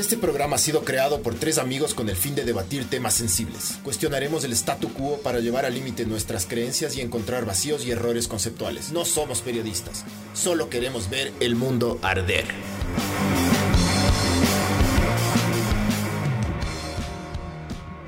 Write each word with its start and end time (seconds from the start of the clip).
Este 0.00 0.16
programa 0.16 0.56
ha 0.56 0.58
sido 0.58 0.82
creado 0.82 1.20
por 1.20 1.34
tres 1.34 1.58
amigos 1.58 1.92
con 1.92 2.08
el 2.08 2.16
fin 2.16 2.34
de 2.34 2.46
debatir 2.46 2.88
temas 2.88 3.12
sensibles. 3.12 3.78
Cuestionaremos 3.84 4.44
el 4.44 4.52
statu 4.54 4.90
quo 4.94 5.18
para 5.18 5.40
llevar 5.40 5.66
al 5.66 5.74
límite 5.74 6.06
nuestras 6.06 6.46
creencias 6.46 6.96
y 6.96 7.02
encontrar 7.02 7.44
vacíos 7.44 7.84
y 7.84 7.90
errores 7.90 8.26
conceptuales. 8.26 8.92
No 8.92 9.04
somos 9.04 9.42
periodistas, 9.42 10.06
solo 10.32 10.70
queremos 10.70 11.10
ver 11.10 11.34
el 11.40 11.54
mundo 11.54 11.98
arder. 12.00 12.46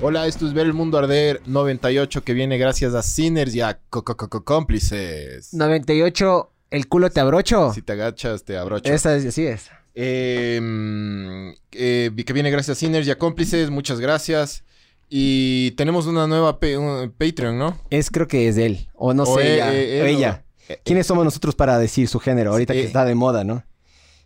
Hola, 0.01 0.27
esto 0.27 0.47
es 0.47 0.53
Ver 0.53 0.67
el 0.67 0.73
Mundo 0.73 0.99
Arder 0.99 1.41
98 1.47 2.25
que 2.25 2.35
viene 2.35 2.59
gracias 2.59 2.93
a 2.95 3.03
Sinners 3.03 3.55
y 3.55 3.61
a 3.61 3.79
co- 3.89 4.03
co- 4.03 4.17
co- 4.17 4.29
co- 4.29 4.45
cómplices. 4.45 5.55
98, 5.55 6.51
el 6.71 6.89
culo 6.89 7.11
te 7.11 7.21
abrocho. 7.21 7.73
Si 7.73 7.83
te 7.83 7.93
agachas, 7.93 8.43
te 8.45 8.57
abrocho. 8.57 8.93
Esa 8.93 9.15
es, 9.15 9.25
así 9.27 9.47
es. 9.47 9.71
Eh, 9.95 10.59
mm, 10.63 11.49
eh, 11.73 12.11
que 12.25 12.33
viene 12.33 12.51
gracias 12.51 12.77
a 12.77 12.81
Sinners 12.81 13.07
y 13.07 13.11
a 13.11 13.19
cómplices, 13.19 13.71
muchas 13.71 14.01
gracias. 14.01 14.65
Y 15.09 15.73
tenemos 15.73 16.07
una 16.07 16.27
nueva 16.27 16.59
un 16.79 17.13
Patreon, 17.19 17.59
¿no? 17.59 17.79
Es 17.91 18.11
creo 18.11 18.27
que 18.27 18.49
es 18.49 18.57
él. 18.57 18.89
O 18.95 19.13
no 19.13 19.25
O 19.25 19.37
sé, 19.39 19.43
e- 19.43 19.55
ella. 19.55 19.75
e- 19.75 19.99
él 19.99 20.03
o- 20.05 20.19
ella. 20.19 20.45
¿Quiénes 20.85 21.07
somos 21.07 21.25
nosotros 21.25 21.55
para 21.55 21.79
decir 21.79 22.09
su 22.09 22.19
género? 22.19 22.53
Ahorita 22.53 22.73
que 22.73 22.85
está 22.85 23.05
de 23.05 23.15
moda, 23.15 23.45
¿no? 23.45 23.63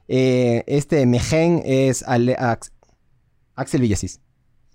Eh, 0.06 0.62
este 0.69 1.05
Mejen 1.06 1.62
es 1.65 2.05
Ale- 2.05 2.37
Ax- 2.39 2.70
Axel 3.56 3.80
Villasís. 3.80 4.20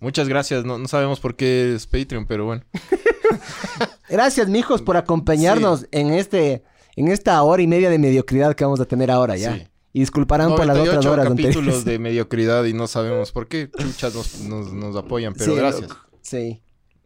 Muchas 0.01 0.27
gracias, 0.27 0.65
no, 0.65 0.77
no 0.77 0.87
sabemos 0.89 1.19
por 1.21 1.35
qué 1.35 1.75
es 1.75 1.87
Patreon, 1.87 2.25
pero 2.25 2.43
bueno. 2.45 2.63
Gracias, 4.09 4.49
mijos, 4.49 4.81
por 4.81 4.97
acompañarnos 4.97 5.87
en 5.91 6.11
este 6.13 6.63
en 6.97 7.07
esta 7.07 7.41
hora 7.43 7.61
y 7.61 7.67
media 7.67 7.89
de 7.89 7.97
mediocridad 7.99 8.53
que 8.55 8.65
vamos 8.65 8.81
a 8.81 8.85
tener 8.85 9.09
ahora 9.11 9.37
ya. 9.37 9.55
Sí. 9.55 9.67
Y 9.93 9.99
disculparán 10.01 10.49
por 10.55 10.65
las 10.65 10.77
otras 10.77 11.03
98 11.05 11.11
horas 11.11 11.27
capítulos 11.27 11.55
anteriores. 11.57 11.85
de 11.85 11.99
mediocridad 11.99 12.63
y 12.65 12.73
no 12.73 12.87
sabemos 12.87 13.31
por 13.31 13.47
qué. 13.47 13.69
Chuchas 13.77 14.13
nos, 14.15 14.39
nos- 14.41 14.73
nos 14.73 14.95
apoyan, 14.95 15.33
pero 15.33 15.51
Sí, 15.53 15.57
gracias. 15.57 15.89
loco. 15.89 15.97
Sí. 16.21 16.61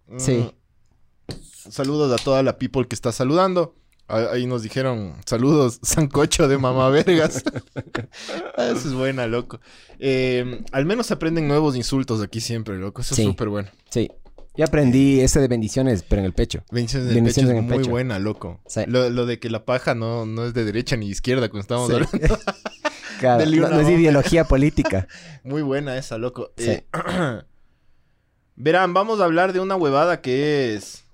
Mm, 0.08 0.19
Sí. 0.19 0.52
Saludos 1.69 2.19
a 2.19 2.23
toda 2.23 2.44
la 2.44 2.58
people 2.58 2.88
que 2.88 2.94
está 2.95 3.11
saludando. 3.11 3.73
Ah, 4.08 4.27
Ahí 4.33 4.45
nos 4.45 4.61
dijeron 4.61 5.16
saludos, 5.25 5.80
Sancocho 5.83 6.47
de 6.47 6.58
Mamá 6.59 6.89
Vergas. 6.89 7.44
Ah, 8.58 8.67
Eso 8.67 8.88
es 8.89 8.94
buena, 8.94 9.25
loco. 9.27 9.59
Eh, 9.99 10.64
al 10.72 10.86
menos 10.86 11.09
aprenden 11.11 11.47
nuevos 11.47 11.75
insultos 11.75 12.22
aquí 12.22 12.39
siempre, 12.39 12.77
loco. 12.77 13.02
Eso 13.02 13.16
Sí. 13.16 13.23
es 13.23 13.27
súper 13.30 13.49
bueno. 13.49 13.70
Sí. 13.89 14.09
Yo 14.58 14.64
aprendí 14.64 15.20
ese 15.20 15.42
de 15.42 15.49
bendiciones, 15.49 16.03
pero 16.08 16.22
en 16.22 16.25
el 16.27 16.33
pecho. 16.33 16.64
Bendiciones 16.72 17.09
pecho 17.09 17.17
en 17.17 17.27
es 17.27 17.55
el 17.58 17.61
muy 17.64 17.77
pecho. 17.80 17.89
buena, 17.89 18.20
loco. 18.20 18.61
Sí. 18.67 18.81
Lo, 18.88 19.09
lo 19.09 19.25
de 19.25 19.39
que 19.39 19.49
la 19.49 19.66
paja 19.66 19.95
no, 19.95 20.25
no 20.25 20.45
es 20.45 20.53
de 20.53 20.64
derecha 20.64 20.95
ni 20.95 21.08
izquierda, 21.09 21.49
cuando 21.49 21.61
estábamos 21.61 21.89
Sí. 21.89 21.95
hablando. 21.95 22.39
Claro, 23.19 23.39
Dele 23.39 23.58
no, 23.58 23.67
una 23.67 23.75
no 23.75 23.81
es 23.81 23.89
ideología 23.89 24.44
política. 24.45 25.08
Muy 25.44 25.61
buena 25.61 25.97
esa, 25.97 26.17
loco. 26.17 26.52
Sí. 26.58 26.71
Eh, 26.71 26.85
verán, 28.55 28.94
vamos 28.94 29.19
a 29.19 29.25
hablar 29.25 29.53
de 29.53 29.59
una 29.59 29.75
huevada 29.75 30.21
que 30.21 30.75
es. 30.75 31.05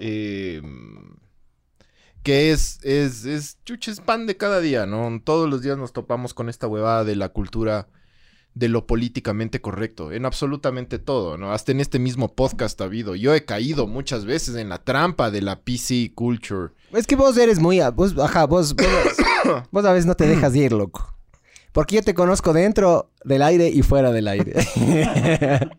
eh, 0.00 0.62
que 2.22 2.50
es, 2.52 2.78
es, 2.82 3.24
es, 3.24 3.58
chucha, 3.64 3.90
es 3.90 4.00
pan 4.00 4.26
de 4.26 4.36
cada 4.36 4.60
día, 4.60 4.84
¿no? 4.84 5.20
Todos 5.24 5.48
los 5.48 5.62
días 5.62 5.78
nos 5.78 5.92
topamos 5.92 6.34
con 6.34 6.48
esta 6.50 6.66
huevada 6.66 7.04
de 7.04 7.16
la 7.16 7.30
cultura 7.30 7.88
de 8.58 8.68
lo 8.68 8.86
políticamente 8.88 9.60
correcto, 9.60 10.10
en 10.10 10.24
absolutamente 10.26 10.98
todo, 10.98 11.38
¿no? 11.38 11.52
Hasta 11.52 11.70
en 11.70 11.80
este 11.80 11.98
mismo 12.00 12.34
podcast 12.34 12.80
ha 12.80 12.84
habido. 12.84 13.14
Yo 13.14 13.32
he 13.34 13.44
caído 13.44 13.86
muchas 13.86 14.24
veces 14.24 14.56
en 14.56 14.68
la 14.68 14.78
trampa 14.82 15.30
de 15.30 15.42
la 15.42 15.60
PC 15.60 16.10
culture. 16.14 16.72
Es 16.92 17.06
que 17.06 17.14
vos 17.14 17.36
eres 17.38 17.60
muy... 17.60 17.78
a- 17.80 17.90
Vos, 17.90 18.18
ajá, 18.18 18.46
vos, 18.46 18.74
vos, 18.74 19.62
vos 19.70 19.84
a 19.84 19.92
veces 19.92 20.06
no 20.06 20.14
te 20.16 20.26
dejas 20.26 20.56
ir, 20.56 20.72
loco. 20.72 21.14
Porque 21.72 21.96
yo 21.96 22.02
te 22.02 22.14
conozco 22.14 22.52
dentro 22.52 23.12
del 23.24 23.42
aire 23.42 23.68
y 23.68 23.82
fuera 23.82 24.10
del 24.10 24.26
aire. 24.26 24.54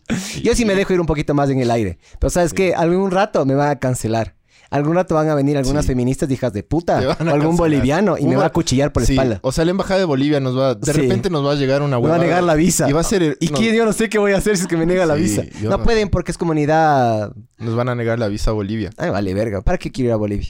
yo 0.44 0.56
sí 0.56 0.64
me 0.64 0.76
dejo 0.76 0.94
ir 0.94 1.02
un 1.02 1.06
poquito 1.08 1.34
más 1.34 1.50
en 1.50 1.60
el 1.60 1.72
aire. 1.72 1.98
Pero 2.20 2.30
sabes 2.30 2.54
que 2.54 2.74
algún 2.74 3.12
rato 3.12 3.46
me 3.46 3.56
van 3.56 3.70
a 3.72 3.80
cancelar. 3.80 4.36
Algún 4.72 4.94
rato 4.96 5.16
van 5.16 5.28
a 5.30 5.36
venir 5.36 5.58
algunas 5.58 5.84
Sí. 5.86 5.90
feministas 5.94 6.30
hijas 6.30 6.54
de 6.54 6.62
puta. 6.64 7.00
Te 7.00 7.08
O 7.08 7.10
algún 7.12 7.28
cancelar. 7.28 7.56
boliviano 7.58 8.18
y 8.20 8.26
me 8.26 8.36
va 8.36 8.46
a 8.46 8.52
cuchillar 8.52 8.94
por 8.94 9.02
la 9.02 9.08
Sí, 9.08 9.14
espalda. 9.14 9.40
O 9.42 9.52
sea, 9.52 9.66
la 9.66 9.72
embajada 9.72 10.00
de 10.00 10.06
Bolivia 10.06 10.40
nos 10.40 10.56
va, 10.58 10.76
de 10.76 10.94
Sí. 10.94 11.00
repente 11.02 11.30
nos 11.32 11.44
va 11.46 11.54
a 11.54 11.56
llegar 11.56 11.82
una 11.82 11.98
Me 11.98 12.04
va 12.04 12.10
a 12.10 12.12
huevada. 12.12 12.24
negar 12.24 12.44
la 12.44 12.54
visa. 12.56 12.88
Y 12.90 12.94
va 12.94 13.02
a 13.02 13.04
ser... 13.04 13.36
¿Y 13.40 13.48
nos- 13.48 13.60
quién? 13.60 13.74
Yo 13.76 13.84
no 13.86 13.94
sé 13.94 14.10
qué 14.10 14.20
voy 14.20 14.34
a 14.34 14.38
hacer 14.38 14.58
si 14.58 14.64
es 14.64 14.68
que 14.68 14.78
me 14.78 14.86
niega 14.86 15.06
la 15.08 15.16
visa. 15.16 15.44
No 15.62 15.72
no 15.72 15.84
pueden 15.84 16.10
porque 16.10 16.32
es 16.32 16.38
comunidad... 16.38 17.34
Nos 17.58 17.76
van 17.76 17.90
a 17.90 17.96
negar 17.96 18.20
la 18.20 18.28
visa 18.28 18.52
a 18.52 18.54
Bolivia. 18.54 18.92
Ay, 18.98 19.10
vale, 19.10 19.34
verga. 19.34 19.62
¿Para 19.62 19.78
qué 19.80 19.92
quiero 19.92 20.10
ir 20.10 20.14
a 20.14 20.18
Bolivia? 20.18 20.50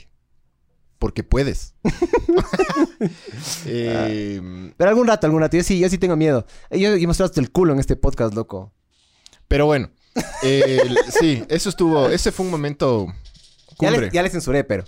Porque 0.99 1.23
puedes. 1.23 1.73
Eh, 3.65 4.41
Pero 4.77 4.89
algún 4.89 5.07
rato, 5.07 5.25
algún 5.27 5.41
rato. 5.41 5.57
Yo 5.57 5.63
sí, 5.63 5.79
yo 5.79 5.89
sí 5.89 5.97
tengo 5.97 6.15
miedo. 6.15 6.45
Yo 6.71 6.93
he 6.93 7.07
mostrado 7.07 7.29
hasta 7.29 7.41
el 7.41 7.51
culo 7.51 7.73
en 7.73 7.79
este 7.79 7.95
podcast, 7.95 8.33
loco. 8.33 8.73
pero 9.47 9.65
bueno. 9.65 9.89
eh, 10.43 10.81
el- 10.83 10.97
sí, 11.19 11.43
eso 11.49 11.69
estuvo... 11.69 12.09
Ese 12.09 12.31
fue 12.31 12.45
un 12.45 12.51
momento 12.51 13.07
Ya 13.79 13.91
le, 13.91 14.09
ya 14.11 14.21
le 14.23 14.29
censuré, 14.29 14.63
pero. 14.63 14.83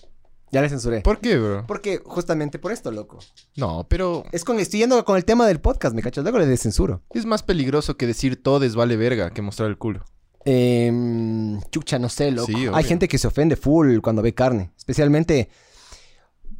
Ya 0.51 0.61
le 0.61 0.67
censuré. 0.67 0.99
¿Por 1.01 1.19
qué, 1.19 1.37
bro? 1.37 1.65
Porque 1.65 2.01
justamente 2.03 2.59
por 2.59 2.73
esto, 2.73 2.91
loco. 2.91 3.19
No, 3.55 3.85
pero 3.89 4.25
Es 4.33 4.43
con, 4.43 4.59
estoy 4.59 4.81
yendo 4.81 5.03
con 5.05 5.15
el 5.15 5.23
tema 5.23 5.47
del 5.47 5.61
podcast, 5.61 5.95
¿me 5.95 6.01
cachas? 6.01 6.23
Luego 6.25 6.39
le 6.39 6.57
censuro. 6.57 7.01
es 7.13 7.25
más 7.25 7.41
peligroso 7.41 7.95
que 7.95 8.05
decir 8.05 8.43
todes 8.43 8.75
vale 8.75 8.97
verga 8.97 9.29
que 9.31 9.41
mostrar 9.41 9.69
el 9.69 9.77
culo. 9.77 10.03
Em, 10.43 11.61
chucha, 11.71 11.99
no 11.99 12.09
sé, 12.09 12.31
loco. 12.31 12.51
Sí. 12.51 12.65
Hay 12.73 12.83
gente 12.83 13.07
que 13.07 13.17
se 13.17 13.27
ofende 13.27 13.55
full 13.55 13.99
cuando 13.99 14.21
ve 14.21 14.33
carne. 14.33 14.71
Especialmente. 14.77 15.49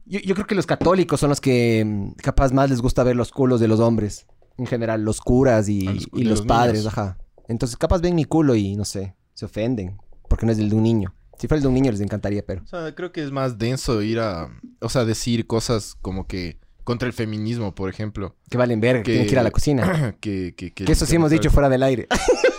Yo, 0.05 0.19
yo 0.19 0.35
creo 0.35 0.47
que 0.47 0.55
los 0.55 0.65
católicos 0.65 1.19
son 1.19 1.29
los 1.29 1.41
que 1.41 1.83
mm, 1.85 2.11
capaz 2.21 2.51
más 2.53 2.69
les 2.69 2.81
gusta 2.81 3.03
ver 3.03 3.15
los 3.15 3.31
culos 3.31 3.59
de 3.59 3.67
los 3.67 3.79
hombres. 3.79 4.25
En 4.57 4.67
general, 4.67 5.03
los 5.03 5.19
curas 5.21 5.67
y, 5.69 5.81
los 5.81 6.07
cu- 6.07 6.17
y 6.19 6.23
de 6.23 6.29
los, 6.29 6.39
los 6.39 6.47
padres, 6.47 6.79
niños. 6.79 6.93
ajá. 6.93 7.17
Entonces, 7.47 7.77
capaz 7.77 7.99
ven 8.01 8.15
mi 8.15 8.25
culo 8.25 8.55
y 8.55 8.75
no 8.75 8.85
sé, 8.85 9.15
se 9.33 9.45
ofenden. 9.45 9.97
Porque 10.29 10.45
no 10.45 10.51
es 10.51 10.57
del 10.57 10.69
de 10.69 10.75
un 10.75 10.83
niño. 10.83 11.13
Si 11.41 11.47
fuera 11.47 11.57
el 11.57 11.63
de 11.63 11.67
un 11.69 11.73
niño 11.73 11.89
les 11.91 12.01
encantaría, 12.01 12.45
pero. 12.45 12.61
O 12.61 12.67
sea, 12.67 12.93
creo 12.93 13.11
que 13.11 13.23
es 13.23 13.31
más 13.31 13.57
denso 13.57 14.03
ir 14.03 14.19
a... 14.19 14.47
O 14.79 14.89
sea, 14.89 15.05
decir 15.05 15.47
cosas 15.47 15.97
como 15.99 16.27
que... 16.27 16.59
Contra 16.83 17.07
el 17.07 17.13
feminismo, 17.13 17.73
por 17.73 17.89
ejemplo. 17.89 18.35
Que 18.47 18.59
valen 18.59 18.79
verga, 18.79 19.01
que 19.01 19.11
tienen 19.11 19.25
que 19.27 19.33
ir 19.33 19.39
a 19.39 19.43
la 19.43 19.49
cocina. 19.49 20.15
que, 20.21 20.53
que, 20.55 20.71
Que 20.71 20.91
eso 20.91 21.07
sí 21.07 21.15
hemos 21.15 21.31
dicho 21.31 21.49
fuera 21.49 21.67
del 21.67 21.81
aire. 21.81 22.07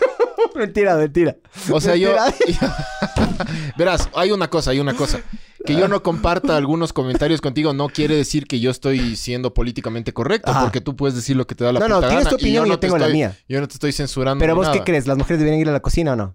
mentira, 0.56 0.96
mentira. 0.96 1.36
O 1.70 1.80
sea, 1.80 1.94
yo... 1.94 2.10
Verás, 3.78 4.08
hay 4.16 4.32
una 4.32 4.50
cosa, 4.50 4.72
hay 4.72 4.80
una 4.80 4.94
cosa. 4.94 5.20
Que 5.64 5.76
yo 5.76 5.86
no 5.86 6.02
comparta 6.02 6.56
algunos 6.56 6.92
comentarios 6.92 7.40
contigo 7.40 7.72
no 7.72 7.88
quiere 7.88 8.16
decir 8.16 8.48
que 8.48 8.58
yo 8.58 8.72
estoy 8.72 9.14
siendo 9.14 9.54
políticamente 9.54 10.12
correcto. 10.12 10.50
Ajá. 10.50 10.62
Porque 10.62 10.80
tú 10.80 10.96
puedes 10.96 11.14
decir 11.14 11.36
lo 11.36 11.46
que 11.46 11.54
te 11.54 11.62
da 11.62 11.72
la 11.72 11.78
No, 11.78 11.86
no, 11.86 11.96
puta 11.96 12.08
tienes 12.08 12.28
tu 12.28 12.34
opinión 12.34 12.66
y 12.66 12.70
yo 12.70 12.80
te 12.80 12.88
tengo 12.88 12.98
la 12.98 13.06
estoy- 13.06 13.16
mía. 13.16 13.38
Yo 13.48 13.60
no 13.60 13.68
te 13.68 13.74
estoy 13.74 13.92
censurando 13.92 14.42
Pero 14.42 14.56
vos, 14.56 14.68
¿qué 14.70 14.80
crees? 14.82 15.06
¿Las 15.06 15.18
mujeres 15.18 15.38
deberían 15.38 15.60
ir 15.60 15.68
a 15.68 15.72
la 15.72 15.80
cocina 15.80 16.14
o 16.14 16.16
no? 16.16 16.34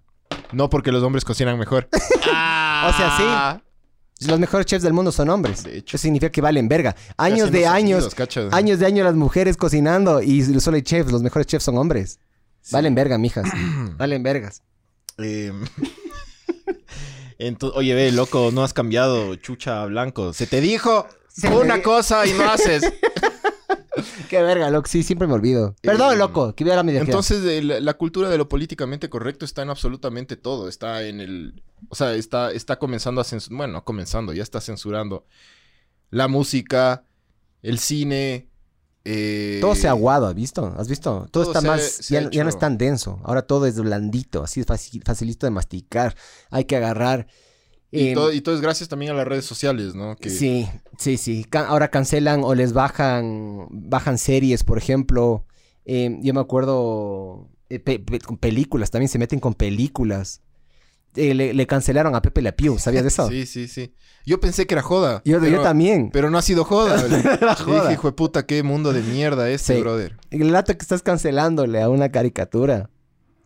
No, 0.52 0.70
porque 0.70 0.92
los 0.92 1.02
hombres 1.02 1.24
cocinan 1.24 1.58
mejor. 1.58 1.88
O 2.80 2.92
sea, 2.92 3.60
sí. 4.18 4.26
Los 4.28 4.38
mejores 4.38 4.64
chefs 4.66 4.84
del 4.84 4.92
mundo 4.92 5.10
son 5.10 5.28
hombres. 5.30 5.64
De 5.64 5.78
hecho. 5.78 5.96
Eso 5.96 6.02
significa 6.02 6.30
que 6.30 6.40
valen 6.40 6.68
verga. 6.68 6.94
Años 7.16 7.50
de 7.50 7.66
años, 7.66 8.14
años 8.52 8.78
de 8.78 8.86
años 8.86 9.04
las 9.04 9.14
mujeres 9.16 9.56
cocinando 9.56 10.22
y 10.22 10.42
solo 10.60 10.76
hay 10.76 10.82
chefs. 10.82 11.10
Los 11.10 11.22
mejores 11.22 11.46
chefs 11.48 11.64
son 11.64 11.76
hombres. 11.76 12.20
Sí. 12.60 12.72
Valen 12.72 12.94
verga, 12.94 13.18
mijas. 13.18 13.48
valen 13.96 14.22
vergas. 14.22 14.62
Eh, 15.20 15.52
ento- 17.38 17.72
oye, 17.74 17.94
ve, 17.94 18.12
loco, 18.12 18.50
no 18.52 18.62
has 18.62 18.72
cambiado, 18.72 19.34
chucha 19.36 19.84
blanco. 19.86 20.32
Se 20.32 20.46
te 20.46 20.60
dijo 20.60 21.06
Se 21.28 21.48
una 21.48 21.76
me- 21.76 21.82
cosa 21.82 22.26
y 22.26 22.32
no 22.34 22.48
haces. 22.50 22.82
Qué 24.28 24.42
verga, 24.42 24.70
loco. 24.70 24.88
Sí, 24.88 25.02
siempre 25.02 25.26
me 25.28 25.34
olvido. 25.34 25.74
Perdón, 25.82 26.14
Eh, 26.14 26.16
loco, 26.16 26.54
que 26.54 26.64
vea 26.64 26.76
la 26.76 26.82
mediocridad. 26.82 27.10
Entonces, 27.10 27.44
eh, 27.44 27.62
la, 27.62 27.80
la 27.80 27.94
cultura 27.94 28.28
de 28.28 28.38
lo 28.38 28.48
políticamente 28.48 29.08
correcto 29.08 29.44
está 29.44 29.62
en 29.62 29.70
absolutamente 29.70 30.36
todo. 30.36 30.68
Está 30.68 31.02
en 31.04 31.20
el. 31.20 31.62
O 31.88 31.94
sea, 31.94 32.14
está, 32.14 32.50
está 32.52 32.78
comenzando 32.78 33.20
a 33.20 33.24
censurar. 33.24 33.56
Bueno, 33.58 33.72
no 33.74 33.84
comenzando, 33.84 34.32
ya 34.32 34.42
está 34.42 34.60
censurando 34.60 35.24
la 36.10 36.28
música, 36.28 37.04
el 37.62 37.78
cine. 37.78 38.48
eh, 39.04 39.58
Todo 39.60 39.74
se 39.74 39.88
ha 39.88 39.92
aguado, 39.92 40.26
¿has 40.26 40.34
visto? 40.34 40.74
¿Has 40.76 40.88
visto? 40.88 41.26
Todo, 41.30 41.44
todo 41.44 41.52
está 41.54 41.58
ha- 41.60 41.62
más, 41.76 42.08
ya, 42.08 42.20
ha 42.20 42.30
ya 42.30 42.42
no 42.44 42.48
es 42.50 42.58
tan 42.58 42.76
denso. 42.78 43.20
Ahora 43.24 43.42
todo 43.42 43.66
es 43.66 43.78
blandito, 43.80 44.42
así 44.42 44.60
es 44.60 44.66
fácil, 44.66 45.02
facilito 45.04 45.46
de 45.46 45.50
masticar. 45.50 46.14
Hay 46.50 46.64
que 46.64 46.76
agarrar. 46.76 47.26
Y, 47.90 48.08
em, 48.08 48.14
todo, 48.14 48.32
y 48.32 48.40
todo 48.40 48.54
es 48.54 48.60
gracias 48.60 48.88
también 48.88 49.12
a 49.12 49.14
las 49.14 49.26
redes 49.26 49.44
sociales, 49.46 49.94
¿no? 49.94 50.14
Que, 50.16 50.28
Sí, 50.30 50.68
sí, 50.98 51.16
sí. 51.16 51.46
Ahora 51.54 51.88
cancelan 51.90 52.42
o 52.44 52.54
les 52.54 52.72
bajan, 52.72 53.66
bajan 53.70 54.18
series, 54.18 54.62
por 54.64 54.78
ejemplo. 54.78 55.46
Eh, 55.86 56.18
yo 56.20 56.34
me 56.34 56.40
acuerdo 56.40 57.48
eh, 57.70 57.78
pe- 57.78 57.98
pe- 57.98 58.20
con 58.20 58.36
películas, 58.36 58.90
también 58.90 59.08
se 59.08 59.18
meten 59.18 59.40
con 59.40 59.54
películas. 59.54 60.42
Eh, 61.16 61.32
le, 61.34 61.54
le 61.54 61.66
cancelaron 61.66 62.14
a 62.14 62.20
Pepe 62.20 62.52
Pew, 62.52 62.78
¿sabías 62.78 63.02
de 63.04 63.08
eso? 63.08 63.28
Sí, 63.30 63.46
sí, 63.46 63.66
sí. 63.68 63.94
Yo 64.26 64.38
pensé 64.38 64.66
que 64.66 64.74
era 64.74 64.82
joda. 64.82 65.22
yo, 65.24 65.40
también. 65.62 66.10
Pero 66.12 66.28
no 66.28 66.36
ha 66.36 66.42
sido 66.42 66.64
joda. 66.64 67.02
Era 67.40 67.54
joda. 67.54 67.80
Dije, 67.84 67.94
hijo 67.94 68.08
de 68.08 68.12
puta, 68.12 68.44
qué 68.44 68.62
mundo 68.62 68.92
de 68.92 69.00
mierda 69.00 69.48
este, 69.48 69.76
Sí. 69.76 69.80
brother. 69.80 70.18
El 70.30 70.50
rato 70.50 70.74
que 70.76 70.82
estás 70.82 71.00
cancelándole 71.02 71.80
a 71.80 71.88
una 71.88 72.10
caricatura, 72.10 72.90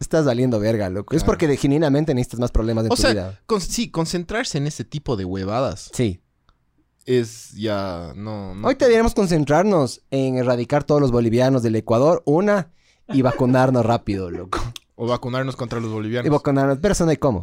estás 0.02 0.24
valiendo 0.24 0.60
verga, 0.60 0.88
loco. 0.90 1.14
Es 1.16 1.24
porque 1.24 1.56
genuinamente 1.56 2.14
necesitas 2.14 2.40
más 2.40 2.50
problemas 2.50 2.84
en 2.84 2.92
O 2.92 2.94
tu 2.96 3.02
sea, 3.02 3.10
vida. 3.12 3.40
con- 3.46 3.60
sí, 3.60 3.90
concentrarse 3.90 4.58
en 4.58 4.66
ese 4.66 4.84
tipo 4.84 5.16
de 5.16 5.24
huevadas 5.24 5.90
Sí. 5.94 6.20
es 7.04 7.52
ya 7.52 8.12
no. 8.16 8.54
no- 8.54 8.68
Hoy 8.68 8.76
deberíamos 8.78 9.14
concentrarnos 9.14 10.02
en 10.10 10.36
erradicar 10.36 10.84
todos 10.84 11.00
los 11.00 11.10
bolivianos 11.10 11.62
del 11.62 11.76
Ecuador. 11.76 12.22
Una, 12.26 12.70
y 13.08 13.22
vacunarnos 13.22 13.84
rápido, 13.84 14.30
loco. 14.30 14.58
O 14.94 15.06
vacunarnos 15.06 15.56
contra 15.56 15.80
los 15.80 15.90
Y 15.90 15.94
bolivianos. 15.94 16.30
vacunarnos, 16.30 16.78
pero 16.80 16.92
eso 16.92 17.04
no 17.04 17.10
hay 17.10 17.16
cómo. 17.16 17.42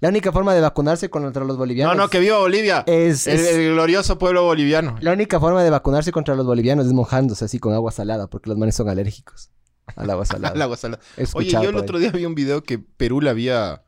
La 0.00 0.08
única 0.08 0.32
forma 0.32 0.54
de 0.54 0.60
vacunarse 0.60 1.08
contra 1.08 1.42
los 1.44 1.54
No, 1.56 1.58
bolivianos. 1.58 1.96
no, 1.96 2.08
que 2.08 2.18
viva 2.18 2.38
Bolivia. 2.38 2.82
Es- 2.86 3.26
el, 3.26 3.38
es- 3.40 3.46
el 3.54 3.72
glorioso 3.74 4.18
pueblo 4.18 4.42
boliviano. 4.44 4.96
La 5.00 5.12
única 5.12 5.38
forma 5.38 5.62
de 5.62 5.70
vacunarse 5.70 6.10
contra 6.12 6.34
los 6.34 6.46
bolivianos 6.46 6.86
es 6.86 6.92
mojándose 6.92 7.44
así 7.44 7.58
con 7.58 7.72
agua 7.74 7.92
salada, 7.92 8.26
porque 8.26 8.48
los 8.50 8.58
manes 8.58 8.74
son 8.74 8.88
alérgicos 8.88 9.50
al 9.96 10.10
agua 10.10 10.24
salada. 10.24 10.54
Al 10.54 10.62
agua 10.62 10.76
salada. 10.76 11.02
Oye, 11.34 11.50
yo 11.50 11.62
el 11.62 11.76
otro 11.76 11.98
día 11.98 12.10
vi 12.10 12.24
un 12.26 12.34
video 12.34 12.62
que 12.62 12.78
Perú 12.78 13.20
le 13.20 13.30
había 13.30 13.82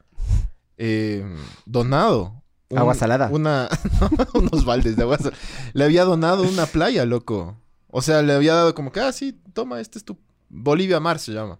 eh, 0.77 1.25
donado. 1.65 2.43
un- 2.69 2.79
Agua 2.79 2.95
salada. 2.95 3.29
Una, 3.33 3.69
unos 4.35 4.65
baldes 4.65 4.97
de 4.97 5.03
agua 5.03 5.19
salada. 5.19 5.37
Le 5.73 5.85
había 5.85 6.05
donado 6.05 6.43
una 6.43 6.67
playa, 6.67 7.05
loco. 7.05 7.57
O 7.89 8.03
sea, 8.03 8.23
le 8.23 8.33
había 8.35 8.55
dado 8.55 8.75
como 8.75 8.93
que, 8.93 9.01
ah, 9.01 9.13
sí, 9.13 9.41
toma, 9.53 9.81
este 9.81 9.99
es 9.99 10.05
tu... 10.05 10.19
Bolivia 10.49 11.01
Mar 11.01 11.19
se 11.19 11.33
llama. 11.33 11.59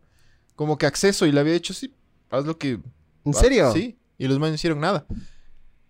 Como 0.55 0.79
que 0.79 0.87
acceso 0.87 1.27
y 1.27 1.33
le 1.33 1.41
había 1.41 1.53
dicho, 1.55 1.73
sí, 1.75 1.95
haz 2.31 2.45
lo 2.45 2.57
que... 2.59 2.79
¿En 3.25 3.35
serio? 3.35 3.73
Sí. 3.73 3.99
Y 4.19 4.29
los 4.29 4.39
manes 4.39 4.53
no 4.53 4.55
hicieron 4.57 4.81
nada. 4.81 5.07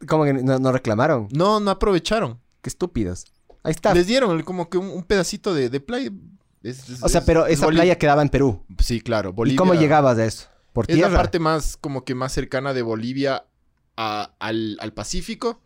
¿Cómo 0.09 0.25
que 0.25 0.33
no, 0.33 0.59
no 0.59 0.73
reclamaron? 0.73 1.29
No, 1.31 1.61
no 1.61 1.71
aprovecharon. 1.71 2.41
Qué 2.63 2.69
estúpidos. 2.71 3.25
Ahí 3.63 3.73
está. 3.73 3.93
Les 3.95 4.07
dieron 4.07 4.43
como 4.43 4.69
que 4.69 4.79
un, 4.79 4.87
un 4.89 5.03
pedacito 5.03 5.53
de, 5.55 5.69
de 5.69 5.81
playa. 5.81 6.11
Es- 6.67 6.89
es- 6.89 7.03
o 7.03 7.09
sea, 7.09 7.25
pero 7.25 7.47
es 7.47 7.55
esa 7.55 7.67
Bolivia. 7.67 7.83
playa 7.83 7.99
quedaba 7.99 8.23
en 8.23 8.29
Perú. 8.29 8.65
Sí, 8.81 9.01
claro. 9.01 9.33
Bolivia. 9.33 9.55
¿Y 9.55 9.57
cómo 9.57 9.75
llegabas 9.75 10.19
a 10.19 10.25
eso? 10.25 10.49
¿Por 10.73 10.85
Es 10.91 10.95
tierra? 10.97 11.11
la 11.11 11.17
parte 11.17 11.39
más, 11.39 11.77
como 11.77 12.05
que 12.05 12.15
más 12.15 12.33
cercana 12.33 12.75
de 12.75 12.83
Bolivia 12.83 13.45
a- 13.97 14.33
al, 14.39 14.77
al 14.81 14.93
Pacífico. 14.93 15.63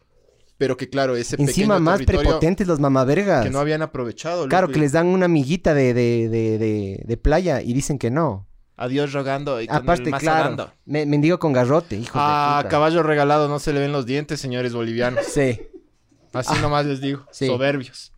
Pero 0.58 0.76
que, 0.76 0.90
claro, 0.90 1.16
ese 1.16 1.36
Encima 1.36 1.76
pequeño 1.76 1.80
más 1.80 1.94
territorio 2.00 2.20
prepotentes 2.22 2.66
los 2.66 2.78
mamavergas. 2.80 3.44
que 3.44 3.50
no 3.50 3.60
habían 3.60 3.80
aprovechado. 3.80 4.46
Claro, 4.46 4.66
loco, 4.66 4.74
que 4.74 4.78
y- 4.78 4.82
les 4.82 4.92
dan 4.92 5.06
una 5.06 5.24
amiguita 5.24 5.72
de, 5.72 5.94
de, 5.94 6.28
de, 6.28 6.58
de, 6.58 7.02
de 7.06 7.16
playa 7.16 7.62
y 7.62 7.72
dicen 7.72 7.98
que 7.98 8.10
no. 8.10 8.46
Adiós 8.76 9.12
rogando 9.14 9.60
y 9.60 9.66
con 9.66 9.76
Aparte, 9.78 10.10
el 10.10 10.14
claro. 10.16 10.70
Me, 10.84 11.06
mendigo 11.06 11.38
con 11.38 11.52
garrote, 11.54 11.96
hijo 11.96 12.12
Ah, 12.14 12.56
de 12.58 12.62
puta. 12.64 12.68
caballo 12.70 13.02
regalado, 13.02 13.48
no 13.48 13.58
se 13.58 13.72
le 13.72 13.80
ven 13.80 13.92
los 13.92 14.04
dientes, 14.04 14.38
señores 14.38 14.74
bolivianos. 14.74 15.24
Sí. 15.26 15.60
Así 16.34 16.52
nomás 16.60 16.84
les 16.86 17.00
digo. 17.00 17.24
Sí. 17.32 17.46
Soberbios. 17.46 18.12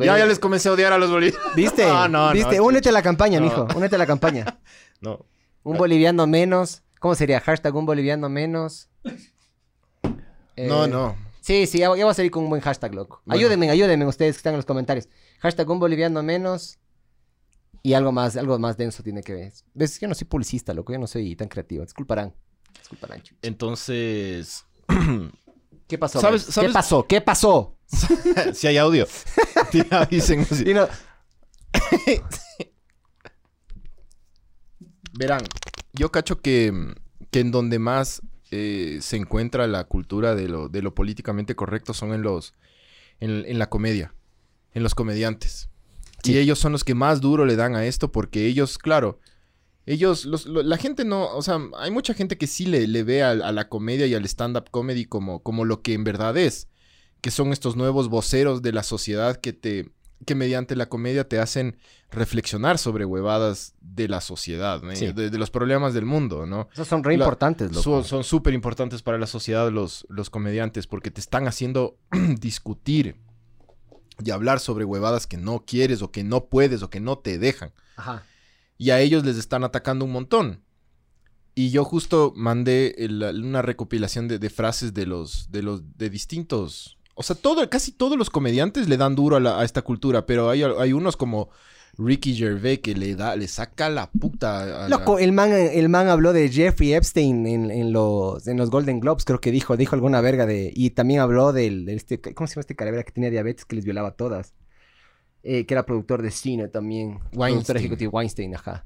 Ya, 0.00 0.18
ya 0.18 0.26
les 0.26 0.38
comencé 0.38 0.68
a 0.68 0.72
odiar 0.72 0.92
a 0.92 0.98
los 0.98 1.10
bolivianos. 1.10 1.46
¿Viste? 1.56 1.84
No, 1.86 2.08
no, 2.08 2.26
no, 2.28 2.32
¿Viste? 2.32 2.50
chucha. 2.56 2.62
Únete 2.62 2.88
a 2.88 2.92
la 2.92 3.02
campaña, 3.02 3.38
No. 3.40 3.46
mijo. 3.46 3.66
Únete 3.76 3.96
a 3.96 3.98
la 3.98 4.06
campaña. 4.06 4.60
No. 5.00 5.24
Un 5.62 5.78
boliviano 5.78 6.26
menos. 6.26 6.82
¿Cómo 6.98 7.14
sería? 7.14 7.40
Hashtag 7.40 7.74
un 7.74 7.86
boliviano 7.86 8.28
menos. 8.28 8.90
Eh, 10.56 10.66
No, 10.68 10.86
no. 10.86 11.16
Sí, 11.40 11.66
sí, 11.66 11.78
ya, 11.78 11.86
ya 11.96 12.04
voy 12.04 12.10
a 12.10 12.14
salir 12.14 12.30
con 12.30 12.44
un 12.44 12.50
buen 12.50 12.60
hashtag, 12.60 12.94
loco. 12.94 13.22
Bueno. 13.24 13.38
Ayúdenme, 13.38 13.70
ayúdenme 13.70 14.06
ustedes 14.06 14.36
que 14.36 14.38
están 14.40 14.52
en 14.52 14.58
los 14.58 14.66
comentarios. 14.66 15.08
Hashtag 15.40 15.68
un 15.70 15.78
boliviano 15.80 16.22
menos. 16.22 16.78
Y 17.82 17.94
algo 17.94 18.12
más, 18.12 18.36
algo 18.36 18.58
más 18.58 18.76
denso 18.76 19.02
tiene 19.02 19.22
que 19.22 19.32
ver. 19.32 19.52
¿Ves? 19.72 19.98
Yo 20.00 20.06
no 20.06 20.14
soy 20.14 20.26
publicista, 20.26 20.74
loco. 20.74 20.92
Yo 20.92 20.98
no 20.98 21.06
soy 21.06 21.34
tan 21.34 21.48
creativo. 21.48 21.82
Disculparán. 21.82 22.34
Disculparán. 22.78 23.22
Entonces. 23.42 24.66
¿Qué 25.90 25.98
pasó? 25.98 26.20
¿Sabes- 26.20 26.44
man? 26.46 26.52
sabes- 26.52 26.68
¿Qué 26.68 26.72
pasó? 26.72 27.06
¿Qué 27.06 27.20
pasó? 27.20 27.76
si 28.54 28.66
hay 28.68 28.76
audio. 28.78 29.06
Sí, 29.72 29.82
avisen. 29.90 30.46
sí. 30.46 30.64
Y 30.70 30.74
no- 30.74 30.88
Verán, 35.12 35.42
yo 35.92 36.10
cacho 36.10 36.40
que, 36.40 36.72
que 37.30 37.40
en 37.40 37.50
donde 37.50 37.78
más 37.78 38.22
eh, 38.50 38.98
se 39.02 39.16
encuentra 39.16 39.66
la 39.66 39.84
cultura 39.84 40.34
de 40.34 40.48
lo, 40.48 40.68
de 40.68 40.82
lo 40.82 40.94
políticamente 40.94 41.54
correcto 41.56 41.94
son 41.94 42.12
en 42.12 42.22
los 42.22 42.54
en, 43.20 43.44
en 43.46 43.58
la 43.58 43.68
comedia, 43.68 44.14
en 44.72 44.82
los 44.82 44.94
comediantes. 44.94 45.68
Sí. 46.22 46.32
Y 46.32 46.38
ellos 46.38 46.58
son 46.58 46.72
los 46.72 46.84
que 46.84 46.94
más 46.94 47.20
duro 47.20 47.44
le 47.44 47.56
dan 47.56 47.74
a 47.74 47.84
esto 47.86 48.12
porque 48.12 48.46
ellos, 48.46 48.78
claro, 48.78 49.20
ellos, 49.92 50.24
los- 50.24 50.46
lo- 50.46 50.62
la 50.62 50.76
gente 50.76 51.04
no, 51.04 51.34
o 51.36 51.42
sea, 51.42 51.58
hay 51.78 51.90
mucha 51.90 52.14
gente 52.14 52.36
que 52.38 52.46
sí 52.46 52.66
le, 52.66 52.86
le 52.86 53.02
ve 53.02 53.22
a, 53.22 53.30
a 53.30 53.52
la 53.52 53.68
comedia 53.68 54.06
y 54.06 54.14
al 54.14 54.24
stand-up 54.24 54.70
comedy 54.70 55.04
como, 55.06 55.42
como 55.42 55.64
lo 55.64 55.82
que 55.82 55.94
en 55.94 56.04
verdad 56.04 56.36
es, 56.36 56.68
que 57.20 57.30
son 57.30 57.52
estos 57.52 57.76
nuevos 57.76 58.08
voceros 58.08 58.62
de 58.62 58.72
la 58.72 58.82
sociedad 58.82 59.36
que 59.36 59.52
te, 59.52 59.90
que 60.26 60.34
mediante 60.34 60.76
la 60.76 60.88
comedia 60.88 61.28
te 61.28 61.38
hacen 61.38 61.76
reflexionar 62.10 62.78
sobre 62.78 63.04
huevadas 63.04 63.74
de 63.80 64.08
la 64.08 64.20
sociedad, 64.20 64.82
¿no? 64.82 64.94
Sí. 64.96 65.12
de, 65.12 65.30
de 65.30 65.38
los 65.38 65.50
problemas 65.50 65.92
del 65.94 66.04
mundo, 66.06 66.46
¿no? 66.46 66.68
Esos 66.72 66.88
son 66.88 67.02
re 67.04 67.16
La- 67.16 67.24
importantes, 67.24 67.70
loco. 67.70 67.82
Son- 67.82 68.04
Son 68.04 68.24
súper 68.24 68.52
importantes 68.54 69.02
para 69.02 69.18
la 69.18 69.26
sociedad 69.26 69.70
los, 69.70 70.06
los 70.08 70.28
comediantes 70.30 70.86
porque 70.86 71.10
te 71.10 71.20
están 71.20 71.46
haciendo 71.48 71.96
discutir 72.40 73.16
y 74.22 74.30
hablar 74.30 74.60
sobre 74.60 74.84
huevadas 74.84 75.26
que 75.26 75.36
no 75.38 75.64
quieres 75.66 76.02
o 76.02 76.10
que 76.10 76.24
no 76.24 76.46
puedes 76.46 76.82
o 76.82 76.90
que 76.90 77.00
no 77.00 77.18
te 77.18 77.38
dejan. 77.38 77.72
Ajá. 77.96 78.24
Y 78.80 78.92
a 78.92 79.00
ellos 79.00 79.26
les 79.26 79.36
están 79.36 79.62
atacando 79.62 80.06
un 80.06 80.12
montón. 80.12 80.62
Y 81.54 81.68
yo 81.68 81.84
justo 81.84 82.32
mandé 82.34 82.96
una 83.44 83.60
recopilación 83.60 84.26
de, 84.26 84.48
frases 84.48 84.94
de 84.94 85.04
los, 85.04 85.50
de 85.52 85.62
los, 85.62 85.82
de 85.98 86.08
distintos. 86.08 86.96
O 87.14 87.22
sea, 87.22 87.36
todo, 87.36 87.68
casi 87.68 87.92
todos 87.92 88.16
los 88.16 88.30
comediantes 88.30 88.88
le 88.88 88.96
dan 88.96 89.14
duro 89.14 89.36
a, 89.36 89.40
la- 89.40 89.62
esta 89.64 89.82
cultura, 89.82 90.24
pero 90.24 90.48
hay, 90.48 90.62
hay 90.62 90.94
unos 90.94 91.18
como 91.18 91.50
Ricky 91.98 92.34
Gervais 92.34 92.78
que 92.78 92.94
le 92.94 93.16
da, 93.16 93.36
le 93.36 93.48
saca 93.48 93.90
la 93.90 94.10
puta. 94.10 94.86
a 94.86 94.88
Loco, 94.88 95.18
el 95.18 95.32
man, 95.32 95.52
el 95.52 95.90
man 95.90 96.08
habló 96.08 96.32
de 96.32 96.48
Jeffrey 96.48 96.94
Epstein 96.94 97.46
en, 97.46 97.92
los, 97.92 98.46
en 98.46 98.56
los 98.56 98.70
Golden 98.70 98.98
Globes, 98.98 99.26
creo 99.26 99.42
que 99.42 99.50
dijo, 99.50 99.76
dijo 99.76 99.94
alguna 99.94 100.22
verga 100.22 100.46
de... 100.46 100.72
Y 100.74 100.88
también 100.90 101.20
habló 101.20 101.52
del, 101.52 101.84
de 101.84 101.96
este, 101.96 102.18
¿cómo 102.32 102.46
se 102.46 102.54
llama 102.54 102.60
este 102.62 102.76
calavera 102.76 103.02
que 103.02 103.12
tenía 103.12 103.28
diabetes 103.28 103.66
que 103.66 103.76
les 103.76 103.84
violaba 103.84 104.08
a 104.08 104.12
todas? 104.12 104.54
Eh, 105.42 105.64
que 105.66 105.74
era 105.74 105.86
productor 105.86 106.20
de 106.22 106.30
cine 106.30 106.68
también. 106.68 107.18
Productor 107.32 107.76
ejecutivo 107.78 108.12
Weinstein, 108.12 108.54
ajá. 108.54 108.84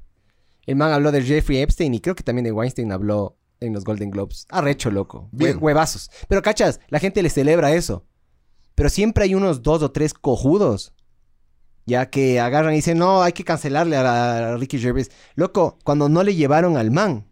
El 0.65 0.75
man 0.77 0.91
habló 0.93 1.11
de 1.11 1.21
Jeffrey 1.21 1.59
Epstein 1.59 1.93
y 1.93 1.99
creo 1.99 2.15
que 2.15 2.23
también 2.23 2.45
de 2.45 2.51
Weinstein 2.51 2.91
habló 2.91 3.37
en 3.59 3.73
los 3.73 3.83
Golden 3.83 4.09
Globes. 4.09 4.45
Arrecho, 4.49 4.89
loco. 4.89 5.29
Bien. 5.31 5.57
huevazos. 5.61 6.09
Pero 6.27 6.41
cachas, 6.41 6.79
la 6.89 6.99
gente 6.99 7.21
le 7.21 7.29
celebra 7.29 7.73
eso. 7.73 8.05
Pero 8.73 8.89
siempre 8.89 9.25
hay 9.25 9.35
unos 9.35 9.61
dos 9.63 9.81
o 9.83 9.91
tres 9.91 10.13
cojudos. 10.13 10.93
Ya 11.85 12.09
que 12.09 12.39
agarran 12.39 12.73
y 12.73 12.77
dicen, 12.77 12.97
no, 12.97 13.21
hay 13.21 13.31
que 13.33 13.43
cancelarle 13.43 13.95
a, 13.95 14.53
a 14.53 14.57
Ricky 14.57 14.79
Gervais. 14.79 15.11
Loco, 15.35 15.77
cuando 15.83 16.09
no 16.09 16.23
le 16.23 16.33
llevaron 16.35 16.77
al 16.77 16.89
man, 16.89 17.27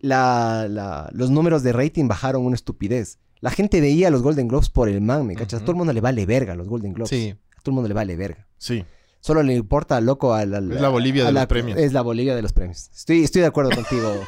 la, 0.00 0.66
la- 0.68 1.08
los 1.12 1.30
números 1.30 1.62
de 1.62 1.72
rating 1.72 2.06
bajaron 2.08 2.44
una 2.44 2.54
estupidez. 2.54 3.18
La 3.40 3.50
gente 3.50 3.80
veía 3.80 4.10
los 4.10 4.22
Golden 4.22 4.46
Globes 4.46 4.68
por 4.68 4.88
el 4.88 5.00
man, 5.00 5.26
¿me 5.26 5.34
cachas? 5.34 5.62
Todo 5.62 5.72
el 5.72 5.78
mundo 5.78 5.92
le 5.92 6.00
vale 6.00 6.24
verga 6.26 6.52
a 6.52 6.56
los 6.56 6.68
Golden 6.68 6.92
Globes. 6.92 7.10
Sí, 7.10 7.34
todo 7.62 7.72
el 7.72 7.74
mundo 7.74 7.88
le 7.88 7.94
vale 7.94 8.16
verga. 8.16 8.46
sí. 8.58 8.84
Solo 9.24 9.44
le 9.44 9.54
importa, 9.54 10.00
loco, 10.00 10.34
a 10.34 10.44
la... 10.44 10.58
Es 10.58 10.80
la 10.80 10.88
Bolivia 10.88 11.22
a 11.22 11.26
de 11.26 11.32
la- 11.32 11.40
los 11.42 11.46
premios. 11.46 11.78
Es 11.78 11.92
la 11.92 12.02
Bolivia 12.02 12.34
de 12.34 12.42
los 12.42 12.52
premios. 12.52 12.90
Estoy, 12.92 13.22
estoy 13.22 13.42
de 13.42 13.46
acuerdo 13.46 13.70
contigo. 13.70 14.12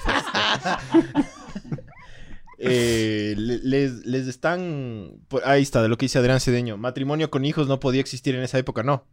Eh, 2.58 3.34
le- 3.36 3.58
les, 3.58 4.06
les 4.06 4.26
están... 4.28 5.20
por- 5.28 5.46
ahí 5.46 5.62
está, 5.62 5.82
de 5.82 5.88
lo 5.88 5.98
que 5.98 6.04
dice 6.06 6.18
Adrián 6.18 6.40
Cedeño. 6.40 6.76
Matrimonio 6.76 7.30
con 7.30 7.44
hijos 7.44 7.66
no 7.68 7.80
podía 7.80 8.00
existir 8.00 8.34
en 8.34 8.42
esa 8.42 8.58
época, 8.58 8.82
no. 8.82 9.04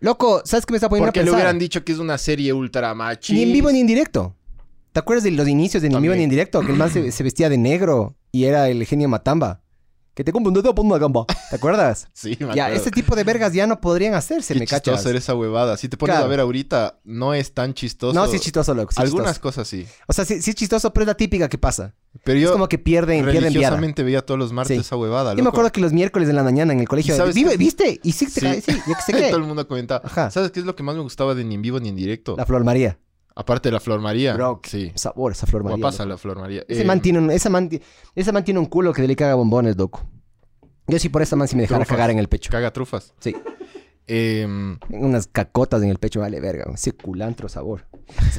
Loco, 0.00 0.42
¿sabes 0.44 0.66
qué 0.66 0.72
me 0.72 0.76
está 0.78 0.88
poniendo 0.88 1.08
Porque 1.08 1.20
a 1.20 1.22
le 1.22 1.26
pensar? 1.26 1.38
hubieran 1.40 1.58
dicho 1.58 1.84
que 1.84 1.92
es 1.92 1.98
una 1.98 2.18
serie 2.18 2.52
ultra 2.52 2.94
machista. 2.94 3.34
Ni 3.34 3.42
en 3.44 3.52
vivo 3.52 3.70
ni 3.70 3.80
en 3.80 3.86
directo. 3.86 4.34
¿Te 4.92 5.00
acuerdas 5.00 5.24
de 5.24 5.30
los 5.32 5.46
inicios 5.46 5.82
de 5.82 5.88
Ni 5.88 5.94
en 5.96 6.02
vivo 6.02 6.14
ni 6.14 6.24
en 6.24 6.30
directo? 6.30 6.60
Que 6.62 6.72
el 6.72 6.78
man 6.78 6.90
se, 6.90 7.12
se 7.12 7.22
vestía 7.22 7.48
de 7.48 7.58
negro 7.58 8.16
y 8.32 8.44
era 8.44 8.68
el 8.68 8.84
genio 8.86 9.08
Matamba. 9.08 9.60
Que 10.20 10.24
te 10.24 10.32
compro 10.32 10.50
un 10.50 10.54
dedo 10.54 10.74
por 10.74 10.84
una 10.84 10.98
gamba. 10.98 11.24
¿Te 11.48 11.56
acuerdas? 11.56 12.06
Sí, 12.12 12.36
me 12.40 12.54
ya, 12.54 12.64
acuerdo. 12.66 12.82
ese 12.82 12.90
tipo 12.90 13.16
de 13.16 13.24
vergas 13.24 13.54
ya 13.54 13.66
no 13.66 13.80
podrían 13.80 14.12
hacerse, 14.12 14.52
Qué 14.52 14.60
¿me 14.60 14.66
chistoso 14.66 14.90
cachas? 14.96 15.06
era 15.06 15.18
esa 15.18 15.34
huevada. 15.34 15.78
Si 15.78 15.88
te 15.88 15.96
pones 15.96 16.12
Claro. 16.12 16.26
a 16.26 16.28
ver 16.28 16.40
ahorita, 16.40 17.00
no 17.04 17.32
es 17.32 17.54
tan 17.54 17.72
chistoso. 17.72 18.12
No, 18.12 18.26
sí 18.26 18.36
es 18.36 18.42
chistoso, 18.42 18.74
loco. 18.74 18.92
sí 18.92 18.96
es 19.00 19.04
Algunas 19.06 19.28
chistoso. 19.28 19.40
cosas 19.40 19.68
sí. 19.68 19.86
O 20.06 20.12
sea, 20.12 20.26
sí, 20.26 20.42
sí 20.42 20.50
es 20.50 20.56
chistoso, 20.56 20.92
pero 20.92 21.04
es 21.04 21.06
la 21.06 21.14
típica 21.14 21.48
que 21.48 21.56
pasa. 21.56 21.94
Pero 22.22 22.38
es 22.38 22.50
como 22.50 22.68
que 22.68 22.78
pierden, 22.78 23.20
pierden 23.24 23.32
viada. 23.40 23.48
religiosamente 23.48 24.02
veía 24.02 24.20
todos 24.20 24.38
los 24.38 24.52
martes 24.52 24.76
Sí. 24.76 24.80
esa 24.82 24.96
huevada, 24.96 25.30
Yo 25.30 25.36
me 25.36 25.42
loco. 25.44 25.56
acuerdo 25.56 25.72
que 25.72 25.80
los 25.80 25.94
miércoles 25.94 26.28
en 26.28 26.36
la 26.36 26.42
mañana 26.42 26.74
en 26.74 26.80
el 26.80 26.88
colegio... 26.88 27.14
¿Y 27.14 27.16
sabes 27.16 27.34
"Vive- 27.34 27.52
qué? 27.52 27.56
¿Viste? 27.56 28.00
Y 28.02 28.12
sí, 28.12 28.26
te 28.26 28.32
Sí. 28.32 28.40
cae- 28.40 28.60
sí, 28.60 28.72
yo 28.86 28.94
que 28.94 29.00
sé 29.00 29.12
Todo 29.30 29.40
el 29.40 29.46
mundo 29.46 29.66
comentaba. 29.66 30.02
Ajá. 30.04 30.30
¿Sabes 30.30 30.50
qué 30.50 30.60
es 30.60 30.66
lo 30.66 30.76
que 30.76 30.82
más 30.82 30.96
me 30.96 31.00
gustaba 31.02 31.34
de 31.34 31.44
ni 31.44 31.54
en 31.54 31.62
vivo 31.62 31.80
ni 31.80 31.88
en 31.88 31.96
directo? 31.96 32.34
La 32.36 32.44
Flor 32.44 32.62
María. 32.62 32.98
Aparte 33.40 33.68
de 33.68 33.72
la 33.72 33.80
Flor 33.80 34.00
María. 34.00 34.34
Bro, 34.34 34.60
sí. 34.64 34.92
Sabor, 34.94 35.32
esa 35.32 35.46
Flor 35.46 35.64
María. 35.64 35.78
Guapaza 35.78 36.04
loco. 36.04 36.10
la 36.14 36.18
Flor 36.18 36.38
María. 36.38 36.64
Ese 36.68 36.82
Eh, 36.82 36.84
man 36.84 37.00
tiene 37.00 37.18
un, 37.18 37.30
esa, 37.30 37.48
man, 37.48 37.68
ti- 37.68 37.80
esa 38.14 38.32
man 38.32 38.44
tiene 38.44 38.60
un 38.60 38.66
culo 38.66 38.92
que 38.92 39.06
le 39.06 39.16
caga 39.16 39.34
bombones, 39.34 39.76
loco. 39.76 40.02
Yo 40.86 40.98
sí 40.98 41.08
por 41.08 41.22
esa 41.22 41.36
man 41.36 41.48
sí 41.48 41.56
me 41.56 41.62
dejara 41.62 41.80
Trufas. 41.84 41.96
cagar 41.96 42.10
en 42.10 42.18
el 42.18 42.28
pecho. 42.28 42.50
Caga 42.50 42.72
trufas. 42.72 43.14
Sí. 43.20 43.34
Eh, 44.06 44.44
Unas 44.90 45.26
cacotas 45.28 45.82
en 45.82 45.88
el 45.88 45.98
pecho, 45.98 46.20
vale 46.20 46.40
verga. 46.40 46.64
Ese 46.74 46.92
culantro 46.92 47.48
sabor. 47.48 47.86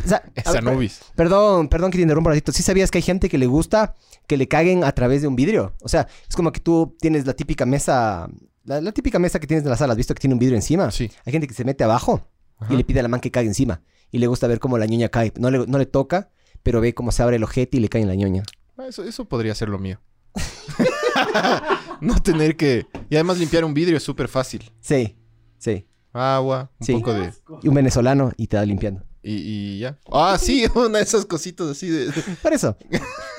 O 0.04 0.08
sea, 0.08 0.22
es 0.36 0.46
Anubis. 0.48 1.00
Perdón, 1.16 1.70
perdón 1.70 1.92
que 1.92 1.98
te 1.98 2.02
interrumpa 2.02 2.30
un 2.30 2.34
ratito. 2.36 2.52
¿Sí 2.52 2.62
sabías 2.62 2.92
que 2.92 2.98
hay 2.98 3.02
gente 3.04 3.30
que 3.30 3.38
le 3.38 3.46
gusta 3.48 3.96
que 4.28 4.36
le 4.38 4.48
caguen 4.48 4.84
a 4.84 4.92
través 4.92 5.22
de 5.22 5.28
un 5.30 5.36
vidrio? 5.36 5.74
O 5.82 5.88
sea, 5.88 6.08
es 6.30 6.36
como 6.36 6.52
que 6.52 6.60
tú 6.60 6.96
tienes 7.00 7.26
la 7.26 7.34
típica 7.34 7.66
mesa... 7.66 8.30
La, 8.66 8.80
la 8.82 8.92
típica 8.92 9.18
mesa 9.18 9.40
que 9.40 9.48
tienes 9.48 9.64
en 9.64 9.72
la 9.72 9.78
sala, 9.78 9.94
¿has 9.94 9.98
visto 9.98 10.14
que 10.14 10.20
tiene 10.20 10.34
un 10.36 10.40
vidrio 10.40 10.56
encima? 10.58 10.92
Sí. 10.92 11.10
Hay 11.26 11.32
gente 11.32 11.48
que 11.48 11.54
se 11.54 11.64
mete 11.64 11.84
abajo 11.84 12.28
Ajá. 12.60 12.72
y 12.74 12.78
le 12.78 12.84
pide 12.84 13.00
a 13.00 13.04
la 13.04 13.10
man 13.10 13.20
que 13.22 13.32
cague 13.32 13.48
encima. 13.48 13.82
Y 14.12 14.20
le 14.20 14.28
gusta 14.28 14.48
ver 14.48 14.60
cómo 14.60 14.78
la 14.78 14.86
ñoña 14.86 15.10
cae. 15.10 15.32
No 15.38 15.50
le, 15.50 15.66
no 15.68 15.78
le 15.78 15.86
toca, 15.86 16.30
pero 16.64 16.82
ve 16.82 16.94
cómo 16.94 17.12
se 17.12 17.24
abre 17.24 17.38
el 17.38 17.44
ojete 17.44 17.78
y 17.78 17.80
le 17.80 17.90
cae 17.90 18.02
en 18.02 18.08
la 18.10 18.16
ñoña. 18.16 18.44
Ah, 18.78 18.88
Eso, 18.88 19.04
eso 19.04 19.26
podría 19.26 19.56
ser 19.56 19.70
lo 19.70 19.80
mío. 19.80 20.00
no 22.02 22.20
tener 22.22 22.56
que... 22.58 22.86
Y 23.10 23.16
además 23.16 23.38
limpiar 23.38 23.64
un 23.66 23.74
vidrio 23.74 23.98
es 23.98 24.04
súper 24.04 24.28
fácil. 24.28 24.72
Sí, 24.80 25.18
sí. 25.58 25.86
Agua, 26.14 26.72
un 26.80 26.86
Sí. 26.86 26.94
poco 26.94 27.14
de... 27.14 27.32
Y 27.64 27.68
un 27.70 27.74
venezolano 27.76 28.32
y 28.38 28.48
te 28.48 28.58
da 28.58 28.66
limpiando. 28.66 29.04
Y, 29.24 29.34
y 29.36 29.80
ya. 29.80 29.98
Ah, 30.12 30.38
sí, 30.40 30.66
una 30.76 30.98
de 30.98 31.04
esas 31.04 31.26
cositas 31.26 31.68
así 31.68 31.90
de... 31.90 32.12
Por 32.42 32.54
eso. 32.54 32.76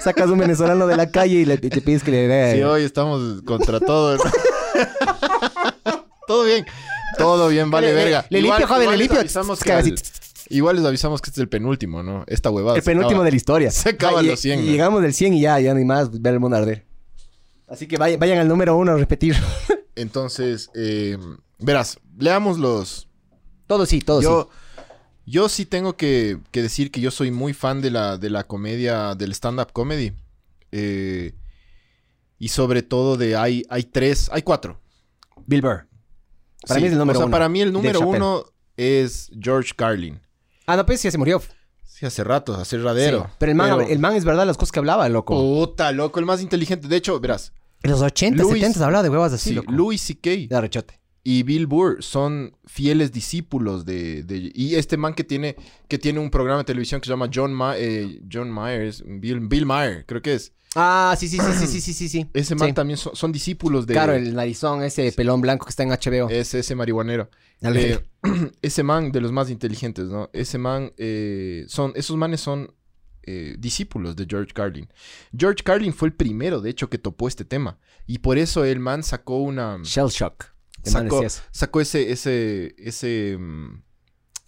Sacas 0.03 0.31
un 0.31 0.39
venezolano 0.39 0.87
de 0.87 0.97
la 0.97 1.11
calle 1.11 1.37
y, 1.37 1.45
le, 1.45 1.55
y 1.55 1.59
te 1.59 1.81
pides 1.81 2.03
que 2.03 2.11
le 2.13 2.29
dé. 2.29 2.55
Sí, 2.57 2.63
hoy 2.63 2.83
estamos 2.85 3.43
contra 3.43 3.79
todo. 3.81 4.17
¿no? 4.17 4.23
todo 6.27 6.45
bien. 6.45 6.65
Todo 7.19 7.49
bien, 7.49 7.71
vale, 7.71 7.89
Le- 7.89 7.95
le- 7.95 8.05
verga. 8.05 8.27
le 8.31 8.39
Igual- 8.41 8.59
limpio, 8.59 8.75
joven, 8.75 8.91
le 8.91 8.97
limpio. 8.97 9.21
avisamos 9.21 9.59
que 9.59 9.69
Caga 9.69 9.81
al- 9.81 9.93
así. 9.93 10.03
Igual 10.53 10.77
les 10.77 10.85
avisamos 10.85 11.21
que 11.21 11.31
este 11.31 11.41
es 11.41 11.43
el 11.43 11.49
penúltimo, 11.49 12.03
¿no? 12.03 12.25
Esta 12.27 12.51
huevada. 12.51 12.77
El 12.77 12.83
penúltimo 12.83 13.11
acaba. 13.21 13.25
de 13.25 13.31
la 13.31 13.37
historia. 13.37 13.71
Se 13.73 13.89
acaban 13.91 14.27
los 14.27 14.41
100, 14.41 14.61
Y 14.61 14.63
¿no? 14.67 14.71
llegamos 14.71 15.03
del 15.03 15.15
100 15.15 15.35
y 15.35 15.41
ya, 15.41 15.59
ya 15.61 15.73
no 15.73 15.79
hay 15.79 15.85
más, 15.85 16.21
ver 16.21 16.35
el 16.35 16.41
mundo 16.41 16.57
arder. 16.57 16.87
Así 17.69 17.87
que 17.89 17.97
vayan, 17.97 18.21
vayan 18.21 18.39
al 18.39 18.49
número 18.49 18.77
uno 18.77 18.93
a 18.93 18.97
repetir. 18.97 19.35
Entonces, 19.97 20.71
eh, 20.75 21.17
verás, 21.59 21.99
leamos 22.19 22.59
los... 22.59 23.09
todo 23.67 23.87
sí, 23.87 24.01
todo 24.01 24.21
yo, 24.21 24.51
sí. 24.51 24.83
yo 25.27 25.49
sí 25.49 25.65
tengo 25.67 25.97
que, 25.97 26.39
que 26.51 26.61
decir 26.63 26.91
que 26.91 27.01
yo 27.01 27.11
soy 27.11 27.31
muy 27.31 27.55
fan 27.55 27.81
de 27.81 27.91
la, 27.91 28.19
de 28.19 28.29
la 28.31 28.45
comedia, 28.45 29.15
del 29.15 29.33
stand-up 29.33 29.73
comedy. 29.73 30.13
Eh, 30.71 31.33
y 32.39 32.49
sobre 32.49 32.83
todo 32.83 33.17
de 33.17 33.37
hay, 33.37 33.65
hay 33.71 33.85
tres, 33.85 34.29
hay 34.33 34.43
cuatro. 34.43 34.81
Bill 35.47 35.63
Burr. 35.63 35.87
Para 36.67 36.75
Sí, 36.79 36.81
mí 36.83 36.87
es 36.89 36.93
el 36.93 36.99
número 36.99 37.19
o 37.19 37.21
sea, 37.21 37.27
uno. 37.27 37.33
para 37.33 37.49
mí 37.49 37.61
el 37.61 37.73
número 37.73 38.01
uno 38.01 38.45
es 38.77 39.31
George 39.41 39.73
Carlin. 39.77 40.21
Ah, 40.67 40.77
no, 40.77 40.87
pues 40.87 41.03
ya 41.03 41.11
se 41.11 41.19
murió. 41.19 41.43
Sí, 41.85 42.07
hace 42.07 42.25
rato, 42.25 42.55
hace 42.55 42.79
radero. 42.79 43.25
Sí, 43.29 43.35
Pero 43.39 43.53
el 43.53 43.57
man, 43.57 43.77
Pero- 43.79 43.89
el 43.91 43.99
man 43.99 44.15
es 44.17 44.25
verdad 44.25 44.47
las 44.47 44.57
cosas 44.57 44.73
que 44.73 44.79
hablaba, 44.79 45.09
loco. 45.09 45.35
Puta, 45.37 45.93
loco, 45.93 46.19
el 46.21 46.27
más 46.27 46.41
inteligente. 46.41 46.89
De 46.89 46.97
hecho, 46.97 47.19
verás, 47.21 47.53
En 47.83 47.91
los 47.91 48.01
80, 48.01 48.43
Louis- 48.43 48.61
70 48.61 48.85
hablaba 48.85 49.03
de 49.03 49.09
huevas 49.11 49.33
así, 49.33 49.51
sí, 49.51 49.55
loco. 49.57 49.73
Louis 49.73 50.01
C.K. 50.01 50.31
De 50.49 50.61
rechote. 50.61 50.99
y 51.25 51.45
Bill 51.45 51.67
Burr 51.69 52.03
son 52.03 52.57
fieles 52.65 53.13
discípulos 53.13 53.85
de, 53.85 54.25
de- 54.25 54.51
y 54.55 54.75
este 54.75 54.97
man 54.97 55.15
que 55.15 55.23
tiene 55.23 55.55
que 55.87 55.97
tiene 55.99 56.19
un 56.19 56.31
programa 56.31 56.59
de 56.59 56.65
televisión 56.65 57.01
que 57.01 57.07
se 57.07 57.11
llama 57.13 57.31
John 57.33 57.53
Ma- 57.53 57.77
eh, 57.79 58.21
John 58.33 58.53
Myers 58.53 59.05
Bill, 59.07 59.39
Bill 59.47 59.65
Maher 59.65 60.05
creo 60.05 60.21
que 60.21 60.35
es 60.35 60.53
Ah, 60.75 61.15
sí, 61.19 61.29
sí, 61.29 61.39
sí, 61.39 61.53
sí, 61.59 61.67
sí, 61.67 61.81
sí, 61.83 61.93
sí, 61.93 62.09
sí. 62.09 62.27
ese 62.33 62.55
man 62.55 62.69
Sí. 62.69 62.75
también 62.75 62.97
son, 62.97 63.15
son 63.15 63.31
discípulos 63.33 63.87
de 63.87 63.93
Claro, 63.95 64.15
el 64.15 64.35
narizón, 64.35 64.83
ese 64.83 65.13
pelón 65.13 65.41
blanco 65.41 65.67
que 65.67 65.71
está 65.71 65.83
en 65.83 65.91
HBO. 65.91 66.29
ese 66.31 66.61
ese 66.61 66.75
marihuanero. 66.75 67.29
Eh, 67.63 68.01
ese 68.63 68.83
man 68.83 69.13
de 69.13 69.21
los 69.21 69.31
más 69.31 69.49
inteligentes 69.51 70.07
no 70.07 70.31
ese 70.33 70.59
man 70.59 70.93
eh, 70.97 71.65
son 71.69 71.93
esos 71.95 72.17
manes 72.17 72.41
son 72.41 72.75
eh, 73.23 73.55
discípulos 73.57 74.17
de 74.17 74.27
George 74.29 74.53
Carlin 74.53 74.89
George 75.37 75.63
Carlin 75.63 75.95
fue 75.95 76.09
el 76.09 76.15
primero 76.15 76.61
de 76.61 76.71
hecho 76.71 76.91
que 76.91 76.99
topó 76.99 77.29
este 77.29 77.45
tema 77.45 77.79
y 78.05 78.19
por 78.19 78.37
eso 78.37 78.65
el 78.65 78.81
man 78.81 79.05
sacó 79.05 79.39
una 79.39 79.79
Shell 79.85 80.09
Shock. 80.09 80.47
Sacó, 80.83 81.23
sacó 81.53 81.81
ese, 81.81 82.11
ese, 82.11 82.75
ese, 82.77 83.37
mm, 83.39 83.83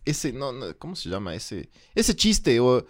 ese, 0.04 0.32
no, 0.32 0.50
no, 0.50 0.76
¿cómo 0.76 0.96
se 0.96 1.08
llama? 1.08 1.32
Ese, 1.36 1.70
ese 1.94 2.16
chiste 2.16 2.58
o 2.58 2.84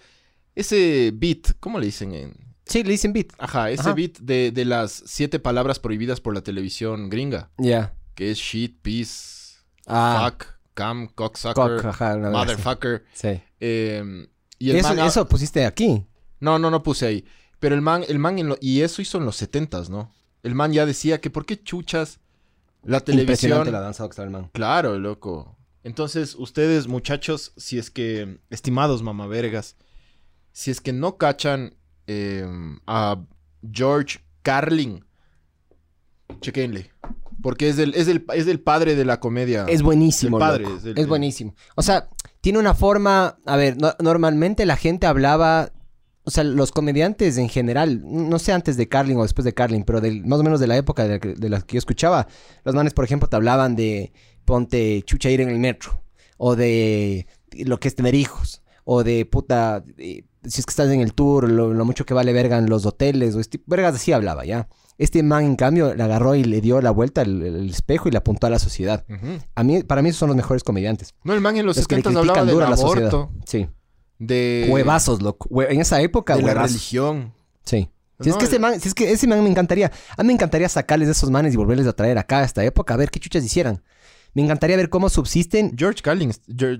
ese 0.54 1.10
beat, 1.14 1.52
¿cómo 1.60 1.78
le 1.78 1.84
dicen 1.84 2.14
en? 2.14 2.53
Sí, 2.66 2.82
le 2.82 2.90
dicen 2.92 3.12
beat. 3.12 3.28
Ajá, 3.38 3.70
ese 3.70 3.82
Ajá. 3.82 3.92
beat 3.94 4.18
de, 4.20 4.50
de 4.50 4.64
las 4.64 5.02
siete 5.06 5.38
palabras 5.38 5.78
prohibidas 5.78 6.20
por 6.20 6.34
la 6.34 6.40
televisión 6.42 7.10
gringa, 7.10 7.50
Ya. 7.58 7.94
que 8.14 8.30
es 8.30 8.38
shit, 8.38 8.80
peace, 8.80 9.58
Ah, 9.86 10.30
fuck, 10.30 10.46
cam, 10.72 11.08
cocksucker, 11.08 11.54
cock, 11.76 11.84
ajá, 11.84 12.16
motherfucker. 12.16 13.04
Sí. 13.12 13.40
eh, 13.60 14.26
y 14.58 14.70
el 14.70 14.76
Eso, 14.76 14.88
man, 14.88 14.98
eso 15.00 15.28
pusiste 15.28 15.66
aquí. 15.66 16.06
no, 16.40 16.58
no, 16.58 16.70
no 16.70 16.82
puse 16.82 17.06
ahí. 17.06 17.24
Pero 17.60 17.74
el 17.74 17.80
man, 17.82 18.04
el 18.08 18.18
man, 18.18 18.38
en 18.38 18.48
lo- 18.48 18.58
y 18.60 18.80
eso 18.80 19.02
hizo 19.02 19.18
en 19.18 19.24
los 19.26 19.36
setentas, 19.36 19.90
¿no? 19.90 20.12
El 20.42 20.54
man 20.54 20.72
ya 20.72 20.86
decía 20.86 21.20
que 21.20 21.28
por 21.30 21.44
qué 21.46 21.62
chuchas 21.62 22.18
la 22.82 23.00
televisión 23.00 23.70
la 23.72 23.80
danza 23.80 24.04
que 24.04 24.10
estaba 24.10 24.26
el 24.26 24.32
man. 24.32 24.50
Claro, 24.52 24.98
loco. 24.98 25.56
Entonces, 25.82 26.34
ustedes, 26.34 26.86
muchachos, 26.86 27.52
si 27.56 27.78
es 27.78 27.90
que, 27.90 28.38
estimados 28.50 29.02
mamavergas, 29.02 29.76
si 30.52 30.70
es 30.70 30.80
que 30.80 30.92
no 30.94 31.16
cachan 31.18 31.74
eh, 32.06 32.46
a 32.86 33.20
George 33.72 34.18
Carlin, 34.42 35.04
chequenle. 36.40 36.90
Porque 37.42 37.68
es 37.68 37.76
del, 37.76 37.94
es 37.94 38.06
del, 38.06 38.24
es 38.34 38.46
del 38.46 38.60
padre 38.60 38.94
de 38.96 39.04
la 39.04 39.20
comedia. 39.20 39.66
Es 39.68 39.82
buenísimo, 39.82 40.38
El 40.38 40.40
padre, 40.40 40.64
es 40.64 40.84
Es, 40.84 40.96
el- 40.96 41.06
buenísimo. 41.06 41.54
O 41.74 41.82
sea, 41.82 42.08
tiene 42.40 42.58
una 42.58 42.74
forma... 42.74 43.36
A 43.44 43.56
ver, 43.56 43.76
no- 43.76 43.94
normalmente 44.00 44.64
la 44.66 44.76
gente 44.76 45.06
hablaba... 45.06 45.70
O 46.26 46.30
sea, 46.30 46.42
los 46.42 46.72
comediantes 46.72 47.36
en 47.36 47.50
general, 47.50 48.00
no 48.02 48.38
sé 48.38 48.52
antes 48.52 48.78
de 48.78 48.88
Carlin 48.88 49.18
o 49.18 49.22
después 49.24 49.44
de 49.44 49.52
Carlin, 49.52 49.84
pero 49.84 50.00
del- 50.00 50.24
más 50.24 50.40
o 50.40 50.42
menos 50.42 50.58
de 50.58 50.66
la 50.66 50.76
época 50.78 51.02
de 51.04 51.08
la, 51.10 51.18
que, 51.18 51.34
de 51.34 51.48
la 51.50 51.60
que 51.60 51.74
yo 51.74 51.78
escuchaba, 51.78 52.28
los 52.64 52.74
manes, 52.74 52.94
por 52.94 53.04
ejemplo, 53.04 53.28
te 53.28 53.36
hablaban 53.36 53.76
de 53.76 54.10
ponte 54.46 55.02
chucha 55.04 55.28
ir 55.28 55.42
en 55.42 55.50
el 55.50 55.58
metro, 55.58 56.02
o 56.38 56.56
de 56.56 57.26
lo 57.52 57.78
que 57.78 57.88
es 57.88 57.94
tener 57.94 58.14
hijos, 58.14 58.62
o 58.84 59.04
de 59.04 59.26
puta, 59.26 59.84
eh, 59.98 60.24
si 60.46 60.60
es 60.60 60.66
que 60.66 60.70
estás 60.70 60.90
en 60.90 61.00
el 61.00 61.14
tour, 61.14 61.50
lo, 61.50 61.72
lo 61.74 61.84
mucho 61.84 62.04
que 62.06 62.14
vale 62.14 62.32
verga 62.32 62.58
en 62.58 62.68
los 62.70 62.86
hoteles, 62.86 63.34
o 63.34 63.40
este, 63.40 63.60
vergas 63.66 63.94
así 63.96 64.12
hablaba, 64.12 64.44
¿ya? 64.44 64.68
Este 64.96 65.22
man, 65.24 65.44
en 65.44 65.56
cambio, 65.56 65.94
le 65.94 66.02
agarró 66.02 66.34
y 66.36 66.44
le 66.44 66.60
dio 66.60 66.80
la 66.80 66.90
vuelta 66.92 67.22
al 67.22 67.42
el 67.42 67.68
espejo 67.70 68.08
y 68.08 68.12
le 68.12 68.18
apuntó 68.18 68.46
a 68.46 68.50
la 68.50 68.58
sociedad. 68.60 69.04
A 69.56 69.64
mí, 69.64 69.82
para 69.82 70.02
mí 70.02 70.10
esos 70.10 70.20
son 70.20 70.28
los 70.28 70.36
mejores 70.36 70.62
comediantes. 70.62 71.14
No, 71.24 71.32
el 71.34 71.40
man 71.40 71.56
en 71.56 71.66
los, 71.66 71.76
Los 71.76 71.88
que 71.88 71.96
le 71.96 72.02
70 72.02 72.20
hablaba 72.20 72.40
del 72.44 72.54
duro 72.54 72.66
a 72.66 72.70
la 72.70 72.76
sociedad. 72.76 73.08
aborto, 73.12 73.32
Sí. 73.44 73.68
de... 74.18 74.68
Huevazos, 74.70 75.20
loco. 75.22 75.48
Hue- 75.48 75.66
en 75.70 75.80
esa 75.80 76.00
época, 76.00 76.36
De 76.36 76.42
la 76.42 76.54
religión. 76.54 77.32
Sí. 77.64 77.90
Si 78.20 78.30
es 78.30 78.36
que 78.36 78.44
ese 78.44 78.58
man, 78.60 78.80
si 78.80 78.86
es 78.88 78.94
que 78.94 79.10
ese 79.10 79.26
man 79.26 79.42
me 79.42 79.50
encantaría. 79.50 79.90
A 80.16 80.22
mí 80.22 80.28
me 80.28 80.32
encantaría 80.34 80.68
sacarles 80.68 81.08
de 81.08 81.12
esos 81.12 81.30
manes 81.30 81.52
y 81.52 81.56
volverles 81.56 81.86
a 81.88 81.92
traer 81.92 82.16
acá 82.16 82.38
a 82.38 82.44
esta 82.44 82.62
época, 82.64 82.94
a 82.94 82.96
ver 82.96 83.10
qué 83.10 83.18
chuchas 83.18 83.44
hicieran. 83.44 83.82
Me 84.34 84.42
encantaría 84.42 84.76
ver 84.76 84.90
cómo 84.90 85.08
subsisten. 85.08 85.76
George 85.76 86.02
Carlin, 86.02 86.32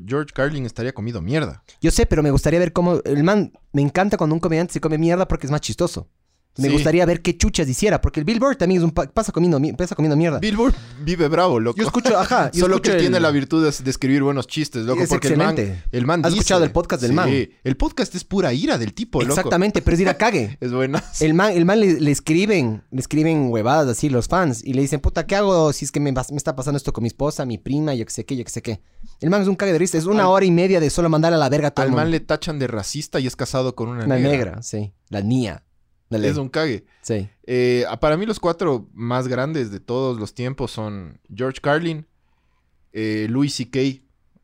George 0.07 0.33
Carlin 0.35 0.67
estaría 0.67 0.93
comido 0.93 1.23
mierda. 1.23 1.63
Yo 1.81 1.91
sé, 1.93 2.05
pero 2.05 2.23
me 2.23 2.33
gustaría 2.33 2.59
ver 2.59 2.73
cómo. 2.73 3.01
El 3.05 3.23
man, 3.23 3.53
me 3.73 3.81
encanta 3.81 4.17
cuando 4.17 4.35
un 4.35 4.41
comediante 4.41 4.73
se 4.73 4.81
come 4.81 4.99
mierda 4.99 5.29
porque 5.29 5.47
es 5.47 5.51
más 5.53 5.61
chistoso. 5.61 6.09
Me 6.57 6.69
Sí. 6.69 6.73
gustaría 6.75 7.05
ver 7.05 7.21
qué 7.21 7.37
chuchas 7.37 7.69
hiciera, 7.69 8.01
porque 8.01 8.21
el 8.21 8.25
Bill 8.25 8.39
Burr 8.39 8.55
también 8.55 8.81
es 8.81 8.85
un 8.85 8.93
pa- 8.93 9.09
pasa 9.09 9.33
comiendo, 9.33 9.59
mi- 9.59 9.73
pasa 9.73 9.97
comiendo 9.97 10.17
mierda. 10.17 10.39
Bill 10.39 10.57
Burr 10.57 10.73
vive 11.03 11.27
bravo, 11.27 11.59
loco. 11.59 11.77
Yo 11.79 11.85
escucho, 11.85 12.17
ajá, 12.17 12.51
yo 12.55 12.61
Solo 12.61 12.77
escucho 12.77 12.93
que 12.93 12.97
el- 12.99 13.03
tiene 13.03 13.19
la 13.19 13.33
virtud 13.33 13.65
de, 13.65 13.91
escribir 13.91 14.23
buenos 14.23 14.47
chistes, 14.47 14.85
loco. 14.85 15.03
Es 15.03 15.09
porque 15.09 15.29
el 15.29 15.37
man, 15.37 15.51
excelente. 15.51 15.83
el 15.91 16.07
man 16.07 16.21
¿Has 16.25 16.31
dice- 16.33 16.41
escuchado 16.43 16.63
el 16.65 16.71
podcast 16.71 17.03
del 17.03 17.11
Sí, 17.11 17.17
man? 17.17 17.29
El 17.65 17.77
podcast 17.77 18.15
es 18.15 18.23
pura 18.23 18.53
ira 18.53 18.79
del 18.79 18.95
tipo, 18.95 19.21
loco. 19.21 19.33
Exactamente, 19.33 19.83
pero 19.83 19.95
es 19.97 20.01
ir 20.01 20.09
a 20.09 20.15
cague. 20.17 20.57
Es 20.61 20.73
buena. 20.73 21.03
El 21.21 21.35
man, 21.35 21.53
el 21.53 21.65
man 21.65 21.81
le, 21.81 22.01
le 22.01 22.11
escriben, 22.13 22.85
le 22.93 23.01
escriben 23.01 23.49
huevadas 23.51 23.89
así 23.99 24.09
los 24.09 24.29
fans 24.29 24.63
y 24.65 24.75
le 24.75 24.83
dicen, 24.83 25.01
puta, 25.01 25.27
¿qué 25.27 25.35
hago 25.37 25.73
si 25.73 25.85
es 25.87 25.91
que 25.93 25.99
me, 25.99 26.15
está 26.37 26.55
pasando 26.55 26.77
esto 26.77 26.93
con 26.93 27.03
mi 27.03 27.09
esposa, 27.09 27.45
mi 27.45 27.59
prima, 27.59 27.95
yo 27.95 28.05
que 28.07 28.13
sé 28.13 28.25
qué, 28.25 28.37
yo 28.37 28.45
que 28.45 28.51
sé 28.53 28.63
qué? 28.63 28.81
El 29.21 29.29
man 29.31 29.43
es 29.43 29.49
un 29.49 29.57
cague 29.57 29.73
de 29.73 29.79
risa, 29.81 29.99
es 29.99 30.07
una 30.07 30.23
Al- 30.23 30.29
hora 30.29 30.45
y 30.45 30.51
media 30.53 30.79
de 30.79 30.89
solo 30.89 31.09
mandar 31.09 31.33
a 31.35 31.37
la 31.37 31.49
verga 31.49 31.69
a 31.69 31.71
todo 31.73 31.83
Al 31.83 31.89
el 31.91 31.97
man 31.97 32.05
mundo. 32.05 32.13
le 32.17 32.21
tachan 32.21 32.61
de 32.61 32.69
racista 32.69 33.19
y 33.19 33.27
es 33.27 33.35
casado 33.35 33.75
con 33.75 33.89
una, 33.89 34.05
Una 34.05 34.17
negra. 34.17 34.31
negra. 34.31 34.63
sí. 34.63 34.93
La 35.09 35.21
niña. 35.21 35.65
Dale. 36.11 36.29
Es 36.29 36.37
un 36.37 36.49
cague. 36.49 36.85
Sí. 37.03 37.29
Eh, 37.45 37.85
para 38.01 38.17
mí 38.17 38.27
los 38.27 38.39
cuatro 38.41 38.89
más 38.93 39.27
grandes 39.29 39.71
de 39.71 39.81
todos 39.81 40.19
los 40.21 40.35
tiempos 40.35 40.71
son 40.71 41.21
George 41.35 41.61
Carlin, 41.61 42.07
eh, 42.93 43.27
Louis 43.31 43.53
C.K., 43.55 43.79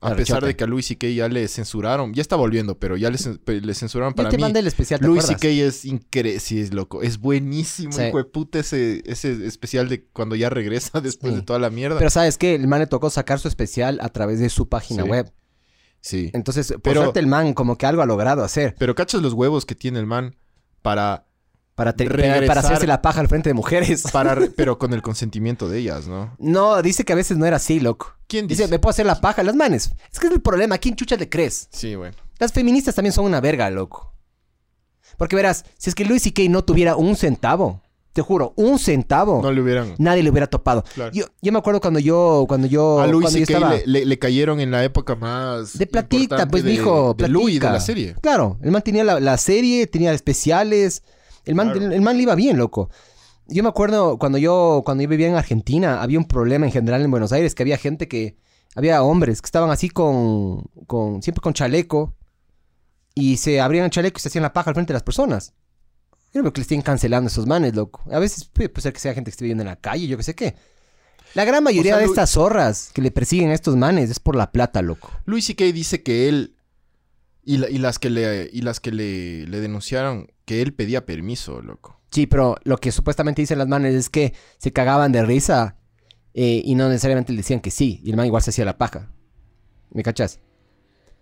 a 0.03 0.07
Claro, 0.09 0.17
pesar 0.17 0.37
chote. 0.39 0.47
de 0.47 0.57
que 0.57 0.65
a 0.65 0.67
Louis 0.67 0.87
C.K. 0.87 1.09
ya 1.09 1.29
le 1.29 1.47
censuraron, 1.47 2.15
ya 2.15 2.23
está 2.23 2.35
volviendo, 2.35 2.79
pero 2.79 2.97
ya 2.97 3.11
le, 3.11 3.19
censuraron 3.19 4.13
Yo 4.13 4.17
para 4.17 4.31
te 4.31 4.37
mí. 4.39 4.41
mandé 4.41 4.61
el 4.61 4.67
especial, 4.67 4.99
¿te 4.99 5.07
Louis? 5.07 5.23
C.K. 5.27 5.47
es 5.49 5.85
increíble, 5.85 6.41
sí, 6.41 6.59
es 6.59 6.73
loco, 6.73 7.03
es 7.03 7.19
buenísimo, 7.19 7.93
Sí. 7.93 8.05
puta, 8.33 8.61
ese, 8.61 9.03
ese 9.05 9.47
especial 9.47 9.91
de 9.91 10.07
cuando 10.07 10.37
ya 10.37 10.49
regresa 10.49 11.01
después 11.03 11.35
Sí. 11.35 11.41
de 11.41 11.45
toda 11.45 11.59
la 11.59 11.69
mierda. 11.69 11.99
Pero 11.99 12.09
¿sabes 12.09 12.39
qué? 12.39 12.55
El 12.55 12.67
man 12.67 12.81
le 12.81 12.87
tocó 12.87 13.11
sacar 13.11 13.41
su 13.41 13.49
especial 13.49 13.99
a 14.01 14.09
través 14.09 14.41
de 14.41 14.49
su 14.49 14.71
página 14.71 15.03
Sí. 15.05 15.09
web. 15.11 15.33
sí. 16.01 16.31
Entonces, 16.33 16.69
por 16.73 16.81
Pero- 16.81 17.03
suerte 17.03 17.21
el 17.21 17.27
man 17.27 17.53
como 17.53 17.77
que 17.77 17.85
algo 17.85 18.01
ha 18.01 18.07
logrado 18.07 18.43
hacer 18.43 18.75
Pero 18.79 18.95
cachas 18.95 19.21
los 19.21 19.35
huevos 19.35 19.67
que 19.67 19.75
tiene 19.75 19.99
el 19.99 20.07
man 20.07 20.35
para, 20.81 21.27
para, 21.81 21.95
te- 21.95 22.05
Regresar- 22.05 22.47
para 22.47 22.61
hacerse 22.61 22.87
la 22.87 23.01
paja 23.01 23.21
al 23.21 23.29
frente 23.29 23.49
de 23.49 23.55
mujeres. 23.55 24.03
para 24.13 24.37
pero 24.57 24.79
con 24.79 24.93
el 24.93 25.01
consentimiento 25.01 25.67
de 25.67 25.79
ellas, 25.79 26.07
¿no? 26.07 26.35
No, 26.39 26.83
dice 26.83 27.07
que 27.07 27.15
a 27.15 27.17
veces 27.17 27.39
no 27.39 27.47
era 27.47 27.57
así, 27.57 27.81
loco. 27.81 28.17
¿Quién 28.29 28.47
Dice, 28.47 28.65
dice? 28.65 28.71
me 28.71 28.79
puedo 28.79 28.91
hacer 28.91 29.07
la 29.07 29.19
paja. 29.19 29.43
Las 29.43 29.57
manes. 29.57 29.93
Es 30.13 30.19
que 30.21 30.27
es 30.27 30.33
el 30.35 30.43
problema. 30.43 30.75
¿A 30.75 30.79
quién 30.79 30.95
chucha 30.95 31.17
le 31.17 31.31
crees? 31.31 31.69
Sí, 31.73 31.95
bueno. 31.95 32.15
Las 32.39 32.53
feministas 32.53 32.95
también 32.95 33.15
son 33.15 33.25
una 33.25 33.41
verga, 33.41 33.71
loco. 33.71 34.13
Porque 35.17 35.37
verás, 35.37 35.65
si 35.79 35.89
es 35.89 35.95
que 35.95 36.05
Louis 36.05 36.23
C.K. 36.23 36.43
no 36.51 36.63
tuviera 36.63 36.97
un 36.97 37.17
centavo, 37.17 37.81
te 38.13 38.21
juro, 38.21 38.53
un 38.57 38.79
centavo, 38.79 39.41
No 39.43 39.51
le 39.53 39.63
hubieran. 39.63 39.95
nadie 39.99 40.23
le 40.23 40.29
hubiera 40.31 40.49
topado. 40.49 40.85
Claro. 40.95 41.13
Yo, 41.15 41.25
yo 41.41 41.51
me 41.53 41.59
acuerdo 41.61 41.81
cuando 41.81 41.99
yo, 41.99 42.45
cuando 42.47 42.67
yo, 42.67 43.01
a 43.01 43.07
yo 43.11 43.23
C.K. 43.27 43.53
estaba 43.55 43.75
le, 43.77 43.87
le- 43.87 44.05
le 44.05 44.19
cayeron 44.19 44.61
en 44.61 44.71
la 44.71 44.85
época 44.85 45.15
más. 45.15 45.79
de 45.79 45.87
platita, 45.87 46.47
pues 46.47 46.63
de- 46.63 46.71
dijo, 46.73 47.15
De 47.17 47.27
Louis, 47.29 47.59
de 47.59 47.71
la 47.71 47.81
serie. 47.81 48.15
Claro, 48.21 48.59
el 48.63 48.71
man 48.71 48.83
tenía 48.83 49.03
la, 49.05 49.19
la 49.19 49.39
serie, 49.39 49.87
tenía 49.87 50.13
especiales. 50.13 51.03
El 51.45 51.55
man, 51.55 51.71
Claro. 51.71 51.87
el, 51.87 51.93
el 51.93 52.01
man 52.03 52.17
le 52.17 52.23
iba 52.25 52.35
bien, 52.35 52.57
loco. 52.59 52.91
Yo 53.47 53.63
me 53.63 53.69
acuerdo 53.69 54.19
cuando 54.19 54.39
yo, 54.39 54.83
cuando 54.85 55.03
yo 55.03 55.09
vivía 55.09 55.29
en 55.29 55.35
Argentina, 55.35 56.03
había 56.03 56.19
un 56.19 56.27
problema 56.27 56.67
en 56.67 56.73
general 56.73 57.03
en 57.03 57.11
Buenos 57.11 57.33
Aires, 57.33 57.55
que 57.55 57.63
había 57.63 57.77
gente 57.79 58.07
que, 58.07 58.37
había 58.77 59.03
hombres 59.03 59.43
que 59.43 59.47
estaban 59.47 59.71
así 59.71 59.91
con, 59.91 60.63
con 60.87 61.23
siempre 61.23 61.41
con 61.43 61.53
chaleco, 61.53 62.15
y 63.15 63.39
se 63.39 63.61
abrían 63.61 63.87
el 63.87 63.91
chaleco 63.91 64.19
y 64.19 64.21
se 64.21 64.29
hacían 64.29 64.43
la 64.43 64.53
paja 64.53 64.71
al 64.71 64.75
frente 64.75 64.93
de 64.93 64.95
las 64.95 65.03
personas. 65.03 65.53
Yo 66.33 66.43
creo 66.43 66.53
que 66.53 66.61
le 66.61 66.63
estén 66.63 66.81
cancelando 66.83 67.27
a 67.27 67.33
esos 67.33 67.47
manes, 67.47 67.75
loco. 67.75 68.03
A 68.13 68.21
veces 68.21 68.45
puede 68.45 68.71
ser 68.81 68.93
que 68.93 69.01
sea 69.01 69.15
gente 69.15 69.31
que 69.31 69.33
esté 69.33 69.45
viviendo 69.45 69.63
en 69.63 69.69
la 69.69 69.77
calle, 69.77 70.07
yo 70.07 70.17
que 70.17 70.23
sé 70.23 70.37
qué. 70.37 70.55
La 71.35 71.45
gran 71.45 71.65
mayoría 71.65 71.95
O 71.95 71.97
sea, 71.97 72.01
de 72.03 72.07
Lu- 72.07 72.13
estas 72.13 72.31
zorras 72.31 72.91
que 72.95 73.03
le 73.03 73.11
persiguen 73.11 73.51
a 73.51 73.55
estos 73.55 73.75
manes 73.77 74.11
es 74.11 74.21
por 74.21 74.37
la 74.37 74.53
plata, 74.53 74.81
loco. 74.81 75.11
Louis 75.25 75.45
C.K. 75.45 75.65
dice 75.73 76.03
que 76.05 76.29
él 76.29 76.55
Y, 77.43 77.57
la- 77.57 77.69
y 77.71 77.79
las 77.79 77.99
que 77.99 78.11
le, 78.11 78.49
y 78.53 78.61
las 78.63 78.79
que 78.81 78.93
le, 78.93 79.47
le 79.49 79.61
denunciaron 79.61 80.31
que 80.51 80.63
él 80.63 80.75
pedía 80.75 81.07
permiso, 81.07 81.63
loco. 81.63 82.01
Sí, 82.11 82.27
pero 82.27 82.57
lo 82.65 82.79
que 82.79 82.91
supuestamente 82.91 83.41
dicen 83.41 83.59
las 83.59 83.69
manes 83.69 83.95
es 83.95 84.11
que 84.11 84.35
se 84.59 84.73
cagaban 84.73 85.13
de 85.13 85.25
risa 85.25 85.77
eh, 86.35 86.61
y 86.65 86.75
no 86.75 86.89
necesariamente 86.89 87.33
le 87.33 87.37
decían 87.37 87.61
que 87.61 87.71
sí. 87.71 88.01
Y 88.03 88.11
el 88.11 88.17
man 88.17 88.27
igual 88.27 88.43
se 88.43 88.51
hacía 88.51 88.65
la 88.65 88.77
paja. 88.77 89.13
¿Me 89.93 90.03
cachas? 90.03 90.41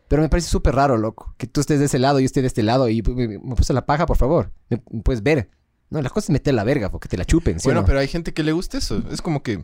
Pero 0.09 0.23
me 0.23 0.31
parece 0.31 0.49
súper 0.49 0.77
raro, 0.77 0.97
loco. 0.97 1.35
Que 1.37 1.47
tú 1.47 1.61
estés 1.61 1.79
de 1.79 1.85
ese 1.85 1.99
lado 1.99 2.21
y 2.21 2.23
yo 2.23 2.25
esté 2.25 2.41
de 2.41 2.47
este 2.47 2.63
lado 2.63 2.89
y 2.89 3.03
me, 3.03 3.29
me 3.39 3.55
puse 3.55 3.75
la 3.75 3.85
paja, 3.85 4.07
por 4.07 4.17
favor. 4.17 4.51
Me, 4.71 4.83
me 4.91 5.03
puedes 5.03 5.23
ver. 5.23 5.51
No, 5.91 6.01
la 6.01 6.09
cosa 6.09 6.25
es 6.25 6.31
meter 6.31 6.55
la 6.55 6.65
verga, 6.65 6.91
porque 6.91 7.11
te 7.11 7.19
la 7.19 7.27
chupen, 7.27 7.61
¿sí 7.61 7.67
o 7.67 7.69
bueno, 7.69 7.83
no? 7.83 7.87
pero 7.87 7.99
hay 7.99 8.09
gente 8.09 8.33
que 8.33 8.43
le 8.43 8.53
gusta 8.53 8.79
eso. 8.79 9.03
Es 9.11 9.21
como 9.21 9.43
que... 9.43 9.63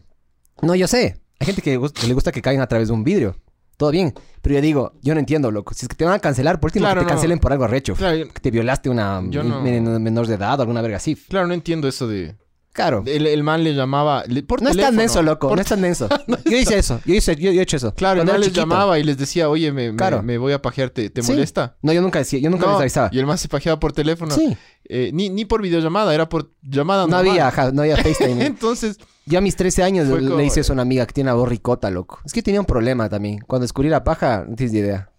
No, 0.61 0.75
yo 0.75 0.87
sé. 0.87 1.23
Hay 1.41 1.47
gente 1.47 1.63
que, 1.63 1.81
que 1.95 2.07
le 2.07 2.13
gusta 2.13 2.33
que 2.33 2.43
caigan 2.43 2.63
a 2.63 2.67
través 2.67 2.89
de 2.89 2.95
un 2.95 3.03
vidrio. 3.03 3.35
Todo 3.77 3.91
bien. 3.91 4.15
Pero 4.43 4.55
yo 4.57 4.61
digo, 4.61 4.93
yo 5.03 5.15
no 5.15 5.21
entiendo, 5.21 5.51
loco. 5.51 5.75
Si 5.75 5.85
es 5.87 5.89
que 5.89 5.97
te 5.97 6.05
van 6.05 6.15
a 6.15 6.19
cancelar, 6.19 6.61
por 6.61 6.69
último 6.69 6.85
Claro, 6.85 7.01
que 7.01 7.07
te 7.07 7.11
no. 7.11 7.15
cancelen 7.17 7.39
por 7.39 7.53
algo 7.53 7.65
arrecho. 7.65 7.95
Claro, 7.95 8.29
Que 8.33 8.41
te 8.41 8.51
violaste 8.51 8.89
una 8.91 9.21
no- 9.21 9.63
menor 10.01 10.27
de 10.27 10.35
edad 10.35 10.59
o 10.59 10.63
alguna 10.63 10.83
verga 10.83 10.99
así. 10.99 11.17
claro, 11.17 11.47
no 11.47 11.55
entiendo 11.55 11.89
eso 11.89 12.07
de... 12.07 12.37
Claro. 12.75 13.05
El, 13.07 13.27
el 13.29 13.43
man 13.45 13.63
le 13.65 13.73
llamaba... 13.73 14.25
le- 14.27 14.43
por 14.43 14.61
No 14.61 14.69
es 14.69 14.77
tan 14.77 14.97
denso, 14.97 15.23
loco. 15.23 15.47
por 15.49 15.57
No 15.57 15.63
es 15.63 15.69
tan 15.69 15.81
denso. 15.81 16.09
yo 16.45 16.57
hice 16.59 16.77
eso. 16.77 17.01
Yo, 17.07 17.15
hice, 17.15 17.37
yo, 17.37 17.53
yo 17.53 17.61
he 17.61 17.63
hecho 17.63 17.77
eso. 17.77 17.95
Claro, 17.95 18.15
el 18.21 18.27
Cuando 18.27 18.33
man 18.33 18.43
era 18.43 18.49
les 18.49 18.53
llamaba 18.57 18.99
y 18.99 19.05
les 19.05 19.17
decía, 19.17 19.49
oye, 19.49 19.71
me, 19.71 19.93
me- 19.93 19.97
Claro. 19.97 20.23
me 20.25 20.37
voy 20.39 20.53
a 20.53 20.61
pajear, 20.61 20.91
¿te, 20.91 21.11
Sí. 21.23 21.31
molesta? 21.33 21.77
No, 21.83 21.93
yo 21.93 22.03
nunca 22.03 22.19
decía. 22.19 22.41
Yo 22.41 22.51
nunca 22.51 22.67
No, 22.67 22.73
les 22.73 22.81
avisaba. 22.81 23.11
Y 23.13 23.19
el 23.21 23.27
man 23.27 23.39
se 23.39 23.47
pajeaba 23.49 23.79
por 23.79 23.93
teléfono. 23.93 24.35
Sí. 24.35 24.57
Eh, 24.89 25.11
ni, 25.15 25.31
ni 25.31 25.45
por 25.45 25.63
videollamada, 25.63 26.13
era 26.13 26.29
por 26.29 26.51
llamada 26.63 27.05
No 27.05 27.13
normal. 27.13 27.31
había, 27.31 27.47
ajá, 27.49 27.71
no 27.71 27.83
había 27.83 27.97
FaceTime. 27.97 28.45
Entonces, 28.47 28.99
Yo 29.25 29.39
a 29.39 29.41
mis 29.41 29.55
13 29.55 29.85
años 29.85 30.09
le 30.09 30.29
como- 30.29 30.41
hice 30.41 30.61
eso 30.61 30.73
a 30.73 30.75
una 30.75 30.83
amiga 30.83 31.07
que 31.07 31.13
tiene 31.13 31.31
una 31.31 31.39
voz 31.39 31.49
ricota, 31.49 31.91
loco. 31.91 32.19
Es 32.25 32.33
que 32.33 32.43
tenía 32.43 32.59
un 32.61 32.67
problema 32.67 33.09
también. 33.09 33.39
Cuando 33.47 33.63
descubrí 33.63 33.89
la 33.89 34.03
paja, 34.03 34.45
no 34.49 34.57
tienes 34.57 34.75
idea. 34.75 35.11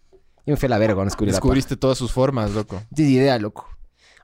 Yo 0.45 0.51
me 0.51 0.57
fui 0.57 0.67
a 0.67 0.69
la 0.71 0.77
verga 0.77 0.95
cuando 0.95 1.09
descubrí 1.09 1.31
la 1.31 1.37
paja. 1.37 1.45
descubriste 1.45 1.77
todas 1.77 1.97
sus 1.97 2.11
formas, 2.11 2.51
loco. 2.51 2.75
No 2.75 2.95
tienes 2.95 3.13
idea, 3.13 3.39
loco. 3.39 3.65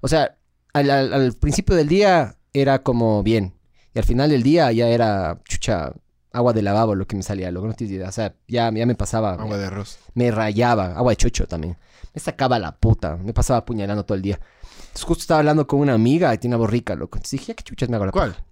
O 0.01 0.09
sea, 0.09 0.35
al, 0.73 0.89
al- 0.91 1.13
al 1.13 1.33
principio 1.33 1.75
del 1.77 1.87
día 1.87 2.35
era 2.53 2.83
como 2.83 3.23
bien. 3.23 3.53
Y 3.93 3.99
al 3.99 4.05
final 4.05 4.29
del 4.29 4.43
día 4.43 4.71
ya 4.71 4.87
era 4.87 5.39
chucha 5.45 5.93
agua 6.33 6.53
de 6.53 6.61
lavabo 6.61 6.95
lo 6.95 7.05
que 7.07 7.15
me 7.15 7.23
salía, 7.23 7.51
loco. 7.51 7.67
No 7.67 7.73
tienes 7.73 7.91
ni 7.91 7.97
idea. 7.97 8.09
O 8.09 8.11
sea, 8.11 8.35
ya, 8.47 8.71
ya 8.71 8.85
me 8.85 8.95
pasaba. 8.95 9.33
Agua 9.33 9.57
de 9.57 9.65
arroz. 9.65 9.99
me 10.13 10.31
rayaba, 10.31 10.95
agua 10.95 11.11
de 11.11 11.17
chocho 11.17 11.47
también. 11.47 11.77
Me 12.13 12.21
sacaba 12.21 12.59
la 12.59 12.75
puta, 12.77 13.17
me 13.17 13.33
pasaba 13.33 13.59
apuñalando 13.59 14.03
todo 14.05 14.15
el 14.15 14.21
día. 14.21 14.39
Entonces 14.81 15.03
justo 15.03 15.21
estaba 15.21 15.39
hablando 15.39 15.65
con 15.67 15.79
una 15.79 15.93
amiga 15.93 16.33
y 16.33 16.37
tiene 16.37 16.55
una 16.55 16.61
voz 16.63 16.69
rica, 16.71 16.95
loco. 16.95 17.17
Entonces 17.17 17.39
dije, 17.39 17.51
"¿Ya 17.51 17.55
¿qué 17.55 17.63
chuchas 17.63 17.89
me 17.89 17.95
hago 17.95 18.05
la 18.05 18.11
¿Cuál? 18.11 18.31
paja?". 18.31 18.45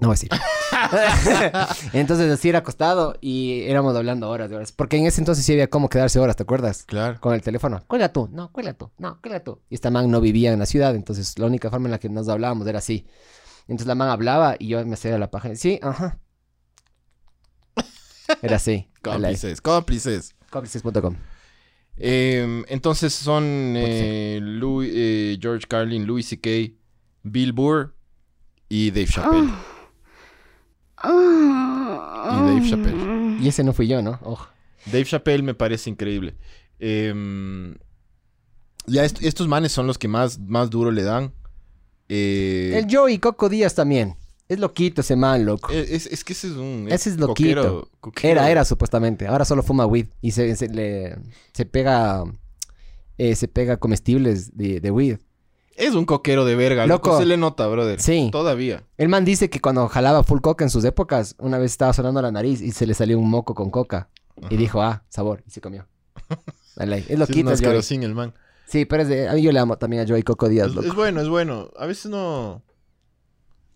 No 0.00 0.08
voy 0.08 0.14
a 0.14 0.18
decir. 0.18 0.30
entonces 1.92 2.30
así 2.30 2.48
era 2.48 2.60
acostado 2.60 3.16
y 3.20 3.62
éramos 3.62 3.96
hablando 3.96 4.30
horas 4.30 4.48
de 4.48 4.56
horas. 4.56 4.70
Porque 4.72 4.96
en 4.96 5.06
ese 5.06 5.20
entonces 5.20 5.44
sí 5.44 5.52
había 5.52 5.68
cómo 5.68 5.88
quedarse 5.88 6.18
horas, 6.20 6.36
¿te 6.36 6.44
acuerdas? 6.44 6.84
Claro. 6.84 7.20
Con 7.20 7.34
el 7.34 7.42
teléfono. 7.42 7.82
Cuelga 7.88 8.12
tú, 8.12 8.28
no, 8.32 8.52
cuelga 8.52 8.74
tú, 8.74 8.90
no, 8.98 9.20
cuelga 9.20 9.40
tú. 9.42 9.60
Y 9.68 9.74
esta 9.74 9.90
man 9.90 10.10
no 10.10 10.20
vivía 10.20 10.52
en 10.52 10.58
la 10.60 10.66
ciudad, 10.66 10.94
entonces 10.94 11.38
la 11.38 11.46
única 11.46 11.68
forma 11.70 11.86
en 11.88 11.92
la 11.92 11.98
que 11.98 12.08
nos 12.08 12.28
hablábamos 12.28 12.66
era 12.68 12.78
así. 12.78 13.06
Entonces 13.62 13.86
la 13.88 13.94
man 13.96 14.08
hablaba 14.08 14.54
y 14.58 14.68
yo 14.68 14.84
me 14.86 14.94
hacía 14.94 15.18
la 15.18 15.30
paja. 15.30 15.54
Sí, 15.56 15.78
ajá. 15.82 16.18
Era 18.42 18.56
así. 18.56 18.88
Cómplices, 19.02 19.60
cómplices. 19.60 20.34
Cómplices.com. 20.50 21.16
Eh, 21.96 22.62
entonces 22.68 23.12
son 23.12 23.74
eh, 23.76 24.38
Louis- 24.40 24.90
eh, 24.94 25.38
George 25.40 25.66
Carlin, 25.66 26.06
Louis 26.06 26.26
C.K., 26.28 26.72
Bill 27.24 27.52
Burr 27.52 27.94
y 28.68 28.90
Dave 28.92 29.06
Chappelle. 29.06 29.50
Y 31.04 31.08
Dave 31.08 32.68
Chappelle. 32.68 33.38
Y 33.40 33.48
ese 33.48 33.62
no 33.64 33.72
fui 33.72 33.86
yo, 33.88 34.02
¿no? 34.02 34.18
Dave 34.86 35.04
Chappelle 35.04 35.42
me 35.42 35.54
parece 35.54 35.90
increíble. 35.90 36.34
Eh, 36.80 37.74
ya 38.86 39.04
est- 39.04 39.22
estos 39.22 39.48
manes 39.48 39.72
son 39.72 39.86
los 39.86 39.98
que 39.98 40.08
más, 40.08 40.38
más 40.38 40.70
duro 40.70 40.90
le 40.90 41.02
dan. 41.02 41.32
Eh, 42.08 42.72
El 42.74 42.86
Joey 42.94 43.18
Coco 43.18 43.48
Díaz 43.48 43.74
también. 43.74 44.16
Es 44.48 44.58
loquito 44.58 45.02
ese 45.02 45.14
man, 45.14 45.44
loco. 45.44 45.70
eh, 45.70 45.86
es, 45.90 46.06
es 46.06 46.24
que 46.24 46.32
ese 46.32 46.46
es 46.46 46.54
un... 46.54 46.86
Ese 46.90 47.10
es 47.10 47.18
loquito. 47.18 47.60
coquero- 47.60 47.90
coquero. 48.00 48.32
Era, 48.32 48.50
era 48.50 48.64
supuestamente. 48.64 49.26
Ahora 49.26 49.44
solo 49.44 49.62
fuma 49.62 49.84
weed. 49.84 50.06
Y 50.22 50.30
se, 50.30 50.56
se, 50.56 50.68
le, 50.68 51.18
se 51.52 51.66
pega... 51.66 52.24
eh, 53.18 53.34
se 53.36 53.46
pega 53.46 53.76
comestibles 53.76 54.56
de, 54.56 54.80
de 54.80 54.90
weed. 54.90 55.18
Es 55.78 55.94
un 55.94 56.04
coquero 56.04 56.44
de 56.44 56.56
verga, 56.56 56.86
loco. 56.86 57.10
Loco. 57.10 57.20
Se 57.20 57.26
le 57.26 57.36
nota, 57.36 57.66
brother. 57.68 58.00
Sí. 58.00 58.30
Todavía. 58.32 58.82
El 58.96 59.08
man 59.08 59.24
dice 59.24 59.48
que 59.48 59.60
cuando 59.60 59.86
jalaba 59.88 60.24
full 60.24 60.40
coca 60.40 60.64
en 60.64 60.70
sus 60.70 60.84
épocas, 60.84 61.36
una 61.38 61.56
vez 61.56 61.70
estaba 61.70 61.92
sonando 61.92 62.20
la 62.20 62.32
nariz 62.32 62.60
y 62.60 62.72
se 62.72 62.84
le 62.84 62.94
salió 62.94 63.16
un 63.16 63.30
moco 63.30 63.54
con 63.54 63.70
coca. 63.70 64.08
Y 64.50 64.56
dijo, 64.56 64.82
ah, 64.82 65.04
sabor. 65.08 65.44
Y 65.46 65.50
se 65.50 65.60
comió. 65.60 65.86
Dale, 66.76 66.98
Es 66.98 67.06
Sí, 67.06 67.12
es 67.12 67.18
loquito 67.20 67.50
un 67.50 68.02
el 68.02 68.14
man. 68.14 68.34
Sí, 68.66 68.84
pero 68.86 69.02
es 69.02 69.08
de... 69.08 69.28
A 69.28 69.34
mí 69.34 69.42
yo 69.42 69.52
le 69.52 69.60
amo 69.60 69.78
también 69.78 70.02
a 70.02 70.06
Joey 70.06 70.24
Coco 70.24 70.48
Díaz, 70.48 70.68
Es, 70.68 70.74
loco. 70.74 70.88
es 70.88 70.94
bueno, 70.94 71.20
es 71.20 71.28
bueno. 71.28 71.70
A 71.78 71.86
veces 71.86 72.10
no... 72.10 72.62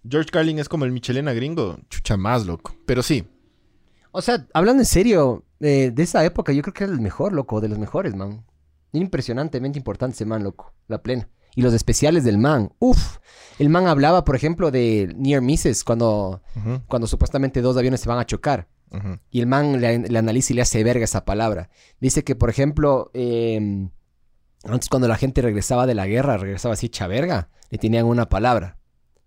George 0.08 0.30
Carlin 0.30 0.58
es 0.58 0.68
como 0.68 0.84
el 0.84 0.90
Michelena 0.90 1.32
gringo. 1.32 1.78
Chucha 1.88 2.16
más, 2.16 2.46
loco. 2.46 2.74
Pero 2.84 3.04
sí. 3.04 3.24
O 4.10 4.20
sea, 4.22 4.46
hablando 4.52 4.82
en 4.82 4.86
serio, 4.86 5.44
eh, 5.60 5.92
de 5.94 6.02
esa 6.02 6.24
época, 6.24 6.52
yo 6.52 6.62
creo 6.62 6.74
que 6.74 6.84
era 6.84 6.92
el 6.92 7.00
mejor, 7.00 7.32
loco, 7.32 7.60
de 7.60 7.68
los 7.68 7.78
mejores, 7.78 8.16
man. 8.16 8.44
Impresionantemente 8.92 9.78
importante 9.78 10.14
ese 10.16 10.26
man, 10.26 10.42
loco. 10.42 10.74
La 10.88 11.00
plena. 11.00 11.28
Y 11.54 11.62
los 11.62 11.74
especiales 11.74 12.24
del 12.24 12.38
man. 12.38 12.72
Uf. 12.78 13.18
El 13.58 13.68
man 13.68 13.86
hablaba, 13.86 14.24
por 14.24 14.34
ejemplo, 14.34 14.70
de 14.70 15.12
Near 15.16 15.42
Misses, 15.42 15.84
cuando, 15.84 16.42
cuando 16.88 17.06
supuestamente 17.06 17.60
dos 17.60 17.76
aviones 17.76 18.00
se 18.00 18.08
van 18.08 18.18
a 18.18 18.26
chocar. 18.26 18.68
Y 19.30 19.40
el 19.40 19.46
man 19.46 19.80
le, 19.80 19.98
le 20.00 20.18
analiza 20.18 20.52
y 20.52 20.56
le 20.56 20.62
hace 20.62 20.82
verga 20.84 21.04
esa 21.04 21.24
palabra. 21.24 21.70
Dice 22.00 22.24
que, 22.24 22.34
por 22.34 22.50
ejemplo, 22.50 23.10
eh, 23.14 23.88
antes 24.64 24.88
cuando 24.88 25.08
la 25.08 25.16
gente 25.16 25.40
regresaba 25.42 25.86
de 25.86 25.94
la 25.94 26.06
guerra, 26.06 26.36
regresaba 26.36 26.74
así 26.74 26.86
hecha 26.86 27.06
verga, 27.06 27.48
le 27.70 27.78
tenían 27.78 28.04
una 28.06 28.28
palabra. 28.28 28.78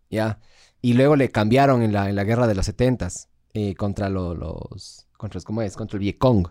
¿Ya? 0.10 0.40
Y 0.82 0.94
luego 0.94 1.16
le 1.16 1.30
cambiaron 1.30 1.82
en 1.82 1.94
la, 1.94 2.10
en 2.10 2.16
la 2.16 2.24
guerra 2.24 2.46
de 2.48 2.54
los 2.56 2.66
setentas 2.68 3.30
eh, 3.54 3.74
contra 3.76 4.10
lo- 4.10 4.36
los... 4.36 5.08
Contra, 5.18 5.42
¿Cómo 5.42 5.62
es? 5.62 5.76
Contra 5.76 5.96
el 5.98 6.02
Vietcong. 6.02 6.50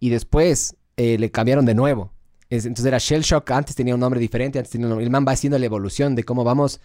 Y 0.00 0.08
después 0.10 0.76
eh, 0.96 1.18
le 1.18 1.30
cambiaron 1.30 1.66
de 1.66 1.74
nuevo. 1.74 2.12
Es- 2.50 2.64
entonces 2.66 2.86
era 2.86 2.98
Shell 2.98 3.22
Shock, 3.22 3.50
antes 3.50 3.74
tenía 3.74 3.94
un 3.94 4.00
nombre 4.00 4.20
diferente, 4.20 4.58
antes 4.58 4.70
tenía 4.70 4.86
un 4.86 4.90
nombre- 4.90 5.04
El 5.04 5.10
man 5.10 5.24
va 5.26 5.32
haciendo 5.32 5.58
la 5.58 5.66
evolución 5.66 6.14
de 6.14 6.24
cómo 6.24 6.44
vamos, 6.44 6.80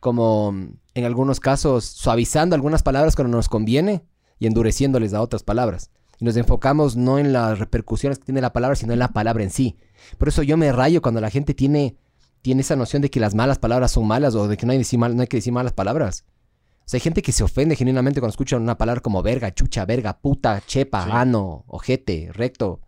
como 0.00 0.54
en 0.94 1.04
algunos 1.04 1.40
casos, 1.40 1.84
suavizando 1.84 2.54
algunas 2.54 2.82
palabras 2.82 3.16
cuando 3.16 3.36
nos 3.36 3.48
conviene 3.48 4.04
y 4.38 4.46
endureciéndoles 4.46 5.14
a 5.14 5.22
otras 5.22 5.42
palabras. 5.42 5.90
Y 6.18 6.24
nos 6.24 6.36
enfocamos 6.36 6.96
no 6.96 7.18
en 7.18 7.32
las 7.32 7.58
repercusiones 7.58 8.18
que 8.18 8.24
tiene 8.26 8.40
la 8.40 8.52
palabra, 8.52 8.76
sino 8.76 8.92
en 8.92 8.98
la 8.98 9.08
palabra 9.08 9.42
en 9.42 9.50
sí. 9.50 9.76
Por 10.18 10.28
eso 10.28 10.42
yo 10.42 10.56
me 10.56 10.72
rayo 10.72 11.02
cuando 11.02 11.20
la 11.20 11.30
gente 11.30 11.54
tiene, 11.54 11.96
tiene 12.42 12.60
esa 12.62 12.76
noción 12.76 13.02
de 13.02 13.10
que 13.10 13.20
las 13.20 13.34
malas 13.34 13.58
palabras 13.58 13.92
son 13.92 14.06
malas 14.06 14.34
o 14.34 14.48
de 14.48 14.56
que 14.56 14.66
no 14.66 14.72
hay, 14.72 14.78
decir 14.78 14.98
mal- 14.98 15.14
no 15.16 15.22
hay 15.22 15.28
que 15.28 15.38
decir 15.38 15.52
malas 15.52 15.72
palabras. 15.72 16.24
O 16.80 16.88
sea, 16.88 16.98
hay 16.98 17.02
gente 17.02 17.20
que 17.22 17.32
se 17.32 17.42
ofende 17.42 17.74
genuinamente 17.74 18.20
cuando 18.20 18.30
escuchan 18.30 18.62
una 18.62 18.78
palabra 18.78 19.00
como 19.00 19.22
verga, 19.22 19.52
chucha, 19.52 19.84
verga, 19.84 20.18
puta, 20.18 20.62
chepa, 20.66 21.04
Sí. 21.04 21.10
ano, 21.12 21.64
ojete, 21.66 22.30
recto, 22.32 22.80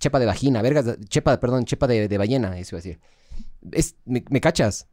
chepa 0.00 0.18
de 0.18 0.26
vagina, 0.26 0.62
verga, 0.62 0.96
chepa, 1.08 1.38
perdón, 1.38 1.64
chepa 1.64 1.86
de, 1.86 2.18
ballena, 2.18 2.58
eso 2.58 2.74
iba 2.74 2.80
a 2.80 2.82
decir. 2.82 3.00
Es, 3.70 3.96
me, 4.04 4.40
cachas? 4.40 4.88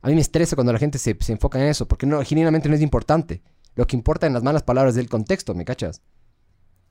A 0.00 0.08
mí 0.08 0.14
me 0.14 0.20
estresa 0.20 0.56
cuando 0.56 0.72
la 0.72 0.78
gente 0.78 0.98
se, 0.98 1.16
se 1.20 1.32
enfoca 1.32 1.60
en 1.60 1.66
eso, 1.66 1.86
porque 1.86 2.06
no, 2.06 2.24
genuinamente 2.24 2.68
no 2.68 2.74
es 2.74 2.80
importante. 2.80 3.42
Lo 3.74 3.86
que 3.86 3.96
importa 3.96 4.26
en 4.26 4.32
las 4.32 4.42
malas 4.42 4.62
palabras 4.62 4.94
es 4.94 5.00
el 5.00 5.08
contexto, 5.08 5.54
¿me 5.54 5.64
cachas? 5.64 6.02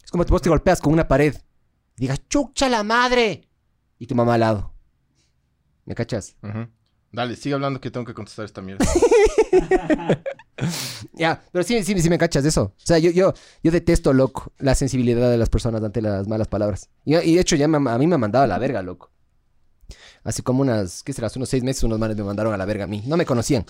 Es 0.03 0.11
como 0.11 0.23
vos 0.25 0.41
te 0.41 0.49
golpeas 0.49 0.81
con 0.81 0.93
una 0.93 1.07
pared. 1.07 1.35
Digas, 1.95 2.21
chucha 2.27 2.69
la 2.69 2.83
madre. 2.83 3.47
Y 3.97 4.07
tu 4.07 4.15
mamá 4.15 4.35
al 4.35 4.39
lado. 4.41 4.73
¿Me 5.85 5.95
cachas? 5.95 6.35
Ujú. 6.41 6.67
Dale, 7.13 7.35
sigue 7.35 7.55
hablando 7.55 7.81
que 7.81 7.91
tengo 7.91 8.05
que 8.05 8.13
contestar 8.13 8.45
esta 8.45 8.61
mierda. 8.61 8.85
Ya, 11.13 11.41
pero 11.51 11.63
sí, 11.63 11.83
sí, 11.83 11.99
sí 11.99 12.09
me 12.09 12.17
cachas 12.19 12.43
de 12.43 12.49
eso. 12.49 12.63
O 12.77 12.85
sea, 12.85 12.99
yo, 12.99 13.09
yo, 13.11 13.33
yo 13.63 13.71
detesto, 13.71 14.13
loco, 14.13 14.51
la 14.59 14.75
sensibilidad 14.75 15.29
de 15.31 15.37
las 15.37 15.49
personas 15.49 15.83
ante 15.83 16.01
las 16.01 16.27
malas 16.27 16.47
palabras. 16.47 16.89
Y, 17.03 17.15
y 17.15 17.35
de 17.35 17.41
hecho, 17.41 17.55
ya 17.55 17.67
me- 17.67 17.89
a 17.89 17.97
mí 17.97 18.05
me 18.07 18.15
han 18.15 18.21
mandado 18.21 18.45
a 18.45 18.47
la 18.47 18.59
verga, 18.59 18.81
loco. 18.83 19.09
Hace 20.23 20.43
como 20.43 20.61
unas, 20.61 21.01
¿qué 21.01 21.13
será? 21.13 21.27
Hace 21.27 21.39
unos 21.39 21.49
seis 21.49 21.63
meses 21.63 21.83
unos 21.83 21.97
manes 21.97 22.15
me 22.15 22.23
mandaron 22.23 22.53
a 22.53 22.57
la 22.57 22.65
verga 22.65 22.83
a 22.83 22.87
mí. 22.87 23.01
No 23.07 23.17
me 23.17 23.25
conocían. 23.25 23.65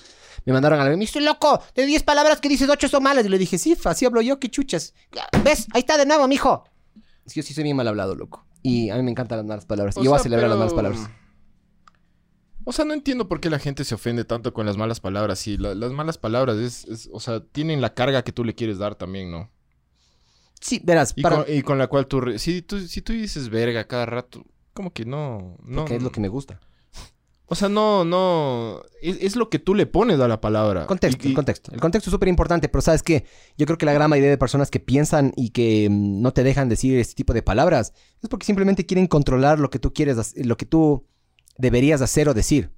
Me 0.46 0.52
mandaron 0.52 0.80
a 0.80 0.84
la 0.84 0.90
verga. 0.90 0.98
Me 0.98 1.06
dice, 1.06 1.22
loco, 1.22 1.62
de 1.76 1.86
10 1.86 2.04
palabras 2.04 2.42
que 2.42 2.50
dices, 2.50 2.68
8 2.70 2.90
son 2.90 3.04
malas. 3.04 3.26
Y 3.26 3.30
le 3.30 3.38
dije, 3.38 3.58
sí, 3.58 3.78
así 3.86 4.06
hablo 4.06 4.22
yo, 4.22 4.38
qué 4.40 4.50
chuchas. 4.50 4.94
¿Ves? 5.46 5.68
Ahí 5.74 5.80
está 5.82 5.98
de 5.98 6.06
nuevo, 6.06 6.28
mijo. 6.28 6.66
Sí, 7.26 7.40
Yo 7.40 7.44
sí 7.44 7.54
soy 7.54 7.64
bien 7.64 7.78
mal 7.78 7.88
hablado, 7.88 8.16
loco. 8.16 8.46
Y 8.64 8.90
a 8.90 8.98
mí 8.98 9.04
me 9.04 9.12
encantan 9.12 9.38
las 9.38 9.48
malas 9.48 9.66
palabras. 9.66 9.96
O 9.96 10.02
y 10.02 10.04
yo 10.04 10.10
voy 10.12 10.18
a 10.18 10.20
sea, 10.20 10.24
celebrar 10.24 10.50
las 10.50 10.58
malas 10.60 10.74
palabras. 10.74 11.10
O 12.72 12.74
sea, 12.74 12.86
no 12.86 12.94
entiendo 12.94 13.28
por 13.28 13.42
qué 13.42 13.50
la 13.50 13.60
gente 13.60 13.84
se 13.84 13.96
ofende 13.96 14.24
tanto 14.24 14.54
con 14.54 14.66
las 14.66 14.78
malas 14.78 15.02
palabras. 15.02 15.40
Sí, 15.40 15.58
la- 15.58 15.76
las 15.76 15.92
malas 15.92 16.18
palabras 16.18 16.56
es, 16.56 16.86
es- 16.86 17.10
o 17.12 17.20
sea, 17.20 17.42
tienen 17.44 17.82
la 17.82 17.94
carga 17.94 18.24
que 18.24 18.32
tú 18.32 18.46
le 18.46 18.56
quieres 18.56 18.78
dar 18.78 18.96
también, 18.96 19.30
¿no? 19.30 19.50
Sí, 20.62 20.80
verás, 20.82 21.12
Y, 21.18 21.22
para... 21.22 21.44
con, 21.44 21.54
y 21.54 21.62
con 21.64 21.78
la 21.78 21.88
cual 21.88 22.08
tú, 22.08 22.22
si 22.40 22.62
tú, 22.62 22.80
si 22.80 23.02
tú 23.02 23.12
dices 23.12 23.50
verga 23.50 23.84
cada 23.88 24.06
rato, 24.06 24.46
como 24.74 24.94
que 24.94 25.04
no, 25.04 25.58
no. 25.66 25.82
porque 25.82 25.98
es 25.98 26.02
lo 26.04 26.14
que 26.14 26.22
me 26.22 26.30
gusta. 26.30 26.62
O 27.48 27.56
sea, 27.56 27.68
no, 27.68 28.06
no. 28.06 28.82
Es, 29.02 29.18
es 29.20 29.36
lo 29.36 29.50
que 29.50 29.60
tú 29.60 29.76
le 29.76 29.86
pones 29.86 30.18
a 30.22 30.30
la 30.30 30.40
palabra. 30.40 30.88
Contexto, 30.88 31.24
Y- 31.24 31.28
y- 31.28 31.30
el 31.32 31.36
contexto. 31.36 31.74
El 31.74 31.82
contexto 31.82 32.10
es 32.10 32.12
súper 32.14 32.30
importante, 32.30 32.70
pero 32.70 32.82
¿sabes 32.82 33.04
qué? 33.04 33.26
Yo 33.58 33.66
creo 33.66 33.78
que 33.78 33.86
la 33.86 33.92
gran 33.92 34.10
mayoría 34.10 34.30
de 34.30 34.38
personas 34.38 34.72
que 34.72 34.80
piensan 34.80 35.34
y 35.36 35.50
que 35.50 35.90
mm, 35.92 36.22
no 36.22 36.32
te 36.32 36.44
dejan 36.44 36.70
decir 36.70 36.98
este 36.98 37.16
tipo 37.16 37.34
de 37.34 37.42
palabras 37.44 37.92
es 38.24 38.30
porque 38.30 38.46
simplemente 38.46 38.86
quieren 38.86 39.08
controlar 39.08 39.60
lo 39.60 39.70
que 39.70 39.80
tú 39.80 39.92
quieres, 39.94 40.34
lo 40.38 40.56
que 40.56 40.66
tú 40.66 41.06
deberías 41.58 42.02
hacer 42.02 42.30
o 42.30 42.34
decir. 42.34 42.72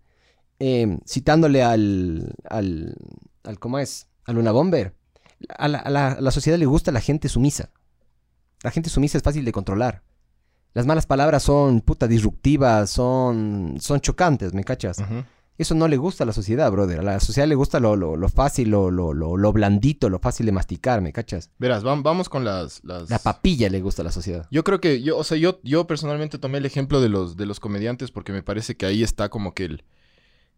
Eh, 0.60 1.00
citándole 1.06 1.64
al, 1.64 2.34
al, 2.50 2.96
al, 3.44 3.60
¿cómo 3.60 3.80
es? 3.80 4.08
A 4.26 4.32
Luna 4.34 4.52
Bomber. 4.52 4.94
A 5.58 5.68
la, 5.68 5.84
la- 5.90 6.32
sociedad 6.32 6.58
le 6.58 6.66
gusta 6.66 6.92
la 6.92 7.02
gente 7.02 7.28
sumisa. 7.28 7.70
La 8.64 8.72
gente 8.72 8.90
sumisa 8.90 9.18
es 9.18 9.24
fácil 9.24 9.44
de 9.44 9.52
controlar. 9.52 10.04
Las 10.74 10.86
malas 10.86 11.06
palabras 11.06 11.44
son 11.44 11.82
puta 11.82 12.08
disruptivas, 12.08 12.90
son, 12.90 13.76
son 13.80 14.00
chocantes, 14.00 14.54
¿me 14.54 14.64
cachas? 14.64 14.98
Eso 15.58 15.76
no 15.76 15.88
le 15.88 15.98
gusta 15.98 16.24
a 16.24 16.28
la 16.28 16.34
sociedad, 16.34 16.72
brother. 16.72 17.00
A 17.02 17.04
la 17.04 17.20
sociedad 17.20 17.48
le 17.48 17.54
gusta 17.54 17.80
lo, 17.80 17.96
lo, 17.96 18.16
lo 18.18 18.28
fácil, 18.30 18.70
lo, 18.72 18.90
lo, 18.90 19.54
blandito, 19.54 20.10
lo 20.10 20.18
fácil 20.18 20.48
de 20.48 20.52
masticar, 20.52 21.02
¿me 21.02 21.14
cachas? 21.14 21.52
Verás, 21.60 21.84
vam- 21.84 22.02
vamos 22.02 22.28
con 22.28 22.44
las. 22.44 22.84
las... 22.84 23.10
La 23.10 23.20
papilla 23.20 23.70
le 23.70 23.80
gusta 23.80 24.02
a 24.02 24.06
la 24.06 24.12
sociedad. 24.12 24.48
Yo 24.50 24.64
creo 24.64 24.82
que, 24.82 25.04
yo, 25.04 25.16
o 25.18 25.24
sea, 25.24 25.38
yo, 25.38 25.60
yo 25.64 25.86
personalmente 25.86 26.40
tomé 26.40 26.58
el 26.58 26.66
ejemplo 26.66 27.02
de 27.02 27.10
los, 27.10 27.38
de 27.38 27.46
los 27.46 27.60
comediantes 27.60 28.10
porque 28.10 28.32
me 28.32 28.42
parece 28.42 28.76
que 28.76 28.88
ahí 28.88 29.04
está 29.04 29.30
como 29.30 29.54
que 29.54 29.66
el, 29.66 29.84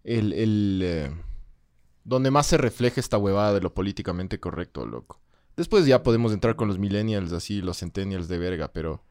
el, 0.06 0.32
el, 0.32 0.82
eh, 0.84 1.12
donde 2.06 2.32
más 2.32 2.48
se 2.48 2.58
refleja 2.58 3.02
esta 3.02 3.18
huevada 3.18 3.54
de 3.54 3.62
lo 3.62 3.74
políticamente 3.74 4.40
correcto, 4.40 4.86
loco. 4.86 5.20
Después 5.58 5.86
ya 5.86 6.04
podemos 6.04 6.32
entrar 6.32 6.56
con 6.56 6.70
los 6.70 6.80
millennials, 6.80 7.34
así, 7.34 7.62
los 7.62 7.80
centennials 7.80 8.28
de 8.30 8.38
verga, 8.38 8.72
pero... 8.72 9.04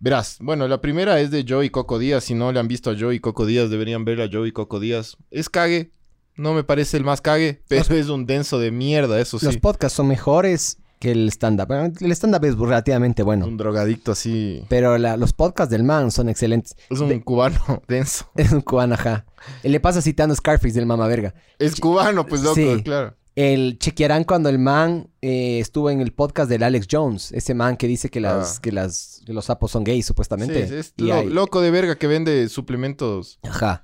Verás, 0.00 0.36
bueno, 0.40 0.68
la 0.68 0.80
primera 0.80 1.20
es 1.20 1.30
de 1.30 1.44
Joey 1.48 1.70
Coco 1.70 1.98
Díaz. 1.98 2.24
Si 2.24 2.34
no 2.34 2.52
le 2.52 2.60
han 2.60 2.68
visto 2.68 2.90
a 2.90 2.94
Joey 2.98 3.20
Coco 3.20 3.46
Díaz, 3.46 3.70
deberían 3.70 4.04
ver 4.04 4.20
a 4.20 4.28
Joey 4.30 4.52
Coco 4.52 4.80
Díaz. 4.80 5.16
Es 5.30 5.48
cague. 5.48 5.92
No 6.36 6.52
me 6.52 6.64
parece 6.64 6.96
el 6.96 7.04
más 7.04 7.20
cague, 7.20 7.62
pero 7.68 7.94
es 7.94 8.08
un 8.08 8.26
denso 8.26 8.58
de 8.58 8.70
mierda, 8.72 9.20
eso 9.20 9.38
sí. 9.38 9.46
Los 9.46 9.56
podcasts 9.58 9.96
son 9.96 10.08
mejores 10.08 10.78
que 10.98 11.12
el 11.12 11.28
stand-up. 11.28 11.70
El 12.00 12.10
stand-up 12.12 12.44
es 12.44 12.56
relativamente 12.58 13.22
bueno. 13.22 13.46
Un 13.46 13.56
drogadicto 13.56 14.12
así. 14.12 14.64
Pero 14.68 14.98
la- 14.98 15.16
los 15.16 15.32
podcasts 15.32 15.70
del 15.70 15.84
man 15.84 16.10
son 16.10 16.28
excelentes. 16.28 16.76
Es 16.90 16.98
un 16.98 17.20
cubano 17.20 17.82
denso. 17.88 18.28
Es 18.36 18.50
un 18.52 18.62
cubano, 18.62 18.94
ajá. 18.94 19.26
Le 19.62 19.78
pasa 19.78 20.02
citando 20.02 20.34
Scarface 20.34 20.74
del 20.74 20.86
mama 20.86 21.06
verga. 21.06 21.34
Es 21.58 21.78
cubano, 21.78 22.26
pues 22.26 22.42
loco, 22.42 22.56
Sí. 22.56 22.82
claro. 22.82 23.14
El 23.36 23.78
chequearán 23.80 24.22
cuando 24.24 24.48
el 24.48 24.58
man 24.60 25.10
eh, 25.20 25.58
estuvo 25.58 25.90
en 25.90 26.00
el 26.00 26.12
podcast 26.12 26.48
del 26.48 26.62
Alex 26.62 26.86
Jones. 26.90 27.32
Ese 27.32 27.52
man 27.54 27.76
que 27.76 27.88
dice 27.88 28.08
que, 28.08 28.20
las, 28.20 28.58
Ah. 28.58 28.60
que, 28.62 28.70
las, 28.70 29.22
que 29.26 29.32
los 29.32 29.46
sapos 29.46 29.72
son 29.72 29.82
gays, 29.82 30.06
supuestamente. 30.06 30.68
Sí, 30.68 30.74
es 30.74 30.94
Y 30.96 31.04
lo- 31.04 31.24
loco 31.24 31.60
de 31.60 31.70
verga 31.72 31.96
que 31.96 32.06
vende 32.06 32.48
suplementos. 32.48 33.40
Ajá. 33.42 33.82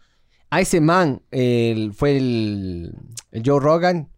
A 0.51 0.61
ese 0.61 0.81
man 0.81 1.23
el- 1.33 1.93
fue 1.95 2.17
el, 2.17 2.93
el 3.33 3.43
Joe 3.45 3.59
Rogan, 3.61 4.09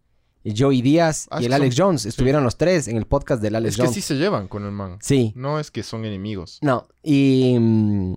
el 0.43 0.53
Joey 0.55 0.81
Díaz 0.83 1.27
Ah, 1.31 1.41
y 1.41 1.45
el 1.45 1.53
Alex 1.53 1.75
son- 1.75 1.85
Jones. 1.87 2.05
Estuvieron 2.05 2.43
los 2.43 2.57
tres 2.57 2.87
en 2.87 2.97
el 2.97 3.05
podcast 3.07 3.41
del 3.41 3.55
Alex 3.55 3.71
es 3.73 3.75
que 3.77 3.81
Jones. 3.83 3.95
sí 3.95 4.01
se 4.01 4.15
llevan 4.15 4.47
con 4.47 4.65
el 4.65 4.71
man. 4.71 4.97
Sí. 5.01 5.31
No 5.35 5.59
es 5.59 5.71
que 5.71 5.81
son 5.83 6.05
enemigos. 6.05 6.59
No. 6.61 6.87
Y 7.01 7.57
mm, 7.59 8.15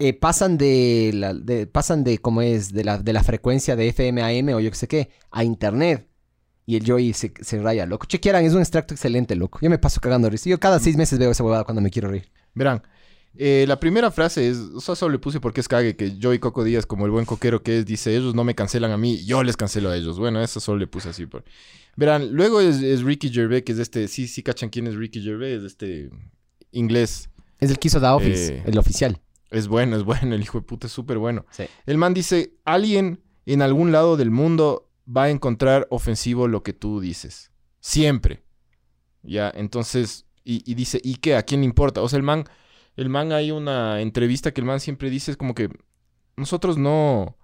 eh, 0.00 0.12
pasan 0.14 0.58
de, 0.58 1.10
la, 1.14 1.34
de- 1.34 1.66
pasan 1.66 2.02
de 2.04 2.18
cómo 2.18 2.42
es 2.42 2.72
de 2.72 2.82
la, 2.84 2.98
de 2.98 3.12
la 3.12 3.22
frecuencia 3.22 3.76
de 3.76 3.88
FM 3.88 4.22
a 4.22 4.26
AM 4.28 4.48
o 4.56 4.60
yo 4.60 4.70
qué 4.70 4.76
sé 4.76 4.88
qué 4.88 5.10
a 5.30 5.44
internet. 5.44 6.06
Y 6.66 6.76
el 6.76 6.86
Joey 6.86 7.12
se, 7.12 7.32
se 7.40 7.60
raya, 7.60 7.84
loco. 7.86 8.06
Chequearan, 8.06 8.44
es 8.44 8.52
un 8.54 8.60
extracto 8.60 8.94
excelente, 8.94 9.34
loco. 9.34 9.58
Yo 9.60 9.68
me 9.70 9.78
paso 9.78 10.00
cagando 10.00 10.30
risa. 10.30 10.48
Yo 10.48 10.60
cada 10.60 10.78
seis 10.78 10.96
meses 10.96 11.18
veo 11.18 11.30
esa 11.32 11.42
huevada 11.42 11.64
cuando 11.64 11.80
me 11.80 11.90
quiero 11.90 12.08
reír. 12.10 12.30
Verán, 12.54 12.82
eh, 13.36 13.64
la 13.66 13.80
primera 13.80 14.10
frase 14.12 14.48
es, 14.48 14.56
o 14.58 14.80
sea, 14.80 14.94
solo 14.94 15.12
le 15.12 15.18
puse 15.18 15.40
porque 15.40 15.60
es 15.60 15.66
cague, 15.68 15.96
que 15.96 16.16
Joey 16.22 16.38
Coco 16.38 16.62
Díaz, 16.62 16.86
como 16.86 17.06
el 17.06 17.10
buen 17.10 17.24
coquero 17.24 17.62
que 17.62 17.78
es, 17.78 17.86
dice, 17.86 18.14
ellos 18.16 18.34
no 18.36 18.44
me 18.44 18.54
cancelan 18.54 18.92
a 18.92 18.96
mí, 18.96 19.24
yo 19.24 19.42
les 19.42 19.56
cancelo 19.56 19.90
a 19.90 19.96
ellos. 19.96 20.18
Bueno, 20.18 20.40
eso 20.42 20.60
solo 20.60 20.78
le 20.78 20.86
puse 20.86 21.08
así. 21.08 21.26
Por... 21.26 21.42
Verán, 21.96 22.32
luego 22.32 22.60
es, 22.60 22.76
es 22.82 23.02
Ricky 23.02 23.30
Gervais, 23.30 23.62
que 23.64 23.72
es 23.72 23.78
este, 23.80 24.06
sí, 24.06 24.28
sí 24.28 24.42
cachan 24.44 24.68
quién 24.70 24.86
es 24.86 24.94
Ricky 24.94 25.20
Gervais, 25.22 25.58
es 25.58 25.64
este 25.64 26.10
inglés. 26.70 27.30
Es 27.58 27.70
el 27.70 27.78
que 27.78 27.88
hizo 27.88 28.00
The 28.00 28.06
Office, 28.06 28.54
Eh. 28.58 28.62
el 28.66 28.78
oficial. 28.78 29.20
Es 29.50 29.68
bueno, 29.68 29.96
es 29.96 30.04
bueno, 30.04 30.34
el 30.34 30.42
hijo 30.42 30.58
de 30.58 30.64
puta 30.64 30.86
es 30.86 30.92
súper 30.92 31.18
bueno. 31.18 31.44
Sí. 31.50 31.64
El 31.86 31.98
man 31.98 32.14
dice, 32.14 32.54
alguien 32.64 33.22
en 33.46 33.62
algún 33.62 33.92
lado 33.92 34.16
del 34.16 34.30
mundo 34.30 34.88
va 35.06 35.24
a 35.24 35.30
encontrar 35.30 35.86
ofensivo 35.90 36.46
lo 36.46 36.62
que 36.62 36.72
tú 36.72 37.00
dices. 37.00 37.50
Siempre. 37.80 38.44
Ya, 39.22 39.50
entonces, 39.54 40.26
y, 40.44 40.62
y 40.70 40.74
dice, 40.74 41.00
¿y 41.02 41.16
qué? 41.16 41.36
¿A 41.36 41.42
quién 41.42 41.60
le 41.60 41.66
importa? 41.66 42.00
O 42.00 42.08
sea, 42.08 42.16
el 42.16 42.22
man, 42.22 42.44
el 42.96 43.08
man 43.08 43.32
hay 43.32 43.50
una 43.50 44.00
entrevista 44.00 44.52
que 44.52 44.60
el 44.60 44.66
man 44.66 44.80
siempre 44.80 45.10
dice, 45.10 45.32
es 45.32 45.36
como 45.36 45.54
que 45.54 45.68
nosotros 46.36 46.78
no... 46.78 47.36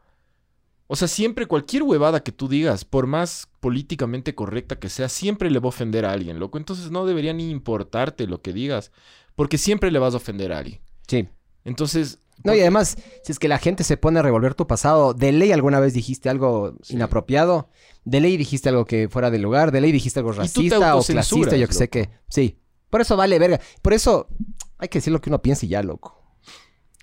O 0.88 0.94
sea, 0.94 1.08
siempre 1.08 1.46
cualquier 1.46 1.82
huevada 1.82 2.22
que 2.22 2.30
tú 2.30 2.46
digas, 2.46 2.84
por 2.84 3.08
más 3.08 3.48
políticamente 3.58 4.36
correcta 4.36 4.78
que 4.78 4.88
sea, 4.88 5.08
siempre 5.08 5.50
le 5.50 5.58
va 5.58 5.66
a 5.66 5.68
ofender 5.70 6.04
a 6.04 6.12
alguien, 6.12 6.38
loco. 6.38 6.58
Entonces 6.58 6.92
no 6.92 7.06
debería 7.06 7.32
ni 7.32 7.50
importarte 7.50 8.28
lo 8.28 8.40
que 8.40 8.52
digas, 8.52 8.92
porque 9.34 9.58
siempre 9.58 9.90
le 9.90 9.98
vas 9.98 10.14
a 10.14 10.18
ofender 10.18 10.52
a 10.52 10.58
alguien. 10.58 10.80
Sí. 11.08 11.28
Entonces... 11.66 12.18
No, 12.44 12.54
y 12.54 12.60
además, 12.60 12.96
si 13.24 13.32
es 13.32 13.38
que 13.38 13.48
la 13.48 13.58
gente 13.58 13.82
se 13.82 13.96
pone 13.96 14.18
a 14.18 14.22
revolver 14.22 14.54
tu 14.54 14.66
pasado, 14.66 15.14
de 15.14 15.32
ley 15.32 15.52
alguna 15.52 15.80
vez 15.80 15.94
dijiste 15.94 16.28
algo 16.28 16.76
Sí. 16.82 16.94
inapropiado, 16.94 17.70
de 18.04 18.20
ley 18.20 18.36
dijiste 18.36 18.68
algo 18.68 18.84
que 18.84 19.08
fuera 19.08 19.30
del 19.30 19.42
lugar, 19.42 19.72
de 19.72 19.80
ley 19.80 19.90
dijiste 19.90 20.20
algo 20.20 20.32
racista 20.32 20.96
o 20.96 21.02
clasista, 21.02 21.56
yo 21.56 21.66
que 21.66 21.74
sé 21.74 21.88
qué. 21.88 22.10
Sí. 22.28 22.58
Por 22.90 23.00
eso 23.00 23.16
vale 23.16 23.38
verga. 23.38 23.58
Por 23.82 23.94
eso 23.94 24.28
hay 24.78 24.88
que 24.88 24.98
decir 24.98 25.12
lo 25.12 25.20
que 25.20 25.30
uno 25.30 25.42
piensa 25.42 25.66
y 25.66 25.70
ya, 25.70 25.82
loco. 25.82 26.22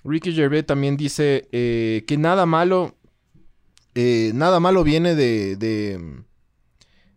Ricky 0.04 0.32
Gervais 0.32 0.64
también 0.66 0.96
dice 0.96 1.48
eh, 1.52 2.04
que 2.06 2.16
nada 2.16 2.46
malo, 2.46 2.94
eh, 3.94 4.30
nada 4.34 4.60
malo 4.60 4.84
viene 4.84 5.14
de, 5.14 5.56
de, 5.56 6.22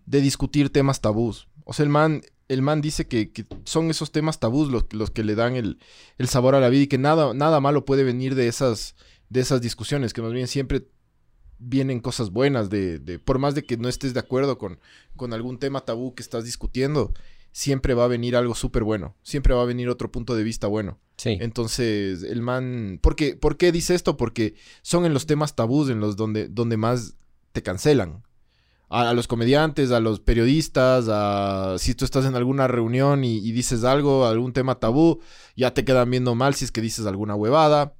de 0.05 0.21
discutir 0.21 0.71
temas 0.71 1.01
tabús. 1.01 1.47
O 1.65 1.73
sea, 1.73 1.83
el 1.83 1.89
man, 1.89 2.21
el 2.47 2.61
man 2.61 2.81
dice 2.81 3.07
que, 3.07 3.31
que 3.31 3.45
son 3.65 3.89
esos 3.89 4.11
temas 4.11 4.39
tabús 4.39 4.69
los, 4.71 4.85
los 4.93 5.11
que 5.11 5.23
le 5.23 5.35
dan 5.35 5.55
el, 5.55 5.79
el 6.17 6.27
sabor 6.27 6.55
a 6.55 6.59
la 6.59 6.69
vida 6.69 6.83
y 6.83 6.87
que 6.87 6.97
nada, 6.97 7.33
nada 7.33 7.59
malo 7.59 7.85
puede 7.85 8.03
venir 8.03 8.35
de 8.35 8.47
esas, 8.47 8.95
de 9.29 9.41
esas 9.41 9.61
discusiones, 9.61 10.13
que 10.13 10.21
más 10.21 10.31
bien 10.33 10.47
siempre 10.47 10.87
vienen 11.59 11.99
cosas 11.99 12.29
buenas 12.31 12.69
de, 12.69 12.99
de- 12.99 13.19
por 13.19 13.39
más 13.39 13.55
de 13.55 13.63
que 13.65 13.77
no 13.77 13.89
estés 13.89 14.13
de 14.13 14.19
acuerdo 14.19 14.57
con, 14.57 14.79
con 15.15 15.33
algún 15.33 15.57
tema 15.59 15.81
tabú 15.81 16.13
que 16.15 16.21
estás 16.23 16.45
discutiendo, 16.45 17.13
siempre 17.51 17.93
va 17.95 18.05
a 18.05 18.07
venir 18.07 18.35
algo 18.35 18.53
súper 18.53 18.83
bueno, 18.83 19.15
siempre 19.23 19.53
va 19.55 19.63
a 19.63 19.65
venir 19.65 19.89
otro 19.89 20.11
punto 20.11 20.35
de 20.35 20.43
vista 20.43 20.67
bueno. 20.67 20.99
Sí. 21.17 21.35
Entonces, 21.41 22.21
el 22.21 22.43
man. 22.43 22.99
¿Por 23.01 23.15
qué, 23.15 23.35
¿Por 23.35 23.57
qué 23.57 23.71
dice 23.71 23.95
esto? 23.95 24.17
Porque 24.17 24.53
son 24.83 25.05
en 25.05 25.15
los 25.15 25.25
temas 25.25 25.55
tabús 25.55 25.89
en 25.89 25.99
los 25.99 26.15
donde, 26.15 26.47
donde 26.47 26.77
más 26.77 27.15
te 27.53 27.63
cancelan. 27.63 28.21
A, 28.89 29.09
a 29.09 29.13
los 29.13 29.27
comediantes, 29.27 29.91
a 29.91 29.99
los 29.99 30.19
periodistas, 30.21 31.07
a 31.09 31.75
si 31.77 31.93
tú 31.93 32.05
estás 32.05 32.25
en 32.25 32.35
alguna 32.35 32.67
reunión 32.67 33.23
y, 33.25 33.37
y 33.37 33.51
dices 33.51 33.83
algo, 33.83 34.25
algún 34.25 34.53
tema 34.53 34.79
tabú, 34.79 35.19
ya 35.55 35.73
te 35.73 35.83
quedan 35.83 36.09
viendo 36.09 36.35
mal 36.35 36.55
si 36.55 36.63
es 36.65 36.71
que 36.71 36.79
dices 36.81 37.05
alguna 37.05 37.35
huevada. 37.35 37.95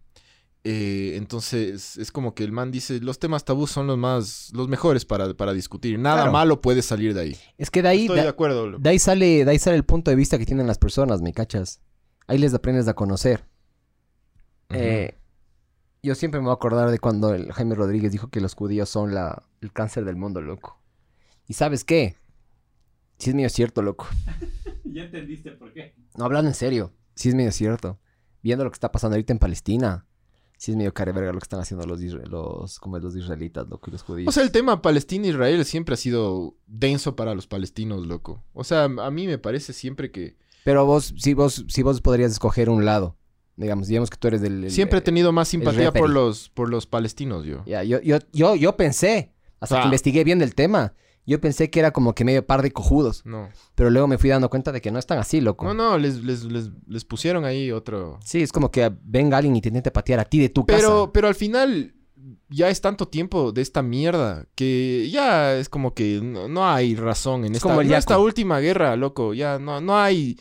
Eh, 0.64 1.14
entonces, 1.16 1.96
es 1.98 2.12
como 2.12 2.34
que 2.36 2.44
el 2.44 2.52
man 2.52 2.72
dice, 2.72 3.00
los 3.00 3.20
temas 3.20 3.46
tabús 3.46 3.72
son 3.72 3.88
los 3.88 3.98
más, 3.98 4.50
los 4.54 4.68
mejores 4.68 5.06
para, 5.06 5.34
para 5.34 5.54
discutir. 5.54 5.98
Nada 5.98 6.18
Claro. 6.18 6.32
malo 6.34 6.62
puede 6.62 6.82
salir 6.82 7.14
de 7.14 7.22
ahí. 7.22 7.38
Es 7.58 7.70
que 7.70 7.82
de 7.82 7.88
ahí, 7.90 8.02
Estoy 8.02 8.18
de, 8.18 8.24
de 8.24 8.28
acuerdo. 8.30 8.78
de 8.78 8.90
ahí 8.90 9.00
sale, 9.00 9.46
de 9.46 9.52
ahí 9.52 9.60
sale 9.60 9.78
el 9.78 9.86
punto 9.86 10.12
de 10.12 10.16
vista 10.18 10.38
que 10.38 10.46
tienen 10.46 10.68
las 10.68 10.78
personas, 10.78 11.22
¿me 11.22 11.32
cachas? 11.34 11.80
Ahí 12.28 12.38
les 12.38 12.54
aprendes 12.54 12.88
a 12.90 12.94
conocer. 12.94 13.46
Eh, 14.70 15.16
yo 16.04 16.16
siempre 16.16 16.40
me 16.40 16.46
voy 16.46 16.52
a 16.52 16.56
acordar 16.56 16.90
de 16.92 17.00
cuando 17.00 17.34
el 17.34 17.52
Jaime 17.52 17.76
Rodríguez 17.76 18.12
dijo 18.12 18.30
que 18.30 18.42
los 18.42 18.56
judíos 18.56 18.90
son 18.90 19.14
la, 19.14 19.44
el 19.62 19.72
cáncer 19.74 20.06
del 20.06 20.16
mundo, 20.16 20.42
loco. 20.42 20.80
¿Y 21.48 21.54
sabes 21.54 21.84
qué? 21.84 22.16
Sí 23.18 23.32
es 23.32 23.36
medio 23.36 23.50
cierto, 23.50 23.82
loco. 23.82 24.08
ya 24.84 25.04
entendiste 25.04 25.52
por 25.52 25.74
qué. 25.74 25.96
No, 26.16 26.26
hablando 26.26 26.50
en 26.50 26.56
serio. 26.56 26.94
Sí 27.16 27.30
es 27.30 27.36
medio 27.36 27.52
cierto. 27.52 28.00
Viendo 28.44 28.64
lo 28.64 28.70
que 28.70 28.76
está 28.76 28.92
pasando 28.92 29.16
ahorita 29.16 29.34
en 29.34 29.40
Palestina. 29.40 30.06
Sí 30.58 30.72
es 30.72 30.78
medio 30.78 30.94
careverga 30.94 31.32
lo 31.34 31.40
que 31.40 31.46
están 31.46 31.60
haciendo 31.60 31.86
los, 31.86 32.02
los, 32.02 32.80
como 32.80 32.98
es, 32.98 33.04
los 33.04 33.16
israelitas, 33.16 33.68
loco, 33.68 33.90
y 33.90 33.92
los 33.92 34.04
judíos. 34.04 34.28
O 34.28 34.32
sea, 34.32 34.44
el 34.44 34.52
tema 34.52 34.82
Palestina-Israel 34.82 35.66
siempre 35.66 35.94
ha 35.94 35.98
sido 35.98 36.58
denso 36.66 37.16
para 37.16 37.36
los 37.36 37.48
palestinos, 37.48 38.08
loco. 38.08 38.44
O 38.54 38.64
sea, 38.64 38.86
a 38.86 39.12
mí 39.12 39.28
me 39.28 39.38
parece 39.38 39.74
siempre 39.74 40.12
que... 40.12 40.36
Pero 40.64 40.86
vos, 40.86 41.14
si 41.18 41.34
vos, 41.36 41.64
si 41.68 41.84
vos 41.84 42.02
podrías 42.02 42.32
escoger 42.32 42.70
un 42.70 42.86
lado. 42.86 43.18
Digamos, 43.58 43.88
digamos 43.88 44.10
que 44.10 44.18
tú 44.18 44.28
eres 44.30 44.40
del... 44.42 44.64
el- 44.66 44.72
Siempre 44.72 45.00
he 45.00 45.02
tenido 45.02 45.32
más 45.34 45.48
simpatía 45.50 45.92
por 45.92 46.10
los, 46.10 46.50
por 46.50 46.70
los 46.70 46.86
palestinos, 46.86 47.44
yo. 47.46 47.64
Ya, 47.66 47.84
yo, 47.84 48.00
yo, 48.02 48.20
yo, 48.32 48.56
yo 48.56 48.78
pensé, 48.78 49.34
hasta 49.60 49.78
Ah. 49.78 49.82
que 49.82 49.88
investigué 49.88 50.24
bien 50.24 50.38
del 50.40 50.54
tema, 50.56 50.94
yo 51.26 51.42
pensé 51.42 51.70
que 51.70 51.80
era 51.80 51.92
como 51.92 52.14
que 52.16 52.24
medio 52.24 52.46
par 52.46 52.62
de 52.62 52.72
cojudos. 52.72 53.26
No. 53.26 53.50
Pero 53.76 53.90
luego 53.90 54.08
me 54.08 54.18
fui 54.18 54.30
dando 54.30 54.50
cuenta 54.50 54.72
de 54.72 54.80
que 54.80 54.92
no 54.92 55.00
están 55.00 55.18
así, 55.20 55.42
loco. 55.42 55.66
No, 55.66 55.74
no, 55.74 55.98
les, 55.98 56.24
les, 56.24 56.44
les, 56.46 56.70
les 56.88 57.04
pusieron 57.04 57.44
ahí 57.46 57.72
otro... 57.72 58.20
Sí, 58.24 58.42
es 58.44 58.52
como 58.54 58.70
que 58.72 58.90
venga 59.04 59.36
alguien 59.38 59.56
y 59.56 59.60
te 59.62 59.68
intente 59.70 59.92
patear 59.92 60.20
a 60.22 60.26
ti 60.26 60.40
de 60.40 60.50
tu 60.50 60.66
Pero, 60.66 60.78
casa. 61.02 61.12
pero 61.12 61.28
al 61.28 61.36
final 61.36 61.96
ya 62.50 62.70
es 62.70 62.80
tanto 62.80 63.08
tiempo 63.08 63.52
de 63.52 63.62
esta 63.62 63.82
mierda 63.82 64.46
que 64.56 65.10
ya 65.12 65.56
es 65.58 65.68
como 65.68 65.94
que 65.94 66.20
no, 66.24 66.48
no 66.48 66.66
hay 66.66 66.96
razón 66.96 67.42
en 67.44 67.52
Es 67.54 67.58
esta, 67.58 67.70
como 67.70 67.82
el 67.82 67.92
esta 67.92 68.20
última 68.20 68.60
guerra, 68.60 68.96
loco. 68.96 69.34
Ya 69.34 69.58
no, 69.60 69.82
no 69.82 69.98
hay... 69.98 70.38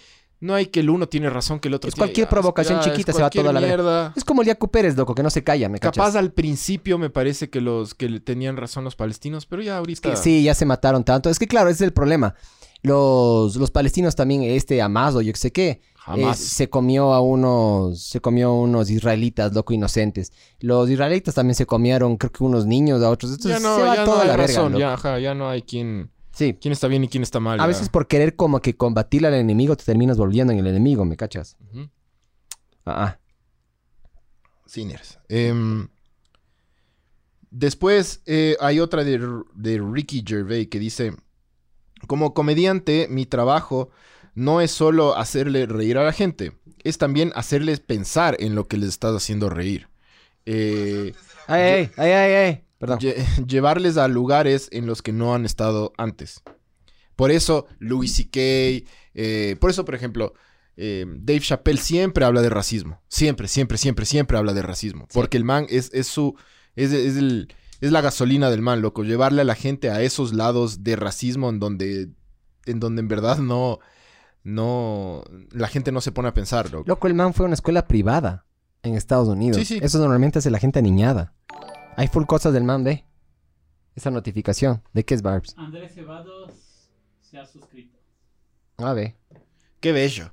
No 0.46 0.54
hay 0.54 0.66
que 0.66 0.80
el 0.80 0.90
uno 0.90 1.08
tiene 1.08 1.28
razón, 1.28 1.60
que 1.60 1.68
el 1.68 1.74
otro 1.74 1.88
Es 1.88 1.94
tiene- 1.94 2.06
cualquier 2.06 2.26
ya, 2.26 2.30
provocación 2.30 2.78
ya, 2.78 2.84
chiquita, 2.84 3.10
es 3.10 3.16
se 3.16 3.22
va 3.22 3.30
toda 3.30 3.52
la 3.52 3.60
mierda. 3.60 4.12
Es 4.16 4.24
como 4.24 4.42
el 4.42 4.48
Yacu 4.48 4.68
Pérez, 4.70 4.96
loco, 4.96 5.14
que 5.14 5.22
no 5.22 5.30
se 5.30 5.42
calla, 5.42 5.68
me 5.68 5.78
cachas. 5.78 5.96
Capaz 5.96 6.16
al 6.16 6.32
principio 6.32 6.98
me 6.98 7.10
parece 7.10 7.50
que 7.50 7.60
los 7.60 7.94
que 7.94 8.20
tenían 8.20 8.56
razón 8.56 8.84
los 8.84 8.96
palestinos, 8.96 9.46
pero 9.46 9.62
ya 9.62 9.78
ahorita... 9.78 10.10
Que 10.10 10.16
sí, 10.16 10.42
ya 10.42 10.54
se 10.54 10.64
mataron 10.64 11.04
tanto. 11.04 11.28
Es 11.28 11.38
que 11.38 11.46
claro, 11.46 11.68
ese 11.68 11.84
es 11.84 11.88
el 11.88 11.92
problema. 11.92 12.34
Los, 12.82 13.56
los 13.56 13.70
palestinos 13.70 14.14
también, 14.14 14.42
este 14.44 14.80
Amado, 14.80 15.20
yo 15.20 15.32
qué 15.32 15.38
sé 15.38 15.50
qué, 15.50 15.80
eh, 16.14 16.34
se 16.34 16.70
comió 16.70 17.12
a 17.14 17.20
unos, 17.20 18.00
se 18.00 18.20
comió 18.20 18.48
a 18.48 18.52
unos 18.54 18.90
israelitas, 18.90 19.52
loco, 19.52 19.72
inocentes. 19.72 20.32
Los 20.60 20.88
israelitas 20.88 21.34
también 21.34 21.56
se 21.56 21.66
comieron, 21.66 22.16
creo 22.16 22.30
que 22.30 22.44
unos 22.44 22.66
niños, 22.66 23.02
a 23.02 23.10
otros. 23.10 23.32
Entonces 23.32 23.60
ya 23.60 23.68
no, 23.68 23.76
se 23.76 23.82
va 23.82 23.96
ya 23.96 24.04
toda 24.04 24.16
no 24.18 24.22
hay 24.22 24.28
la 24.28 24.36
razón, 24.36 24.76
ya, 24.76 24.92
ajá, 24.92 25.18
ya 25.18 25.34
no 25.34 25.48
hay 25.48 25.62
quién, 25.62 26.10
Sí. 26.36 26.56
quién 26.60 26.72
está 26.72 26.86
bien 26.86 27.02
y 27.02 27.08
quién 27.08 27.22
está 27.22 27.40
mal. 27.40 27.58
A 27.58 27.62
ya. 27.62 27.66
veces 27.66 27.88
por 27.88 28.06
querer 28.06 28.36
como 28.36 28.60
que 28.60 28.76
combatir 28.76 29.26
al 29.26 29.32
enemigo 29.34 29.74
te 29.76 29.84
terminas 29.84 30.18
volviendo 30.18 30.52
en 30.52 30.58
el 30.58 30.66
enemigo, 30.66 31.04
¿me 31.06 31.16
cachas? 31.16 31.56
Ujú. 31.70 31.88
Ah, 32.84 33.04
ah. 33.04 33.18
Sinners. 34.66 35.18
Em, 35.28 35.88
después 37.50 38.22
eh, 38.26 38.56
hay 38.60 38.80
otra 38.80 39.02
de, 39.04 39.18
de 39.54 39.80
Ricky 39.80 40.22
Gervais 40.26 40.68
que 40.68 40.78
dice, 40.78 41.14
como 42.06 42.34
comediante, 42.34 43.06
mi 43.08 43.24
trabajo 43.26 43.90
no 44.34 44.60
es 44.60 44.70
solo 44.70 45.16
hacerle 45.16 45.64
reír 45.64 45.96
a 45.96 46.04
la 46.04 46.12
gente, 46.12 46.52
es 46.84 46.98
también 46.98 47.32
hacerles 47.34 47.80
pensar 47.80 48.36
en 48.40 48.54
lo 48.54 48.68
que 48.68 48.76
les 48.76 48.90
estás 48.90 49.14
haciendo 49.16 49.48
reír. 49.48 49.88
Eh, 50.44 51.14
Ay, 51.46 51.62
ay, 51.62 51.90
ay, 51.96 52.10
ay, 52.12 52.32
ay. 52.34 52.65
Perdón. 52.78 52.98
lle- 53.00 53.16
llevarles 53.46 53.96
a 53.96 54.08
lugares 54.08 54.68
en 54.72 54.86
los 54.86 55.02
que 55.02 55.12
no 55.12 55.34
han 55.34 55.44
estado 55.44 55.92
antes. 55.96 56.42
Por 57.16 57.30
eso, 57.30 57.66
Louis 57.78 58.14
C.K., 58.14 58.86
eh, 59.14 59.56
por 59.58 59.70
eso, 59.70 59.84
por 59.86 59.94
ejemplo, 59.94 60.34
eh, 60.76 61.06
Dave 61.08 61.40
Chappelle 61.40 61.78
siempre 61.80 62.24
habla 62.26 62.42
de 62.42 62.50
racismo. 62.50 63.00
Siempre, 63.08 63.48
siempre, 63.48 63.78
siempre, 63.78 64.04
siempre 64.04 64.36
habla 64.36 64.52
de 64.52 64.60
racismo. 64.60 65.08
Porque 65.14 65.38
el 65.38 65.44
man 65.44 65.66
es, 65.70 65.90
es 65.94 66.06
su. 66.06 66.36
Es, 66.74 66.92
es 66.92 67.16
el- 67.16 67.48
es 67.80 67.92
la 67.92 68.00
gasolina 68.02 68.50
del 68.50 68.60
man, 68.62 68.82
loco. 68.82 69.02
Llevarle 69.04 69.42
a 69.42 69.44
la 69.44 69.54
gente 69.54 69.90
a 69.90 70.00
esos 70.02 70.32
lados 70.34 70.82
de 70.84 70.96
racismo 70.96 71.48
en 71.48 71.58
donde. 71.60 72.08
En 72.66 72.80
donde 72.80 73.00
en 73.00 73.08
verdad 73.08 73.38
no. 73.38 73.78
No. 74.44 75.24
La 75.50 75.68
gente 75.68 75.92
no 75.92 76.00
se 76.00 76.12
pone 76.12 76.28
a 76.28 76.34
pensar, 76.34 76.70
loco. 76.70 76.84
Loco, 76.86 77.06
el 77.06 77.14
man 77.14 77.32
fue 77.34 77.44
a 77.44 77.48
una 77.48 77.54
escuela 77.54 77.86
privada 77.86 78.44
en 78.82 78.94
Estados 78.94 79.28
Unidos. 79.28 79.56
Sí, 79.58 79.64
sí. 79.64 79.78
Eso 79.82 79.98
normalmente 79.98 80.38
hace 80.38 80.50
la 80.50 80.58
gente 80.58 80.78
aniñada. 80.78 81.32
Hay 81.96 82.08
full 82.08 82.26
cosas 82.26 82.52
del 82.52 82.62
man, 82.62 82.84
ve. 82.84 83.06
Esa 83.94 84.10
notificación. 84.10 84.82
¿De 84.92 85.04
qué 85.06 85.14
es 85.14 85.22
Barbs? 85.22 85.54
Andrés 85.56 85.94
Cebados 85.94 86.52
se 87.22 87.38
ha 87.38 87.46
suscrito. 87.46 87.96
A 88.76 88.92
ver. 88.92 89.14
Qué 89.80 89.92
bello. 89.92 90.30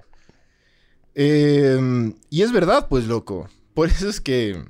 Eh, 1.16 2.14
y 2.30 2.42
es 2.42 2.52
verdad, 2.52 2.90
pues, 2.90 3.08
loco. 3.08 3.48
Por 3.74 3.88
eso 3.88 4.10
es 4.10 4.20
que. 4.20 4.62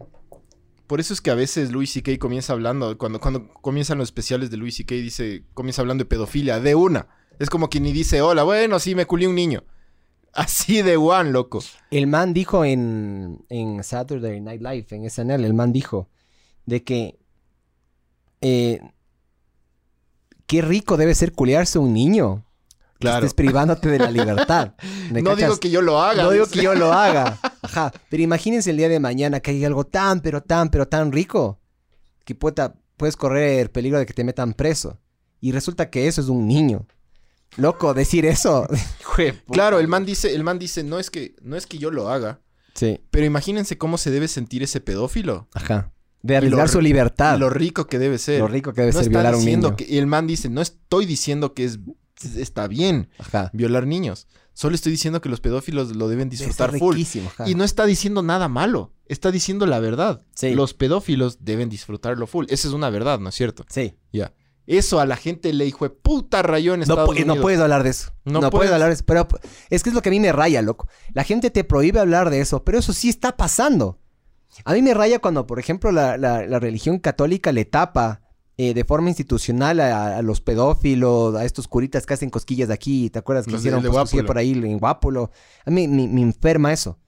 Por 0.85 0.99
eso 0.99 1.15
es 1.15 1.21
que 1.21 1.31
a 1.31 1.35
veces 1.35 1.71
Louis 1.71 1.91
C.K. 1.91 2.19
comienza 2.19 2.53
hablando. 2.53 2.95
Cuando, 2.99 3.19
cuando 3.19 3.51
comienzan 3.53 3.97
los 3.97 4.09
especiales 4.09 4.51
de 4.51 4.57
Louis 4.57 4.75
C.K., 4.75 4.93
dice. 4.93 5.45
Comienza 5.55 5.81
hablando 5.81 6.03
de 6.03 6.09
pedofilia. 6.09 6.59
De 6.59 6.75
una. 6.75 7.07
Es 7.39 7.49
como 7.49 7.71
que 7.71 7.79
ni 7.79 7.91
dice, 7.91 8.21
hola, 8.21 8.43
bueno, 8.43 8.77
sí, 8.77 8.93
me 8.93 9.07
culé 9.07 9.27
un 9.27 9.33
niño. 9.33 9.63
Así 10.33 10.83
de 10.83 10.97
one, 10.97 11.31
loco. 11.31 11.63
El 11.89 12.05
man 12.05 12.35
dijo 12.35 12.63
en, 12.63 13.43
en 13.49 13.83
Saturday 13.83 14.39
Night 14.41 14.61
Live, 14.61 14.85
en 14.91 15.09
SNL, 15.09 15.43
el 15.43 15.55
man 15.55 15.73
dijo 15.73 16.09
de 16.65 16.83
que 16.83 17.19
eh, 18.41 18.81
qué 20.47 20.61
rico 20.61 20.97
debe 20.97 21.15
ser 21.15 21.33
culiarse 21.33 21.79
un 21.79 21.93
niño. 21.93 22.45
que 22.93 22.99
Claro. 23.07 23.25
Estés 23.25 23.33
privándote 23.33 23.89
de 23.89 23.99
la 23.99 24.11
libertad. 24.19 24.73
¿Me 25.11 25.21
No 25.21 25.31
cachas? 25.31 25.49
digo 25.49 25.59
que 25.59 25.69
yo 25.69 25.81
lo 25.81 26.01
haga. 26.01 26.23
No 26.23 26.31
digo 26.31 26.45
que 26.47 26.61
yo 26.61 26.73
lo 26.75 26.93
haga. 26.93 27.39
Ajá. 27.61 27.91
Pero 28.09 28.23
imagínense 28.23 28.69
el 28.71 28.77
día 28.77 28.89
de 28.89 28.99
mañana 28.99 29.39
que 29.39 29.51
hay 29.51 29.65
algo 29.65 29.85
tan, 29.85 30.21
pero 30.21 30.41
tan, 30.41 30.69
pero 30.69 30.87
tan 30.87 31.11
rico 31.11 31.59
que 32.25 32.35
puedes 32.35 33.15
correr 33.17 33.71
peligro 33.71 33.99
de 33.99 34.05
que 34.05 34.13
te 34.13 34.23
metan 34.23 34.53
preso. 34.53 34.99
Y 35.41 35.51
resulta 35.51 35.89
que 35.89 36.07
eso 36.07 36.21
es 36.21 36.27
un 36.27 36.47
niño. 36.47 36.87
Loco, 37.57 37.93
decir 37.93 38.25
eso. 38.25 38.67
Claro, 39.51 39.77
el 39.79 39.87
man 39.87 40.05
dice, 40.05 40.33
el 40.33 40.43
man 40.43 40.57
dice, 40.57 40.83
no 40.83 40.97
es 40.97 41.11
que, 41.11 41.35
no 41.43 41.55
es 41.55 41.67
que 41.67 41.77
yo 41.77 41.91
lo 41.91 42.09
haga. 42.09 42.39
Sí. 42.73 42.99
Pero 43.11 43.27
imagínense 43.27 43.77
cómo 43.77 43.99
se 43.99 44.09
debe 44.09 44.27
sentir 44.27 44.63
ese 44.63 44.81
pedófilo. 44.81 45.47
Ajá. 45.53 45.91
De 46.23 46.37
arriesgar 46.37 46.67
su 46.69 46.81
libertad. 46.81 47.37
Lo 47.37 47.49
rico 47.49 47.85
que 47.85 47.99
debe 47.99 48.17
ser. 48.17 48.39
Lo 48.39 48.47
rico 48.47 48.73
que 48.73 48.81
debe 48.81 48.93
no 48.93 48.99
ser 49.01 49.09
violar 49.09 49.33
a 49.33 49.37
un 49.37 49.45
niño. 49.45 49.75
que- 49.75 49.85
y 49.87 49.97
el 49.97 50.07
man 50.07 50.25
dice, 50.25 50.49
no 50.49 50.61
estoy 50.61 51.05
diciendo 51.05 51.53
que 51.53 51.65
es, 51.65 51.79
está 52.37 52.67
bien 52.67 53.09
Ajá. 53.19 53.49
violar 53.53 53.85
niños. 53.85 54.27
Solo 54.53 54.75
estoy 54.75 54.91
diciendo 54.91 55.19
que 55.19 55.29
los 55.29 55.41
pedófilos 55.41 55.95
lo 55.95 56.07
deben 56.07 56.29
Debe 56.29 56.37
disfrutar 56.45 56.71
ser 56.71 56.79
full. 56.79 56.97
ajá. 57.27 57.49
Y 57.49 57.55
no 57.55 57.63
está 57.63 57.85
diciendo 57.85 58.21
nada 58.23 58.47
malo. 58.47 58.93
Está 59.07 59.31
diciendo 59.31 59.65
la 59.65 59.79
verdad. 59.79 60.21
Sí. 60.35 60.53
Los 60.55 60.73
pedófilos 60.73 61.39
deben 61.43 61.69
disfrutarlo 61.69 62.25
full. 62.27 62.45
Esa 62.49 62.67
es 62.67 62.73
una 62.73 62.89
verdad, 62.89 63.19
¿no 63.19 63.29
es 63.29 63.35
cierto? 63.35 63.65
Sí. 63.67 63.95
Ya. 64.13 64.33
Eso 64.65 65.01
a 65.01 65.05
la 65.05 65.17
gente 65.17 65.51
le 65.51 65.65
dijo 65.65 65.91
puta 65.93 66.41
rayó 66.41 66.73
en 66.73 66.79
No, 66.79 66.83
Estados 66.83 67.09
no 67.09 67.11
Unidos. 67.21 67.37
puedes 67.41 67.59
hablar 67.59 67.83
de 67.83 67.89
eso. 67.89 68.13
No 68.23 68.33
No, 68.33 68.39
puedes 68.49 68.51
puedes. 68.51 68.71
hablar 68.71 68.87
de 68.89 68.93
eso. 68.93 69.03
Pero 69.05 69.27
es 69.69 69.83
que 69.83 69.89
es 69.89 69.95
lo 69.95 70.01
que 70.01 70.07
a 70.07 70.11
mí 70.11 70.21
me 70.21 70.31
raya, 70.31 70.61
loco. 70.61 70.87
La 71.13 71.25
gente 71.25 71.49
te 71.51 71.65
prohíbe 71.65 71.99
hablar 71.99 72.29
de 72.29 72.39
eso, 72.39 72.63
pero 72.63 72.77
eso 72.79 72.93
sí 72.93 73.09
está 73.09 73.35
pasando. 73.35 73.99
A 74.65 74.73
mí 74.73 74.81
me 74.81 74.93
raya 74.93 75.19
cuando, 75.19 75.45
por 75.47 75.59
ejemplo, 75.59 75.91
la, 75.91 76.17
la- 76.17 76.45
la 76.45 76.59
religión 76.59 76.99
católica 76.99 77.51
le 77.51 77.65
tapa 77.65 78.21
eh, 78.57 78.73
de 78.73 78.83
forma 78.85 79.09
institucional 79.09 79.79
a, 79.79 80.17
a 80.17 80.21
los 80.21 80.41
pedófilos, 80.41 81.35
a 81.35 81.43
estos 81.45 81.67
curitas 81.67 82.05
que 82.05 82.13
hacen 82.13 82.29
cosquillas 82.29 82.67
de 82.67 82.73
aquí. 82.73 83.09
¿Te 83.09 83.19
acuerdas 83.19 83.45
que 83.45 83.51
Los 83.51 83.61
de- 83.63 83.67
hicieron 83.69 83.83
de 83.83 83.89
pues, 83.89 83.99
cosquilla 84.01 84.21
Guápulo. 84.21 84.27
por 84.27 84.37
ahí 84.37 84.51
en 84.53 84.77
Guápulo? 84.79 85.31
A 85.65 85.71
mí 85.71 85.87
me, 85.87 86.07
me 86.07 86.21
enferma 86.21 86.71
eso. 86.71 86.99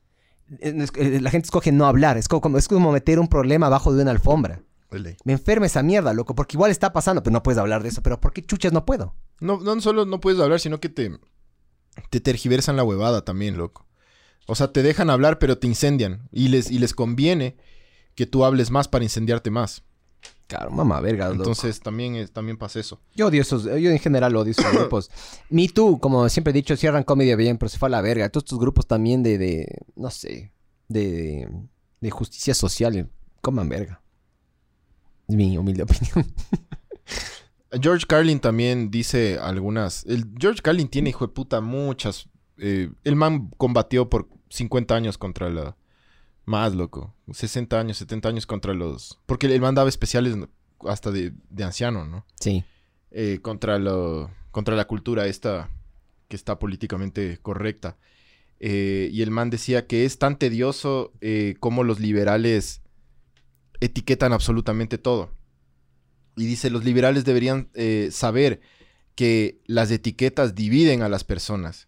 Eh, 0.59 0.85
eh, 0.95 1.19
La 1.21 1.29
gente 1.29 1.45
escoge 1.45 1.71
no 1.71 1.85
hablar. 1.85 2.17
Es 2.17 2.27
como, 2.27 2.57
es 2.57 2.67
como 2.67 2.91
meter 2.91 3.19
un 3.19 3.27
problema 3.27 3.67
abajo 3.67 3.93
de 3.93 4.01
una 4.01 4.11
alfombra. 4.11 4.61
De. 4.91 5.17
Me 5.25 5.33
enferma 5.33 5.65
esa 5.65 5.83
mierda, 5.83 6.13
loco, 6.13 6.35
porque 6.35 6.55
igual 6.55 6.71
está 6.71 6.93
pasando, 6.93 7.21
pero 7.21 7.33
no 7.33 7.43
puedes 7.43 7.57
hablar 7.59 7.83
de 7.83 7.89
eso. 7.89 8.01
Pero 8.01 8.21
¿por 8.21 8.31
qué 8.31 8.41
chuchas 8.41 8.71
no 8.71 8.85
puedo? 8.85 9.13
No, 9.41 9.59
no 9.59 9.81
solo 9.81 10.05
no 10.05 10.21
puedes 10.21 10.39
hablar, 10.39 10.59
sino 10.61 10.79
que 10.79 10.87
te, 10.87 11.11
te 12.09 12.21
tergiversan 12.21 12.77
la 12.77 12.83
huevada 12.85 13.25
también, 13.25 13.57
loco. 13.57 13.84
O 14.47 14.55
sea, 14.55 14.71
te 14.71 14.83
dejan 14.83 15.09
hablar, 15.09 15.39
pero 15.39 15.57
te 15.57 15.67
incendian. 15.67 16.27
Y 16.31 16.49
les, 16.49 16.69
y 16.71 16.77
les 16.79 16.93
conviene 16.93 17.55
que 18.15 18.25
tú 18.25 18.45
hables 18.45 18.69
más 18.71 18.87
para 18.87 19.03
incendiarte 19.03 19.49
más. 19.51 19.83
Claro, 20.47 20.69
mamá, 20.71 20.99
verga. 21.01 21.25
loco. 21.29 21.37
Entonces 21.37 21.79
también, 21.79 22.15
es- 22.15 22.31
también 22.31 22.57
pasa 22.57 22.79
eso. 22.79 23.01
Yo 23.15 23.27
odio 23.27 23.41
esos, 23.41 23.63
yo 23.63 23.71
en 23.91 23.99
general 23.99 24.35
odio 24.35 24.51
esos 24.51 24.71
grupos. 24.71 25.09
Me 25.49 25.67
Too, 25.67 25.99
como 25.99 26.29
siempre 26.29 26.51
he 26.51 26.53
dicho, 26.53 26.75
cierran 26.77 27.03
comedia 27.03 27.35
bien, 27.35 27.57
pero 27.57 27.69
se 27.69 27.77
fue 27.79 27.87
a 27.87 27.89
la 27.91 28.01
verga. 28.01 28.29
Todos 28.29 28.43
estos 28.45 28.59
grupos 28.59 28.85
también 28.87 29.23
de, 29.23 29.37
de 29.39 29.67
no 29.95 30.11
sé, 30.11 30.51
de, 30.87 31.49
de 31.99 32.09
justicia 32.11 32.53
social, 32.53 33.09
coman 33.41 33.67
verga. 33.69 34.01
Es 35.27 35.35
mi 35.35 35.57
humilde 35.57 35.81
opinión. 35.89 36.31
George 37.81 38.05
Carlin 38.07 38.39
también 38.39 38.89
dice 38.91 39.37
algunas. 39.39 40.05
El 40.05 40.29
George 40.39 40.61
Carlin 40.61 40.87
tiene, 40.87 41.09
hijo 41.09 41.25
de 41.27 41.33
puta, 41.33 41.59
muchas. 41.61 42.29
eh, 42.57 42.89
el 43.03 43.15
man 43.15 43.49
combatió 43.57 44.09
por 44.09 44.29
50 44.55 44.95
años 44.95 45.17
contra 45.17 45.49
la. 45.49 45.75
Más, 46.45 46.75
loco. 46.75 47.13
60 47.31 47.79
años, 47.79 47.97
70 47.97 48.29
años 48.29 48.45
contra 48.45 48.73
los. 48.73 49.19
Porque 49.25 49.47
el 49.47 49.61
man 49.61 49.75
daba 49.75 49.89
especiales 49.89 50.35
hasta 50.87 51.11
de, 51.11 51.33
de 51.49 51.63
anciano, 51.63 52.05
¿no? 52.05 52.25
Sí. 52.39 52.63
eh, 53.11 53.39
contra, 53.41 53.79
lo, 53.79 54.29
contra 54.51 54.75
la 54.75 54.85
cultura 54.85 55.25
esta 55.25 55.69
que 56.27 56.35
está 56.35 56.59
políticamente 56.59 57.39
correcta. 57.41 57.97
Eh, 58.59 59.09
y 59.11 59.21
el 59.21 59.31
man 59.31 59.49
decía 59.49 59.87
que 59.87 60.05
es 60.05 60.19
tan 60.19 60.37
tedioso 60.37 61.13
eh, 61.21 61.55
como 61.59 61.83
los 61.83 61.99
liberales 61.99 62.81
etiquetan 63.79 64.33
absolutamente 64.33 64.97
todo. 64.97 65.31
Y 66.35 66.45
dice, 66.45 66.69
los 66.69 66.83
liberales 66.83 67.23
deberían 67.25 67.69
saber 68.11 68.59
que 69.15 69.61
las 69.65 69.89
etiquetas 69.89 70.53
dividen 70.53 71.01
a 71.01 71.07
las 71.09 71.23
personas 71.23 71.87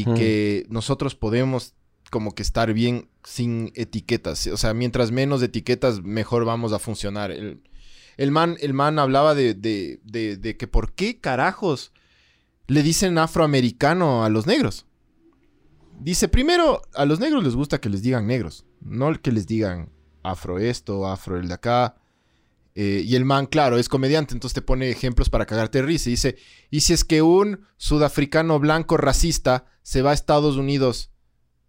y 0.00 0.04
Hmm. 0.08 0.14
que 0.14 0.66
nosotros 0.68 1.14
podemos 1.14 1.74
como 2.10 2.34
que 2.34 2.42
estar 2.42 2.72
bien 2.72 3.08
sin 3.24 3.72
etiquetas. 3.74 4.46
O 4.48 4.56
sea, 4.56 4.72
mientras 4.74 5.10
menos 5.10 5.42
etiquetas, 5.42 6.02
mejor 6.02 6.44
vamos 6.44 6.72
a 6.72 6.78
funcionar. 6.78 7.30
El, 7.30 7.62
el 8.16 8.30
man, 8.30 8.56
el 8.60 8.72
man 8.74 8.98
hablaba 8.98 9.34
de, 9.34 9.54
de- 9.54 10.00
de- 10.04 10.36
de 10.36 10.56
que 10.56 10.66
por 10.68 10.92
qué 10.94 11.18
carajos 11.20 11.92
le 12.66 12.82
dicen 12.82 13.18
afroamericano 13.18 14.24
a 14.24 14.28
los 14.28 14.46
negros. 14.46 14.86
Dice, 16.00 16.28
primero, 16.28 16.82
a 16.94 17.04
los 17.04 17.20
negros 17.20 17.44
les 17.44 17.54
gusta 17.54 17.80
que 17.80 17.88
les 17.88 18.02
digan 18.02 18.26
negros, 18.26 18.64
no 18.80 19.12
que 19.20 19.32
les 19.32 19.46
digan 19.46 19.90
afro 20.22 20.58
esto, 20.58 21.06
afro 21.06 21.38
el 21.38 21.48
de 21.48 21.54
acá. 21.54 21.96
Eh, 22.74 23.02
y 23.04 23.14
el 23.14 23.24
man, 23.24 23.46
claro, 23.46 23.78
es 23.78 23.88
comediante, 23.88 24.34
entonces 24.34 24.54
te 24.54 24.62
pone 24.62 24.90
ejemplos 24.90 25.30
para 25.30 25.46
cagarte 25.46 25.78
de 25.78 25.86
risa. 25.86 26.08
Y 26.08 26.12
dice, 26.12 26.36
¿y 26.70 26.80
si 26.80 26.92
es 26.92 27.04
que 27.04 27.22
un 27.22 27.66
sudafricano 27.76 28.58
blanco 28.58 28.96
racista 28.96 29.66
se 29.82 30.02
va 30.02 30.10
a 30.10 30.14
Estados 30.14 30.56
Unidos, 30.56 31.10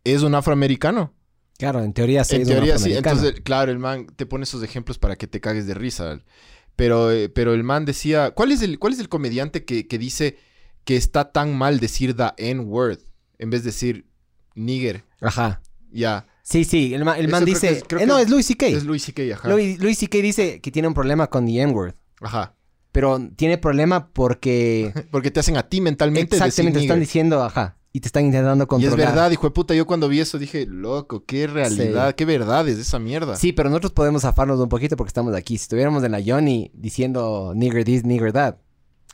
es 0.03 0.23
un 0.23 0.35
afroamericano? 0.35 1.13
Claro, 1.57 1.83
en 1.83 1.93
teoría 1.93 2.23
sí. 2.23 2.35
en 2.35 2.41
es 2.41 2.47
un 2.47 2.53
teoría 2.53 2.77
sí. 2.77 2.93
Entonces, 2.93 3.41
claro, 3.41 3.71
el 3.71 3.79
man 3.79 4.07
te 4.15 4.25
pone 4.25 4.43
esos 4.43 4.63
ejemplos 4.63 4.97
para 4.97 5.15
que 5.15 5.27
te 5.27 5.39
cagues 5.39 5.67
de 5.67 5.73
risa. 5.73 6.19
Pero, 6.75 7.11
eh, 7.11 7.29
pero 7.29 7.53
el 7.53 7.63
man 7.63 7.85
decía, 7.85 8.31
¿cuál 8.31 8.51
es 8.51 8.61
el, 8.61 8.79
cuál 8.79 8.93
es 8.93 8.99
el 8.99 9.07
comediante 9.07 9.63
que, 9.63 9.87
que 9.87 9.97
dice 9.97 10.37
que 10.83 10.97
está 10.97 11.31
tan 11.31 11.55
mal 11.55 11.79
decir 11.79 12.15
the 12.15 12.31
N-word? 12.37 12.99
en 13.37 13.49
vez 13.49 13.63
de 13.63 13.69
decir 13.69 14.05
nigger. 14.55 15.03
Ajá. 15.21 15.61
Ya. 15.91 16.27
Sí, 16.47 16.63
sí, 16.63 16.93
el, 16.93 17.03
ma- 17.03 17.17
el 17.17 17.27
man 17.27 17.43
dice... 17.43 17.69
es- 17.71 17.83
eh, 17.99 18.05
no, 18.05 18.19
es- 18.19 18.29
Louis 18.29 18.45
C.K. 18.45 18.67
Es 18.67 18.83
Louis 18.83 19.01
C.K., 19.03 19.23
ajá. 19.33 19.49
Louis, 19.49 19.79
Louis 19.79 19.97
C.K. 19.97 20.17
dice 20.19 20.61
que 20.61 20.69
tiene 20.69 20.87
un 20.87 20.93
problema 20.93 21.25
con 21.27 21.47
the 21.47 21.59
N-word. 21.59 21.95
Ajá. 22.21 22.55
Pero 22.91 23.19
tiene 23.35 23.57
problema 23.57 24.09
porque... 24.13 24.93
Porque 25.11 25.31
te 25.31 25.39
hacen 25.39 25.57
a 25.57 25.63
ti 25.67 25.81
mentalmente 25.81 26.35
exactamente, 26.35 26.79
están 26.79 26.97
nigger. 26.97 26.99
diciendo, 27.07 27.43
ajá. 27.43 27.77
Y 27.91 27.99
te 27.99 28.07
están 28.09 28.25
intentando 28.25 28.65
Y 28.65 28.67
controlar. 28.67 28.99
es 28.99 29.05
verdad, 29.07 29.31
hijo 29.31 29.47
de 29.47 29.51
puta. 29.51 29.73
Yo 29.73 29.87
cuando 29.87 30.07
vi 30.07 30.19
eso 30.19 30.37
dije, 30.37 30.65
loco, 30.67 31.25
qué 31.25 31.47
realidad, 31.47 32.13
qué 32.13 32.25
verdad 32.25 32.67
es 32.69 32.77
esa 32.77 32.99
mierda. 32.99 33.37
Sí, 33.37 33.51
pero 33.53 33.69
nosotros 33.69 33.93
podemos 33.93 34.21
zafarnos 34.21 34.59
un 34.59 34.69
poquito 34.69 34.95
porque 34.97 35.09
estamos 35.09 35.33
aquí. 35.33 35.57
Si 35.57 35.63
estuviéramos 35.63 36.03
en 36.03 36.11
la 36.11 36.21
Johnny 36.23 36.69
diciendo 36.73 37.53
nigger 37.55 37.83
this, 37.85 38.03
nigger 38.03 38.31
that, 38.33 38.55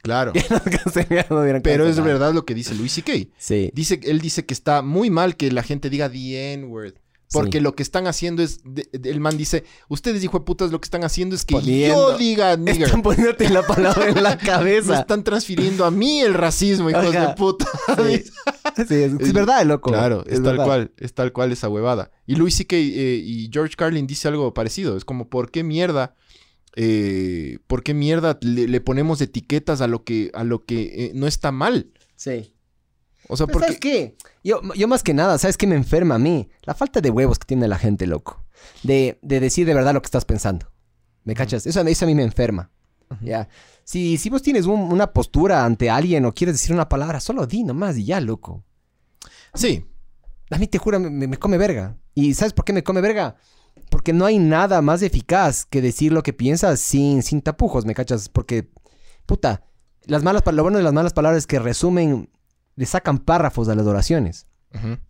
Claro. 0.02 0.34
hubieran 1.30 1.62
Pero 1.62 1.86
es 1.88 2.04
verdad 2.04 2.34
lo 2.34 2.44
que 2.46 2.56
dice 2.56 2.74
Louis 2.76 2.92
C.K. 2.92 3.14
Sí. 3.38 3.72
Dice, 3.74 4.00
él 4.04 4.20
dice 4.20 4.46
que 4.46 4.54
está 4.54 4.82
muy 4.82 5.10
mal 5.12 5.36
que 5.38 5.52
la 5.52 5.64
gente 5.64 5.90
diga 5.90 6.10
the 6.10 6.54
N-word. 6.54 6.94
Porque 7.32 7.60
Sí. 7.60 7.64
lo 7.64 7.76
que 7.76 7.84
están 7.84 8.08
haciendo 8.08 8.44
es, 8.44 8.60
de- 8.64 8.90
de- 8.92 9.10
el 9.10 9.20
man 9.22 9.38
dice, 9.38 9.64
ustedes 9.88 10.24
hijo 10.24 10.40
de 10.40 10.46
putas 10.46 10.72
lo 10.72 10.82
que 10.82 10.86
están 10.86 11.04
haciendo 11.04 11.36
es 11.36 11.46
que 11.46 11.56
Poniendo- 11.56 12.12
yo 12.12 12.18
diga 12.18 12.58
nigger. 12.58 12.84
Están 12.88 13.02
poniéndote 13.02 13.50
la 13.50 13.66
palabra 13.66 14.10
en 14.10 14.22
la 14.22 14.36
Me 14.42 14.46
cabeza. 14.46 15.00
están 15.00 15.24
transfiriendo 15.24 15.86
a 15.86 15.92
mí 15.92 16.20
el 16.22 16.34
racismo, 16.34 16.90
hijos 16.90 17.12
de 17.14 17.28
puta. 17.38 17.66
Sí. 17.98 18.24
Sí, 18.88 18.94
es, 18.96 19.14
es 19.20 19.34
verdad, 19.34 19.66
loco. 19.66 19.92
Claro, 19.92 20.24
es, 20.28 20.36
tal 20.36 20.44
verdad. 20.44 20.66
cual, 20.66 20.92
es 20.98 21.14
tal 21.14 21.34
cual 21.34 21.52
esa 21.52 21.68
huevada. 21.70 22.12
Y 22.26 22.36
Louis 22.36 22.56
C.K. 22.56 22.76
eh, 22.76 23.22
y 23.24 23.50
George 23.52 23.76
Carlin 23.76 24.08
dice 24.08 24.28
algo 24.28 24.54
parecido. 24.54 24.96
Es 24.98 25.04
como, 25.06 25.30
¿por 25.30 25.52
qué 25.52 25.64
mierda? 25.64 26.16
eh, 26.76 27.60
¿Por 27.68 27.84
qué 27.84 27.94
mierda 27.94 28.38
le, 28.42 28.68
le 28.68 28.82
ponemos 28.82 29.20
etiquetas 29.22 29.82
a 29.82 29.88
lo 29.88 30.04
que, 30.04 30.32
a 30.34 30.44
lo 30.44 30.64
que 30.66 31.06
eh, 31.06 31.12
no 31.14 31.28
está 31.28 31.52
mal? 31.52 31.92
Sí. 32.16 32.54
O 33.28 33.38
sea, 33.38 33.48
porque... 33.48 33.68
¿Sabes 33.68 33.80
qué? 33.80 34.18
Yo, 34.44 34.62
yo 34.76 34.88
más 34.88 35.04
que 35.04 35.14
nada, 35.14 35.38
¿sabes 35.38 35.58
qué 35.58 35.68
me 35.68 35.76
enferma 35.76 36.16
a 36.16 36.20
mí? 36.20 36.50
La 36.64 36.74
falta 36.74 37.02
de 37.02 37.10
huevos 37.10 37.40
que 37.40 37.46
tiene 37.46 37.68
la 37.68 37.78
gente, 37.78 38.08
loco. 38.08 38.44
De, 38.84 39.20
de 39.22 39.40
decir 39.40 39.66
de 39.66 39.74
verdad 39.74 39.94
lo 39.94 40.02
que 40.02 40.08
estás 40.08 40.26
pensando. 40.26 40.72
¿Me 41.24 41.34
cachas? 41.36 41.66
Eso, 41.68 41.82
eso 41.82 42.06
a 42.06 42.08
mí 42.08 42.16
me 42.16 42.24
enferma. 42.24 42.72
Ya. 43.22 43.48
Si, 43.84 44.18
si 44.18 44.30
vos 44.30 44.42
tienes 44.42 44.66
un- 44.66 44.92
una 44.92 45.12
postura 45.14 45.66
ante 45.66 45.90
alguien 45.90 46.26
o 46.26 46.34
quieres 46.34 46.56
decir 46.56 46.74
una 46.74 46.88
palabra, 46.90 47.20
solo 47.20 47.46
di 47.46 47.64
nomás 47.64 47.98
y 47.98 48.06
ya, 48.06 48.20
loco. 48.22 48.64
Sí, 49.54 49.86
A 50.50 50.58
mí 50.58 50.68
te 50.68 50.78
juro, 50.78 51.00
me, 51.00 51.10
me- 51.10 51.28
me 51.28 51.38
come 51.38 51.58
verga. 51.58 51.98
¿Y 52.14 52.34
sabes 52.34 52.54
por 52.54 52.66
qué 52.66 52.74
me 52.74 52.84
come 52.84 53.00
verga? 53.02 53.36
Porque 53.90 54.12
no 54.14 54.26
hay 54.26 54.38
nada 54.38 54.82
más 54.82 55.02
eficaz 55.02 55.66
que 55.66 55.82
decir 55.82 56.12
lo 56.12 56.24
que 56.24 56.34
piensas 56.34 56.80
sin, 56.82 57.24
sin 57.24 57.42
tapujos, 57.42 57.86
¿me 57.86 57.94
cachas? 57.96 58.28
Porque, 58.30 58.70
puta, 59.26 59.64
las 60.06 60.24
malas, 60.24 60.44
lo 60.46 60.64
bueno 60.64 60.78
de 60.78 60.84
las 60.84 60.94
malas 60.94 61.14
palabras 61.14 61.40
es 61.40 61.48
que 61.48 61.60
resumen, 61.60 62.30
le 62.82 62.88
sacan 62.88 63.20
párrafos 63.20 63.70
a 63.70 63.76
las 63.76 63.86
oraciones. 63.86 64.48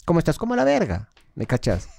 ¿Cómo 0.03 0.19
estás? 0.19 0.37
Como 0.37 0.57
la 0.57 0.65
verga. 0.65 1.09
¿Me 1.35 1.45
cachas? 1.47 1.87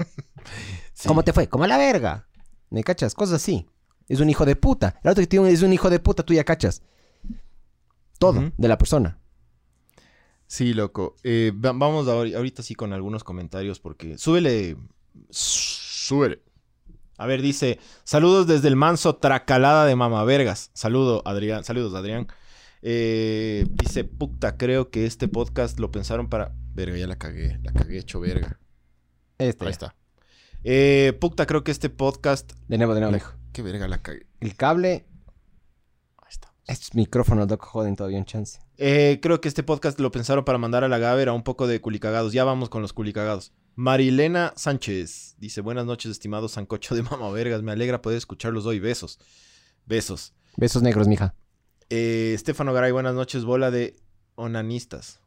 Sí. 0.93 1.09
¿Cómo 1.09 1.25
te 1.25 1.33
fue? 1.33 1.49
Como 1.49 1.67
la 1.67 1.79
verga. 1.79 2.29
¿Me 2.69 2.85
cachas? 2.85 3.15
Cosas 3.15 3.37
así. 3.37 3.67
Es 4.09 4.21
un 4.21 4.29
hijo 4.29 4.45
de 4.45 4.55
puta. 4.57 5.01
El 5.03 5.11
otro 5.11 5.23
que 5.23 5.27
tiene 5.27 5.47
un- 5.47 5.51
es 5.53 5.63
un 5.63 5.73
hijo 5.73 5.89
de 5.89 5.99
puta, 5.99 6.23
tú 6.23 6.35
ya 6.35 6.45
cachas. 6.45 6.83
Todo 8.19 8.53
de 8.57 8.69
la 8.69 8.77
persona. 8.77 9.19
Sí, 10.47 10.75
loco. 10.75 11.17
Eh, 11.25 11.53
va- 11.55 11.73
vamos 11.73 12.07
ahori- 12.07 12.37
ahorita 12.37 12.63
sí 12.63 12.75
con 12.75 12.93
algunos 12.93 13.25
comentarios 13.25 13.81
porque... 13.81 14.19
Súbele. 14.19 14.77
Súbele. 15.31 16.43
A 17.17 17.27
ver, 17.27 17.41
dice... 17.41 17.79
Saludos 18.05 18.47
desde 18.47 18.69
el 18.69 18.77
manso 18.77 19.17
Tracalada 19.17 19.87
de 19.87 19.97
Mamavergas. 19.97 20.71
Saludo, 20.75 21.23
Adrián. 21.25 21.65
Saludos, 21.65 21.95
Adrián. 21.95 22.27
Eh, 22.83 23.65
dice, 23.71 24.05
puta, 24.05 24.57
creo 24.57 24.91
que 24.91 25.07
este 25.07 25.29
podcast 25.29 25.79
lo 25.79 25.91
pensaron 25.91 26.29
para... 26.29 26.53
Verga, 26.75 26.97
ya 26.97 27.07
la 27.07 27.17
cagué. 27.17 27.61
La 27.63 27.73
cagué 27.73 27.99
hecho 27.99 28.21
verga. 28.21 28.59
Este. 29.39 29.65
Ahí 29.65 29.71
está. 29.71 29.95
Eh, 30.65 31.17
puta, 31.21 31.47
creo 31.47 31.63
que 31.63 31.71
este 31.71 31.91
podcast... 31.91 32.53
De 32.69 32.77
nuevo, 32.79 32.95
de 32.95 33.01
nuevo. 33.01 33.17
La-. 33.17 33.39
Qué 33.53 33.63
verga 33.63 33.87
la 33.87 34.03
cagué. 34.03 34.27
El 34.41 34.57
cable. 34.57 35.07
Ahí 36.19 36.29
está. 36.29 36.53
Estos 36.67 36.95
micrófonos, 36.95 37.49
loco, 37.49 37.67
joden 37.67 37.95
todavía 37.95 38.19
un 38.19 38.25
chance. 38.25 38.59
Eh, 38.79 39.21
creo 39.23 39.41
que 39.41 39.49
este 39.49 39.63
podcast 39.63 40.01
lo 40.01 40.11
pensaron 40.11 40.45
para 40.45 40.59
mandar 40.59 40.83
a 40.83 40.89
la 40.89 40.99
Gavera 40.99 41.33
un 41.33 41.45
poco 41.45 41.69
de 41.69 41.81
culicagados. 41.81 42.33
Ya 42.33 42.43
vamos 42.43 42.69
con 42.69 42.83
los 42.83 42.93
culicagados. 42.93 43.53
Marilena 43.77 44.53
Sánchez 44.57 45.37
dice: 45.39 45.61
Buenas 45.61 45.87
noches, 45.87 46.11
estimado 46.11 46.49
Sancocho 46.49 46.95
de 46.95 47.03
Mama 47.11 47.31
Vergas. 47.31 47.63
Me 47.63 47.73
alegra 47.73 48.03
poder 48.03 48.19
escucharlos 48.19 48.67
hoy. 48.67 48.81
Besos. 48.81 49.21
Besos. 49.87 50.35
Besos 50.57 50.83
negros, 50.83 51.07
mija. 51.07 51.35
Eh, 51.95 52.33
Estefano 52.33 52.73
Garay, 52.73 52.91
buenas 52.91 53.15
noches, 53.15 53.45
bola 53.45 53.71
de 53.71 53.97
onanistas. 54.35 55.21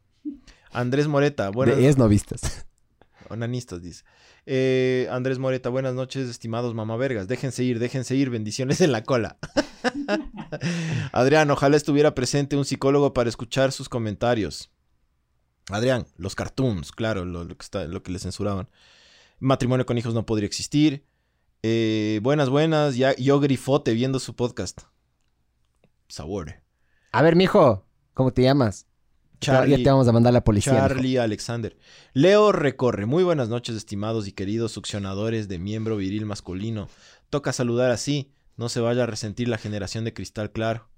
Andrés 0.72 1.06
Moreta, 1.06 1.50
buenas 1.50 1.76
De 1.76 1.86
es 1.86 1.96
novistas. 1.96 2.66
Onanistas, 3.28 3.82
dice. 3.82 4.02
Eh, 4.46 5.06
Andrés 5.12 5.38
Moreta, 5.38 5.68
buenas 5.68 5.94
noches, 5.94 6.28
estimados 6.28 6.74
mamavergas. 6.74 7.28
Déjense 7.28 7.62
ir, 7.62 7.78
déjense 7.78 8.16
ir. 8.16 8.30
Bendiciones 8.30 8.80
en 8.80 8.90
la 8.90 9.04
cola. 9.04 9.38
Adrián, 11.12 11.48
ojalá 11.52 11.76
estuviera 11.76 12.16
presente 12.16 12.56
un 12.56 12.64
psicólogo 12.64 13.14
para 13.14 13.28
escuchar 13.28 13.70
sus 13.70 13.88
comentarios. 13.88 14.72
Adrián, 15.70 16.04
los 16.16 16.34
cartoons, 16.34 16.90
claro, 16.90 17.24
lo, 17.24 17.44
lo 17.44 17.56
que, 17.56 17.62
está, 17.62 17.84
lo 17.84 18.02
que 18.02 18.10
le 18.10 18.18
censuraban. 18.18 18.68
Matrimonio 19.38 19.86
con 19.86 19.98
hijos 19.98 20.14
no 20.14 20.26
podría 20.26 20.48
existir. 20.48 21.04
Eh, 21.62 22.18
buenas, 22.24 22.48
buenas. 22.48 22.96
Ya, 22.96 23.14
yo 23.14 23.38
grifote 23.38 23.94
viendo 23.94 24.18
su 24.18 24.34
podcast. 24.34 24.80
Sabor. 26.08 26.62
A 27.12 27.22
ver, 27.22 27.36
mijo, 27.36 27.86
¿cómo 28.14 28.32
te 28.32 28.42
llamas? 28.42 28.86
Ya- 29.40 29.66
Ya 29.66 29.76
te 29.76 29.84
vamos 29.90 30.08
a 30.08 30.12
mandar 30.12 30.30
a 30.30 30.34
la 30.34 30.44
policía. 30.44 30.72
Charlie 30.74 31.18
Alexander. 31.18 31.76
Leo 32.14 32.52
recorre. 32.52 33.04
Muy 33.06 33.22
buenas 33.24 33.48
noches, 33.48 33.76
estimados 33.76 34.26
y 34.28 34.32
queridos 34.32 34.72
succionadores 34.72 35.46
de 35.48 35.58
miembro 35.58 35.96
viril 35.96 36.24
masculino. 36.26 36.88
Toca 37.30 37.52
saludar 37.52 37.90
así. 37.90 38.32
No 38.56 38.68
se 38.70 38.80
vaya 38.80 39.02
a 39.02 39.06
resentir 39.06 39.48
la 39.48 39.58
generación 39.58 40.04
de 40.04 40.14
cristal 40.14 40.50
claro. 40.52 40.88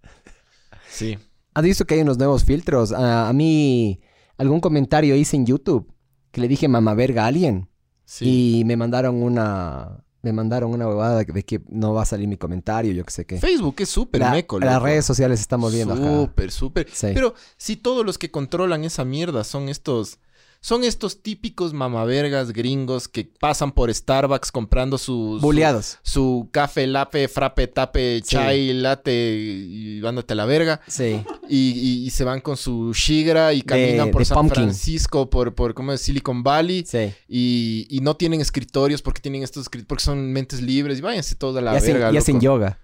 Sí. 0.88 1.18
¿Has 1.54 1.64
visto 1.64 1.84
que 1.84 1.94
hay 1.94 2.02
unos 2.02 2.18
nuevos 2.18 2.44
filtros? 2.44 2.92
A, 2.92 3.28
a 3.28 3.32
mí, 3.32 4.00
algún 4.36 4.60
comentario 4.60 5.16
hice 5.16 5.36
en 5.36 5.46
YouTube 5.46 5.92
que 6.30 6.40
le 6.40 6.46
dije 6.48 6.68
mamá 6.68 6.94
verga 6.94 7.24
a 7.24 7.28
alguien. 7.28 7.68
sí. 8.04 8.60
Y 8.60 8.64
me 8.64 8.76
mandaron 8.76 9.16
una. 9.22 10.04
Me 10.22 10.32
mandaron 10.32 10.72
una 10.72 10.88
huevada 10.88 11.18
de 11.18 11.26
que- 11.26 11.42
que 11.44 11.60
no 11.68 11.94
va 11.94 12.02
a 12.02 12.04
salir 12.04 12.26
mi 12.26 12.36
comentario, 12.36 12.92
yo 12.92 13.04
qué 13.04 13.10
sé 13.12 13.24
qué. 13.24 13.38
Facebook 13.38 13.76
es 13.78 13.88
súper 13.88 14.20
La- 14.20 14.30
meco, 14.32 14.58
las 14.58 14.82
redes 14.82 15.04
sociales 15.04 15.40
moviendo 15.56 15.94
acá. 15.94 16.02
Súper, 16.04 16.50
súper. 16.50 16.88
Sí. 16.92 17.08
Pero 17.14 17.34
si 17.56 17.76
todos 17.76 18.04
los 18.04 18.18
que 18.18 18.30
controlan 18.30 18.84
esa 18.84 19.04
mierda 19.04 19.44
son 19.44 19.68
estos... 19.68 20.18
Son 20.60 20.82
estos 20.82 21.22
típicos 21.22 21.72
mamavergas 21.72 22.52
gringos 22.52 23.06
que 23.06 23.24
pasan 23.38 23.70
por 23.70 23.94
Starbucks 23.94 24.50
comprando 24.50 24.98
su... 24.98 25.36
su- 25.38 25.40
Buleados. 25.40 25.98
Su 26.02 26.48
café, 26.50 26.86
lape, 26.88 27.28
frappe, 27.28 27.68
tape, 27.68 28.16
Sí. 28.18 28.22
chai, 28.34 28.72
latte 28.74 29.12
y 29.38 30.00
dándote 30.00 30.34
la 30.34 30.46
verga. 30.46 30.80
Sí. 30.88 31.22
Y, 31.48 31.56
y- 31.70 32.06
y 32.06 32.10
se 32.10 32.24
van 32.24 32.40
con 32.40 32.56
su 32.56 32.92
shigra 32.92 33.54
y 33.54 33.62
caminan 33.62 34.10
por 34.10 34.20
de 34.22 34.24
San 34.26 34.36
pumpkin. 34.38 34.64
Francisco, 34.64 35.30
por, 35.30 35.54
por 35.54 35.74
¿cómo 35.74 35.92
es? 35.92 36.00
Silicon 36.00 36.42
Valley. 36.42 36.84
Sí. 36.84 37.12
Y, 37.28 37.86
y 37.88 38.00
no 38.00 38.16
tienen 38.16 38.40
escritorios 38.40 39.00
porque 39.00 39.20
tienen 39.20 39.44
estos 39.44 39.62
escritorios, 39.62 39.88
porque 39.88 40.04
son 40.04 40.32
mentes 40.32 40.60
libres. 40.60 40.98
Y 40.98 41.02
váyanse 41.02 41.36
todos 41.36 41.56
a 41.56 41.60
la 41.60 41.74
y 41.74 41.76
hacen, 41.76 41.92
verga, 41.94 42.12
y 42.12 42.16
hacen 42.16 42.40
yoga. 42.40 42.80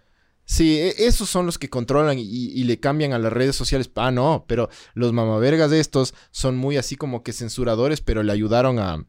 Sí, 0.46 0.78
e- 0.78 0.94
esos 1.06 1.28
son 1.30 1.46
los 1.46 1.58
que 1.58 1.70
controlan 1.70 2.18
y, 2.18 2.22
y 2.24 2.64
le 2.64 2.78
cambian 2.80 3.12
a 3.12 3.18
las 3.18 3.32
redes 3.32 3.56
sociales. 3.56 3.90
Ah, 3.96 4.10
no, 4.10 4.44
pero 4.46 4.68
los 4.94 5.12
mamavergas 5.12 5.70
de 5.70 5.80
estos 5.80 6.14
son 6.30 6.56
muy 6.56 6.76
así 6.76 6.96
como 6.96 7.22
que 7.22 7.32
censuradores, 7.32 8.00
pero 8.00 8.22
le 8.22 8.32
ayudaron 8.32 8.78
a... 8.78 9.04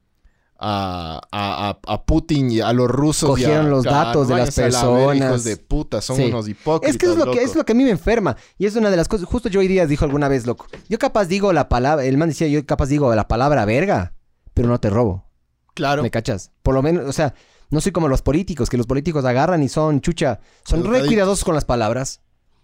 A, 0.58 1.78
a, 1.86 2.06
Putin 2.06 2.50
y 2.50 2.62
a 2.62 2.72
los 2.72 2.90
rusos. 2.90 3.28
y 3.40 3.44
Cogieron 3.44 3.70
los 3.70 3.86
a- 3.86 3.90
datos 3.92 4.28
de 4.30 4.36
las 4.36 4.56
la 4.58 4.64
personas. 4.64 5.18
hijos 5.18 5.44
de 5.44 5.58
puta, 5.58 6.02
son 6.02 6.16
Sí. 6.16 6.24
unos 6.24 6.48
hipócritas. 6.48 6.96
Es 6.96 6.98
que 6.98 7.08
es 7.08 7.18
lo 7.18 7.30
que, 7.30 7.44
es 7.44 7.56
lo 7.56 7.66
que 7.66 7.74
a 7.74 7.76
mí 7.76 7.84
me 7.84 7.90
enferma. 7.90 8.38
Y 8.58 8.66
es 8.66 8.76
una 8.78 8.90
de 8.90 8.96
las 8.96 9.08
cosas. 9.10 9.28
Justo 9.28 9.50
Joey 9.52 9.68
Díaz 9.68 9.90
dijo 9.90 10.06
alguna 10.06 10.30
vez, 10.30 10.46
loco. 10.46 10.68
Yo 10.88 10.98
capaz 10.98 11.26
digo 11.26 11.52
la 11.52 11.68
palabra. 11.68 12.06
El 12.06 12.18
man 12.18 12.30
decía, 12.30 12.48
yo 12.48 12.66
capaz 12.66 12.88
digo 12.88 13.14
la 13.14 13.28
palabra 13.28 13.66
verga, 13.66 14.14
pero 14.54 14.70
no 14.70 14.80
te 14.80 14.90
robo. 14.90 15.26
Claro. 15.74 16.04
¿Me 16.04 16.10
cachas? 16.10 16.52
Por 16.64 16.74
lo 16.74 16.82
menos, 16.82 17.06
o 17.06 17.12
sea, 17.12 17.34
no 17.70 17.82
soy 17.82 17.92
como 17.92 18.08
los 18.08 18.22
políticos, 18.22 18.70
que 18.70 18.78
los 18.78 18.88
políticos 18.88 19.26
agarran 19.26 19.62
y 19.64 19.70
son 19.70 20.02
chucha. 20.02 20.40
Son 20.64 20.84
re 20.86 21.06
cuidadosos 21.06 21.44
con 21.44 21.56
las 21.56 21.66
palabras. 21.66 22.22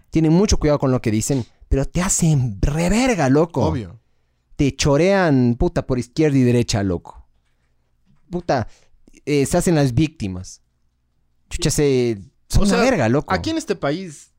Tienen 0.10 0.34
mucho 0.34 0.58
cuidado 0.58 0.80
con 0.80 0.92
lo 0.92 1.02
que 1.02 1.12
dicen, 1.12 1.46
pero 1.70 1.86
te 1.86 2.02
hacen 2.02 2.58
reverga, 2.62 3.30
loco. 3.30 3.66
Obvio. 3.66 4.00
Te 4.56 4.76
chorean, 4.76 5.56
puta, 5.58 5.86
por 5.88 5.98
izquierda 6.00 6.38
y 6.38 6.44
derecha, 6.44 6.84
loco. 6.84 7.26
Puta, 8.30 8.68
eh, 9.26 9.46
se 9.46 9.58
hacen 9.58 9.76
las 9.76 9.94
víctimas. 9.94 10.62
Chucha, 11.50 11.70
se. 11.70 12.20
Son 12.48 12.64
O 12.64 12.66
sea, 12.66 12.76
una 12.78 12.84
verga, 12.84 13.10
loco. 13.10 13.34
Aquí 13.34 13.50
en 13.50 13.58
este 13.58 13.76
país, 13.76 14.32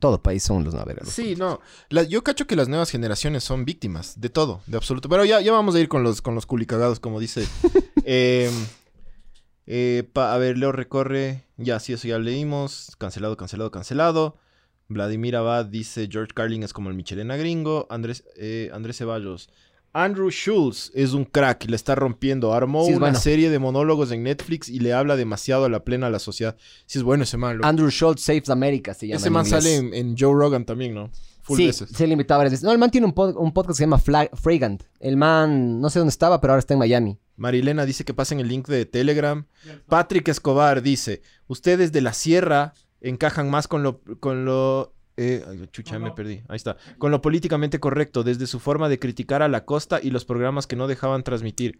Todo 0.00 0.20
país 0.22 0.42
son 0.42 0.64
los 0.64 0.74
loco. 0.74 1.10
sí, 1.10 1.34
no. 1.36 1.60
La- 1.88 2.02
yo 2.02 2.22
cacho 2.24 2.46
que 2.46 2.56
las 2.56 2.68
nuevas 2.68 2.90
generaciones 2.90 3.42
son 3.44 3.64
víctimas 3.64 4.20
de 4.20 4.28
todo, 4.28 4.60
de 4.66 4.76
absoluto. 4.76 5.08
Pero 5.08 5.24
ya, 5.24 5.40
ya 5.40 5.52
vamos 5.52 5.74
a 5.76 5.80
ir 5.80 5.88
con 5.88 6.02
los, 6.02 6.20
con 6.20 6.34
los 6.34 6.44
culicagados, 6.46 7.00
como 7.00 7.20
dice. 7.20 7.46
Eh, 8.06 8.50
eh, 9.66 10.08
pa- 10.12 10.34
a 10.34 10.38
ver, 10.38 10.58
Leo 10.58 10.72
recorre. 10.72 11.44
Ya, 11.56 11.78
sí, 11.80 11.92
eso 11.92 12.08
ya 12.08 12.18
leímos. 12.18 12.92
Cancelado, 12.98 13.36
cancelado, 13.36 13.70
cancelado. 13.70 14.36
Vladimir 14.88 15.36
Abad 15.36 15.66
dice: 15.66 16.08
George 16.10 16.32
Carlin 16.34 16.62
es 16.62 16.72
como 16.72 16.90
el 16.90 16.96
Michelena 16.96 17.36
gringo. 17.36 17.86
Andrés, 17.90 18.24
eh, 18.36 18.70
Andrés 18.72 18.98
Ceballos. 18.98 19.48
Andrew 19.96 20.28
Schultz 20.28 20.90
es 20.94 21.12
un 21.12 21.24
crack, 21.24 21.66
le 21.70 21.76
está 21.76 21.94
rompiendo. 21.94 22.52
Armó 22.52 22.82
Sí, 22.84 22.90
es 22.90 22.96
una 22.96 23.06
bueno. 23.06 23.18
serie 23.20 23.48
de 23.48 23.60
monólogos 23.60 24.10
en 24.10 24.24
Netflix 24.24 24.68
y 24.68 24.80
le 24.80 24.92
habla 24.92 25.14
demasiado 25.14 25.64
a 25.66 25.68
la 25.68 25.84
plena 25.84 26.08
a 26.08 26.10
la 26.10 26.18
sociedad. 26.18 26.56
Sí, 26.86 26.98
es 26.98 27.04
bueno 27.04 27.22
ese 27.22 27.36
man. 27.36 27.58
loco. 27.58 27.68
Andrew 27.68 27.88
Schultz 27.90 28.22
Saves 28.22 28.50
America 28.50 28.92
se 28.92 29.06
llama. 29.06 29.18
Ese 29.18 29.28
en 29.28 29.32
man 29.32 29.46
inglés. 29.46 29.62
sale 29.64 29.76
en, 29.76 29.94
en 29.94 30.16
Joe 30.18 30.34
Rogan 30.34 30.64
también, 30.64 30.94
¿no? 30.94 31.10
Full 31.42 31.58
sí, 31.58 31.66
veces. 31.66 31.90
se 31.90 32.06
le 32.08 32.14
invitaba 32.14 32.38
varias 32.38 32.52
veces. 32.52 32.64
No, 32.64 32.72
el 32.72 32.78
man 32.78 32.90
tiene 32.90 33.06
un, 33.06 33.14
pod- 33.14 33.36
un 33.36 33.52
podcast 33.52 33.76
que 33.76 33.76
se 33.78 33.82
llama 33.84 33.98
Fla- 33.98 34.30
Fragant. 34.34 34.82
El 34.98 35.16
man, 35.16 35.80
no 35.80 35.88
sé 35.90 36.00
dónde 36.00 36.10
estaba, 36.10 36.40
pero 36.40 36.54
ahora 36.54 36.60
está 36.60 36.74
en 36.74 36.80
Miami. 36.80 37.18
Marilena 37.36 37.84
dice 37.84 38.04
que 38.04 38.14
pasen 38.14 38.40
el 38.40 38.48
link 38.48 38.68
de 38.68 38.86
Telegram. 38.86 39.46
Patrick 39.88 40.28
Escobar 40.28 40.82
dice, 40.82 41.22
ustedes 41.46 41.90
de 41.92 42.00
la 42.00 42.12
sierra 42.12 42.72
encajan 43.00 43.50
más 43.50 43.68
con 43.68 43.82
lo... 43.82 44.00
Con 44.20 44.44
lo 44.44 44.94
eh, 45.16 45.44
ay, 45.48 45.68
chucha, 45.70 45.94
Con 45.94 46.02
me 46.02 46.08
lo- 46.08 46.14
perdí. 46.14 46.42
Ahí 46.48 46.56
está. 46.56 46.76
Con 46.98 47.10
lo 47.12 47.20
políticamente 47.22 47.78
correcto, 47.80 48.22
desde 48.24 48.46
su 48.48 48.58
forma 48.60 48.88
de 48.88 48.98
criticar 48.98 49.42
a 49.42 49.48
la 49.48 49.64
costa 49.64 50.00
y 50.02 50.10
los 50.10 50.24
programas 50.24 50.66
que 50.66 50.74
no 50.76 50.86
dejaban 50.88 51.22
transmitir. 51.22 51.78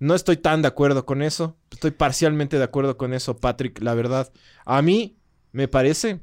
No 0.00 0.14
estoy 0.14 0.36
tan 0.36 0.62
de 0.62 0.68
acuerdo 0.68 1.04
con 1.06 1.22
eso. 1.22 1.56
Estoy 1.70 1.90
parcialmente 1.92 2.56
de 2.58 2.64
acuerdo 2.64 2.96
con 2.96 3.14
eso, 3.14 3.36
Patrick, 3.36 3.80
la 3.82 3.94
verdad. 3.94 4.32
A 4.64 4.80
mí 4.82 5.16
me 5.52 5.68
parece 5.68 6.20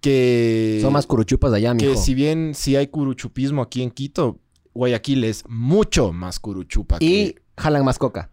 que... 0.00 0.78
Son 0.82 0.92
más 0.92 1.06
curuchupas 1.06 1.50
de 1.52 1.58
allá, 1.58 1.76
que 1.76 1.88
mijo. 1.88 2.00
si 2.00 2.14
bien 2.14 2.52
sí 2.54 2.76
hay 2.76 2.88
curuchupismo 2.88 3.62
aquí 3.62 3.82
en 3.82 3.90
Quito, 3.90 4.38
Guayaquil 4.74 5.24
es 5.24 5.44
mucho 5.48 6.12
más 6.12 6.38
curuchupa. 6.38 6.96
Y 7.00 7.32
que- 7.34 7.42
jalan 7.56 7.84
más 7.84 7.98
coca. 7.98 8.30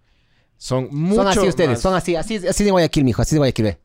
son 0.57 0.87
mucho 0.91 1.15
son 1.23 1.27
así 1.27 1.39
ustedes, 1.47 1.69
más- 1.71 1.81
son 1.81 1.93
así, 1.95 2.15
así, 2.15 2.35
así 2.47 2.63
de 2.63 2.71
Guayaquil, 2.71 3.03
mijo, 3.03 3.21
así 3.21 3.35
de 3.35 3.39
Guayaquil, 3.39 3.65
ve. 3.65 3.79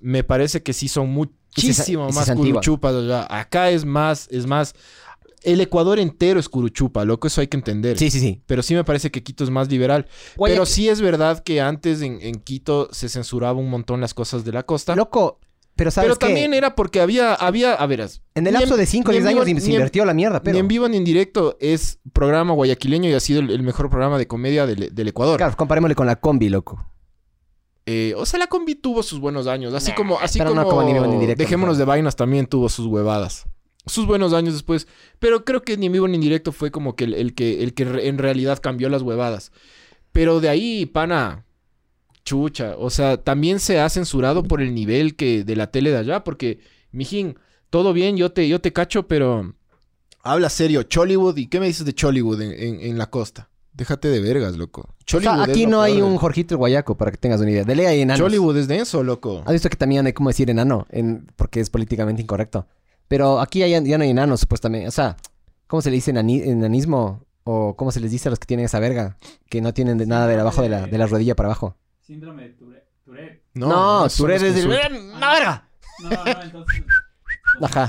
Me 0.00 0.24
parece 0.24 0.62
que 0.62 0.72
sí 0.72 0.88
son 0.88 1.08
muchísimo 1.10 2.08
más 2.10 2.30
curuchupas. 2.32 2.94
Acá 3.30 3.70
es 3.70 3.84
más, 3.84 4.28
es 4.30 4.46
más... 4.46 4.74
El 5.44 5.60
Ecuador 5.60 6.00
entero 6.00 6.40
es 6.40 6.48
curuchupa, 6.48 7.04
loco, 7.04 7.28
eso 7.28 7.40
hay 7.40 7.46
que 7.46 7.56
entender. 7.56 7.96
Sí, 7.96 8.10
sí, 8.10 8.18
sí. 8.18 8.42
Pero 8.46 8.60
sí 8.64 8.74
me 8.74 8.82
parece 8.82 9.12
que 9.12 9.22
Quito 9.22 9.44
es 9.44 9.50
más 9.50 9.68
liberal. 9.70 10.06
Guayaquil- 10.36 10.48
Pero 10.52 10.66
sí 10.66 10.88
es 10.88 11.00
verdad 11.00 11.42
que 11.44 11.60
antes 11.60 12.02
en, 12.02 12.18
en 12.20 12.34
Quito 12.40 12.88
se 12.92 13.08
censuraba 13.08 13.56
un 13.58 13.70
montón 13.70 14.00
las 14.00 14.14
cosas 14.14 14.44
de 14.44 14.50
la 14.50 14.64
costa. 14.64 14.96
Loco, 14.96 15.38
pero 15.78 15.90
sabes 15.90 16.08
pero 16.08 16.18
qué? 16.18 16.26
también 16.26 16.52
era 16.52 16.74
porque 16.74 17.00
había, 17.00 17.32
había, 17.32 17.72
a 17.72 17.86
veras. 17.86 18.20
En 18.34 18.46
el 18.46 18.52
lapso 18.52 18.76
de 18.76 18.84
5 18.84 19.08
o 19.08 19.12
ni 19.12 19.18
10 19.20 19.22
en 19.24 19.28
años 19.28 19.46
vivo- 19.46 19.60
se 19.60 19.66
en- 19.68 19.72
invirtió 19.72 20.04
la 20.04 20.12
mierda, 20.12 20.42
pero... 20.42 20.52
Ni 20.54 20.60
en 20.60 20.68
vivo 20.68 20.86
ni 20.88 20.98
en 20.98 21.04
directo 21.04 21.56
es 21.60 21.98
programa 22.12 22.52
guayaquileño 22.52 23.08
y 23.08 23.14
ha 23.14 23.20
sido 23.20 23.40
el, 23.40 23.50
el 23.50 23.62
mejor 23.62 23.88
programa 23.88 24.18
de 24.18 24.26
comedia 24.26 24.66
del, 24.66 24.94
del 24.94 25.08
Ecuador. 25.08 25.38
Claro, 25.38 25.56
comparémosle 25.56 25.94
con 25.94 26.06
la 26.06 26.16
combi, 26.16 26.50
loco. 26.50 26.84
Eh, 27.86 28.12
o 28.18 28.26
sea, 28.26 28.38
la 28.38 28.48
combi 28.48 28.74
tuvo 28.74 29.02
sus 29.02 29.18
buenos 29.18 29.46
años. 29.46 29.72
Así 29.72 29.92
como, 29.92 30.18
así 30.20 30.38
pero 30.38 30.50
no 30.54 30.62
como, 30.64 30.76
como 30.76 30.82
ni 30.86 30.92
vivo 30.92 31.06
ni 31.06 31.14
en 31.14 31.20
directo, 31.20 31.42
Dejémonos 31.42 31.76
no. 31.76 31.78
de 31.78 31.84
vainas 31.86 32.16
también 32.16 32.46
tuvo 32.46 32.68
sus 32.68 32.84
huevadas. 32.86 33.46
Sus 33.86 34.06
buenos 34.06 34.34
años 34.34 34.52
después. 34.52 34.86
Pero 35.18 35.44
creo 35.46 35.62
que 35.62 35.78
ni 35.78 35.86
en 35.86 35.92
vivo 35.92 36.06
ni 36.06 36.16
en 36.16 36.20
directo 36.20 36.52
fue 36.52 36.70
como 36.70 36.94
que 36.96 37.04
el, 37.04 37.14
el 37.14 37.34
que, 37.34 37.62
el 37.62 37.72
que 37.72 37.84
re- 37.86 38.08
en 38.08 38.18
realidad 38.18 38.58
cambió 38.60 38.90
las 38.90 39.00
huevadas. 39.00 39.52
Pero 40.12 40.40
de 40.40 40.50
ahí, 40.50 40.84
pana, 40.84 41.46
chucha. 42.28 42.74
O 42.78 42.90
sea, 42.90 43.16
también 43.22 43.58
se 43.60 43.80
ha 43.80 43.88
censurado 43.88 44.42
por 44.44 44.60
el 44.60 44.74
nivel 44.74 45.16
que 45.16 45.44
de 45.44 45.56
la 45.56 45.70
tele 45.70 45.90
de 45.90 45.96
allá. 45.98 46.24
Porque, 46.24 46.60
mijín, 46.92 47.38
todo 47.70 47.92
bien, 47.92 48.16
yo 48.16 48.32
te, 48.32 48.46
yo 48.48 48.60
te 48.60 48.72
cacho, 48.72 49.06
pero 49.08 49.54
habla 50.22 50.48
serio. 50.50 50.82
Chollywood, 50.82 51.36
¿y 51.38 51.46
qué 51.46 51.60
me 51.60 51.66
dices 51.66 51.86
de 51.86 51.94
Chollywood 51.94 52.40
en, 52.42 52.52
en- 52.52 52.80
en 52.80 52.98
la 52.98 53.06
costa? 53.10 53.48
Déjate 53.72 54.08
de 54.08 54.20
vergas, 54.20 54.56
loco. 54.56 54.80
O 54.82 54.86
sea, 55.06 55.20
Chollywood 55.20 55.50
aquí 55.50 55.66
no 55.66 55.80
hay 55.80 56.02
un 56.02 56.10
del- 56.10 56.18
Jorgito 56.18 56.54
el 56.54 56.58
Guayaco, 56.58 56.96
para 56.96 57.10
que 57.12 57.16
tengas 57.16 57.40
una 57.40 57.50
idea. 57.50 57.64
De 57.64 57.76
ley 57.76 57.86
hay 57.86 58.00
enanos. 58.00 58.20
Chollywood 58.20 58.56
es 58.58 58.68
denso, 58.68 59.02
loco. 59.04 59.42
¿Has 59.46 59.52
visto 59.52 59.68
que 59.70 59.76
también 59.76 60.04
hay 60.06 60.12
como 60.12 60.30
decir 60.30 60.50
enano? 60.50 60.86
En, 60.90 61.26
porque 61.36 61.60
es 61.60 61.70
políticamente 61.70 62.20
incorrecto. 62.22 62.66
Pero 63.06 63.40
aquí 63.40 63.60
ya, 63.60 63.68
ya 63.68 63.96
no 63.96 64.04
hay 64.04 64.10
enanos, 64.10 64.40
supuestamente. 64.40 64.86
O 64.88 64.90
sea, 64.90 65.16
¿cómo 65.66 65.80
se 65.80 65.90
le 65.90 65.94
dice 65.96 66.12
enani- 66.12 66.42
enanismo? 66.44 67.24
¿O 67.44 67.76
cómo 67.76 67.92
se 67.92 68.00
les 68.00 68.10
dice 68.10 68.28
a 68.28 68.30
los 68.30 68.38
que 68.38 68.44
tienen 68.46 68.66
esa 68.66 68.78
verga? 68.80 69.16
Que 69.48 69.62
no 69.62 69.72
tienen 69.72 69.96
de 69.96 70.04
nada 70.06 70.26
de 70.26 70.38
abajo 70.38 70.60
de 70.60 70.68
la, 70.68 70.86
de 70.86 70.98
la 70.98 71.06
rodilla 71.06 71.34
para 71.34 71.46
abajo. 71.46 71.76
Síndrome 72.08 72.44
de 72.44 72.54
Tourette. 72.54 72.88
Tourette. 73.04 73.42
No, 73.52 73.68
no 73.68 74.04
eres 74.06 74.42
es 74.42 74.54
del... 74.54 74.64
insulto. 74.64 75.16
¡Una 75.18 75.30
verga! 75.30 75.68
No, 75.98 76.08
no, 76.08 76.42
entonces. 76.42 76.84
Ajá. 77.60 77.88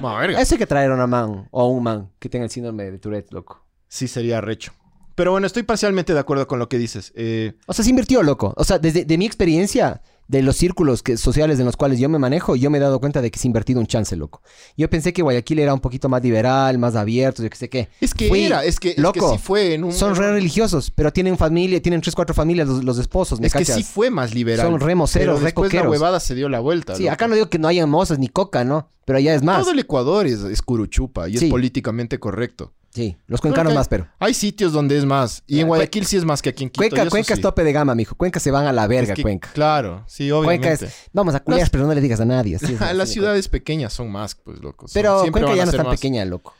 Ma, 0.00 0.18
verga. 0.18 0.40
Eso 0.40 0.56
hay 0.56 0.58
que 0.58 0.66
traer 0.66 0.90
a 0.90 0.94
una 0.94 1.06
man 1.06 1.46
o 1.52 1.68
un 1.68 1.84
man 1.84 2.10
que 2.18 2.28
tenga 2.28 2.46
el 2.46 2.50
síndrome 2.50 2.90
de 2.90 2.98
Tourette, 2.98 3.32
loco. 3.32 3.64
Sí, 3.86 4.08
sería 4.08 4.40
recho. 4.40 4.72
Pero 5.14 5.30
bueno, 5.32 5.46
estoy 5.46 5.62
parcialmente 5.62 6.14
de 6.14 6.20
acuerdo 6.20 6.46
con 6.46 6.58
lo 6.58 6.68
que 6.68 6.78
dices. 6.78 7.12
Eh, 7.16 7.52
O 7.66 7.72
sea, 7.72 7.84
se 7.84 7.90
invirtió, 7.90 8.22
loco. 8.22 8.54
O 8.56 8.64
sea, 8.64 8.78
desde 8.78 9.04
de 9.04 9.18
mi 9.18 9.26
experiencia, 9.26 10.02
de 10.28 10.40
los 10.40 10.56
círculos 10.56 11.02
que, 11.02 11.16
sociales 11.18 11.58
en 11.58 11.66
los 11.66 11.76
cuales 11.76 11.98
yo 11.98 12.08
me 12.08 12.18
manejo, 12.18 12.56
yo 12.56 12.70
me 12.70 12.78
he 12.78 12.80
dado 12.80 13.00
cuenta 13.00 13.20
de 13.20 13.30
que 13.30 13.38
se 13.38 13.46
ha 13.46 13.50
invertido 13.50 13.80
un 13.80 13.86
chance, 13.86 14.16
loco. 14.16 14.40
Yo 14.76 14.88
pensé 14.88 15.12
que 15.12 15.20
Guayaquil 15.20 15.58
era 15.58 15.74
un 15.74 15.80
poquito 15.80 16.08
más 16.08 16.22
liberal, 16.22 16.78
más 16.78 16.94
abierto, 16.96 17.42
yo 17.42 17.50
qué 17.50 17.56
sé 17.56 17.68
qué. 17.68 17.88
es 18.00 18.14
que 18.14 18.28
Fui- 18.28 18.44
era, 18.44 18.64
es 18.64 18.80
que, 18.80 18.90
es 18.90 18.94
que 18.94 19.00
loco, 19.02 19.32
sí 19.32 19.38
fue 19.38 19.74
en 19.74 19.84
un... 19.84 19.92
Son 19.92 20.14
re 20.16 20.32
religiosos, 20.32 20.90
pero 20.90 21.12
tienen 21.12 21.36
familia, 21.36 21.82
tienen 21.82 22.00
tres, 22.00 22.14
cuatro 22.14 22.34
familias 22.34 22.66
los, 22.68 22.82
los 22.82 22.98
esposos, 22.98 23.40
¿me 23.40 23.48
Es 23.48 23.52
que 23.52 23.64
sí 23.66 23.82
fue 23.82 24.08
más 24.10 24.32
liberal. 24.34 24.66
Son 24.66 24.80
re 24.80 24.94
moceros, 24.94 25.26
pero 25.26 25.38
re 25.38 25.44
después 25.46 25.74
la 25.74 25.88
huevada 25.90 26.18
se 26.20 26.34
dio 26.34 26.48
la 26.48 26.60
vuelta. 26.60 26.94
Sí, 26.94 27.02
loco. 27.02 27.12
acá 27.12 27.28
no 27.28 27.34
digo 27.34 27.50
que 27.50 27.58
no 27.58 27.68
haya 27.68 27.84
mozas 27.86 28.18
ni 28.18 28.28
coca, 28.28 28.64
¿no? 28.64 28.88
Pero 29.04 29.18
allá 29.18 29.34
es 29.34 29.42
más. 29.42 29.60
Todo 29.60 29.72
el 29.72 29.80
Ecuador 29.80 30.26
es, 30.26 30.40
es 30.44 30.62
curuchupa 30.62 31.28
y 31.28 31.36
Sí. 31.36 31.46
es 31.46 31.50
políticamente 31.50 32.18
correcto. 32.18 32.72
Sí, 32.94 33.16
los 33.26 33.40
cuencanos 33.40 33.72
más, 33.74 33.88
pero. 33.88 34.06
Hay 34.18 34.34
sitios 34.34 34.72
donde 34.74 34.98
es 34.98 35.06
más. 35.06 35.42
Y 35.46 35.60
en 35.60 35.64
Cue- 35.66 35.68
Guayaquil 35.68 36.04
sí 36.04 36.18
es 36.18 36.26
más 36.26 36.42
que 36.42 36.50
aquí 36.50 36.64
en 36.64 36.68
Quito. 36.70 36.84
y 36.84 36.90
Cuenca, 36.90 37.02
eso 37.04 37.10
Cuenca 37.10 37.34
es 37.34 37.40
tope 37.40 37.64
de 37.64 37.72
gama, 37.72 37.94
mijo. 37.94 38.14
Cuenca 38.16 38.38
se 38.38 38.50
van 38.50 38.66
a 38.66 38.72
la 38.72 38.86
verga, 38.86 39.12
Es 39.12 39.16
que, 39.16 39.22
Cuenca. 39.22 39.48
Claro, 39.54 40.04
sí, 40.06 40.28
Cuenca 40.28 40.46
obviamente. 40.48 40.84
es. 40.86 40.94
Vamos 41.12 41.34
a 41.34 41.40
culiar, 41.40 41.60
Las- 41.62 41.70
pero 41.70 41.86
no 41.86 41.94
le 41.94 42.00
digas 42.02 42.20
a 42.20 42.26
nadie. 42.26 42.56
así 42.56 42.74
es, 42.74 42.80
Las 42.94 43.08
de 43.08 43.12
ciudades 43.14 43.48
pequeñas 43.48 43.94
son 43.94 44.12
más, 44.12 44.34
pues, 44.34 44.58
locos. 44.60 44.90
Pero 44.92 45.22
Siempre 45.22 45.42
Cuenca 45.42 45.56
ya 45.56 45.64
no 45.64 45.70
es 45.70 45.76
tan 45.76 45.86
más. 45.86 45.96
pequeña, 45.96 46.24
loco. 46.26 46.52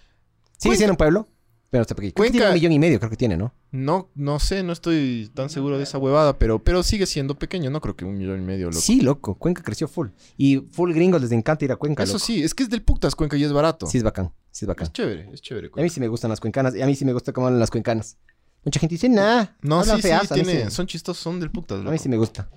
Sigue 0.56 0.70
Cuenca- 0.70 0.76
siendo 0.78 0.92
un 0.94 0.96
pueblo, 0.96 1.28
pero 1.72 1.80
está 1.82 1.94
pequeño. 1.94 2.12
Creo 2.12 2.24
que 2.26 2.30
Cuenca- 2.32 2.32
tiene 2.32 2.48
un 2.50 2.54
millón 2.54 2.72
y 2.72 2.78
medio, 2.78 2.98
creo 2.98 3.08
que 3.08 3.16
tiene, 3.16 3.34
¿no? 3.38 3.54
No, 3.70 4.10
no 4.14 4.38
sé, 4.38 4.62
no 4.62 4.74
estoy 4.74 5.30
tan 5.32 5.48
seguro 5.48 5.78
de 5.78 5.84
esa 5.84 5.96
huevada, 5.96 6.38
pero, 6.38 6.62
pero 6.62 6.82
sigue 6.82 7.06
siendo 7.06 7.38
pequeño. 7.38 7.70
No 7.70 7.80
creo 7.80 7.96
que 7.96 8.04
un 8.04 8.18
millón 8.18 8.40
y 8.40 8.44
medio, 8.44 8.66
loco. 8.66 8.78
Sí, 8.78 9.00
loco. 9.00 9.36
Cuenca 9.36 9.62
creció 9.62 9.88
full. 9.88 10.08
Y 10.36 10.58
full 10.70 10.92
gringos 10.92 11.22
les 11.22 11.32
encanta 11.32 11.64
ir 11.64 11.72
a 11.72 11.76
Cuenca, 11.76 12.02
Eso 12.02 12.12
loco. 12.12 12.26
sí, 12.26 12.42
es 12.42 12.54
que 12.54 12.64
es 12.64 12.68
del 12.68 12.82
putas 12.82 13.14
Cuenca 13.14 13.38
y 13.38 13.44
es 13.44 13.52
barato. 13.54 13.86
Sí, 13.86 13.96
es 13.96 14.04
bacán. 14.04 14.30
Sí, 14.50 14.66
es 14.66 14.68
bacán. 14.68 14.88
Es 14.88 14.92
chévere, 14.92 15.30
es 15.32 15.40
chévere. 15.40 15.68
A 15.68 15.70
mí 15.70 15.72
Cuenca. 15.72 15.94
sí 15.94 16.00
me 16.00 16.08
gustan 16.08 16.28
las 16.28 16.40
cuencanas. 16.40 16.74
Y 16.76 16.82
a 16.82 16.86
mí 16.86 16.94
sí 16.94 17.06
me 17.06 17.14
gusta 17.14 17.32
cómo 17.32 17.46
hablan 17.46 17.58
las 17.60 17.70
cuencanas. 17.70 18.18
Mucha 18.64 18.78
gente 18.78 18.94
dice, 18.96 19.08
nah. 19.08 19.46
No, 19.62 19.80
hablan 19.80 19.96
sí, 19.96 20.02
feas. 20.02 20.28
sí, 20.28 20.34
a 20.34 20.36
mí 20.36 20.42
tiene, 20.44 20.64
sí. 20.66 20.70
son 20.70 20.86
chistosos, 20.86 21.22
son 21.22 21.40
del 21.40 21.50
putas, 21.50 21.76
A 21.76 21.80
loco. 21.80 21.90
mí 21.92 21.98
sí 21.98 22.10
me 22.10 22.18
gusta. 22.18 22.50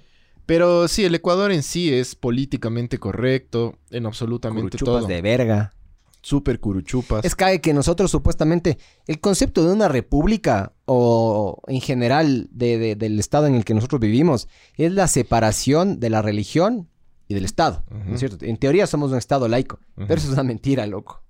Pero 0.46 0.88
sí, 0.90 1.06
el 1.06 1.16
Ecuador 1.16 1.52
en 1.54 1.64
sí 1.64 1.92
es 1.92 2.14
políticamente 2.14 3.00
correcto 3.00 3.80
en 3.90 4.06
absolutamente 4.06 4.78
Curuchupas 4.78 5.02
todo. 5.04 5.08
de 5.08 5.22
verga. 5.22 5.74
Súper 6.26 6.60
curuchupas. 6.60 7.24
Es 7.24 7.36
que, 7.36 7.62
que 7.62 7.72
nosotros 7.72 8.10
supuestamente, 8.10 8.80
el 9.06 9.20
concepto 9.20 9.64
de 9.64 9.72
una 9.72 9.88
república 9.88 10.74
o 10.86 11.62
en 11.68 11.82
general 11.82 12.48
de- 12.52 12.80
de- 12.80 12.96
del 12.96 13.20
estado 13.20 13.46
en 13.46 13.54
el 13.54 13.64
que 13.64 13.76
nosotros 13.76 14.02
vivimos 14.02 14.48
es 14.76 14.92
la 14.92 15.08
separación 15.08 16.00
de 16.00 16.10
la 16.10 16.24
religión 16.24 16.90
y 17.28 17.36
del 17.36 17.46
estado, 17.46 17.84
¿no 17.92 18.14
es 18.16 18.20
cierto? 18.20 18.44
En 18.44 18.58
teoría 18.58 18.88
somos 18.88 19.12
un 19.12 19.18
estado 19.20 19.48
laico, 19.48 19.80
pero 19.96 20.16
eso 20.16 20.28
es 20.28 20.34
una 20.34 20.44
mentira, 20.44 20.88
loco. 20.88 21.22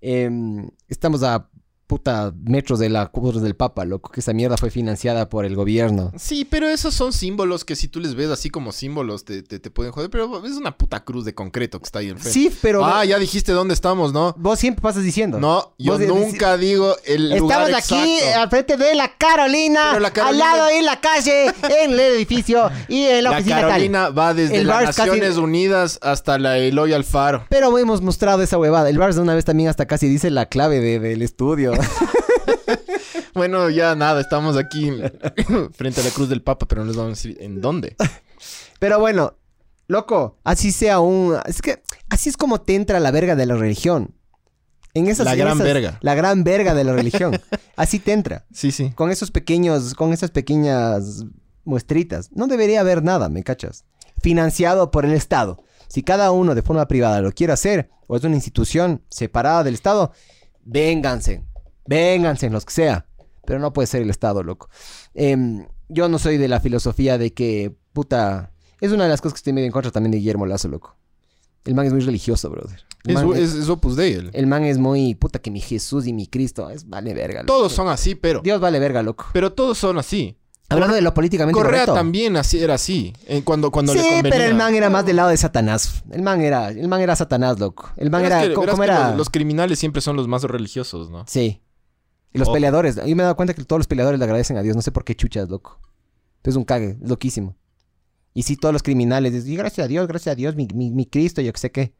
Em, 0.00 0.68
estamos 0.88 1.22
a 1.24 1.50
puta 1.90 2.32
metros 2.44 2.78
de 2.78 2.88
la 2.88 3.08
cruz 3.08 3.42
del 3.42 3.56
Papa, 3.56 3.84
loco, 3.84 4.12
que 4.12 4.20
esa 4.20 4.32
mierda 4.32 4.56
fue 4.56 4.70
financiada 4.70 5.28
por 5.28 5.44
el 5.44 5.56
gobierno. 5.56 6.12
Sí, 6.16 6.44
pero 6.48 6.68
esos 6.68 6.94
son 6.94 7.12
símbolos 7.12 7.64
que 7.64 7.74
si 7.74 7.88
tú 7.88 7.98
les 7.98 8.14
ves 8.14 8.30
así 8.30 8.48
como 8.48 8.70
símbolos 8.70 9.24
te, 9.24 9.42
te, 9.42 9.58
te 9.58 9.70
pueden 9.72 9.90
joder. 9.92 10.08
Pero 10.08 10.46
es 10.46 10.52
una 10.52 10.78
puta 10.78 11.02
cruz 11.04 11.24
de 11.24 11.34
concreto 11.34 11.80
que 11.80 11.84
está 11.86 11.98
ahí 11.98 12.10
enfrente. 12.10 12.30
Sí, 12.32 12.48
pero 12.62 12.84
Ah, 12.84 13.04
ya 13.04 13.18
dijiste 13.18 13.50
dónde 13.50 13.74
estamos, 13.74 14.12
¿no? 14.12 14.36
vos 14.38 14.60
siempre 14.60 14.80
pasas 14.82 15.02
diciendo. 15.02 15.40
No, 15.40 15.74
yo 15.78 15.92
Vos 15.94 15.98
de- 16.00 16.06
nunca 16.06 16.56
digo 16.56 16.94
el 17.06 17.36
lugar 17.38 17.68
Estamos 17.68 17.84
aquí 17.90 18.14
exacto. 18.18 18.40
al 18.40 18.48
frente 18.50 18.76
de 18.76 18.94
la 18.94 19.16
Carolina, 19.18 19.90
al 19.92 20.38
lado 20.38 20.68
en 20.68 20.84
la 20.84 21.00
calle, 21.00 21.46
en 21.46 21.90
el 21.90 21.98
edificio 21.98 22.70
y 22.88 23.02
en 23.02 23.24
la, 23.24 23.30
La 23.30 23.36
oficina 23.38 23.56
tal. 23.62 23.68
Carolina 23.70 24.08
va 24.10 24.32
desde 24.32 24.58
El 24.58 24.68
las 24.68 24.94
casi- 24.94 25.10
Naciones 25.10 25.36
Unidas 25.38 25.98
hasta 26.02 26.38
la 26.38 26.56
Eloy 26.58 26.92
Alfaro. 26.92 27.46
Pero 27.48 27.76
hemos 27.78 28.00
mostrado 28.00 28.42
esa 28.42 28.58
huevada. 28.58 28.88
El 28.88 28.98
Bars 28.98 29.16
de 29.16 29.22
una 29.22 29.34
vez 29.34 29.44
también 29.44 29.68
hasta 29.68 29.86
casi 29.86 30.06
dice 30.08 30.30
la 30.30 30.46
clave 30.46 30.78
de- 30.80 31.00
del 31.00 31.22
estudio. 31.22 31.72
Bueno, 33.34 33.70
ya 33.70 33.94
nada, 33.94 34.20
estamos 34.20 34.56
aquí 34.56 34.90
frente 35.72 36.00
a 36.00 36.04
la 36.04 36.10
cruz 36.10 36.28
del 36.28 36.42
Papa, 36.42 36.66
pero 36.66 36.82
no 36.82 36.88
les 36.88 36.96
vamos 36.96 37.10
a 37.12 37.14
decir 37.16 37.36
en 37.40 37.60
dónde. 37.60 37.96
Pero 38.78 38.98
bueno, 38.98 39.36
loco, 39.86 40.38
así 40.44 40.72
sea 40.72 41.00
un... 41.00 41.36
Es 41.46 41.62
que 41.62 41.82
así 42.08 42.28
es 42.28 42.36
como 42.36 42.60
te 42.60 42.74
entra 42.74 42.98
la 43.00 43.10
verga 43.10 43.36
de 43.36 43.46
la 43.46 43.54
religión. 43.56 44.14
En 44.94 45.06
esas, 45.06 45.24
La 45.26 45.34
en 45.34 45.38
gran 45.38 45.54
esas- 45.54 45.64
verga. 45.66 45.98
La 46.02 46.14
gran 46.14 46.42
verga 46.42 46.74
de 46.74 46.82
la 46.84 46.92
religión. 46.92 47.40
Así 47.76 48.00
te 48.00 48.12
entra. 48.12 48.46
Sí, 48.52 48.72
sí. 48.72 48.90
Con 48.96 49.10
esos 49.10 49.30
pequeños, 49.30 49.94
con 49.94 50.12
esas 50.12 50.30
pequeñas 50.32 51.24
muestritas. 51.64 52.30
No 52.32 52.48
debería 52.48 52.80
haber 52.80 53.02
nada, 53.04 53.28
¿me 53.28 53.44
cachas? 53.44 53.84
Financiado 54.20 54.90
por 54.90 55.04
el 55.04 55.12
Estado. 55.12 55.62
Si 55.88 56.02
cada 56.02 56.32
uno 56.32 56.54
de 56.56 56.62
forma 56.62 56.86
privada 56.88 57.20
lo 57.20 57.30
quiere 57.32 57.52
hacer, 57.52 57.90
o 58.08 58.16
es 58.16 58.24
una 58.24 58.34
institución 58.34 59.04
separada 59.10 59.62
del 59.62 59.74
Estado, 59.74 60.12
vénganse. 60.64 61.44
Vénganse, 61.86 62.50
los 62.50 62.64
que 62.64 62.72
sea. 62.72 63.06
Pero 63.46 63.58
no 63.58 63.72
puede 63.72 63.86
ser 63.86 64.02
el 64.02 64.10
Estado, 64.10 64.42
loco. 64.42 64.68
Em, 65.14 65.66
yo 65.88 66.08
no 66.08 66.18
soy 66.18 66.36
de 66.36 66.48
la 66.48 66.60
filosofía 66.60 67.18
de 67.18 67.32
que, 67.32 67.74
puta... 67.92 68.52
Es 68.80 68.92
una 68.92 69.04
de 69.04 69.10
las 69.10 69.20
cosas 69.20 69.34
que 69.34 69.38
estoy 69.38 69.52
medio 69.52 69.66
en 69.66 69.72
contra 69.72 69.90
también 69.90 70.12
de 70.12 70.18
Guillermo 70.18 70.46
Lazo, 70.46 70.68
loco. 70.68 70.96
El 71.64 71.74
man 71.74 71.84
es 71.86 71.92
muy 71.92 72.00
religioso, 72.02 72.48
brother. 72.48 72.80
El 73.04 73.16
Es, 73.16 73.52
es, 73.54 73.54
es 73.64 73.68
Opus 73.68 73.96
Dei. 73.96 74.14
él. 74.14 74.30
el 74.32 74.46
man 74.46 74.64
es 74.64 74.78
muy 74.78 75.14
puta 75.14 75.38
que 75.38 75.50
mi 75.50 75.60
Jesús 75.60 76.06
y 76.06 76.12
mi 76.14 76.26
Cristo. 76.26 76.70
Es 76.70 76.88
vale 76.88 77.12
verga. 77.12 77.40
loco. 77.42 77.52
Todos 77.52 77.72
son 77.72 77.88
así, 77.88 78.14
pero... 78.14 78.40
Dios 78.40 78.58
vale 78.60 78.78
verga, 78.78 79.02
loco. 79.02 79.26
Pero 79.34 79.52
todos 79.52 79.76
son 79.76 79.98
así. 79.98 80.38
Hablando 80.70 80.94
de 80.94 81.02
lo 81.02 81.12
políticamente 81.12 81.54
Correa 81.58 81.80
correcto. 81.80 81.94
también 81.94 82.36
así, 82.36 82.62
era 82.62 82.74
así. 82.74 83.12
eh, 83.26 83.42
cuando 83.42 83.72
cuando 83.72 83.92
le 83.92 84.00
sí, 84.00 84.06
convenía. 84.08 84.30
pero 84.30 84.44
el 84.44 84.54
man 84.54 84.72
era 84.74 84.88
más 84.88 85.04
del 85.04 85.16
lado 85.16 85.30
de 85.30 85.36
Satanás. 85.36 86.04
El 86.12 86.22
man 86.22 86.40
era, 86.42 86.68
el 86.68 86.86
man 86.86 87.00
era 87.00 87.16
Satanás, 87.16 87.58
loco. 87.58 87.90
El 87.96 88.08
man 88.10 88.24
era, 88.24 88.42
que- 88.42 88.54
¿cómo, 88.54 88.84
era? 88.84 89.08
Los, 89.08 89.18
los 89.18 89.30
criminales 89.30 89.80
siempre 89.80 90.00
son 90.00 90.14
los 90.16 90.28
más 90.28 90.44
religiosos, 90.44 91.10
¿no? 91.10 91.24
Sí. 91.26 91.60
Y 92.32 92.38
los 92.38 92.48
Oh. 92.48 92.52
peleadores. 92.52 92.96
Yo 92.96 93.02
me 93.04 93.10
he 93.10 93.16
dado 93.24 93.36
cuenta 93.36 93.54
que 93.54 93.64
todos 93.64 93.80
los 93.80 93.86
peleadores 93.86 94.18
le 94.18 94.24
agradecen 94.24 94.56
a 94.56 94.62
Dios. 94.62 94.76
No 94.76 94.82
sé 94.82 94.92
por 94.92 95.04
qué 95.04 95.14
chuchas, 95.14 95.48
loco. 95.48 95.80
Es 96.44 96.56
un 96.56 96.64
cague, 96.64 96.98
es 97.02 97.08
loquísimo. 97.08 97.56
Y 98.34 98.42
sí, 98.44 98.56
todos 98.56 98.72
los 98.72 98.82
criminales. 98.82 99.32
dicen, 99.32 99.52
"Y 99.52 99.56
gracias 99.56 99.84
a 99.84 99.88
Dios, 99.88 100.06
gracias 100.06 100.32
a 100.32 100.36
Dios, 100.36 100.54
mi, 100.54 100.68
mi, 100.74 100.90
mi 100.90 101.06
Cristo, 101.06 101.40
yo 101.42 101.52
que 101.52 101.58
sé 101.58 101.72
qué. 101.72 101.94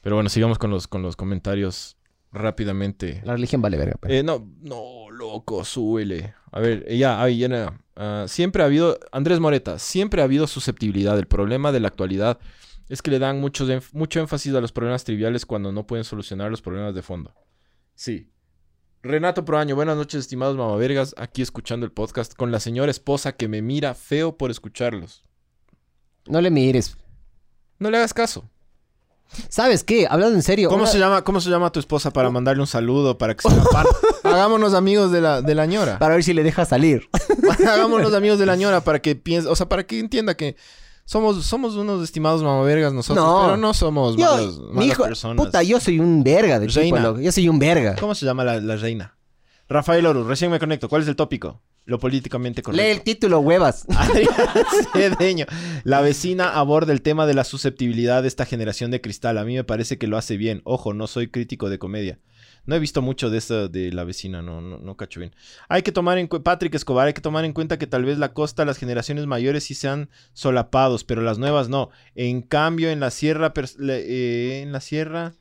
Pero 0.00 0.16
bueno, 0.16 0.28
sigamos 0.30 0.58
con 0.58 0.70
los, 0.70 0.88
con 0.88 1.02
los 1.02 1.14
comentarios 1.16 1.96
rápidamente. 2.32 3.20
La 3.24 3.34
religión 3.34 3.62
vale 3.62 3.76
verga. 3.76 3.96
pues. 4.00 4.12
Eh, 4.12 4.22
no, 4.22 4.50
no, 4.62 5.10
loco, 5.10 5.64
súbele. 5.64 6.34
A 6.50 6.60
ver, 6.60 6.84
eh, 6.88 6.96
ya, 6.98 7.22
ahí, 7.22 7.38
ya. 7.38 7.78
Ah, 7.94 8.24
siempre 8.26 8.62
ha 8.62 8.66
habido, 8.66 8.98
Andrés 9.12 9.38
Moreta, 9.38 9.78
siempre 9.78 10.22
ha 10.22 10.24
habido 10.24 10.46
susceptibilidad. 10.46 11.18
El 11.18 11.26
problema 11.26 11.70
de 11.72 11.80
la 11.80 11.88
actualidad 11.88 12.38
es 12.88 13.00
que 13.02 13.10
le 13.10 13.18
dan 13.18 13.40
mucho, 13.40 13.66
mucho 13.92 14.18
énfasis 14.20 14.54
a 14.54 14.60
los 14.60 14.72
problemas 14.72 15.04
triviales 15.04 15.46
cuando 15.46 15.70
no 15.72 15.86
pueden 15.86 16.04
solucionar 16.04 16.50
los 16.50 16.62
problemas 16.62 16.94
de 16.94 17.02
fondo. 17.02 17.34
Sí. 17.94 18.31
Renato 19.02 19.44
Proaño, 19.44 19.74
buenas 19.74 19.96
noches, 19.96 20.20
estimados 20.20 20.56
mamavergas. 20.56 21.14
Aquí 21.18 21.42
escuchando 21.42 21.84
el 21.84 21.90
podcast 21.92 22.34
con 22.34 22.52
la 22.52 22.60
señora 22.60 22.90
esposa 22.90 23.32
que 23.32 23.48
me 23.48 23.60
mira 23.60 23.94
feo 23.94 24.36
por 24.36 24.50
escucharlos. 24.50 25.24
No 26.26 26.40
le 26.40 26.50
mires. 26.50 26.96
No 27.80 27.90
le 27.90 27.96
hagas 27.98 28.14
caso. 28.14 28.44
¿Sabes 29.48 29.82
qué? 29.82 30.06
Hablando 30.08 30.36
en 30.36 30.42
serio. 30.42 30.68
¿Cómo 30.68 30.82
una- 30.84 30.92
se 30.92 30.98
llama, 31.00 31.24
cómo 31.24 31.40
se 31.40 31.50
llama 31.50 31.72
tu 31.72 31.80
esposa 31.80 32.12
para 32.12 32.30
mandarle 32.30 32.60
un 32.60 32.66
saludo, 32.68 33.18
para 33.18 33.34
que 33.34 33.48
se 33.48 33.56
la 33.56 33.64
par- 33.64 33.86
Hagámonos 34.22 34.72
amigos 34.74 35.10
de 35.10 35.20
la, 35.20 35.42
de 35.42 35.54
la 35.56 35.66
ñora. 35.66 35.98
Para 35.98 36.14
ver 36.14 36.22
si 36.22 36.32
le 36.32 36.44
deja 36.44 36.64
salir. 36.64 37.08
Hagámonos 37.66 38.14
amigos 38.14 38.38
de 38.38 38.46
la 38.46 38.54
ñora 38.54 38.82
para 38.82 39.00
que 39.02 39.16
piense, 39.16 39.48
o 39.48 39.56
sea, 39.56 39.68
para 39.68 39.84
que 39.84 39.98
entienda 39.98 40.36
que 40.36 40.54
somos, 41.04 41.44
somos 41.44 41.74
unos 41.76 42.02
estimados 42.04 42.42
mamavergas 42.42 42.92
nosotros, 42.92 43.24
No. 43.24 43.42
pero 43.44 43.56
no 43.56 43.74
somos 43.74 44.16
Yo, 44.16 44.24
malos, 44.24 44.60
malas 44.72 44.86
hijo, 44.86 45.02
personas. 45.04 45.44
puta, 45.44 45.62
yo 45.62 45.78
soy 45.80 45.98
un 45.98 46.22
verga 46.22 46.58
de 46.58 46.66
tipo, 46.68 46.80
Reina. 46.80 47.00
loco. 47.00 47.20
Yo 47.20 47.32
soy 47.32 47.48
un 47.48 47.58
verga. 47.58 47.96
¿Cómo 47.96 48.14
se 48.14 48.24
llama 48.26 48.44
la, 48.44 48.60
la 48.60 48.76
reina? 48.76 49.16
Rafael 49.68 50.04
Oro, 50.06 50.24
recién 50.26 50.50
me 50.50 50.58
conecto. 50.58 50.88
¿Cuál 50.88 51.02
es 51.02 51.08
el 51.08 51.16
tópico? 51.16 51.60
Lo 51.84 51.98
políticamente 51.98 52.62
correcto. 52.62 52.84
Lee 52.84 52.90
el 52.92 53.02
título, 53.02 53.40
huevas. 53.40 53.86
Adrián 53.96 54.28
Cedeño. 54.92 55.46
La 55.82 56.00
vecina 56.00 56.50
aborda 56.56 56.92
el 56.92 57.02
tema 57.02 57.26
de 57.26 57.34
la 57.34 57.42
susceptibilidad 57.44 58.22
de 58.22 58.28
esta 58.28 58.44
generación 58.46 58.90
de 58.92 59.00
cristal. 59.00 59.36
A 59.38 59.44
mí 59.44 59.54
me 59.56 59.64
parece 59.64 59.98
que 59.98 60.06
lo 60.06 60.16
hace 60.16 60.36
bien. 60.36 60.60
Ojo, 60.64 60.94
no 60.94 61.06
soy 61.08 61.28
crítico 61.28 61.68
de 61.70 61.78
comedia. 61.80 62.20
No 62.64 62.76
he 62.76 62.78
visto 62.78 63.02
mucho 63.02 63.28
de 63.28 63.38
esa 63.38 63.66
de 63.68 63.92
la 63.92 64.04
vecina, 64.04 64.40
no, 64.40 64.60
no, 64.60 64.78
no 64.78 64.96
cacho 64.96 65.18
bien. 65.20 65.34
Hay 65.68 65.82
que 65.82 65.90
tomar 65.90 66.18
en 66.18 66.28
cuenta, 66.28 66.44
Patrick 66.52 66.74
Escobar, 66.76 67.08
hay 67.08 67.12
que 67.12 67.20
tomar 67.20 67.44
en 67.44 67.52
cuenta 67.52 67.76
que 67.78 67.88
tal 67.88 68.04
vez 68.04 68.18
la 68.18 68.32
costa, 68.32 68.64
las 68.64 68.78
generaciones 68.78 69.26
mayores 69.26 69.64
sí 69.64 69.74
sean 69.74 70.10
solapados, 70.32 71.02
pero 71.02 71.22
las 71.22 71.38
nuevas 71.38 71.68
no. 71.68 71.90
En 72.14 72.40
cambio, 72.42 72.90
en 72.90 73.00
la 73.00 73.10
sierra, 73.10 73.52
eh, 73.56 74.60
en 74.62 74.70
la 74.72 74.80
sierra, 74.80 75.34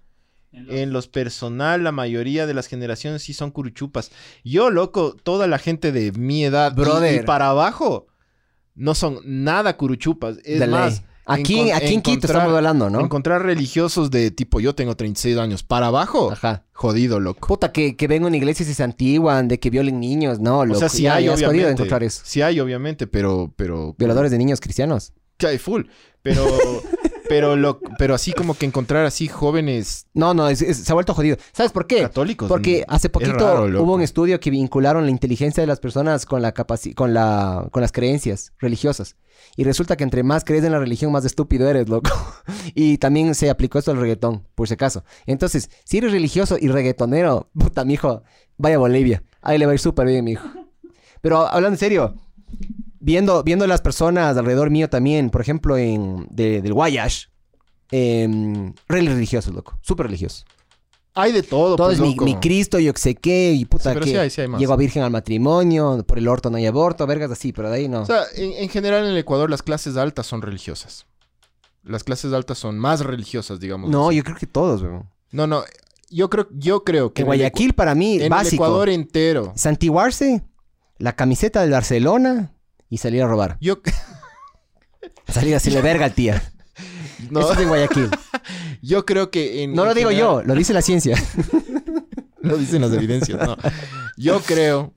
En 0.53 0.65
los- 0.65 0.76
en 0.76 0.91
los 0.93 1.07
personal, 1.07 1.84
la 1.84 1.91
mayoría 1.93 2.45
de 2.47 2.53
las 2.53 2.67
generaciones 2.67 3.22
sí 3.24 3.34
son 3.34 3.51
curuchupas. 3.51 4.11
Yo, 4.43 4.69
loco, 4.69 5.15
toda 5.24 5.47
la 5.47 5.59
gente 5.59 5.91
de 5.93 6.11
mi 6.13 6.43
edad 6.43 6.72
y- 6.74 6.76
Brother. 6.76 7.22
y, 7.22 7.26
para 7.26 7.49
abajo 7.49 8.07
no 8.76 8.93
son 8.95 9.19
nada 9.24 9.78
curuchupas. 9.78 10.39
Es 10.43 10.59
De 10.59 10.67
ley. 10.67 10.78
Aquí, 11.34 11.55
encon- 11.59 11.73
aquí 11.75 11.93
en 11.93 12.01
Quito 12.01 12.27
estamos 12.27 12.53
hablando, 12.55 12.89
¿no? 12.89 12.99
encontrar 13.01 13.43
religiosos 13.43 14.11
de 14.11 14.32
tipo, 14.32 14.59
yo 14.59 14.75
tengo 14.75 14.95
36 14.95 15.38
años, 15.38 15.63
para 15.63 15.88
abajo, 15.88 16.32
Ajá. 16.32 16.63
jodido, 16.73 17.19
loco. 17.19 17.47
Puta, 17.47 17.71
que, 17.71 17.95
que 17.95 18.07
vengan 18.07 18.25
a 18.25 18.27
una 18.27 18.38
iglesia 18.38 18.65
y 18.69 18.73
se 18.73 18.84
antiguan, 18.84 19.47
de 19.47 19.59
que 19.59 19.69
violen 19.69 19.99
niños. 19.99 20.39
No, 20.39 20.59
O 20.59 20.65
loco. 20.65 20.79
sea, 20.79 20.89
sí 20.89 21.03
ya- 21.03 21.15
hay, 21.15 21.25
ya 21.25 21.34
es 21.34 21.39
obviamente. 21.43 21.71
encontrar 21.71 22.03
eso. 22.03 22.21
Sí 22.25 22.41
hay, 22.41 22.59
obviamente, 22.59 23.07
pero... 23.07 23.53
pero 23.55 23.95
Violadores 23.97 24.32
de 24.32 24.38
niños 24.38 24.59
cristianos. 24.59 25.13
Que 25.38 25.47
hay 25.47 25.57
full. 25.57 25.84
Pero... 26.21 26.45
pero, 27.32 27.55
lo, 27.55 27.79
pero 27.97 28.13
así 28.13 28.34
como 28.34 28.55
que 28.55 28.65
encontrar 28.65 29.05
así 29.05 29.27
jóvenes 29.29 30.05
No, 30.13 30.34
no, 30.34 30.49
es- 30.49 30.61
es- 30.61 30.77
se 30.77 30.91
ha 30.91 30.95
vuelto 30.95 31.13
jodido. 31.13 31.38
¿Sabes 31.53 31.71
por 31.71 31.88
qué? 31.88 32.01
católicos. 32.01 32.49
Porque 32.49 32.84
hace 32.89 33.07
poquito 33.09 33.32
raro, 33.38 33.82
hubo 33.82 33.95
un 33.95 34.01
estudio 34.01 34.39
que 34.41 34.49
vincularon 34.49 35.05
la 35.05 35.11
inteligencia 35.11 35.61
de 35.61 35.67
las 35.67 35.79
personas 35.79 36.25
con 36.25 36.41
la 36.41 36.53
capaci- 36.53 36.93
con 36.93 37.13
la 37.13 37.67
con 37.71 37.82
las 37.82 37.91
creencias 37.93 38.51
religiosas. 38.59 39.15
Y 39.55 39.63
resulta 39.63 39.95
que 39.95 40.03
entre 40.03 40.23
más 40.23 40.43
crees 40.43 40.63
en 40.65 40.71
la 40.73 40.79
religión, 40.79 41.11
más 41.11 41.23
estúpido 41.25 41.69
eres, 41.69 41.88
loco. 41.88 42.11
y 42.75 42.97
también 42.97 43.34
se 43.34 43.49
aplicó 43.49 43.79
esto 43.79 43.91
al 43.91 43.97
reggaetón, 43.97 44.45
por 44.53 44.67
si 44.67 44.73
acaso. 44.73 45.03
Entonces, 45.25 45.69
si 45.86 45.97
eres 45.99 46.11
religioso 46.11 46.57
y 46.59 46.67
reggaetonero, 46.67 47.49
puta, 47.57 47.86
mijo, 47.86 48.23
vaya 48.57 48.75
a 48.75 48.79
Bolivia. 48.79 49.23
Ahí 49.41 49.57
le 49.57 49.65
va 49.65 49.71
a 49.71 49.75
ir 49.75 49.79
súper 49.79 50.05
bien, 50.07 50.25
mijo. 50.25 50.45
Pero 51.21 51.47
hablando 51.47 51.75
en 51.75 51.79
serio, 51.79 52.15
viendo, 53.02 53.43
viendo 53.43 53.68
las 53.68 53.82
personas 53.82 54.38
alrededor 54.38 54.70
mío 54.70 54.89
también, 54.89 55.30
por 55.30 55.41
ejemplo, 55.41 55.78
en 55.78 56.26
de- 56.30 56.62
del 56.62 56.74
Guayash, 56.74 57.26
em, 57.91 58.74
re 58.88 59.02
religiosos, 59.02 59.54
loco. 59.54 59.78
Súper 59.82 60.06
religiosos. 60.08 60.45
Hay 61.14 61.34
de 61.34 61.43
todo, 61.43 61.76
Todo 61.76 61.88
pues, 61.88 61.99
es 61.99 62.22
mi, 62.22 62.36
Cristo, 62.36 62.80
yo 62.80 62.93
que 62.93 63.02
sé 63.02 63.16
qué, 63.16 63.52
y 63.52 63.66
puta 63.66 63.89
Sí, 63.89 63.93
pero 63.95 64.06
que 64.06 64.12
sí 64.12 64.18
hay, 64.18 64.30
sí 64.30 64.41
hay 64.41 64.47
más. 64.47 64.62
llego 64.62 64.72
a 64.72 64.78
virgen 64.78 65.04
al 65.04 65.12
matrimonio, 65.12 66.02
por 66.08 66.18
el 66.18 66.28
orto 66.30 66.49
no 66.49 66.56
hay 66.56 66.66
aborto, 66.68 67.06
vergas 67.06 67.30
así, 67.32 67.52
pero 67.52 67.70
de 67.70 67.76
ahí 67.76 67.89
no. 67.89 68.04
O 68.04 68.06
sea, 68.06 68.24
en, 68.38 68.54
en 68.54 68.70
general 68.70 69.04
en 69.04 69.12
el 69.12 69.18
Ecuador 69.18 69.49
las 69.49 69.62
clases 69.62 69.97
altas 69.97 70.26
son 70.26 70.41
religiosas. 70.41 71.06
Las 71.84 72.06
clases 72.06 72.32
altas 72.32 72.60
son 72.60 72.80
más 72.80 73.02
religiosas, 73.02 73.60
digamos. 73.60 73.89
no, 73.89 74.08
así. 74.08 74.18
yo 74.18 74.24
creo 74.24 74.38
que 74.38 74.47
todos, 74.47 74.84
weón. 74.84 75.10
No, 75.32 75.47
no. 75.47 75.64
Yo 76.10 76.30
creo, 76.30 76.47
yo 76.52 76.84
creo 76.86 77.12
que 77.14 77.24
En 77.24 77.28
en 77.28 77.34
el 77.34 77.39
Guayaquil 77.39 77.74
para 77.74 77.93
mí, 77.95 78.16
en 78.16 78.22
el 78.24 78.30
básico. 78.30 78.64
Ecuador 78.64 78.88
entero. 78.89 79.52
Santiguarse, 79.56 80.43
la 80.97 81.14
camiseta 81.16 81.62
del 81.62 81.72
Barcelona 81.72 82.54
y 82.91 82.97
salir 82.99 83.23
a 83.23 83.27
robar. 83.27 83.57
Yo, 83.59 83.79
Salir 85.27 85.55
a 85.55 85.57
hacerle 85.57 85.81
verga 85.91 86.05
al 86.05 86.13
tía. 86.13 86.43
no, 87.31 87.39
Eso 87.39 87.53
es 87.53 87.59
en 87.59 87.67
Guayaquil. 87.69 88.09
yo 88.83 89.05
creo 89.05 89.31
que 89.31 89.63
en 89.63 89.73
No 89.73 89.85
lo 89.85 89.93
digo 89.95 90.09
general- 90.11 90.29
yo, 90.29 90.43
lo 90.43 90.53
dice 90.55 90.73
la 90.73 90.81
ciencia. 90.83 91.15
Lo 92.43 92.57
dicen 92.57 92.81
las 92.81 92.91
evidencias, 92.91 93.37
no. 93.47 93.55
Yo 94.17 94.39
creo 94.41 94.95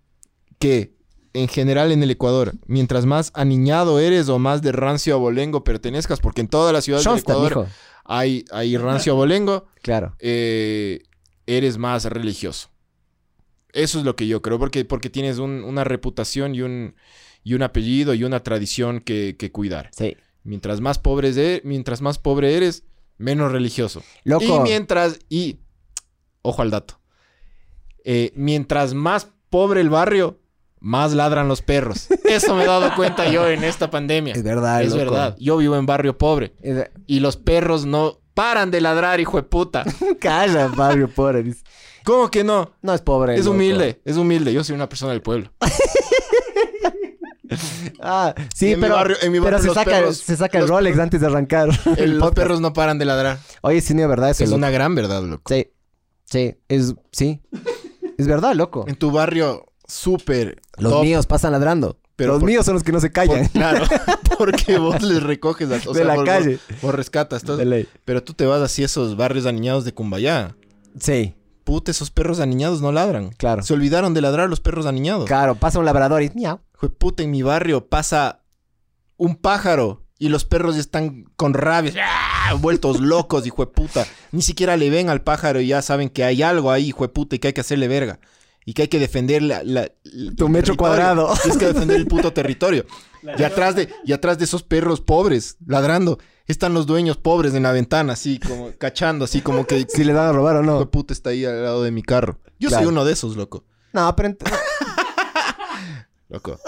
que 0.59 0.95
en 1.35 1.47
general 1.47 1.93
en 1.93 2.03
el 2.03 2.11
Ecuador, 2.11 2.55
mientras 2.67 3.05
más 3.05 3.31
aniñado 3.35 4.01
eres 4.01 4.31
o 4.31 4.39
más 4.39 4.63
de 4.63 4.73
rancio 4.73 5.15
abolengo 5.15 5.63
pertenezcas, 5.63 6.21
porque 6.21 6.41
en 6.41 6.49
todas 6.49 6.73
las 6.73 6.85
ciudades 6.85 7.05
del 7.05 7.19
Ecuador 7.19 7.67
hay, 8.05 8.47
hay 8.51 8.79
rancio 8.79 9.13
abolengo, 9.13 9.67
Claro. 9.83 10.17
eh, 10.21 11.03
eres 11.47 11.77
más 11.77 12.07
religioso. 12.07 12.71
Eso 13.75 13.99
es 13.99 14.07
lo 14.07 14.17
que 14.17 14.27
yo 14.27 14.41
creo, 14.41 14.59
porque, 14.59 14.87
porque 14.87 15.11
tienes 15.11 15.37
un- 15.37 15.65
una 15.65 15.85
reputación 15.85 16.55
y 16.55 16.63
un, 16.63 16.95
y 17.45 17.55
un 17.55 17.63
apellido 17.63 18.15
y 18.15 18.25
una 18.25 18.41
tradición 18.43 19.01
que, 19.01 19.37
que 19.39 19.53
cuidar. 19.53 19.91
Sí. 19.97 20.17
Mientras 20.43 20.81
más, 20.81 20.99
pobres 20.99 21.37
e- 21.37 21.61
mientras 21.65 22.01
más 22.03 22.19
pobre 22.19 22.57
eres, 22.57 22.83
menos 23.19 23.53
religioso. 23.53 24.03
Loco. 24.25 24.45
Y 24.45 24.61
mientras, 24.61 25.19
y, 25.29 25.59
ojo 26.43 26.63
al 26.63 26.71
dato, 26.71 26.99
Eh, 28.05 28.33
mientras 28.35 28.93
más 28.95 29.29
pobre 29.51 29.81
el 29.81 29.89
barrio, 29.89 30.41
más 30.81 31.15
ladran 31.15 31.49
los 31.49 31.63
perros. 31.63 32.09
Eso 32.25 32.55
me 32.55 32.65
he 32.65 32.67
dado 32.67 32.95
cuenta 32.97 33.31
yo 33.31 33.49
en 33.49 33.65
esta 33.65 33.91
pandemia. 33.91 34.35
Es 34.35 34.43
verdad, 34.43 34.83
Es 34.83 34.89
loco. 34.91 34.99
verdad. 34.99 35.37
Yo 35.39 35.57
vivo 35.57 35.77
en 35.77 35.87
barrio 35.87 36.19
pobre 36.19 36.55
Es- 36.61 36.91
y 37.07 37.21
los 37.21 37.37
perros 37.39 37.87
no 37.87 38.21
paran 38.35 38.71
de 38.71 38.81
ladrar, 38.83 39.21
hijo 39.21 39.37
de 39.39 39.45
puta. 39.45 39.85
Calla, 40.21 40.67
barrio 40.69 41.09
pobre. 41.09 41.55
¿Cómo 42.05 42.31
que 42.31 42.45
no? 42.45 42.73
No 42.83 42.93
es 42.93 43.01
pobre. 43.01 43.35
Es 43.37 43.47
loco. 43.47 43.53
humilde, 43.57 44.03
es 44.05 44.17
humilde. 44.19 44.53
Yo 44.53 44.63
soy 44.65 44.75
una 44.75 44.89
persona 44.91 45.13
del 45.13 45.23
pueblo. 45.23 45.51
Ah, 48.01 48.35
sí, 48.55 48.73
En 48.73 48.79
mi 48.79 48.83
pero, 48.83 48.95
barrio- 48.97 49.17
en 49.23 49.33
mi 49.33 49.39
pero 49.39 49.45
barrio 49.45 49.59
se, 49.61 49.67
los 49.67 49.75
saca, 49.75 49.91
perros- 49.91 50.17
se 50.23 50.37
saca 50.37 50.59
el 50.59 50.63
los 50.63 50.71
Rolex 50.71 50.99
antes 50.99 51.21
de 51.21 51.27
arrancar. 51.27 51.69
El- 51.97 52.11
los 52.13 52.19
podcast. 52.21 52.35
perros 52.37 52.61
no 52.61 52.73
paran 52.73 52.99
de 52.99 53.05
ladrar. 53.05 53.39
Oye, 53.63 53.81
sí, 53.81 53.95
no 53.95 54.03
es 54.03 54.09
verdad 54.09 54.31
eso. 54.31 54.45
Es 54.45 54.51
loco. 54.51 54.59
una 54.59 54.71
gran 54.71 54.95
verdad, 54.95 55.23
loco. 55.23 55.53
Sí, 55.55 55.69
sí, 56.25 56.57
es, 56.69 56.95
sí. 57.13 57.41
Es 58.19 58.27
verdad, 58.27 58.55
loco. 58.55 58.85
En 58.89 58.97
tu 58.97 59.11
barrio, 59.11 59.67
súper. 59.87 60.61
Los 60.79 60.93
top, 60.93 61.03
míos 61.03 61.27
pasan 61.27 61.53
ladrando. 61.53 61.99
Pero 62.17 62.33
los 62.35 62.41
por- 62.41 62.49
míos 62.49 62.65
son 62.65 62.75
los 62.75 62.83
que 62.85 62.93
no 62.93 63.01
se 63.01 63.11
callan. 63.11 63.49
claro, 63.49 63.85
porque 64.39 64.79
vos 64.79 65.03
les 65.03 65.23
recoges 65.23 65.69
a, 65.71 65.89
o 65.89 65.93
De 65.93 65.99
sea, 66.01 66.05
la 66.05 66.15
vos- 66.15 66.25
calle. 66.25 66.59
Vos, 66.71 66.83
vos 66.83 66.95
rescatas 66.95 67.43
todo. 67.43 67.57
De 67.57 67.65
ley. 67.65 67.89
Pero 68.05 68.23
tú 68.23 68.35
te 68.35 68.47
vas 68.47 68.61
así 68.63 68.83
a 68.83 68.87
esos 68.87 69.17
barrios 69.17 69.47
aniñados 69.47 69.85
de 69.85 69.93
Cumbayá. 69.95 70.55
Sí, 71.01 71.35
Puta, 71.65 71.91
esos 71.91 72.11
perros 72.11 72.41
aniñados 72.41 72.81
no 72.83 72.93
ladran. 72.93 73.31
Claro. 73.31 73.63
Se 73.63 73.73
olvidaron 73.75 74.15
de 74.15 74.21
ladrar 74.21 74.49
los 74.49 74.61
perros 74.61 74.87
aniñados. 74.87 75.27
claro, 75.27 75.55
pasa 75.55 75.79
un 75.79 75.85
labrador 75.87 76.23
y 76.23 76.31
miau. 76.35 76.61
Puta, 76.99 77.23
en 77.23 77.31
mi 77.31 77.43
barrio 77.43 77.89
pasa 77.89 78.43
un 79.17 79.37
pájaro 79.37 80.03
y 80.19 80.29
los 80.29 80.45
perros 80.45 80.75
ya 80.75 80.81
están 80.81 81.25
con 81.37 81.55
rabia, 81.55 81.93
¡ah! 82.03 82.55
vueltos 82.61 83.01
locos, 83.01 83.47
hijo 83.47 83.65
de 83.65 83.73
puta. 83.73 84.07
Ni 84.33 84.43
siquiera 84.43 84.77
le 84.77 84.91
ven 84.91 85.09
al 85.09 85.23
pájaro 85.23 85.61
y 85.61 85.69
ya 85.69 85.83
saben 85.83 86.11
que 86.11 86.25
hay 86.25 86.43
algo 86.43 86.71
ahí, 86.71 86.89
hijo 86.89 87.05
de 87.05 87.09
puta, 87.09 87.37
y 87.37 87.39
que 87.39 87.49
hay 87.49 87.53
que 87.55 87.63
hacerle 87.63 87.89
verga. 87.89 88.21
Y 88.67 88.73
que 88.75 88.83
hay 88.83 88.89
que 88.89 88.99
defender 88.99 89.43
la, 89.43 89.61
Tu 89.63 90.49
metro 90.49 90.75
territorio. 90.75 90.77
cuadrado. 90.77 91.35
Tienes 91.43 91.59
que 91.59 91.67
defender 91.67 91.97
el 91.97 92.07
puto 92.07 92.33
territorio. 92.33 92.85
Y 93.39 93.43
atrás, 93.43 93.75
de, 93.75 93.89
y 94.05 94.13
atrás 94.13 94.37
de 94.37 94.45
esos 94.45 94.63
perros 94.63 95.01
pobres 95.01 95.57
ladrando 95.67 96.19
están 96.53 96.75
los 96.75 96.87
dueños 96.87 97.17
pobres 97.17 97.55
en 97.55 97.63
la 97.63 97.73
ventana, 97.73 98.13
así 98.15 98.39
como 98.39 98.71
cachando, 98.79 99.25
así 99.25 99.41
como 99.41 99.67
que... 99.67 99.87
Si 99.89 100.05
le 100.05 100.13
van 100.13 100.29
a 100.29 100.33
robar 100.33 100.57
o 100.57 100.63
no. 100.63 100.91
puta 100.91 101.13
está 101.13 101.31
ahí 101.31 101.45
al 101.45 101.63
lado 101.63 101.83
de 101.83 101.91
mi 101.91 102.03
carro. 102.03 102.39
Yo 102.59 102.71
soy 102.71 102.87
uno 102.87 103.05
de 103.05 103.13
esos, 103.13 103.37
loco. 103.37 103.65
No, 103.93 104.15
pero... 104.17 104.37
Loco. 106.29 106.59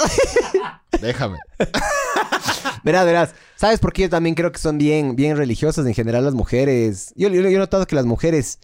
Déjame. 1.00 1.38
Verás, 2.84 3.04
verás. 3.04 3.34
¿Sabes 3.56 3.80
por 3.80 3.92
qué 3.92 4.02
yo 4.02 4.10
también 4.10 4.36
creo 4.36 4.52
que 4.52 4.60
son 4.60 4.78
bien, 4.78 5.16
bien 5.16 5.36
religiosas 5.36 5.84
en 5.86 5.94
general 5.94 6.24
las 6.24 6.34
mujeres? 6.34 7.12
Yo, 7.16 7.28
yo, 7.28 7.40
yo 7.40 7.48
he 7.48 7.58
notado 7.58 7.84
que 7.86 7.96
las 7.96 8.04
mujeres 8.04 8.60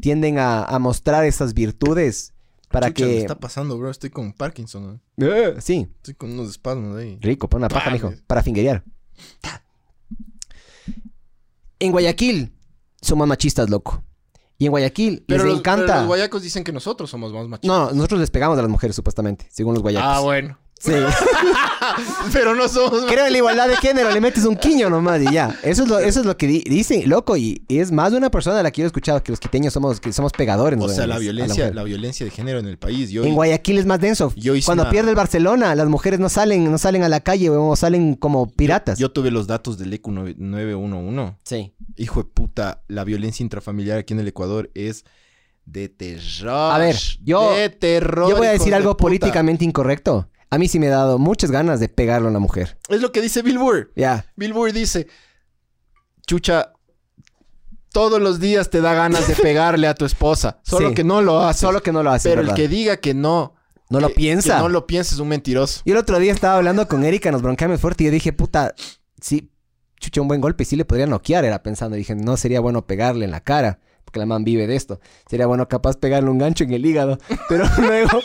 tienden 0.00 0.38
a, 0.38 0.64
a 0.64 0.78
mostrar 0.78 1.24
esas 1.26 1.52
virtudes 1.52 2.32
para 2.70 2.88
Chucha, 2.88 3.04
que... 3.04 3.18
está 3.18 3.38
pasando, 3.38 3.76
bro? 3.76 3.90
Estoy 3.90 4.08
con 4.08 4.32
Parkinson. 4.32 5.00
¿no? 5.16 5.26
Eh, 5.26 5.56
Sí, 5.60 5.86
Estoy 5.96 6.14
con 6.14 6.30
unos 6.30 6.48
espasmos 6.48 6.96
ahí. 6.96 7.18
rico, 7.20 7.48
pon 7.50 7.60
una 7.60 7.68
paja, 7.68 7.90
mijo, 7.90 8.14
para 8.26 8.42
fingerear. 8.42 8.84
En 11.80 11.92
Guayaquil 11.92 12.52
somos 13.00 13.26
machistas, 13.26 13.70
loco. 13.70 14.02
Y 14.58 14.66
en 14.66 14.70
Guayaquil 14.72 15.24
Pero 15.26 15.44
les 15.44 15.52
los, 15.52 15.62
pero 15.62 15.76
encanta... 15.76 15.98
los 15.98 16.06
guayacos 16.08 16.42
dicen 16.42 16.64
que 16.64 16.72
nosotros 16.72 17.08
somos 17.08 17.32
más 17.32 17.46
machistas. 17.46 17.78
No, 17.78 17.92
nosotros 17.92 18.20
les 18.20 18.30
pegamos 18.30 18.58
a 18.58 18.62
las 18.62 18.70
mujeres, 18.70 18.96
supuestamente, 18.96 19.46
según 19.50 19.74
los 19.74 19.82
guayacos. 19.82 20.08
Ah, 20.08 20.20
bueno. 20.20 20.58
Sí. 20.78 20.92
Pero 22.32 22.54
no 22.54 22.68
somos... 22.68 23.04
Creo 23.06 23.26
en 23.26 23.32
la 23.32 23.38
igualdad 23.38 23.68
de 23.68 23.76
género, 23.76 24.10
le 24.12 24.20
metes 24.20 24.44
un 24.44 24.56
quiño 24.56 24.88
nomás 24.90 25.20
y 25.22 25.32
ya. 25.32 25.58
Eso 25.62 25.82
es 25.82 25.88
lo, 25.88 25.98
eso 25.98 26.20
es 26.20 26.26
lo 26.26 26.36
que 26.36 26.46
di- 26.46 26.62
dicen, 26.66 27.08
loco, 27.08 27.36
y, 27.36 27.62
y 27.68 27.78
es 27.78 27.90
más 27.92 28.12
de 28.12 28.18
una 28.18 28.30
persona 28.30 28.60
a 28.60 28.62
la 28.62 28.70
que 28.70 28.82
yo 28.82 28.84
he 28.84 28.88
escuchado 28.88 29.22
que 29.22 29.32
los 29.32 29.40
quiteños 29.40 29.72
somos, 29.72 30.00
que 30.00 30.12
somos 30.12 30.32
pegadores. 30.32 30.78
O 30.80 30.86
¿no? 30.86 30.92
sea, 30.92 31.06
la 31.06 31.18
violencia, 31.18 31.72
la 31.72 31.82
violencia 31.82 32.24
de 32.24 32.30
género 32.30 32.58
en 32.58 32.66
el 32.66 32.78
país. 32.78 33.10
Yo, 33.10 33.24
En 33.24 33.34
Guayaquil 33.34 33.78
es 33.78 33.86
más 33.86 34.00
denso. 34.00 34.32
yo 34.36 34.54
Cuando 34.64 34.84
una- 34.84 34.90
pierde 34.90 35.10
el 35.10 35.16
Barcelona, 35.16 35.74
las 35.74 35.88
mujeres 35.88 36.20
no 36.20 36.28
salen, 36.28 36.70
no 36.70 36.78
salen 36.78 37.02
a 37.02 37.08
la 37.08 37.20
calle 37.20 37.50
o 37.50 37.74
salen 37.76 38.14
como 38.14 38.48
piratas. 38.48 38.98
yo 38.98 39.10
tuve 39.10 39.30
los 39.30 39.46
datos 39.46 39.78
del 39.78 39.92
ECU 39.94 40.12
9- 40.12 40.34
911. 40.36 41.36
sí. 41.44 41.72
Hijo 41.96 42.22
de 42.22 42.28
puta, 42.28 42.82
la 42.86 43.02
violencia 43.02 43.42
intrafamiliar 43.42 43.98
aquí 43.98 44.12
en 44.14 44.20
el 44.20 44.28
Ecuador 44.28 44.70
es 44.74 45.04
de 45.64 45.88
terror. 45.88 46.72
A 46.72 46.78
ver, 46.78 46.94
yo- 47.24 47.52
De 47.54 47.68
terror. 47.70 48.30
Yo 48.30 48.36
voy 48.36 48.46
a 48.46 48.52
decir 48.52 48.68
de 48.70 48.76
algo 48.76 48.96
políticamente 48.96 49.64
incorrecto. 49.64 50.28
A 50.50 50.58
mí 50.58 50.68
sí 50.68 50.78
me 50.78 50.86
ha 50.88 50.90
dado 50.90 51.18
muchas 51.18 51.50
ganas 51.50 51.78
de 51.80 51.88
pegarle 51.88 52.28
a 52.28 52.30
una 52.30 52.38
mujer. 52.38 52.78
Es 52.88 53.00
lo 53.02 53.12
que 53.12 53.20
dice 53.20 53.42
Bill 53.42 53.58
Burr. 53.58 53.92
Ya. 53.96 54.24
Bill 54.36 54.52
Burr 54.54 54.72
dice, 54.72 55.06
chucha, 56.26 56.72
todos 57.92 58.20
los 58.20 58.40
días 58.40 58.70
te 58.70 58.80
da 58.80 58.94
ganas 58.94 59.26
de 59.28 59.34
pegarle 59.42 59.86
a 59.86 59.94
tu 59.94 60.04
esposa. 60.04 60.60
Solo 60.62 60.88
Sí. 60.90 60.94
que 60.94 61.04
no 61.04 61.22
lo 61.22 61.40
haces. 61.40 61.60
Solo 61.60 61.82
que 61.82 61.92
no 61.92 62.02
lo 62.02 62.10
hace. 62.10 62.28
Pero 62.28 62.42
el 62.42 62.54
que 62.54 62.68
diga 62.68 62.96
que 62.98 63.14
no... 63.14 63.54
no 63.90 64.00
lo 64.00 64.10
piensa. 64.10 64.56
Que 64.56 64.62
no 64.62 64.68
lo 64.68 64.86
piensa 64.86 65.14
es 65.14 65.20
un 65.20 65.28
mentiroso. 65.28 65.82
Yo 65.84 65.94
el 65.94 65.98
otro 65.98 66.18
día 66.18 66.32
estaba 66.32 66.56
hablando 66.56 66.86
con 66.88 67.04
Erika, 67.04 67.30
nos 67.30 67.42
bronqueamos 67.42 67.80
fuerte 67.80 68.04
y 68.04 68.06
yo 68.06 68.12
dije, 68.12 68.32
puta, 68.32 68.74
sí, 69.20 69.50
chucha, 70.00 70.20
un 70.20 70.28
buen 70.28 70.40
golpe, 70.40 70.64
sí 70.64 70.76
le 70.76 70.84
podría 70.84 71.06
noquear, 71.06 71.44
era 71.44 71.62
pensando. 71.62 71.96
Dije, 71.96 72.14
no 72.14 72.36
sería 72.36 72.60
bueno 72.60 72.86
pegarle 72.86 73.24
en 73.24 73.30
la 73.32 73.40
cara, 73.40 73.80
porque 74.08 74.20
la 74.20 74.26
man 74.26 74.42
vive 74.42 74.66
de 74.66 74.74
esto. 74.74 75.00
Sería 75.28 75.46
bueno 75.46 75.68
capaz 75.68 75.96
pegarle 75.98 76.30
un 76.30 76.38
gancho 76.38 76.64
en 76.64 76.72
el 76.72 76.86
hígado. 76.86 77.18
Pero 77.46 77.64
luego, 77.78 78.20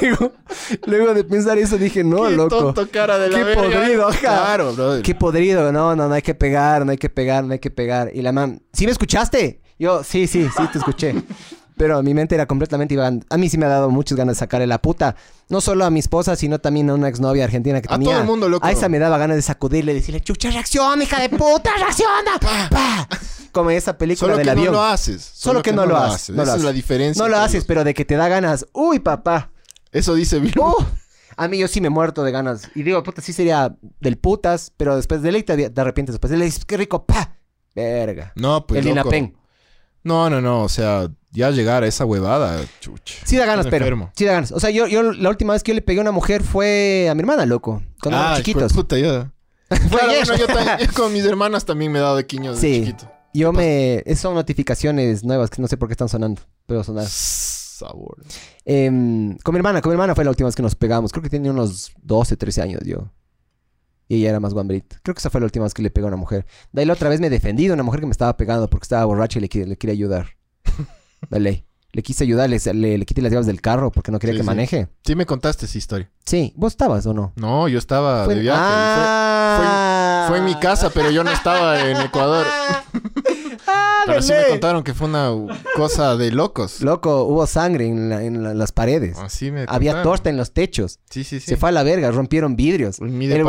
luego, 0.00 0.32
luego 0.86 1.14
de 1.14 1.24
pensar 1.24 1.58
eso 1.58 1.76
dije, 1.78 2.04
no, 2.04 2.28
Qué 2.28 2.36
loco. 2.36 2.58
tonto 2.72 2.88
cara 2.92 3.18
de 3.18 3.28
la 3.28 3.38
Qué 3.38 3.44
verga. 3.44 3.62
podrido, 3.62 4.08
ajá. 4.08 4.18
Claro, 4.20 4.72
brother. 4.72 5.02
Qué 5.02 5.14
podrido, 5.16 5.72
no, 5.72 5.96
no, 5.96 6.06
no 6.08 6.14
hay 6.14 6.22
que 6.22 6.34
pegar, 6.36 6.84
no 6.86 6.92
hay 6.92 6.98
que 6.98 7.10
pegar, 7.10 7.42
no 7.44 7.52
hay 7.52 7.58
que 7.58 7.70
pegar. 7.72 8.10
Y 8.14 8.22
la 8.22 8.30
man, 8.30 8.62
¿sí 8.72 8.84
me 8.84 8.92
escuchaste? 8.92 9.60
Yo, 9.78 10.04
sí, 10.04 10.26
sí, 10.28 10.46
sí, 10.56 10.62
te 10.72 10.78
escuché. 10.78 11.14
Pero 11.80 12.02
mi 12.02 12.12
mente 12.12 12.34
era 12.34 12.44
completamente 12.44 12.92
iba. 12.92 13.06
A 13.30 13.36
mí 13.38 13.48
sí 13.48 13.56
me 13.56 13.64
ha 13.64 13.70
dado 13.70 13.88
muchas 13.88 14.18
ganas 14.18 14.36
de 14.36 14.40
sacarle 14.40 14.66
la 14.66 14.82
puta. 14.82 15.16
No 15.48 15.62
solo 15.62 15.86
a 15.86 15.90
mi 15.90 15.98
esposa, 16.00 16.36
sino 16.36 16.58
también 16.58 16.90
a 16.90 16.94
una 16.94 17.08
exnovia 17.08 17.42
argentina 17.44 17.80
que 17.80 17.88
A 17.88 17.92
tenía. 17.96 18.10
todo 18.10 18.20
el 18.20 18.26
mundo, 18.26 18.50
loco. 18.50 18.66
A 18.66 18.70
esa 18.70 18.90
me 18.90 18.98
daba 18.98 19.16
ganas 19.16 19.36
de 19.36 19.42
sacudirle 19.42 19.92
y 19.92 19.94
decirle, 19.94 20.20
chucha, 20.20 20.50
reacciona, 20.50 21.02
hija 21.02 21.18
de 21.22 21.30
puta, 21.30 21.70
reacciona. 21.78 22.32
Pa. 22.70 23.08
Como 23.50 23.70
esa 23.70 23.96
película 23.96 24.26
Solo 24.26 24.36
del 24.36 24.44
que 24.44 24.50
avión. 24.50 24.66
no 24.66 24.72
lo 24.72 24.82
haces. 24.82 25.22
Solo 25.22 25.62
que 25.62 25.72
no 25.72 25.86
lo 25.86 25.96
haces, 25.96 26.36
no 26.36 26.36
lo 26.36 26.42
Esa 26.42 26.50
es 26.50 26.54
haces. 26.56 26.64
la 26.66 26.72
diferencia. 26.72 27.22
No 27.24 27.30
lo 27.30 27.38
haces, 27.38 27.54
los- 27.60 27.64
pero 27.64 27.82
de 27.82 27.94
que 27.94 28.04
te 28.04 28.14
da 28.16 28.28
ganas. 28.28 28.66
Uy, 28.74 28.98
papá. 28.98 29.50
Eso 29.90 30.12
dice 30.14 30.38
Bill 30.38 30.52
Burr. 30.54 30.82
Uh, 30.82 30.84
a 31.38 31.48
mí 31.48 31.56
yo 31.58 31.66
sí 31.66 31.80
me 31.80 31.86
he 31.86 31.90
muerto 31.90 32.22
de 32.24 32.30
ganas. 32.30 32.68
Y 32.74 32.82
digo, 32.82 33.02
puta, 33.02 33.22
sí 33.22 33.32
sería 33.32 33.74
del 34.00 34.18
putas, 34.18 34.70
pero 34.76 34.96
después 34.96 35.22
de 35.22 35.32
ley 35.32 35.44
te, 35.44 35.70
te 35.70 35.80
arrepientes. 35.80 36.12
Después 36.12 36.30
de 36.30 36.36
ley 36.36 36.48
dices, 36.48 36.66
qué 36.66 36.76
rico, 36.76 37.06
pa. 37.06 37.36
Verga. 37.74 38.32
No, 38.36 38.66
pues 38.66 38.80
el 38.84 38.94
loco. 38.94 39.08
Dinapen. 39.10 39.34
No, 40.04 40.28
no, 40.28 40.42
no. 40.42 40.62
O 40.62 40.68
sea, 40.68 41.08
ya 41.32 41.50
llegar 41.50 41.82
a 41.82 41.86
esa 41.86 42.04
huevada, 42.04 42.60
chucha. 42.80 43.14
Sí 43.24 43.36
da 43.36 43.46
ganas, 43.46 43.66
pero. 43.66 43.84
enfermo. 43.84 44.12
Sí 44.16 44.24
da 44.24 44.32
ganas. 44.32 44.52
O 44.52 44.60
sea, 44.60 44.70
yo, 44.70 44.86
yo 44.86 45.12
la 45.12 45.28
última 45.28 45.52
vez 45.52 45.62
que 45.62 45.70
yo 45.72 45.74
le 45.74 45.82
pegué 45.82 45.98
a 46.00 46.02
una 46.02 46.12
mujer 46.12 46.42
fue 46.42 47.08
a 47.10 47.14
mi 47.14 47.20
hermana, 47.20 47.46
loco. 47.46 47.82
Cuando 48.02 48.18
Ah, 48.20 48.30
de 48.32 48.36
chiquitos. 48.42 48.72
Puta, 48.72 48.98
ya. 48.98 49.32
Claro, 49.68 49.86
bueno, 49.90 50.36
yo 50.36 50.46
también, 50.48 50.88
con 50.96 51.12
mis 51.12 51.24
hermanas 51.24 51.64
también 51.64 51.92
me 51.92 52.00
he 52.00 52.02
dado 52.02 52.16
de 52.16 52.26
quiños 52.26 52.60
de 52.60 52.68
Sí. 52.68 52.80
chiquito. 52.86 53.08
Yo 53.32 53.52
me... 53.52 54.02
Son 54.16 54.34
notificaciones 54.34 55.22
nuevas 55.22 55.48
que 55.50 55.62
no 55.62 55.68
sé 55.68 55.76
por 55.76 55.88
qué 55.88 55.92
están 55.92 56.08
sonando. 56.08 56.42
Pero 56.66 56.82
sonar. 56.82 57.06
Sabor. 57.08 58.16
Em, 58.64 59.38
con 59.38 59.54
mi 59.54 59.58
hermana, 59.58 59.80
con 59.80 59.90
mi 59.90 59.94
hermana 59.94 60.16
fue 60.16 60.24
la 60.24 60.30
última 60.30 60.48
vez 60.48 60.56
que 60.56 60.62
nos 60.62 60.74
pegamos. 60.74 61.12
Creo 61.12 61.22
que 61.22 61.30
tenía 61.30 61.52
unos 61.52 61.92
12, 62.02 62.36
13 62.36 62.62
años 62.62 62.80
yo. 62.84 63.12
Y 64.08 64.16
ella 64.16 64.30
era 64.30 64.40
más 64.40 64.52
guambrit. 64.52 64.94
Creo 65.04 65.14
que 65.14 65.20
esa 65.20 65.30
fue 65.30 65.40
la 65.40 65.44
última 65.44 65.62
vez 65.64 65.72
que 65.74 65.82
le 65.82 65.90
pegó 65.90 66.08
a 66.08 66.08
una 66.08 66.16
mujer. 66.16 66.44
De 66.72 66.80
ahí 66.80 66.86
la 66.86 66.94
otra 66.94 67.08
vez 67.08 67.20
me 67.20 67.30
defendí 67.30 67.68
de 67.68 67.72
una 67.74 67.84
mujer 67.84 68.00
que 68.00 68.06
me 68.06 68.12
estaba 68.12 68.36
pegando 68.36 68.68
porque 68.68 68.82
estaba 68.84 69.04
borracha 69.04 69.38
y 69.38 69.42
le, 69.42 69.66
le 69.66 69.76
quería 69.78 69.92
ayudar. 69.94 70.30
Dale. 71.28 71.66
Le 71.92 72.02
quise 72.02 72.22
ayudar, 72.22 72.48
le, 72.48 72.58
le, 72.74 72.98
le 72.98 73.04
quité 73.04 73.20
las 73.20 73.32
llaves 73.32 73.46
del 73.46 73.60
carro 73.60 73.90
porque 73.90 74.12
no 74.12 74.20
quería 74.20 74.34
Sí, 74.34 74.38
que 74.38 74.42
sí. 74.44 74.46
maneje. 74.46 74.88
Sí 75.04 75.16
me 75.16 75.26
contaste 75.26 75.66
esa 75.66 75.76
historia. 75.76 76.08
Sí, 76.24 76.52
¿vos 76.56 76.72
estabas 76.74 77.04
o 77.06 77.12
no? 77.14 77.32
No, 77.34 77.66
yo 77.66 77.78
estaba 77.78 78.26
Fue- 78.26 78.36
de 78.36 78.42
viaje. 78.42 78.60
fue- 78.60 79.66
Ah. 79.66 80.24
Fue 80.28 80.38
en 80.38 80.44
mi 80.44 80.54
casa, 80.54 80.90
pero 80.90 81.10
yo 81.10 81.24
no 81.24 81.32
estaba 81.32 81.80
en 81.80 81.96
Ecuador. 82.00 82.46
Ah, 83.72 84.02
Pero 84.06 84.22
sí 84.22 84.32
me 84.32 84.48
contaron 84.48 84.82
que 84.82 84.94
fue 84.94 85.06
una 85.08 85.30
cosa 85.76 86.16
de 86.16 86.32
locos. 86.32 86.80
Loco, 86.80 87.24
hubo 87.24 87.46
sangre 87.46 87.86
en, 87.86 88.08
la- 88.08 88.22
en 88.24 88.42
la- 88.42 88.54
las 88.54 88.72
paredes. 88.72 89.18
Así 89.18 89.50
me 89.50 89.66
Había 89.68 89.92
contaron. 89.92 90.02
torta 90.12 90.30
en 90.30 90.36
los 90.38 90.52
techos. 90.52 90.98
Sí, 91.10 91.22
sí, 91.22 91.38
sí. 91.38 91.46
Se 91.46 91.56
fue 91.58 91.68
a 91.68 91.72
la 91.72 91.82
verga, 91.82 92.10
rompieron 92.10 92.56
vidrios. 92.56 92.98
En 93.00 93.16
mi 93.18 93.26
el, 93.30 93.44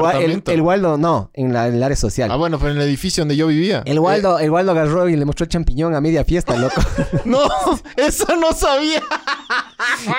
Waldo, 0.61 0.97
no, 0.97 1.31
en, 1.33 1.53
la, 1.53 1.67
en 1.67 1.75
el 1.75 1.83
área 1.83 1.95
social. 1.95 2.29
Ah, 2.31 2.35
bueno, 2.35 2.59
pero 2.59 2.71
en 2.71 2.77
el 2.77 2.83
edificio 2.87 3.21
donde 3.21 3.37
yo 3.37 3.47
vivía. 3.47 3.81
El 3.85 3.99
Waldo, 3.99 4.39
el 4.39 4.51
Waldo 4.51 4.71
agarró 4.73 5.07
y 5.07 5.15
le 5.15 5.23
mostró 5.25 5.45
el 5.45 5.49
champiñón 5.49 5.95
a 5.95 6.01
media 6.01 6.25
fiesta, 6.25 6.55
loco. 6.57 6.81
Eh, 6.97 7.21
no, 7.25 7.39
eso 7.95 8.35
no 8.35 8.51
sabía. 8.53 9.01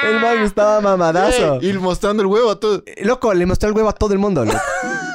el 0.08 0.20
man 0.20 0.38
estaba 0.38 0.80
mamadazo. 0.80 1.60
Eh, 1.60 1.68
y 1.68 1.72
mostrando 1.74 2.22
el 2.22 2.26
huevo 2.26 2.50
a 2.52 2.58
todo. 2.58 2.82
Loco, 3.02 3.34
le 3.34 3.44
mostró 3.46 3.68
el 3.68 3.76
huevo 3.76 3.90
a 3.90 3.92
todo 3.92 4.12
el 4.14 4.18
mundo, 4.18 4.44
loco. 4.46 4.58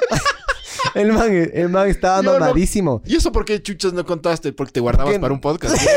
el, 0.95 1.11
man, 1.13 1.49
el 1.53 1.69
man 1.69 1.87
estaba 1.89 2.21
Yo 2.21 2.33
no- 2.33 2.39
mamadísimo. 2.39 3.01
¿Y 3.05 3.15
eso 3.15 3.31
por 3.31 3.45
qué 3.45 3.61
chuchas 3.61 3.93
no 3.93 4.05
contaste? 4.05 4.53
Porque 4.53 4.71
te 4.73 4.79
guardabas 4.79 5.17
para 5.19 5.33
un 5.33 5.41
podcast. 5.41 5.75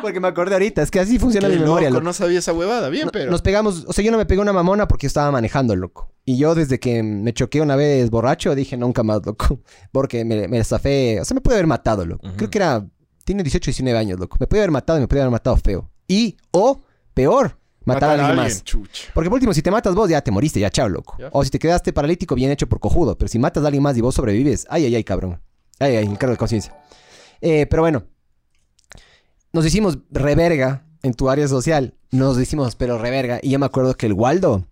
Porque 0.00 0.18
me 0.18 0.26
acordé 0.26 0.54
ahorita, 0.54 0.82
es 0.82 0.90
que 0.90 0.98
así 0.98 1.16
funciona 1.18 1.46
Qué 1.48 1.54
mi 1.54 1.60
memoria, 1.60 1.88
loco, 1.88 2.00
loco. 2.00 2.04
no 2.06 2.12
sabía 2.12 2.40
esa 2.40 2.52
huevada. 2.52 2.88
Bien, 2.88 3.06
No- 3.06 3.12
pero... 3.12 3.30
Nos 3.30 3.40
pegamos, 3.40 3.84
o 3.86 3.92
sea, 3.92 4.04
yo 4.04 4.10
no 4.10 4.18
me 4.18 4.26
pegué 4.26 4.40
una 4.40 4.52
mamona 4.52 4.88
porque 4.88 5.06
estaba 5.06 5.30
manejando, 5.30 5.76
loco. 5.76 6.10
Y 6.24 6.38
yo 6.38 6.56
desde 6.56 6.80
que 6.80 7.04
me 7.04 7.32
choqué 7.32 7.60
una 7.60 7.76
vez 7.76 8.10
borracho, 8.10 8.54
dije 8.56 8.76
nunca 8.76 9.04
más, 9.04 9.24
loco. 9.24 9.60
Porque 9.92 10.24
me, 10.24 10.48
me 10.48 10.64
zafé, 10.64 11.20
o 11.20 11.24
sea, 11.24 11.36
me 11.36 11.40
puede 11.40 11.58
haber 11.58 11.68
matado, 11.68 12.04
loco. 12.04 12.26
Creo 12.36 12.50
que 12.50 12.58
era, 12.58 12.84
tiene 13.24 13.44
18, 13.44 13.66
19 13.70 13.96
años, 13.98 14.18
loco. 14.18 14.36
Me 14.40 14.48
puede 14.48 14.62
haber 14.62 14.72
matado 14.72 14.98
y 14.98 15.02
me 15.02 15.08
puede 15.08 15.22
haber 15.22 15.30
matado 15.30 15.56
feo. 15.56 15.88
Y, 16.08 16.36
o, 16.50 16.80
peor, 17.14 17.56
matar, 17.84 18.20
a 18.20 18.28
alguien, 18.28 18.44
más. 18.44 18.64
chucha. 18.64 19.10
Porque 19.14 19.28
por 19.28 19.36
último, 19.36 19.54
si 19.54 19.62
te 19.62 19.70
matas 19.70 19.94
vos, 19.94 20.08
ya 20.08 20.20
te 20.20 20.30
moriste, 20.30 20.60
ya 20.60 20.70
chao, 20.70 20.88
loco. 20.88 21.16
Ya. 21.18 21.28
O 21.32 21.44
si 21.44 21.50
te 21.50 21.58
quedaste 21.58 21.92
paralítico, 21.92 22.34
bien 22.34 22.50
hecho 22.50 22.68
por 22.68 22.80
cojudo. 22.80 23.16
Pero 23.16 23.28
si 23.28 23.38
matas 23.38 23.64
a 23.64 23.66
alguien 23.66 23.82
más 23.82 23.96
y 23.96 24.00
vos 24.00 24.14
sobrevives, 24.14 24.66
ay, 24.70 24.86
ay, 24.86 24.94
ay, 24.96 25.04
cabrón. 25.04 25.40
Ay, 25.78 25.96
ay, 25.96 26.06
encargo 26.06 26.32
de 26.32 26.38
conciencia. 26.38 26.76
Eh, 27.40 27.66
pero 27.66 27.82
bueno, 27.82 28.04
nos 29.52 29.66
hicimos 29.66 29.98
reverga 30.10 30.86
en 31.02 31.14
tu 31.14 31.28
área 31.28 31.48
social. 31.48 31.94
Nos 32.10 32.38
hicimos, 32.38 32.76
pero 32.76 32.98
reverga. 32.98 33.40
Y 33.42 33.50
yo 33.50 33.58
me 33.58 33.66
acuerdo 33.66 33.94
que 33.94 34.06
el 34.06 34.12
Waldo 34.12 34.66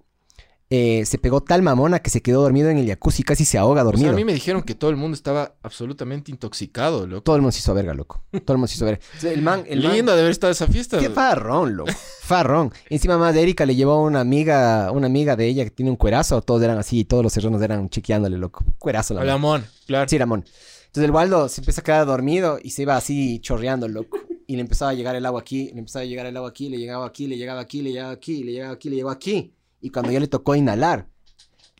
eh, 0.73 1.05
se 1.05 1.19
pegó 1.19 1.41
tal 1.41 1.63
mamona 1.63 1.99
que 1.99 2.11
se 2.11 2.23
quedó 2.23 2.43
dormido 2.43 2.69
en 2.71 2.79
el 2.79 2.87
jacuzzi, 2.87 3.25
casi 3.25 3.45
se 3.45 3.59
ahoga 3.59 3.83
O 3.83 3.85
sea, 3.85 3.91
dormido. 3.93 4.11
a 4.13 4.15
mí 4.15 4.25
me 4.25 4.33
dijeron 4.33 4.63
que 4.63 4.77
todo 4.77 4.89
el 4.91 4.97
mundo 4.97 5.15
estaba 5.17 5.55
absolutamente 5.63 6.31
intoxicado, 6.31 7.07
loco. 7.09 7.23
Todo 7.23 7.37
el 7.37 7.43
mundo 7.43 7.51
se 7.53 7.59
hizo 7.59 7.75
verga, 7.75 7.93
loco. 7.93 8.23
Todo 8.31 8.53
el 8.55 8.59
mundo 8.59 8.69
se 8.69 8.75
hizo 8.77 8.85
verga. 8.85 9.01
O 9.17 9.21
sea, 9.21 9.33
el 9.33 9.43
man, 9.43 9.65
el 9.67 9.83
man- 9.83 10.07
de 10.07 10.13
haber 10.13 10.31
estado 10.31 10.53
esa 10.53 10.69
fiesta. 10.69 10.99
Qué 10.99 11.11
farrón, 11.11 11.77
loco. 11.77 11.91
Farrón. 12.23 12.73
Encima 12.89 13.19
más 13.19 13.35
de 13.35 13.43
Erika 13.43 13.67
le 13.67 13.75
llevó 13.75 14.01
una 14.03 14.21
amiga, 14.21 14.93
una 14.93 15.07
amiga 15.09 15.35
de 15.35 15.47
ella 15.49 15.65
que 15.65 15.71
tiene 15.71 15.91
un 15.91 15.97
cuerazo. 15.97 16.41
Todos 16.43 16.63
eran 16.63 16.79
así, 16.79 17.05
todos 17.05 17.25
los 17.25 17.33
serranos 17.33 17.61
eran 17.63 17.89
chequeándole, 17.91 18.39
loco. 18.39 18.65
Cuerazo 18.79 19.15
la. 19.15 19.37
Mon. 19.39 19.65
Claro. 19.87 20.09
Sí, 20.09 20.17
Ramón. 20.19 20.45
Entonces 20.87 21.05
el 21.05 21.11
Waldo 21.11 21.49
se 21.49 21.61
empieza 21.61 21.81
a 21.81 21.85
quedar 21.85 22.07
dormido 22.07 22.59
y 22.63 22.71
se 22.71 22.83
iba 22.83 22.97
así 22.97 23.41
chorreando, 23.41 23.89
loco. 23.89 24.19
Y 24.47 24.55
le 24.57 24.63
empezaba 24.63 24.91
a 24.93 24.95
llegar 24.95 25.15
el 25.17 25.25
agua 25.27 25.41
aquí, 25.41 25.71
le 25.73 25.79
empezaba 25.79 26.03
a 26.03 26.07
llegar 26.07 26.27
el 26.27 26.37
agua 26.37 26.49
aquí, 26.51 26.69
le 26.69 26.79
llegaba 26.79 27.07
aquí, 27.07 27.27
le 27.29 27.37
llegaba 27.37 27.61
aquí, 27.61 27.83
le 27.83 27.91
llegaba 27.93 28.13
aquí, 28.13 28.43
le 28.45 28.53
llegaba 28.53 28.73
aquí, 28.75 28.91
le 28.91 28.97
llegó 28.97 29.11
aquí. 29.11 29.53
Y 29.81 29.91
cuando 29.91 30.13
ya 30.13 30.21
le 30.21 30.27
tocó 30.29 30.55
inhalar, 30.55 31.09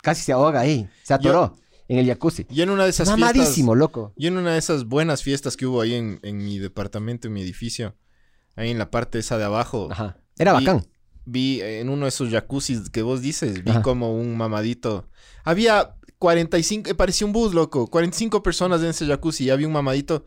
casi 0.03 0.23
se 0.23 0.33
ahoga 0.33 0.61
ahí. 0.61 0.89
Se 1.03 1.15
atoró 1.15 1.55
en 1.89 1.99
el 1.99 2.07
jacuzzi. 2.07 2.47
Y 2.51 2.63
en 2.63 2.71
una 2.71 2.85
de 2.85 2.91
esas 2.91 3.09
fiestas... 3.09 3.37
Mamadísimo, 3.37 3.75
loco. 3.75 4.13
Y 4.17 4.27
en 4.27 4.37
una 4.37 4.53
de 4.53 4.59
esas 4.59 4.85
buenas 4.85 5.23
fiestas 5.23 5.57
que 5.57 5.67
hubo 5.67 5.81
ahí 5.81 5.95
en, 5.95 6.21
en 6.23 6.39
mi 6.39 6.59
departamento, 6.59 7.27
en 7.29 7.35
mi 7.35 7.43
edificio, 7.43 7.97
ahí 8.57 8.71
en 8.71 8.79
la 8.79 8.91
parte 8.91 9.19
esa 9.19 9.39
de 9.39 9.45
abajo, 9.45 9.89
Ajá. 9.91 10.17
Era 10.39 10.53
bacán. 10.53 10.87
vi 11.25 11.61
en 11.61 11.89
uno 11.91 12.07
de 12.07 12.09
esos 12.09 12.31
jacuzzis 12.31 12.89
que 12.91 13.03
vos 13.03 13.21
dices, 13.21 13.63
vi 13.65 13.71
Ajá. 13.73 13.83
como 13.83 14.15
un 14.15 14.37
mamadito. 14.37 15.09
Había 15.45 15.97
45, 16.19 16.91
eh, 16.91 16.95
parecía 16.95 17.27
un 17.27 17.33
bus, 17.33 17.55
loco. 17.55 17.89
45 17.89 18.43
personas 18.43 18.81
en 18.83 18.89
ese 18.89 19.07
jacuzzi 19.07 19.45
y 19.45 19.51
había 19.51 19.67
un 19.67 19.73
mamadito 19.73 20.25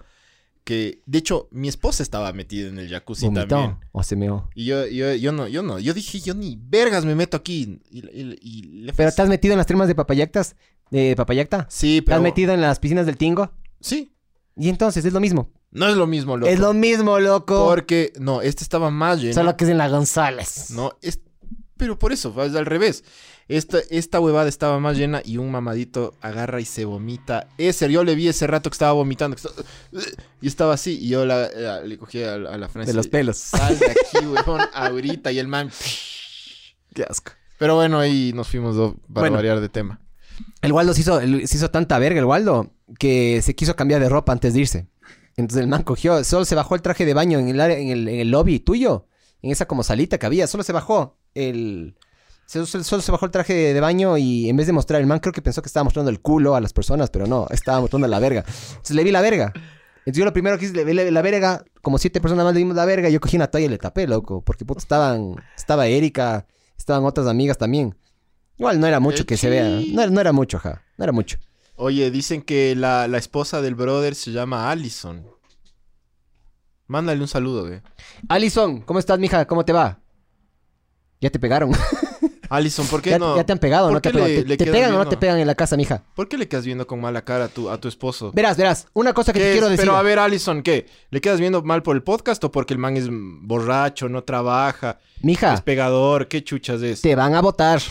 que, 0.64 1.02
de 1.06 1.18
hecho, 1.18 1.48
mi 1.52 1.68
esposa 1.68 2.04
estaba 2.04 2.32
metida 2.34 2.70
en 2.70 2.78
el 2.80 2.90
jacuzzi 2.90 3.26
Vomitó 3.26 3.48
también. 3.48 3.78
o 3.92 4.02
se 4.04 4.16
meó. 4.16 4.50
Y 4.56 4.66
yo, 4.66 4.86
yo, 4.88 5.14
yo 5.14 5.32
no, 5.32 5.48
yo 5.48 5.62
no. 5.64 5.80
Yo 5.80 5.94
dije, 5.94 6.20
yo 6.20 6.34
ni 6.34 6.58
vergas 6.62 7.04
me 7.06 7.16
meto 7.16 7.36
aquí. 7.38 7.80
Y, 7.90 8.00
y- 8.00 8.38
y 8.42 8.62
le 8.84 8.94
Pero 8.94 9.10
has 9.10 9.30
metido 9.30 9.54
en 9.54 9.58
las 9.58 9.68
termas 9.68 9.88
de 9.88 9.96
Papayactas, 9.96 10.56
de 10.90 11.16
Papayacta. 11.16 11.68
Sí, 11.70 11.98
¿Te 11.98 12.04
pero... 12.04 12.18
has 12.18 12.22
metido 12.24 12.54
en 12.54 12.62
las 12.62 12.80
piscinas 12.80 13.06
del 13.06 13.18
Tingo? 13.18 13.52
Sí. 13.82 14.14
Y 14.56 14.70
entonces 14.70 15.04
es 15.04 15.12
lo 15.14 15.20
mismo. 15.20 15.50
No 15.72 15.88
es 15.88 15.96
lo 15.98 16.06
mismo, 16.08 16.38
loco. 16.38 16.52
Es 16.52 16.60
lo 16.60 16.74
mismo, 16.74 17.20
loco. 17.20 17.66
Porque, 17.68 18.14
no, 18.20 18.42
este 18.42 18.64
estaba 18.64 18.92
más 18.92 19.20
lleno. 19.20 19.34
Solo 19.34 19.58
que 19.58 19.64
es 19.64 19.70
en 19.72 19.78
la 19.80 19.90
González. 19.90 20.70
No, 20.72 20.94
es... 21.02 21.20
Pero 21.76 21.98
por 21.98 22.14
eso, 22.14 22.34
es 22.44 22.56
al 22.56 22.68
revés. 22.68 23.04
Esta, 23.48 23.80
esta 23.90 24.20
huevada 24.20 24.48
estaba 24.48 24.80
más 24.80 24.98
llena 24.98 25.22
y 25.26 25.38
un 25.38 25.52
mamadito 25.52 26.16
agarra 26.22 26.62
y 26.62 26.66
se 26.66 26.86
vomita. 26.86 27.48
Ese, 27.58 27.92
yo 27.92 28.04
le 28.04 28.16
vi 28.16 28.28
ese 28.30 28.48
rato 28.48 28.70
que 28.70 28.76
estaba 28.76 28.94
vomitando. 28.94 29.36
que 29.36 29.42
estaba- 29.48 29.68
Y 30.42 30.48
estaba 30.48 30.74
así. 30.74 30.98
Y 31.02 31.10
yo 31.10 31.26
la- 31.26 31.50
la- 31.52 31.82
le 31.82 31.98
cogí 31.98 32.24
a, 32.24 32.36
a 32.36 32.58
la 32.58 32.70
frente. 32.70 32.92
De 32.92 32.96
los 32.96 33.08
pelos. 33.08 33.38
Sal 33.38 33.78
de 33.78 33.88
aquí, 33.92 34.26
weón, 34.26 34.62
ahorita. 34.74 35.32
Y 35.32 35.40
el 35.40 35.48
man... 35.48 35.70
Qué 36.94 37.04
asco. 37.04 37.32
Pero 37.58 37.76
bueno, 37.76 38.00
ahí 38.00 38.32
nos 38.34 38.48
fuimos 38.48 38.76
do- 38.76 38.96
para 39.14 39.22
Bueno. 39.22 39.36
variar 39.38 39.60
de 39.60 39.70
tema. 39.70 40.00
El 40.62 40.72
Waldo 40.72 40.94
se 40.94 41.02
hizo, 41.02 41.20
el- 41.20 41.48
se 41.48 41.58
hizo 41.58 41.70
tanta 41.70 42.00
verga, 42.00 42.20
el 42.20 42.26
Waldo, 42.26 42.72
que 43.00 43.42
se 43.42 43.56
quiso 43.56 43.76
cambiar 43.76 44.02
de 44.02 44.10
ropa 44.10 44.32
antes 44.32 44.54
de 44.54 44.62
irse. 44.62 44.88
Entonces 45.36 45.62
el 45.64 45.68
man 45.68 45.84
cogió, 45.84 46.24
solo 46.24 46.46
se 46.46 46.56
bajó 46.56 46.76
el 46.76 46.82
traje 46.82 47.06
de 47.06 47.14
baño 47.14 47.40
en 47.40 47.50
el, 47.50 47.60
en 47.60 47.90
el, 47.90 48.08
en 48.08 48.20
el 48.20 48.30
lobby 48.32 48.60
tuyo, 48.60 49.08
en 49.42 49.52
esa 49.52 49.68
como 49.68 49.84
salita 49.84 50.18
que 50.20 50.26
había, 50.28 50.46
solo 50.48 50.64
se 50.64 50.72
bajó 50.74 51.18
el... 51.34 51.96
se- 52.46 52.66
Solo, 52.84 53.02
se 53.02 53.12
bajó 53.12 53.26
el 53.26 53.32
traje 53.32 53.54
de, 53.54 53.74
de 53.74 53.80
baño 53.80 54.18
y 54.18 54.50
en 54.50 54.58
vez 54.58 54.68
de 54.68 54.74
mostrar 54.74 55.02
el 55.02 55.08
man, 55.08 55.20
creo 55.20 55.34
que 55.34 55.42
pensó 55.42 55.62
que 55.62 55.68
estaba 55.68 55.84
mostrando 55.84 56.10
el 56.12 56.20
culo 56.22 56.56
a 56.56 56.62
las 56.62 56.74
personas, 56.74 57.10
pero 57.10 57.26
no, 57.28 57.48
estaba 57.50 57.80
mostrando 57.82 58.08
la 58.08 58.20
verga. 58.20 58.44
Entonces 58.48 58.96
le 58.96 59.04
vi 59.04 59.12
la 59.12 59.22
verga. 59.22 59.52
Entonces 60.00 60.18
yo 60.20 60.26
lo 60.26 60.34
primero 60.34 60.58
que 60.58 60.66
hice, 60.66 60.74
le 60.76 60.84
vi 60.84 60.94
la, 60.94 61.10
la 61.10 61.22
verga, 61.22 61.64
como 61.82 61.98
siete 61.98 62.20
personas 62.22 62.44
más 62.46 62.54
le 62.54 62.60
vimos 62.60 62.76
la 62.76 62.86
verga, 62.86 63.10
yo 63.10 63.20
cogí 63.22 63.38
una 63.38 63.48
toalla 63.48 63.68
y 63.68 63.70
le 63.70 63.78
tapé, 63.78 64.06
loco, 64.08 64.42
porque 64.42 64.66
puta, 64.66 64.80
estaban, 64.80 65.36
estaba 65.56 65.88
Erika, 65.88 66.46
estaban 66.78 67.06
otras 67.06 67.28
amigas 67.28 67.58
también. 67.58 67.96
Igual 68.58 68.80
no 68.80 68.88
era 68.88 69.00
mucho 69.00 69.26
que 69.26 69.38
se 69.38 69.50
vea, 69.50 69.64
no, 69.92 70.02
era- 70.02 70.12
no 70.12 70.20
era 70.22 70.32
mucho, 70.34 70.60
ja, 70.60 70.84
no 70.98 71.04
era 71.06 71.12
mucho. 71.14 71.38
Oye, 71.76 72.12
dicen 72.12 72.42
que 72.42 72.76
la, 72.76 73.08
la 73.08 73.18
esposa 73.18 73.62
del 73.62 73.76
brother 73.76 74.14
se 74.14 74.32
llama 74.32 74.70
Allison. 74.70 75.26
Mándale 76.88 77.22
un 77.22 77.28
saludo, 77.28 77.64
ve. 77.64 77.82
Alison, 78.28 78.82
¿cómo 78.82 79.00
estás, 79.00 79.18
mija? 79.18 79.46
¿Cómo 79.48 79.64
te 79.66 79.74
va? 79.74 80.00
Ya 81.22 81.30
te 81.30 81.40
pegaron. 81.40 81.72
Allison, 82.56 82.86
¿por 82.88 83.02
qué 83.02 83.12
ya, 83.12 83.20
no? 83.20 83.36
ya 83.36 83.44
te 83.44 83.52
han 83.52 83.60
pegado, 83.60 83.88
¿Por 83.88 83.94
¿no? 83.96 84.02
Te, 84.02 84.12
qué 84.12 84.18
han 84.18 84.24
le- 84.24 84.30
pegado. 84.30 84.44
¿Te- 84.44 84.48
le 84.50 84.58
te 84.58 84.64
quedas 84.66 84.76
pegan 84.78 84.94
o 84.94 84.98
no 85.04 85.10
te 85.10 85.18
pegan 85.18 85.40
en 85.40 85.48
la 85.48 85.56
casa, 85.56 85.76
mija? 85.78 86.04
¿Por 86.16 86.28
qué 86.28 86.38
le 86.38 86.48
quedas 86.48 86.66
viendo 86.66 86.86
con 86.88 87.02
mala 87.02 87.24
cara 87.24 87.46
a 87.46 87.48
tu, 87.48 87.70
a 87.70 87.78
tu 87.80 87.88
esposo? 87.88 88.32
Verás, 88.34 88.58
verás, 88.58 88.88
una 88.94 89.14
cosa 89.14 89.34
que 89.34 89.40
¿Qué 89.40 89.46
te 89.46 89.50
es? 89.52 89.54
quiero 89.56 89.70
decir. 89.70 89.86
Pero 89.86 89.96
a 89.98 90.02
ver, 90.04 90.20
Allison, 90.20 90.62
¿qué? 90.62 90.86
¿Le 91.10 91.20
quedas 91.22 91.40
viendo 91.40 91.62
mal 91.64 91.82
por 91.84 91.96
el 91.96 92.04
podcast 92.04 92.44
o 92.44 92.52
porque 92.52 92.74
el 92.74 92.80
man 92.80 92.96
es 92.98 93.08
borracho, 93.10 94.08
no 94.10 94.24
trabaja, 94.24 95.00
Mija, 95.22 95.54
es 95.54 95.62
pegador? 95.62 96.28
¿Qué 96.28 96.44
chuchas 96.44 96.82
es? 96.82 97.02
te 97.02 97.16
van 97.16 97.34
a 97.36 97.42
votar. 97.42 97.82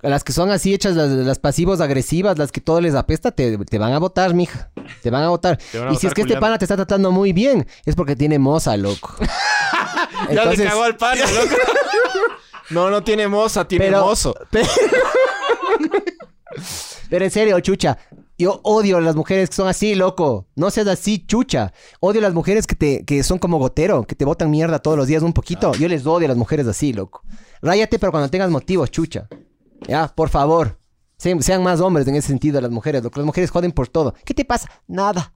Las 0.00 0.22
que 0.22 0.32
son 0.34 0.50
así 0.50 0.74
hechas, 0.74 0.96
las, 0.96 1.08
las 1.08 1.38
pasivos 1.38 1.80
agresivas, 1.80 2.36
las 2.36 2.52
que 2.52 2.60
todo 2.60 2.78
les 2.82 2.94
apesta, 2.94 3.30
te, 3.30 3.56
te 3.56 3.78
van 3.78 3.94
a 3.94 3.98
votar, 3.98 4.34
mija. 4.34 4.70
Te 5.02 5.08
van 5.10 5.22
a 5.22 5.30
votar. 5.30 5.56
Te 5.72 5.78
van 5.78 5.88
a 5.88 5.92
Y 5.92 5.96
si 5.96 6.06
es 6.06 6.12
que 6.12 6.20
este 6.20 6.36
pana 6.36 6.58
te 6.58 6.66
está 6.66 6.76
tratando 6.76 7.10
muy 7.10 7.32
bien, 7.32 7.66
es 7.86 7.96
porque 7.96 8.14
tiene 8.14 8.38
moza, 8.38 8.76
loco. 8.76 9.14
Ya 10.30 10.44
le 10.46 10.56
cagó 10.56 10.82
al 10.84 10.96
pana, 10.96 11.22
loco. 11.22 11.54
no, 12.70 12.90
no 12.90 13.02
tiene 13.02 13.28
moza, 13.28 13.66
tiene 13.66 13.86
Pero- 13.86 14.04
mozo. 14.04 14.34
Pero 17.10 17.24
en 17.24 17.30
serio, 17.30 17.60
chucha. 17.60 17.98
Yo 18.36 18.60
odio 18.64 18.96
a 18.96 19.00
las 19.00 19.14
mujeres 19.14 19.50
que 19.50 19.56
son 19.56 19.68
así, 19.68 19.94
loco. 19.94 20.48
No 20.56 20.70
seas 20.70 20.88
así, 20.88 21.24
chucha. 21.24 21.72
Odio 22.00 22.18
a 22.20 22.22
las 22.22 22.34
mujeres 22.34 22.66
que 22.66 22.74
te 22.74 23.04
que 23.04 23.22
son 23.22 23.38
como 23.38 23.58
gotero, 23.58 24.02
que 24.04 24.16
te 24.16 24.24
botan 24.24 24.50
mierda 24.50 24.80
todos 24.80 24.96
los 24.96 25.06
días 25.06 25.22
un 25.22 25.32
poquito. 25.32 25.72
Yo 25.74 25.86
les 25.88 26.04
odio 26.06 26.26
a 26.26 26.28
las 26.28 26.36
mujeres 26.36 26.66
así, 26.66 26.92
loco. 26.92 27.22
Ráyate, 27.62 27.98
pero 27.98 28.10
cuando 28.10 28.28
tengas 28.30 28.50
motivos, 28.50 28.90
chucha. 28.90 29.28
Ya, 29.86 30.08
por 30.08 30.30
favor. 30.30 30.78
Se- 31.16 31.40
sean 31.42 31.62
más 31.62 31.80
hombres 31.80 32.08
en 32.08 32.16
ese 32.16 32.28
sentido 32.28 32.60
las 32.60 32.70
mujeres, 32.72 33.04
loco. 33.04 33.20
Las 33.20 33.26
mujeres 33.26 33.50
joden 33.50 33.70
por 33.72 33.86
todo. 33.88 34.14
¿Qué 34.24 34.34
te 34.34 34.44
pasa? 34.44 34.68
Nada. 34.88 35.32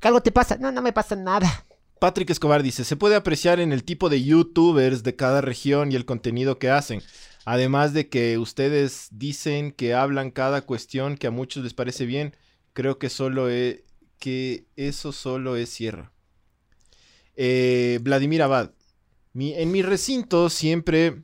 ¿Que 0.00 0.08
algo 0.08 0.20
te 0.20 0.30
pasa? 0.30 0.56
No, 0.58 0.70
no 0.70 0.80
me 0.82 0.92
pasa 0.92 1.16
nada. 1.16 1.64
Patrick 2.02 2.30
Escobar 2.30 2.64
dice, 2.64 2.82
se 2.82 2.96
puede 2.96 3.14
apreciar 3.14 3.60
en 3.60 3.72
el 3.72 3.84
tipo 3.84 4.08
de 4.08 4.24
youtubers 4.24 5.04
de 5.04 5.14
cada 5.14 5.40
región 5.40 5.92
y 5.92 5.94
el 5.94 6.04
contenido 6.04 6.58
que 6.58 6.68
hacen. 6.68 7.00
Además 7.44 7.92
de 7.94 8.08
que 8.08 8.38
ustedes 8.38 9.06
dicen 9.12 9.70
que 9.70 9.94
hablan 9.94 10.32
cada 10.32 10.62
cuestión 10.62 11.16
que 11.16 11.28
a 11.28 11.30
muchos 11.30 11.62
les 11.62 11.74
parece 11.74 12.04
bien, 12.04 12.34
creo 12.72 12.98
que 12.98 13.08
solo 13.08 13.48
es, 13.48 13.82
que 14.18 14.66
eso 14.74 15.12
solo 15.12 15.54
es 15.54 15.68
sierra. 15.68 16.10
Eh, 17.36 18.00
Vladimir 18.02 18.42
Abad, 18.42 18.72
en 19.34 19.70
mi 19.70 19.82
recinto 19.82 20.50
siempre 20.50 21.22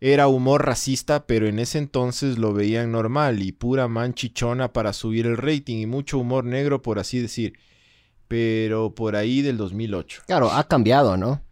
era 0.00 0.28
humor 0.28 0.66
racista, 0.66 1.26
pero 1.26 1.48
en 1.48 1.58
ese 1.58 1.78
entonces 1.78 2.38
lo 2.38 2.52
veían 2.52 2.92
normal 2.92 3.42
y 3.42 3.50
pura 3.50 3.88
manchichona 3.88 4.72
para 4.72 4.92
subir 4.92 5.26
el 5.26 5.36
rating 5.36 5.78
y 5.78 5.86
mucho 5.86 6.18
humor 6.18 6.44
negro, 6.44 6.80
por 6.80 7.00
así 7.00 7.18
decir 7.18 7.54
pero 8.30 8.94
por 8.94 9.16
ahí 9.16 9.42
del 9.42 9.56
2008. 9.56 10.22
Claro, 10.24 10.52
ha 10.52 10.62
cambiado, 10.62 11.16
¿no? 11.16 11.42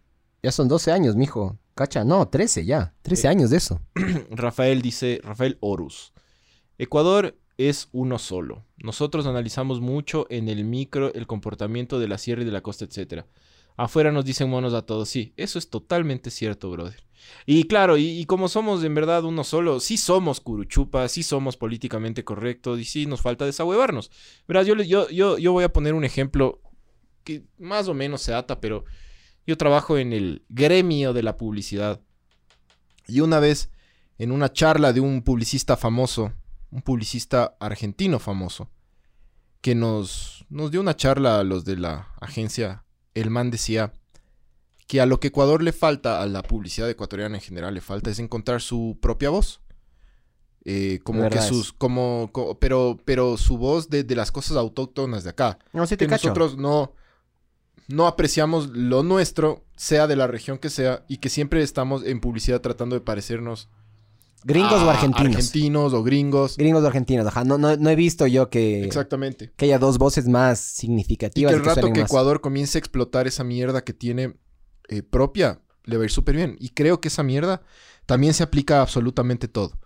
Ya 0.44 0.52
son 0.52 0.68
12 0.68 0.92
años, 0.92 1.16
mijo. 1.16 1.58
Cacha, 1.74 2.04
no, 2.04 2.28
13 2.28 2.64
ya. 2.64 2.94
13 3.02 3.26
años 3.26 3.50
de 3.50 3.56
eso. 3.56 3.80
Rafael 4.30 4.80
dice, 4.80 5.20
Rafael 5.24 5.58
Horus, 5.58 6.12
Ecuador 6.78 7.36
es 7.56 7.88
uno 7.90 8.20
solo. 8.20 8.64
Nosotros 8.76 9.26
analizamos 9.26 9.80
mucho 9.80 10.28
en 10.30 10.48
el 10.48 10.64
micro 10.64 11.12
el 11.14 11.26
comportamiento 11.26 11.98
de 11.98 12.06
la 12.06 12.16
sierra 12.16 12.42
y 12.42 12.44
de 12.44 12.52
la 12.52 12.60
costa, 12.60 12.84
etc. 12.84 13.24
Afuera 13.76 14.12
nos 14.12 14.24
dicen 14.24 14.48
monos 14.48 14.72
a 14.72 14.82
todos. 14.82 15.08
Sí, 15.08 15.32
eso 15.36 15.58
es 15.58 15.70
totalmente 15.70 16.30
cierto, 16.30 16.70
brother. 16.70 17.02
Y 17.44 17.64
claro, 17.64 17.96
y, 17.96 18.06
y 18.06 18.24
como 18.26 18.46
somos 18.46 18.84
en 18.84 18.94
verdad 18.94 19.24
uno 19.24 19.42
solo, 19.42 19.80
sí 19.80 19.96
somos 19.96 20.40
curuchupas, 20.40 21.10
sí 21.10 21.24
somos 21.24 21.56
políticamente 21.56 22.22
correctos 22.22 22.78
y 22.78 22.84
sí 22.84 23.06
nos 23.06 23.20
falta 23.20 23.44
desahuevarnos. 23.46 24.12
Verás, 24.46 24.64
yo, 24.64 24.76
yo, 24.76 25.10
yo, 25.10 25.38
yo 25.38 25.50
voy 25.50 25.64
a 25.64 25.72
poner 25.72 25.94
un 25.94 26.04
ejemplo 26.04 26.60
que 27.28 27.44
más 27.58 27.88
o 27.88 27.94
menos 27.94 28.22
se 28.22 28.32
ata, 28.32 28.58
pero 28.58 28.84
yo 29.46 29.56
trabajo 29.58 29.98
en 29.98 30.14
el 30.14 30.44
gremio 30.48 31.12
de 31.12 31.22
la 31.22 31.36
publicidad. 31.36 32.00
Y 33.06 33.20
una 33.20 33.38
vez, 33.38 33.70
en 34.16 34.32
una 34.32 34.50
charla 34.50 34.94
de 34.94 35.00
un 35.00 35.20
publicista 35.22 35.76
famoso, 35.76 36.32
un 36.70 36.80
publicista 36.80 37.54
argentino 37.60 38.18
famoso, 38.18 38.70
que 39.60 39.74
nos, 39.74 40.46
nos 40.48 40.70
dio 40.70 40.80
una 40.80 40.96
charla 40.96 41.38
a 41.40 41.44
los 41.44 41.64
de 41.66 41.76
la 41.76 42.08
agencia, 42.20 42.84
el 43.14 43.28
man 43.28 43.50
decía 43.50 43.92
que 44.86 45.02
a 45.02 45.06
lo 45.06 45.20
que 45.20 45.28
Ecuador 45.28 45.62
le 45.62 45.72
falta, 45.72 46.22
a 46.22 46.26
la 46.26 46.42
publicidad 46.42 46.88
ecuatoriana 46.88 47.36
en 47.36 47.42
general 47.42 47.74
le 47.74 47.82
falta, 47.82 48.08
es 48.10 48.18
encontrar 48.20 48.62
su 48.62 48.96
propia 49.02 49.28
voz. 49.28 49.60
Eh, 50.64 50.98
como 51.04 51.20
que 51.30 51.38
sus, 51.48 51.72
como, 51.72 52.30
co- 52.32 52.58
pero, 52.58 52.98
pero 53.04 53.36
su 53.38 53.56
voz 53.58 53.88
de, 53.88 54.02
de 54.04 54.14
las 54.16 54.30
cosas 54.32 54.56
autóctonas 54.56 55.24
de 55.24 55.30
acá 55.30 55.58
No, 55.72 55.86
sí 55.86 55.96
que 55.96 56.04
nosotros 56.28 56.58
no, 56.58 56.92
no 57.88 58.06
apreciamos 58.06 58.68
lo 58.68 59.02
nuestro, 59.02 59.64
sea 59.76 60.06
de 60.06 60.16
la 60.16 60.26
región 60.26 60.58
que 60.58 60.70
sea, 60.70 61.04
y 61.08 61.16
que 61.18 61.28
siempre 61.28 61.62
estamos 61.62 62.04
en 62.04 62.20
publicidad 62.20 62.60
tratando 62.60 62.94
de 62.94 63.00
parecernos 63.00 63.68
Gringos 64.44 64.80
o 64.82 64.88
argentinos. 64.88 65.34
Argentinos 65.34 65.92
o 65.94 66.02
gringos. 66.04 66.56
Gringos 66.56 66.84
o 66.84 66.86
argentinos, 66.86 67.26
ajá. 67.26 67.42
No, 67.42 67.58
no, 67.58 67.76
no 67.76 67.90
he 67.90 67.96
visto 67.96 68.24
yo 68.28 68.50
que, 68.50 68.84
Exactamente. 68.84 69.50
que 69.56 69.64
haya 69.64 69.80
dos 69.80 69.98
voces 69.98 70.28
más 70.28 70.60
Y 70.60 70.80
significativas. 70.82 71.50
que 71.52 71.56
el 71.56 71.62
y 71.62 71.66
rato 71.66 71.92
que. 71.92 72.02
Ecuador 72.02 72.40
comience 72.40 72.78
a 72.78 72.80
explotar 72.80 73.26
esa 73.26 73.42
mierda 73.42 73.82
que 73.82 73.92
tiene 73.92 74.34
eh, 74.88 75.02
propia, 75.02 75.60
le 75.84 75.96
va 75.96 76.02
a 76.02 76.04
ir 76.04 76.10
súper 76.12 76.36
bien. 76.36 76.56
Y 76.60 76.68
creo 76.68 77.00
que 77.00 77.08
esa 77.08 77.24
mierda 77.24 77.62
también 78.06 78.32
se 78.32 78.44
aplica 78.44 78.78
a 78.78 78.82
absolutamente 78.82 79.48
todo. 79.48 79.76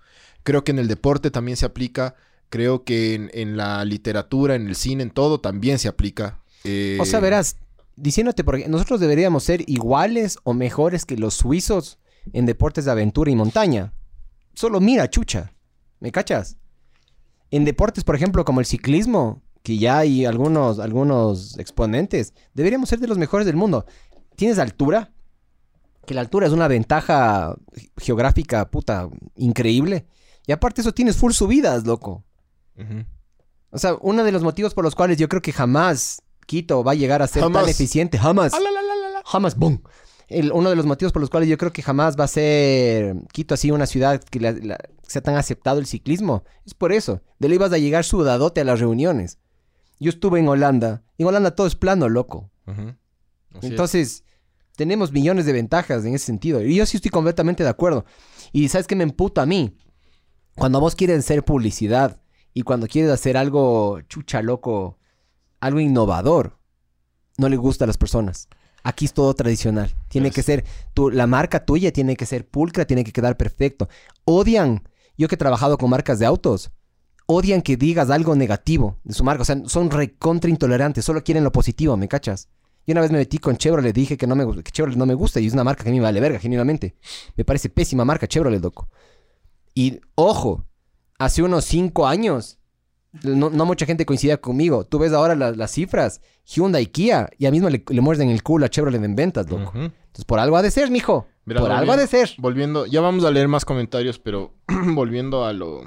Creo 0.42 0.64
que 0.64 0.72
en 0.72 0.78
el 0.80 0.86
deporte 0.88 1.30
también 1.30 1.56
se 1.56 1.64
aplica. 1.64 2.14
Creo 2.50 2.84
que 2.84 3.14
en, 3.14 3.30
en 3.32 3.56
la 3.56 3.82
literatura, 3.86 4.54
en 4.54 4.68
el 4.68 4.76
cine, 4.76 5.02
en 5.02 5.10
todo 5.10 5.40
también 5.40 5.78
se 5.78 5.88
aplica. 5.88 6.42
Eh, 6.64 6.98
O 7.00 7.06
sea, 7.06 7.20
verás, 7.20 7.56
diciéndote, 8.02 8.42
porque 8.42 8.68
nosotros 8.68 8.98
deberíamos 8.98 9.44
ser 9.44 9.62
iguales 9.70 10.36
o 10.42 10.54
mejores 10.54 11.04
que 11.04 11.16
los 11.16 11.34
suizos 11.34 12.00
en 12.32 12.46
deportes 12.46 12.84
de 12.84 12.90
aventura 12.90 13.30
y 13.30 13.36
montaña. 13.36 13.94
Solo 14.54 14.80
mira, 14.80 15.08
chucha. 15.08 15.52
¿Me 16.00 16.10
cachas? 16.10 16.58
En 17.52 17.64
deportes, 17.64 18.02
por 18.02 18.16
ejemplo, 18.16 18.44
como 18.44 18.58
el 18.58 18.66
ciclismo, 18.66 19.44
que 19.62 19.78
ya 19.78 19.98
hay 19.98 20.24
algunos, 20.24 20.80
algunos 20.80 21.56
exponentes, 21.58 22.34
deberíamos 22.54 22.88
ser 22.88 22.98
de 22.98 23.06
los 23.06 23.18
mejores 23.18 23.46
del 23.46 23.54
mundo. 23.54 23.86
¿Tienes 24.34 24.58
altura? 24.58 25.12
Que 26.04 26.14
la 26.14 26.22
altura 26.22 26.48
es 26.48 26.52
una 26.52 26.66
ventaja 26.66 27.54
geográfica, 27.98 28.68
puta, 28.68 29.08
increíble. 29.36 30.06
Y 30.44 30.50
aparte 30.50 30.80
eso 30.80 30.92
tienes 30.92 31.16
full 31.16 31.30
subidas, 31.30 31.86
loco. 31.86 32.24
O 33.70 33.78
sea, 33.78 33.94
uno 34.00 34.24
de 34.24 34.32
los 34.32 34.42
motivos 34.42 34.74
por 34.74 34.82
los 34.82 34.96
cuales 34.96 35.18
yo 35.18 35.28
creo 35.28 35.40
que 35.40 35.52
jamás 35.52 36.20
Quito 36.46 36.82
va 36.84 36.92
a 36.92 36.94
llegar 36.94 37.22
a 37.22 37.26
ser 37.26 37.42
Jamás. 37.42 37.62
tan 37.62 37.70
eficiente, 37.70 38.18
jamás, 38.18 38.52
Ah, 38.54 38.58
jamás, 39.24 39.56
boom, 39.56 39.82
el- 40.28 40.52
uno 40.52 40.70
de 40.70 40.76
los 40.76 40.86
motivos 40.86 41.12
por 41.12 41.20
los 41.20 41.30
cuales 41.30 41.48
yo 41.48 41.56
creo 41.58 41.72
que 41.72 41.82
jamás 41.82 42.16
va 42.18 42.24
a 42.24 42.28
ser 42.28 43.14
Quito 43.32 43.54
así 43.54 43.70
una 43.70 43.86
ciudad 43.86 44.20
que 44.22 44.40
la- 44.40 44.52
la- 44.52 44.78
sea 45.06 45.22
tan 45.22 45.36
aceptado 45.36 45.78
el 45.78 45.86
ciclismo. 45.86 46.42
Es 46.64 46.74
por 46.74 46.92
eso. 46.92 47.20
De 47.38 47.48
ley 47.48 47.58
vas 47.58 47.72
a 47.72 47.78
llegar 47.78 48.04
sudadote 48.04 48.60
a 48.62 48.64
las 48.64 48.80
reuniones. 48.80 49.38
Yo 50.00 50.08
estuve 50.10 50.40
en 50.40 50.48
Holanda. 50.48 51.02
En 51.18 51.26
Holanda 51.26 51.54
todo 51.54 51.66
es 51.66 51.76
plano, 51.76 52.08
loco. 52.08 52.50
Es. 52.66 53.64
Entonces, 53.64 54.24
tenemos 54.76 55.12
millones 55.12 55.44
de 55.44 55.52
ventajas 55.52 56.04
en 56.06 56.14
ese 56.14 56.24
sentido. 56.26 56.62
Y 56.62 56.76
yo 56.76 56.86
sí 56.86 56.96
estoy 56.96 57.10
completamente 57.10 57.62
de 57.62 57.68
acuerdo. 57.68 58.04
Y 58.52 58.68
¿sabes 58.70 58.86
qué 58.86 58.96
me 58.96 59.04
emputa 59.04 59.42
a 59.42 59.46
mí? 59.46 59.76
Cuando 60.56 60.80
vos 60.80 60.94
quieres 60.94 61.18
hacer 61.18 61.44
publicidad 61.44 62.20
y 62.54 62.62
cuando 62.62 62.86
quieres 62.86 63.10
hacer 63.10 63.36
algo 63.36 64.00
chucha 64.08 64.40
loco, 64.42 64.98
algo 65.62 65.80
innovador, 65.80 66.58
no 67.38 67.48
le 67.48 67.56
gusta 67.56 67.84
a 67.84 67.86
las 67.86 67.96
personas. 67.96 68.48
Aquí 68.82 69.04
es 69.04 69.14
todo 69.14 69.32
tradicional. 69.32 69.94
Tiene 70.08 70.28
Yes. 70.28 70.34
que 70.34 70.42
ser, 70.42 70.64
tu, 70.92 71.08
la 71.10 71.28
marca 71.28 71.64
tuya 71.64 71.92
tiene 71.92 72.16
que 72.16 72.26
ser 72.26 72.48
pulcra, 72.48 72.84
tiene 72.84 73.04
que 73.04 73.12
quedar 73.12 73.36
perfecto. 73.36 73.88
Odian, 74.24 74.82
yo 75.16 75.28
que 75.28 75.36
he 75.36 75.38
trabajado 75.38 75.78
con 75.78 75.88
marcas 75.88 76.18
de 76.18 76.26
autos, 76.26 76.72
odian 77.26 77.62
que 77.62 77.76
digas 77.76 78.10
algo 78.10 78.34
negativo 78.34 78.98
de 79.04 79.14
su 79.14 79.22
marca. 79.22 79.42
O 79.42 79.44
sea, 79.44 79.62
son 79.66 79.90
recontra 79.90 80.50
intolerantes, 80.50 81.04
solo 81.04 81.22
quieren 81.22 81.44
lo 81.44 81.52
positivo, 81.52 81.96
¿me 81.96 82.08
cachas? 82.08 82.48
Yo 82.84 82.92
una 82.92 83.00
vez 83.02 83.12
me 83.12 83.18
metí 83.18 83.38
con 83.38 83.56
Chevrolet, 83.56 83.94
dije 83.94 84.16
que, 84.16 84.26
no 84.26 84.34
me, 84.34 84.44
que 84.64 84.72
Chevrolet 84.72 84.98
no 84.98 85.06
me 85.06 85.14
gusta 85.14 85.38
y 85.38 85.46
es 85.46 85.52
una 85.52 85.62
marca 85.62 85.84
que 85.84 85.90
a 85.90 85.92
mí 85.92 85.98
me 85.98 86.04
vale 86.04 86.18
verga, 86.18 86.40
genuinamente. 86.40 86.96
Me 87.36 87.44
parece 87.44 87.68
pésima 87.70 88.04
marca 88.04 88.26
Chevrolet, 88.26 88.60
loco. 88.60 88.88
Y 89.74 90.00
ojo, 90.16 90.64
hace 91.20 91.44
unos 91.44 91.64
cinco 91.66 92.08
años, 92.08 92.58
no, 93.22 93.50
no 93.50 93.66
mucha 93.66 93.84
gente 93.86 94.06
coincidía 94.06 94.38
conmigo. 94.40 94.84
Tú 94.84 94.98
ves 94.98 95.12
ahora 95.12 95.34
la- 95.34 95.52
las 95.52 95.70
cifras, 95.72 96.20
Hyundai 96.46 96.84
y 96.84 96.86
Kia, 96.86 97.28
y 97.38 97.46
a 97.46 97.50
mismo 97.50 97.68
le, 97.70 97.84
le 97.86 98.00
muerden 98.00 98.30
el 98.30 98.42
culo 98.42 98.66
a 98.66 98.68
Chevrolet 98.70 99.02
en 99.04 99.14
ventas, 99.16 99.48
loco. 99.50 99.72
Entonces, 99.74 100.24
por 100.26 100.38
algo 100.38 100.56
ha 100.56 100.62
de 100.62 100.70
ser, 100.70 100.90
mijo. 100.90 101.26
Por 101.62 101.72
algo 101.72 101.92
ha 101.92 101.96
de 101.96 102.06
ser. 102.06 102.30
Volviendo, 102.38 102.86
ya 102.86 103.00
vamos 103.00 103.24
a 103.24 103.30
leer 103.30 103.48
más 103.48 103.64
comentarios, 103.64 104.18
pero 104.18 104.54
volviendo 104.94 105.44
a 105.44 105.52
lo, 105.52 105.82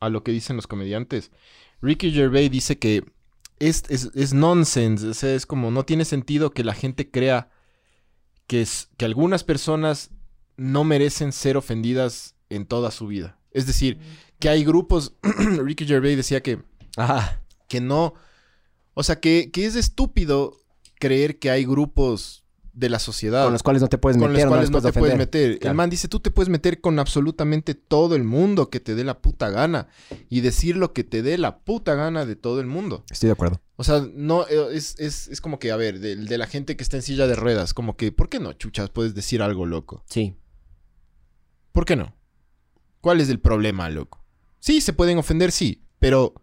a 0.00 0.08
lo 0.08 0.22
que 0.22 0.32
dicen 0.32 0.56
los 0.56 0.66
comediantes. 0.66 1.30
Ricky 1.80 2.12
Gervais 2.12 2.50
dice 2.50 2.78
que 2.78 3.04
es, 3.58 3.82
es, 3.88 4.10
es 4.14 4.32
nonsense, 4.32 5.06
o 5.08 5.14
sea, 5.14 5.34
es 5.34 5.46
como 5.46 5.70
no 5.70 5.84
tiene 5.84 6.04
sentido 6.04 6.50
que 6.52 6.64
la 6.64 6.74
gente 6.74 7.10
crea 7.10 7.48
que, 8.46 8.62
es, 8.62 8.88
que 8.96 9.04
algunas 9.04 9.44
personas 9.44 10.10
no 10.56 10.84
merecen 10.84 11.32
ser 11.32 11.56
ofendidas 11.56 12.34
en 12.50 12.66
toda 12.66 12.90
su 12.90 13.06
vida. 13.06 13.38
Es 13.52 13.66
decir, 13.66 13.98
que 14.42 14.48
hay 14.48 14.64
grupos, 14.64 15.14
Ricky 15.62 15.86
Gervais 15.86 16.16
decía 16.16 16.42
que, 16.42 16.58
Ajá. 16.96 17.40
que 17.68 17.80
no, 17.80 18.14
o 18.92 19.04
sea, 19.04 19.20
que, 19.20 19.52
que 19.52 19.66
es 19.66 19.76
estúpido 19.76 20.56
creer 20.98 21.38
que 21.38 21.48
hay 21.48 21.64
grupos 21.64 22.42
de 22.72 22.88
la 22.88 22.98
sociedad 22.98 23.44
Con 23.44 23.52
los 23.52 23.62
cuales 23.62 23.82
no 23.82 23.88
te 23.88 23.98
puedes 23.98 24.18
con 24.18 24.32
meter, 24.32 24.46
los 24.46 24.50
cuales 24.50 24.70
no, 24.72 24.82
te 24.82 24.92
puedes 24.92 25.16
meter. 25.16 25.60
Claro. 25.60 25.70
El 25.70 25.76
man 25.76 25.90
dice, 25.90 26.08
tú 26.08 26.18
te 26.18 26.32
puedes 26.32 26.48
meter 26.48 26.80
con 26.80 26.98
absolutamente 26.98 27.76
todo 27.76 28.16
el 28.16 28.24
mundo 28.24 28.68
que 28.68 28.80
te 28.80 28.96
dé 28.96 29.04
la 29.04 29.20
puta 29.20 29.48
gana 29.48 29.86
y 30.28 30.40
decir 30.40 30.76
lo 30.76 30.92
que 30.92 31.04
te 31.04 31.22
dé 31.22 31.38
la 31.38 31.60
puta 31.60 31.94
gana 31.94 32.26
de 32.26 32.34
todo 32.34 32.58
el 32.58 32.66
mundo. 32.66 33.04
Estoy 33.10 33.28
de 33.28 33.34
acuerdo. 33.34 33.60
O 33.76 33.84
sea, 33.84 34.04
no, 34.12 34.44
eh, 34.48 34.70
es, 34.72 34.98
es, 34.98 35.28
es 35.28 35.40
como 35.40 35.60
que, 35.60 35.70
a 35.70 35.76
ver, 35.76 36.00
de, 36.00 36.16
de 36.16 36.38
la 36.38 36.48
gente 36.48 36.76
que 36.76 36.82
está 36.82 36.96
en 36.96 37.02
silla 37.04 37.28
de 37.28 37.36
ruedas, 37.36 37.74
como 37.74 37.96
que, 37.96 38.10
¿por 38.10 38.28
qué 38.28 38.40
no, 38.40 38.54
chuchas, 38.54 38.90
puedes 38.90 39.14
decir 39.14 39.40
algo 39.40 39.66
loco? 39.66 40.02
Sí. 40.08 40.34
¿Por 41.70 41.84
qué 41.84 41.94
no? 41.94 42.12
¿Cuál 43.00 43.20
es 43.20 43.28
el 43.28 43.38
problema, 43.38 43.88
loco? 43.88 44.21
Sí, 44.62 44.80
se 44.80 44.92
pueden 44.92 45.18
ofender, 45.18 45.50
sí, 45.50 45.82
pero, 45.98 46.34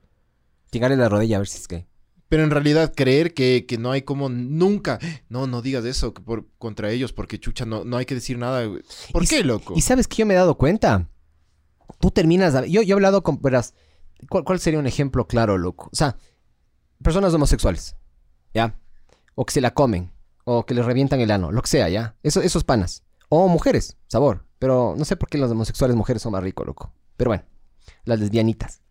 Llegarle 0.71 0.97
la 0.97 1.07
rodilla 1.07 1.37
a 1.37 1.39
ver 1.39 1.47
si 1.47 1.57
es 1.57 1.69
que... 1.69 1.87
pero 2.27 2.43
en 2.43 2.51
realidad 2.51 2.93
creer 2.93 3.33
que, 3.33 3.65
que 3.65 3.77
no 3.77 3.91
hay 3.91 4.01
como 4.01 4.27
nunca, 4.27 4.99
no, 5.29 5.47
no 5.47 5.61
digas 5.61 5.85
eso 5.85 6.13
por, 6.13 6.49
contra 6.57 6.91
ellos, 6.91 7.13
porque 7.13 7.39
chucha, 7.39 7.65
no, 7.65 7.85
no 7.85 7.95
hay 7.95 8.05
que 8.05 8.15
decir 8.15 8.37
nada. 8.37 8.69
¿Por 9.13 9.23
Y 9.23 9.27
qué, 9.27 9.43
loco? 9.45 9.73
Y 9.77 9.81
sabes 9.81 10.05
que 10.05 10.17
yo 10.17 10.25
me 10.25 10.33
he 10.33 10.37
dado 10.37 10.57
cuenta. 10.57 11.07
Tú 12.01 12.11
terminas. 12.11 12.53
Yo, 12.69 12.81
yo 12.81 12.93
he 12.93 12.97
hablado 12.97 13.23
con. 13.23 13.41
Verás, 13.41 13.73
¿cuál, 14.29 14.43
cuál 14.43 14.59
sería 14.59 14.79
un 14.79 14.85
ejemplo 14.85 15.25
claro, 15.25 15.57
loco? 15.57 15.89
O 15.93 15.95
sea, 15.95 16.17
personas 17.01 17.33
homosexuales. 17.33 17.95
¿Ya? 18.53 18.77
O 19.33 19.45
que 19.45 19.53
se 19.53 19.61
la 19.61 19.73
comen. 19.73 20.11
O 20.43 20.65
que 20.65 20.73
les 20.73 20.85
revientan 20.85 21.21
el 21.21 21.31
ano. 21.31 21.53
Lo 21.53 21.61
que 21.61 21.69
sea, 21.69 21.87
¿ya? 21.87 22.17
Eso, 22.21 22.41
esos 22.41 22.65
panas. 22.65 23.03
O 23.29 23.47
mujeres, 23.47 23.97
sabor. 24.07 24.45
Pero 24.59 24.93
no 24.97 25.05
sé 25.05 25.15
por 25.15 25.29
qué 25.29 25.37
los 25.37 25.51
homosexuales 25.51 25.95
mujeres 25.95 26.21
son 26.21 26.33
más 26.33 26.43
ricos, 26.43 26.67
loco. 26.67 26.93
Pero 27.17 27.29
bueno, 27.29 27.43
las 28.05 28.19
lesbianitas. 28.19 28.81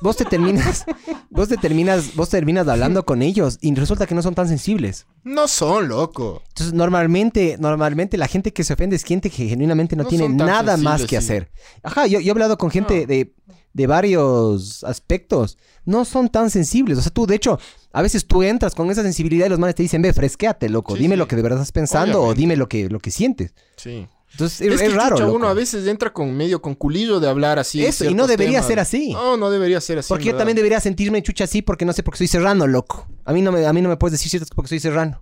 Vos 0.00 0.16
te 0.16 0.24
terminas, 0.24 0.84
vos 1.30 1.48
te 1.48 1.56
terminas, 1.56 2.16
vos 2.16 2.28
terminas 2.28 2.66
hablando 2.66 3.06
con 3.06 3.22
ellos 3.22 3.56
y 3.60 3.72
resulta 3.76 4.06
que 4.06 4.16
no 4.16 4.22
son 4.22 4.34
tan 4.34 4.48
sensibles. 4.48 5.06
No 5.22 5.46
son, 5.46 5.88
loco. 5.88 6.42
Entonces, 6.48 6.74
normalmente, 6.74 7.56
normalmente 7.60 8.16
la 8.16 8.26
gente 8.26 8.52
que 8.52 8.64
se 8.64 8.72
ofende 8.72 8.96
es 8.96 9.04
gente 9.04 9.30
que 9.30 9.46
genuinamente 9.48 9.94
no, 9.94 10.02
No 10.02 10.08
tiene 10.08 10.28
nada 10.28 10.76
más 10.76 11.02
que 11.02 11.08
sí. 11.08 11.16
hacer. 11.16 11.52
Ajá, 11.84 12.08
yo, 12.08 12.18
yo 12.18 12.28
he 12.28 12.30
hablado 12.32 12.58
con 12.58 12.70
gente 12.70 13.02
No. 13.02 13.06
de, 13.06 13.32
de 13.72 13.86
varios 13.86 14.82
aspectos. 14.82 15.56
No 15.84 16.04
son 16.04 16.28
tan 16.30 16.50
sensibles. 16.50 16.98
O 16.98 17.02
sea, 17.02 17.12
tú, 17.12 17.26
de 17.26 17.36
hecho, 17.36 17.60
a 17.92 18.02
veces 18.02 18.26
tú 18.26 18.42
entras 18.42 18.74
con 18.74 18.90
esa 18.90 19.02
sensibilidad 19.02 19.46
y 19.46 19.50
los 19.50 19.58
manes 19.60 19.76
te 19.76 19.84
dicen, 19.84 20.02
ve, 20.02 20.12
fresquéate, 20.12 20.68
loco. 20.68 20.96
Sí, 20.96 21.02
dime 21.02 21.14
sí. 21.14 21.18
lo 21.20 21.28
que 21.28 21.36
de 21.36 21.42
verdad 21.42 21.60
estás 21.60 21.70
pensando 21.72 22.22
o 22.22 22.34
dime 22.34 22.56
lo 22.56 22.68
que, 22.68 22.88
lo 22.88 22.98
que 22.98 23.12
sientes. 23.12 23.54
Sí. 23.76 24.08
Entonces, 24.32 24.60
es, 24.60 24.66
Es, 24.74 24.80
es 24.82 24.88
que 24.90 24.94
raro, 24.94 25.16
chucha, 25.16 25.30
uno 25.30 25.48
a 25.48 25.54
veces 25.54 25.86
entra 25.86 26.12
con 26.12 26.36
medio 26.36 26.62
con 26.62 26.74
culillo 26.74 27.18
de 27.20 27.28
hablar 27.28 27.58
así. 27.58 27.84
Eso, 27.84 28.04
y 28.04 28.14
no 28.14 28.26
debería 28.26 28.58
temas. 28.58 28.66
ser 28.68 28.78
así. 28.80 29.12
No, 29.12 29.36
no 29.36 29.50
debería 29.50 29.80
ser 29.80 29.98
así. 29.98 30.08
Porque 30.08 30.24
yo 30.26 30.28
verdad. 30.32 30.38
también 30.40 30.56
debería 30.56 30.80
sentirme 30.80 31.22
chucha 31.22 31.44
así 31.44 31.62
porque 31.62 31.84
no 31.84 31.92
sé 31.92 32.02
por 32.02 32.14
qué 32.14 32.18
soy 32.18 32.26
serrano, 32.28 32.66
loco. 32.66 33.08
A 33.24 33.32
mí 33.32 33.42
no 33.42 33.50
me, 33.52 33.66
a 33.66 33.72
mí 33.72 33.82
no 33.82 33.88
me 33.88 33.96
puedes 33.96 34.12
decir 34.12 34.30
ciertas 34.30 34.50
porque 34.54 34.68
soy 34.68 34.78
serrano. 34.80 35.20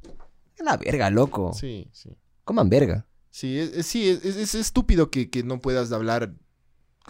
Es 0.57 0.65
la 0.65 0.77
verga, 0.77 1.09
loco. 1.11 1.53
Sí, 1.55 1.89
sí. 1.93 2.11
Coman 2.45 2.69
verga. 2.69 3.07
Sí, 3.31 3.59
es, 3.59 3.73
es- 3.73 3.87
sí, 3.87 4.09
es, 4.09 4.25
es- 4.25 4.37
es 4.37 4.55
estúpido 4.55 5.11
que, 5.11 5.31
que 5.31 5.43
no 5.43 5.59
puedas 5.61 5.91
hablar. 5.93 6.33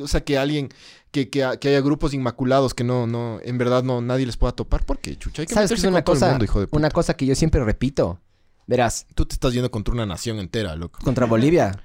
O 0.01 0.07
sea, 0.07 0.21
que 0.23 0.39
alguien, 0.39 0.69
que, 1.11 1.29
que, 1.29 1.45
que 1.61 1.69
haya 1.71 1.81
grupos 1.81 2.15
inmaculados 2.15 2.73
que 2.75 2.85
no, 2.85 3.09
no, 3.09 3.41
en 3.43 3.59
verdad 3.59 3.83
no, 3.83 4.01
nadie 4.01 4.25
les 4.27 4.37
pueda 4.37 4.53
topar. 4.53 4.85
¿Por 4.87 4.99
qué, 5.01 5.17
chucha? 5.17 5.43
Hay 5.43 5.47
que 5.49 5.55
¿Sabes 5.55 5.71
qué 5.71 5.75
es 5.75 5.81
meterse 5.81 5.89
una 5.89 5.99
con 5.99 6.05
todo 6.05 6.15
el 6.15 6.21
cosa, 6.21 6.31
mundo, 6.31 6.45
hijo 6.45 6.61
de 6.61 6.67
puta. 6.69 6.79
una 6.79 6.91
cosa 6.91 7.15
que 7.15 7.27
yo 7.27 7.35
siempre 7.35 7.65
repito? 7.65 8.21
Verás, 8.69 9.07
Tú 9.15 9.25
te 9.27 9.33
estás 9.35 9.53
yendo 9.55 9.71
contra 9.71 9.95
una 9.95 10.07
nación 10.07 10.39
entera, 10.39 10.77
loco. 10.77 11.01
contra 11.03 11.27
Bolivia. 11.27 11.83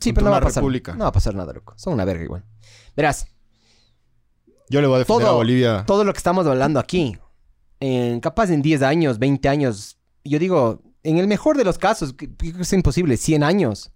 Sí, 0.00 0.12
pero 0.12 0.24
no 0.26 0.30
va 0.32 0.38
a 0.38 0.40
pasar. 0.40 0.62
república. 0.62 0.94
No 0.94 1.04
va 1.04 1.08
a 1.08 1.12
pasar 1.12 1.34
nada, 1.34 1.52
loco. 1.52 1.74
Son 1.76 1.92
una 1.94 2.04
verga 2.04 2.24
igual. 2.24 2.44
Verás, 2.96 3.26
Yo 4.68 4.80
le 4.80 4.86
voy 4.86 4.96
a 4.96 4.98
defender 5.00 5.24
Todo- 5.26 5.34
a 5.34 5.36
Bolivia. 5.36 5.84
todo 5.86 6.04
lo 6.04 6.12
que 6.12 6.18
estamos 6.18 6.46
hablando 6.46 6.78
aquí, 6.78 7.16
en, 7.80 8.20
capaz 8.20 8.50
en 8.50 8.62
10 8.62 8.82
años, 8.82 9.18
20 9.18 9.48
años, 9.48 9.98
yo 10.24 10.38
digo, 10.38 10.82
en 11.02 11.18
el 11.18 11.26
mejor 11.26 11.56
de 11.56 11.64
los 11.64 11.76
casos, 11.78 12.12
que, 12.12 12.32
que 12.34 12.54
es 12.60 12.72
imposible, 12.72 13.16
100 13.16 13.42
años, 13.42 13.90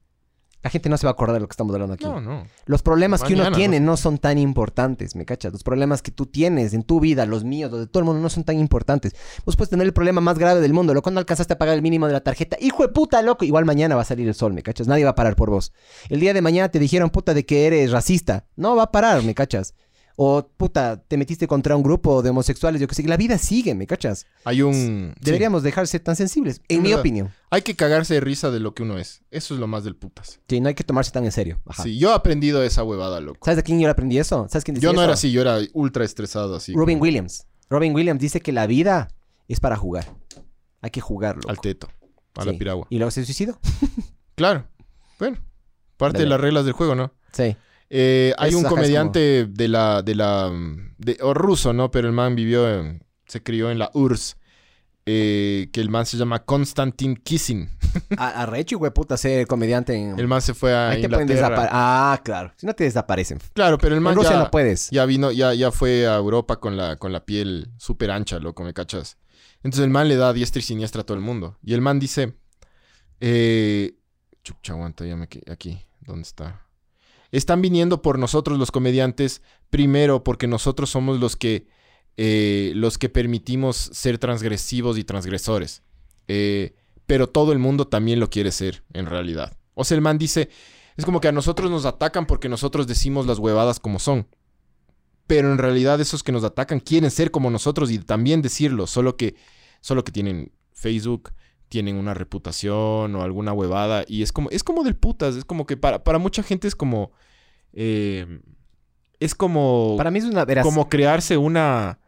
la 0.65 0.71
gente 0.71 0.89
no 0.89 0.97
se 0.97 1.07
va 1.07 1.11
a 1.11 1.13
acordar 1.13 1.35
de 1.35 1.41
lo 1.41 1.47
que 1.47 1.53
estamos 1.53 1.75
hablando 1.75 1.93
aquí. 1.93 2.07
No, 2.07 2.23
no. 2.23 2.47
Los 2.65 2.81
problemas 2.81 3.23
que 3.23 3.35
uno 3.35 3.53
tiene 3.53 3.81
no 3.81 3.99
son 3.99 4.17
tan 4.17 4.39
importantes, 4.39 5.15
¿me 5.15 5.27
cachas? 5.27 5.53
Los 5.53 5.63
problemas 5.63 6.01
que 6.01 6.11
tú 6.11 6.25
tienes 6.25 6.73
en 6.73 6.85
tu 6.85 7.01
vida, 7.01 7.27
los 7.27 7.45
míos, 7.45 7.71
los 7.71 7.81
de 7.81 7.87
todo 7.87 8.01
el 8.01 8.07
mundo, 8.07 8.23
no 8.23 8.31
son 8.31 8.45
tan 8.45 8.59
importantes. 8.59 9.15
Vos 9.45 9.57
puedes 9.57 9.69
tener 9.69 9.87
el 9.87 9.93
problema 9.93 10.23
más 10.23 10.39
grave 10.39 10.63
del 10.63 10.73
mundo, 10.73 10.95
loco, 10.95 11.11
no 11.11 11.21
alcanzaste 11.21 11.53
a 11.53 11.59
pagar 11.59 11.75
el 11.75 11.83
mínimo 11.83 12.07
de 12.07 12.15
la 12.15 12.23
tarjeta. 12.23 12.57
Hijo 12.61 12.83
de 12.83 12.89
puta, 12.89 13.21
loco. 13.21 13.45
Igual 13.45 13.67
mañana 13.67 13.95
va 13.95 14.01
a 14.01 14.07
salir 14.07 14.27
el 14.27 14.35
sol, 14.35 14.55
¿me 14.55 14.63
cachas? 14.63 14.89
Nadie 14.89 15.05
va 15.05 15.11
a 15.11 15.15
parar 15.15 15.37
por 15.37 15.51
vos. 15.51 15.75
El 16.09 16.21
día 16.21 16.33
de 16.33 16.41
mañana 16.41 16.71
te 16.71 16.79
dijeron, 16.79 17.11
puta, 17.11 17.35
de 17.35 17.45
que 17.45 17.67
eres 17.67 17.91
racista. 17.91 18.47
No 18.57 18.75
va 18.75 18.85
a 18.85 18.91
parar, 18.91 19.23
¿me 19.23 19.35
cachas? 19.35 19.75
O, 20.17 20.47
puta, 20.47 21.03
te 21.03 21.17
metiste 21.17 21.49
contra 21.49 21.75
un 21.75 21.83
grupo 21.83 22.23
de 22.23 22.31
homosexuales, 22.31 22.81
yo 22.81 22.87
que 22.87 22.95
sé. 22.95 23.03
La 23.03 23.17
vida 23.17 23.37
sigue, 23.37 23.75
¿me 23.75 23.87
cachas? 23.87 24.27
Hay 24.45 24.63
un... 24.63 24.73
sí. 25.17 25.21
Deberíamos 25.21 25.65
dejar 25.65 25.83
de 25.85 25.89
ser 25.89 26.03
tan 26.03 26.15
sensibles, 26.15 26.61
en 26.69 26.77
Es 26.77 26.83
mi 26.83 26.89
verdad. 26.91 27.01
opinión. 27.01 27.31
Hay 27.51 27.63
que 27.63 27.75
cagarse 27.75 28.15
de 28.15 28.21
risa 28.21 28.51
de 28.53 28.61
lo 28.61 28.75
que 28.75 28.85
uno 28.85 28.97
es. 28.97 29.23
Eso 29.33 29.55
es 29.55 29.61
lo 29.61 29.67
más 29.67 29.83
del 29.83 29.97
putas. 29.97 30.41
Sí, 30.49 30.61
no 30.61 30.69
hay 30.69 30.75
que 30.75 30.85
tomarse 30.85 31.11
tan 31.11 31.25
en 31.25 31.33
serio. 31.33 31.61
Ajá. 31.67 31.83
Sí, 31.83 31.99
yo 31.99 32.11
he 32.11 32.15
aprendido 32.15 32.63
esa 32.63 32.85
huevada, 32.85 33.21
loco. 33.21 33.41
¿Sabes 33.45 33.57
de 33.57 33.63
quién 33.65 33.81
yo 33.81 33.91
aprendí 33.91 34.19
eso? 34.19 34.47
¿Sabes 34.49 34.63
quién 34.65 34.77
decía 34.77 34.89
Yo 34.89 34.93
no 34.93 35.01
eso? 35.01 35.05
era 35.05 35.15
así, 35.15 35.33
yo 35.33 35.41
era 35.41 35.59
ultra 35.73 36.05
estresado 36.05 36.55
así. 36.55 36.75
Robin 36.75 36.99
como 36.99 37.03
Williams. 37.05 37.47
Robin 37.69 37.93
Williams 37.95 38.21
dice 38.21 38.41
que 38.41 38.53
la 38.53 38.69
vida 38.69 39.09
es 39.49 39.59
para 39.59 39.77
jugar. 39.77 40.07
Hay 40.81 40.91
que 40.91 41.01
jugarlo. 41.01 41.43
Al 41.49 41.61
teto. 41.61 41.89
A 42.37 42.45
la 42.45 42.53
piragua. 42.53 42.87
¿Y 42.91 42.99
luego 42.99 43.11
se 43.11 43.25
suicidó? 43.25 43.59
Claro. 44.37 44.67
Bueno, 45.19 45.39
parte 45.97 46.19
Dale. 46.19 46.25
de 46.25 46.31
las 46.31 46.41
reglas 46.41 46.65
del 46.65 46.75
juego, 46.75 46.95
¿no? 46.95 47.13
Sí. 47.33 47.57
Eh, 47.91 48.33
hay 48.39 48.55
un 48.55 48.65
comediante 48.65 49.47
de 49.47 49.69
la, 49.69 50.03
de 50.03 50.15
la, 50.15 50.51
de, 50.99 51.19
o 51.21 51.35
ruso, 51.35 51.73
¿no? 51.73 51.91
Pero 51.91 52.09
el 52.09 52.15
man 52.15 52.35
vivió, 52.35 52.69
en- 52.73 53.05
se 53.27 53.43
crió 53.43 53.71
en 53.71 53.79
la 53.79 53.91
URSS, 53.95 54.37
eh, 55.07 55.69
que 55.73 55.81
el 55.81 55.91
man 55.91 56.07
se 56.07 56.17
llama 56.17 56.45
Konstantin 56.45 57.15
Kissin. 57.17 57.69
A, 58.17 58.43
arrecho, 58.43 58.79
güey, 58.79 58.91
puta, 58.93 59.17
ser 59.17 59.47
comediante 59.47 59.95
en... 59.95 60.19
El 60.19 60.27
man 60.27 60.41
se 60.43 60.55
fue 60.55 60.75
a 60.75 60.89
Ahí 60.91 61.03
te 61.03 61.09
pueden 61.09 61.25
Inglaterra. 61.29 61.49
desaparecer. 61.51 61.71
Ah, 61.75 62.21
claro. 62.25 62.53
Si 62.57 62.67
no 62.67 62.73
te 62.75 62.85
desaparecen. 62.85 63.39
Claro, 63.53 63.79
pero 63.79 63.95
el 63.95 64.01
man 64.01 64.13
En 64.13 64.17
Rusia 64.17 64.33
ya, 64.33 64.39
no 64.39 64.51
puedes. 64.51 64.91
ya 64.91 65.05
vino, 65.05 65.31
ya, 65.31 65.53
ya 65.55 65.71
fue 65.71 66.07
a 66.09 66.17
Europa 66.17 66.57
con 66.59 66.77
la, 66.77 66.97
con 66.97 67.13
la 67.13 67.25
piel 67.25 67.69
súper 67.77 68.11
ancha, 68.11 68.39
loco, 68.39 68.65
¿me 68.65 68.73
cachas? 68.73 69.19
Entonces 69.63 69.85
el 69.85 69.91
man 69.91 70.09
le 70.09 70.17
da 70.17 70.33
diestra 70.33 70.59
y 70.61 70.63
siniestra 70.63 71.03
a 71.03 71.05
todo 71.05 71.17
el 71.17 71.23
mundo. 71.23 71.59
Y 71.63 71.75
el 71.75 71.81
man 71.83 71.99
dice, 72.01 72.35
eh, 73.21 73.95
chucha, 74.43 74.73
aguanta, 74.73 75.05
ya 75.07 75.17
me 75.17 75.29
aquí, 75.51 75.81
¿dónde 76.01 76.23
está? 76.23 76.64
Están 77.35 77.61
viniendo 77.61 78.01
por 78.01 78.17
nosotros 78.17 78.61
los 78.61 78.71
comediantes, 78.71 79.43
primero 79.69 80.23
porque 80.23 80.47
nosotros 80.47 80.89
somos 80.89 81.19
los 81.19 81.35
que, 81.35 81.67
eh, 82.17 82.71
los 82.77 82.97
que 82.97 83.09
permitimos 83.09 83.77
ser 83.77 84.19
transgresivos 84.19 84.99
y 84.99 85.03
transgresores. 85.03 85.83
Eh, 86.29 86.77
pero 87.07 87.29
todo 87.29 87.51
el 87.51 87.59
mundo 87.59 87.89
también 87.89 88.21
lo 88.21 88.31
quiere 88.31 88.53
ser, 88.53 88.85
en 88.93 89.07
realidad. 89.07 89.57
O 89.75 89.83
dice, 90.17 90.49
es 90.97 91.05
como 91.05 91.21
que 91.21 91.27
a 91.27 91.33
nosotros 91.33 91.73
nos 91.73 91.87
atacan 91.87 92.27
porque 92.27 92.49
nosotros 92.49 92.87
decimos 92.87 93.27
las 93.27 93.41
huevadas 93.41 93.81
como 93.81 93.99
son. 93.99 94.29
Pero 95.27 95.51
en 95.51 95.59
realidad 95.59 96.01
esos 96.01 96.23
que 96.23 96.31
nos 96.31 96.45
atacan 96.45 96.79
quieren 96.79 97.11
ser 97.11 97.33
como 97.33 97.51
nosotros 97.51 97.91
y 97.91 97.99
también 97.99 98.43
decirlo, 98.43 98.87
solo 98.87 99.17
que, 99.17 99.35
solo 99.81 100.05
que 100.05 100.13
tienen 100.13 100.53
Facebook, 100.73 101.33
tienen 101.75 101.97
una 101.97 102.15
reputación 102.15 103.17
o 103.17 103.23
alguna 103.23 103.53
huevada 103.53 104.05
y 104.07 104.23
es 104.23 104.31
como, 104.31 104.49
es 104.51 104.63
como 104.63 104.85
del 104.85 104.95
putas, 104.95 105.35
es 105.35 105.45
como 105.45 105.67
que 105.67 105.77
para, 105.77 106.05
para 106.05 106.19
mucha 106.21 106.45
gente 106.45 106.69
es 106.69 106.77
como, 106.77 107.11
eh, 107.73 108.39
es 109.19 109.35
como, 109.35 109.95
Para 109.97 110.13
mí 110.13 110.21
es 110.21 110.25
una... 110.27 110.45
Verás, 110.45 110.65
como 110.65 110.89
crearse 110.89 111.37
una, 111.37 111.99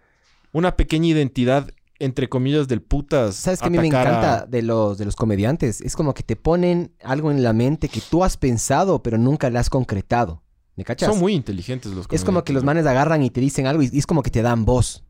una 0.52 0.76
pequeña 0.76 1.08
identidad 1.08 1.68
entre 1.98 2.28
comillas 2.28 2.68
del 2.68 2.80
putas. 2.80 3.34
¿Sabes 3.34 3.60
qué 3.60 3.66
a 3.66 3.70
mí 3.70 3.78
me 3.78 3.88
atacar 3.88 4.06
a- 4.06 4.10
encanta 4.12 4.46
de 4.46 4.62
los, 4.62 4.98
de 4.98 5.04
los 5.04 5.16
comediantes? 5.16 5.80
Es 5.80 5.96
como 5.96 6.14
que 6.14 6.22
te 6.22 6.36
ponen 6.36 6.92
algo 7.02 7.32
en 7.32 7.42
la 7.42 7.52
mente 7.52 7.88
que 7.88 8.00
tú 8.08 8.22
has 8.22 8.36
pensado, 8.36 9.02
pero 9.02 9.18
nunca 9.18 9.50
le 9.50 9.58
has 9.58 9.68
concretado. 9.68 10.44
¿Me 10.76 10.84
cachas? 10.84 11.08
Son 11.08 11.18
muy 11.18 11.32
inteligentes 11.32 11.90
los 11.92 12.06
Es 12.12 12.22
como 12.22 12.44
que 12.44 12.52
los 12.52 12.62
comediantes, 12.62 12.84
manes 12.84 12.86
agarran 12.86 13.22
y 13.24 13.30
te 13.30 13.40
dicen 13.40 13.66
algo 13.66 13.82
y, 13.82 13.88
y 13.92 13.98
es 13.98 14.06
como 14.06 14.22
que 14.22 14.30
te 14.30 14.42
dan 14.42 14.64
voz. 14.64 15.02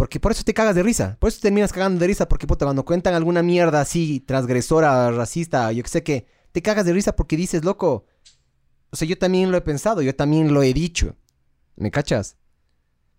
Porque 0.00 0.18
por 0.18 0.32
eso 0.32 0.42
te 0.44 0.54
cagas 0.54 0.74
de 0.74 0.82
risa. 0.82 1.18
Por 1.20 1.28
eso 1.28 1.40
terminas 1.42 1.74
cagando 1.74 2.00
de 2.00 2.06
risa. 2.06 2.26
Porque, 2.26 2.46
puta, 2.46 2.64
cuando 2.64 2.86
cuentan 2.86 3.12
alguna 3.12 3.42
mierda 3.42 3.82
así, 3.82 4.20
transgresora, 4.20 5.10
racista, 5.10 5.70
yo 5.72 5.82
que 5.82 5.90
sé 5.90 6.02
que, 6.02 6.26
te 6.52 6.62
cagas 6.62 6.86
de 6.86 6.94
risa 6.94 7.14
porque 7.14 7.36
dices, 7.36 7.66
loco. 7.66 8.06
O 8.88 8.96
sea, 8.96 9.06
yo 9.06 9.18
también 9.18 9.50
lo 9.50 9.58
he 9.58 9.60
pensado, 9.60 10.00
yo 10.00 10.16
también 10.16 10.54
lo 10.54 10.62
he 10.62 10.72
dicho. 10.72 11.16
¿Me 11.76 11.90
cachas? 11.90 12.38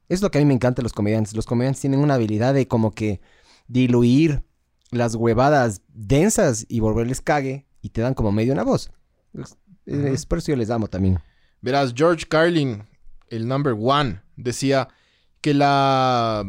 Es 0.09 0.23
lo 0.23 0.32
que 0.32 0.39
a 0.39 0.41
mí 0.41 0.45
me 0.45 0.55
encanta 0.55 0.82
de 0.82 0.82
los 0.82 0.93
comediantes. 0.93 1.36
Los 1.36 1.45
comediantes 1.45 1.82
tienen 1.82 1.99
una 1.99 2.15
habilidad 2.15 2.55
de 2.55 2.67
como 2.67 2.89
que 2.89 3.21
diluir 3.67 4.43
las 4.89 5.13
huevadas 5.13 5.84
densas 5.88 6.65
y 6.67 6.79
volverles 6.79 7.21
cague 7.21 7.67
y 7.84 7.89
te 7.89 8.01
dan 8.01 8.15
como 8.15 8.32
medio 8.32 8.53
una 8.53 8.63
voz. 8.63 8.89
Es, 9.36 9.55
es 9.86 10.25
por 10.25 10.39
eso 10.39 10.51
yo 10.51 10.55
les 10.55 10.71
amo 10.71 10.88
también. 10.88 11.19
Verás, 11.61 11.93
George 11.95 12.25
Carlin, 12.27 12.88
el 13.27 13.47
number 13.47 13.75
one, 13.79 14.23
decía 14.36 14.88
que 15.42 15.54
la 15.54 16.46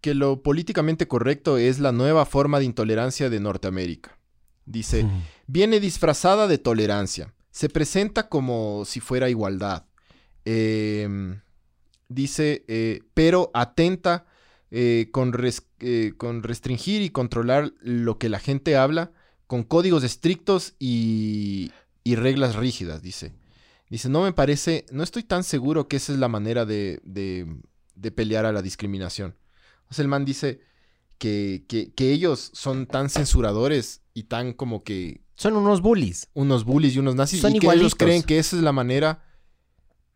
que 0.00 0.14
lo 0.14 0.42
políticamente 0.42 1.06
correcto 1.06 1.58
es 1.58 1.78
la 1.78 1.92
nueva 1.92 2.26
forma 2.26 2.58
de 2.58 2.64
intolerancia 2.64 3.30
de 3.30 3.38
Norteamérica. 3.38 4.18
Dice, 4.66 5.06
viene 5.46 5.78
disfrazada 5.78 6.48
de 6.48 6.58
tolerancia. 6.58 7.32
Se 7.52 7.68
presenta 7.68 8.28
como 8.28 8.84
si 8.84 8.98
fuera 8.98 9.30
igualdad. 9.30 9.84
Eh, 10.44 11.36
dice, 12.08 12.64
eh, 12.68 13.02
pero 13.14 13.50
atenta 13.54 14.26
eh, 14.70 15.08
con, 15.12 15.32
res- 15.32 15.66
eh, 15.80 16.14
con 16.16 16.42
restringir 16.42 17.02
y 17.02 17.10
controlar 17.10 17.72
lo 17.80 18.18
que 18.18 18.28
la 18.28 18.38
gente 18.40 18.76
habla 18.76 19.12
con 19.46 19.62
códigos 19.62 20.02
estrictos 20.02 20.74
y, 20.78 21.70
y 22.04 22.14
reglas 22.16 22.56
rígidas, 22.56 23.02
dice. 23.02 23.32
Dice, 23.90 24.08
no 24.08 24.22
me 24.22 24.32
parece, 24.32 24.86
no 24.90 25.02
estoy 25.02 25.22
tan 25.22 25.44
seguro 25.44 25.86
que 25.86 25.96
esa 25.96 26.12
es 26.12 26.18
la 26.18 26.28
manera 26.28 26.64
de, 26.64 27.00
de- 27.04 27.46
de 27.94 28.10
pelear 28.10 28.44
a 28.46 28.52
la 28.52 28.62
discriminación. 28.62 29.36
O 29.90 29.94
sea, 29.94 30.02
el 30.02 30.08
man 30.08 30.24
dice 30.24 30.60
que, 31.18 31.64
que- 31.68 31.92
que 31.92 32.12
ellos 32.12 32.50
son 32.54 32.86
tan 32.86 33.08
censuradores 33.10 34.02
y 34.14 34.24
tan 34.24 34.52
como 34.52 34.82
que 34.82 35.20
Son 35.36 35.56
unos 35.56 35.80
bullies. 35.80 36.28
unos 36.34 36.64
bullies 36.64 36.94
y 36.96 36.98
unos 36.98 37.14
nazis 37.14 37.40
Son 37.40 37.54
y 37.54 37.58
que 37.58 37.66
ellos 37.68 37.94
creen 37.94 38.22
que 38.22 38.38
esa 38.38 38.56
es 38.56 38.62
la 38.62 38.72
manera 38.72 39.24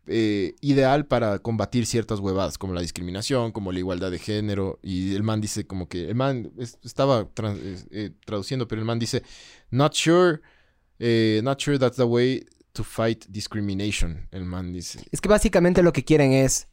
eh, 0.09 0.55
ideal 0.61 1.05
para 1.05 1.39
combatir 1.39 1.85
ciertas 1.85 2.19
huevadas, 2.21 2.57
como 2.57 2.73
la 2.73 2.79
discriminación, 2.81 3.51
como 3.51 3.73
la 3.73 3.79
igualdad 3.79 4.09
de 4.09 4.19
género. 4.19 4.79
Y 4.81 5.13
el 5.15 5.23
man 5.23 5.41
dice 5.41 5.67
como 5.67 5.89
que, 5.89 6.07
el 6.09 6.15
man 6.15 6.51
es- 6.57 6.77
estaba 6.83 7.27
eh, 7.43 7.77
eh, 7.91 8.11
traduciendo, 8.25 8.67
pero 8.69 8.79
el 8.81 8.85
man 8.85 8.99
dice, 8.99 9.23
not 9.69 9.93
sure, 9.93 10.39
eh, 10.99 11.41
not 11.43 11.61
sure 11.61 11.77
that's 11.77 11.97
the 11.97 12.03
way 12.03 12.45
to 12.71 12.83
fight 12.85 13.25
discrimination. 13.27 14.27
El 14.31 14.45
man 14.45 14.71
dice. 14.71 15.03
Es 15.11 15.19
que 15.19 15.27
básicamente 15.27 15.83
lo 15.83 15.91
que 15.91 16.05
quieren 16.05 16.31
es, 16.31 16.67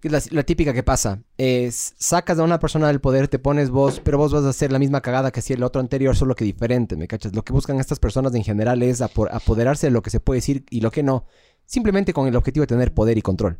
que 0.00 0.08
es 0.08 0.12
la, 0.12 0.22
la 0.30 0.42
típica 0.42 0.72
que 0.72 0.82
pasa, 0.82 1.22
es 1.36 1.94
sacas 1.98 2.38
a 2.38 2.42
una 2.42 2.58
persona 2.58 2.88
del 2.88 3.00
poder, 3.00 3.28
te 3.28 3.38
pones 3.38 3.70
vos, 3.70 4.00
pero 4.04 4.18
vos 4.18 4.32
vas 4.32 4.44
a 4.44 4.48
hacer 4.50 4.72
la 4.72 4.78
misma 4.78 5.00
cagada 5.00 5.30
que 5.30 5.40
hacía 5.40 5.56
el 5.56 5.62
otro 5.62 5.80
anterior, 5.80 6.16
solo 6.16 6.34
que 6.34 6.44
diferente, 6.44 6.96
¿me 6.96 7.06
cachas? 7.08 7.34
Lo 7.34 7.44
que 7.44 7.52
buscan 7.52 7.78
estas 7.80 7.98
personas 7.98 8.34
en 8.34 8.44
general 8.44 8.82
es 8.82 9.00
apo- 9.00 9.28
apoderarse 9.30 9.86
de 9.86 9.90
lo 9.92 10.02
que 10.02 10.10
se 10.10 10.20
puede 10.20 10.38
decir 10.38 10.64
y 10.70 10.80
lo 10.80 10.90
que 10.90 11.02
no, 11.02 11.26
simplemente 11.66 12.12
con 12.12 12.26
el 12.28 12.36
objetivo 12.36 12.62
de 12.62 12.68
tener 12.68 12.94
poder 12.94 13.18
y 13.18 13.22
control. 13.22 13.58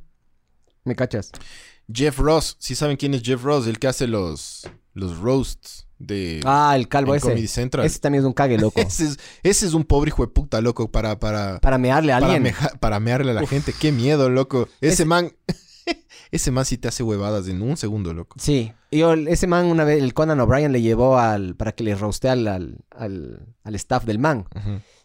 ¿Me 0.85 0.95
cachas? 0.97 1.33
Jeff 1.93 2.19
Ross, 2.19 2.57
si 2.59 2.75
saben 2.75 2.97
quién 2.97 3.15
es 3.15 3.23
Jeff 3.23 3.43
Ross, 3.43 3.67
el 3.67 3.79
que 3.79 3.89
hace 3.89 4.07
los, 4.07 4.69
los 4.95 5.19
roasts 5.19 5.87
de 5.99 6.41
Ah, 6.45 6.75
el 6.77 6.87
calvo 6.87 7.15
en 7.15 7.21
Comedy 7.21 7.45
ese. 7.45 7.55
Central. 7.55 7.85
Ese 7.85 7.99
también 7.99 8.23
es 8.23 8.27
un 8.27 8.33
cague, 8.33 8.57
loco. 8.59 8.81
Ese 8.81 9.05
es, 9.07 9.19
ese 9.43 9.67
es 9.67 9.75
un 9.75 9.85
pobre 9.85 10.09
hijo 10.11 10.23
de 10.25 10.29
puta, 10.33 10.61
loco, 10.61 10.91
para, 10.93 11.19
para, 11.19 11.59
Para 11.61 11.77
mearle 11.79 12.13
a 12.13 12.17
para, 12.21 12.27
alguien. 12.27 12.43
meja- 12.45 12.71
para 12.79 13.01
mearle 13.01 13.33
a 13.33 13.35
la 13.35 13.43
Uf. 13.43 13.51
gente. 13.51 13.73
Qué 13.79 13.91
miedo, 13.91 14.31
loco. 14.31 14.69
Ese, 14.81 14.93
Ese- 14.95 15.05
man, 15.07 15.33
ese 16.31 16.51
man 16.51 16.65
sí 16.65 16.79
te 16.79 16.89
hace 16.89 17.03
huevadas 17.03 17.49
en 17.49 17.63
un 17.63 17.77
segundo, 17.77 18.13
loco. 18.15 18.37
Sí. 18.41 18.73
Y 18.91 18.99
yo- 18.99 19.13
ese 19.15 19.47
man 19.47 19.67
una 19.67 19.85
vez, 19.85 20.03
el 20.03 20.15
Conan 20.15 20.41
O'Brien 20.41 20.73
le 20.73 20.83
llevó 20.83 21.19
al, 21.19 21.57
para 21.57 21.73
que 21.73 21.85
le 21.85 21.95
roste 21.95 22.29
al, 22.29 22.47
al, 22.49 22.79
al, 22.91 23.47
al 23.65 23.75
staff 23.75 24.05
del 24.05 24.19
man. 24.19 24.47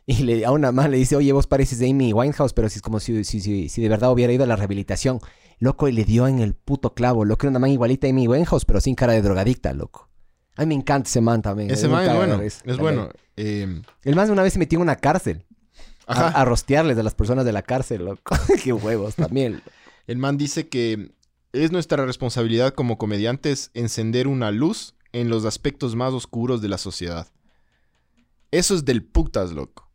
Y 0.05 0.23
le, 0.23 0.45
a 0.45 0.51
una 0.51 0.71
más 0.73 0.89
le 0.89 0.97
dice, 0.97 1.15
oye, 1.15 1.31
vos 1.31 1.47
pareces 1.47 1.79
Amy 1.81 2.11
Winehouse, 2.13 2.53
pero 2.53 2.67
si 2.69 2.77
es 2.77 2.81
como 2.81 2.99
si, 2.99 3.23
si, 3.23 3.39
si, 3.39 3.69
si 3.69 3.81
de 3.81 3.89
verdad 3.89 4.11
hubiera 4.11 4.33
ido 4.33 4.43
a 4.43 4.47
la 4.47 4.55
rehabilitación. 4.57 5.19
Loco, 5.59 5.87
y 5.87 5.93
le 5.93 6.03
dio 6.03 6.27
en 6.27 6.39
el 6.39 6.55
puto 6.55 6.93
clavo. 6.93 7.23
Loco, 7.23 7.45
era 7.45 7.51
una 7.51 7.59
man 7.59 7.69
igualita 7.69 8.07
a 8.07 8.09
Amy 8.09 8.27
Winehouse, 8.27 8.65
pero 8.65 8.81
sin 8.81 8.95
cara 8.95 9.13
de 9.13 9.21
drogadicta, 9.21 9.71
loco. 9.73 10.09
A 10.57 10.61
mí 10.63 10.67
me 10.67 10.73
encanta 10.75 11.07
ese 11.07 11.21
man 11.21 11.41
también. 11.41 11.71
Ese 11.71 11.87
man 11.87 12.05
es 12.07 12.15
bueno. 12.15 12.41
Es 12.41 12.77
bueno. 12.77 13.09
Eh, 13.37 13.81
El 14.03 14.15
man 14.15 14.29
una 14.29 14.43
vez 14.43 14.53
se 14.53 14.59
metió 14.59 14.77
en 14.77 14.81
una 14.83 14.97
cárcel. 14.97 15.45
A, 16.05 16.11
ajá. 16.27 16.27
a 16.41 16.43
rostearles 16.45 16.97
a 16.97 17.03
las 17.03 17.15
personas 17.15 17.45
de 17.45 17.53
la 17.53 17.61
cárcel, 17.61 18.03
loco. 18.05 18.35
Qué 18.63 18.73
huevos 18.73 19.15
también. 19.15 19.61
El 20.07 20.17
man 20.17 20.37
dice 20.37 20.67
que 20.67 21.11
es 21.53 21.71
nuestra 21.71 22.05
responsabilidad 22.05 22.73
como 22.73 22.97
comediantes 22.97 23.71
encender 23.73 24.27
una 24.27 24.51
luz 24.51 24.95
en 25.11 25.29
los 25.29 25.45
aspectos 25.45 25.95
más 25.95 26.13
oscuros 26.13 26.61
de 26.61 26.69
la 26.69 26.77
sociedad. 26.77 27.31
Eso 28.51 28.75
es 28.75 28.85
del 28.85 29.03
putas, 29.03 29.51
loco. 29.51 29.89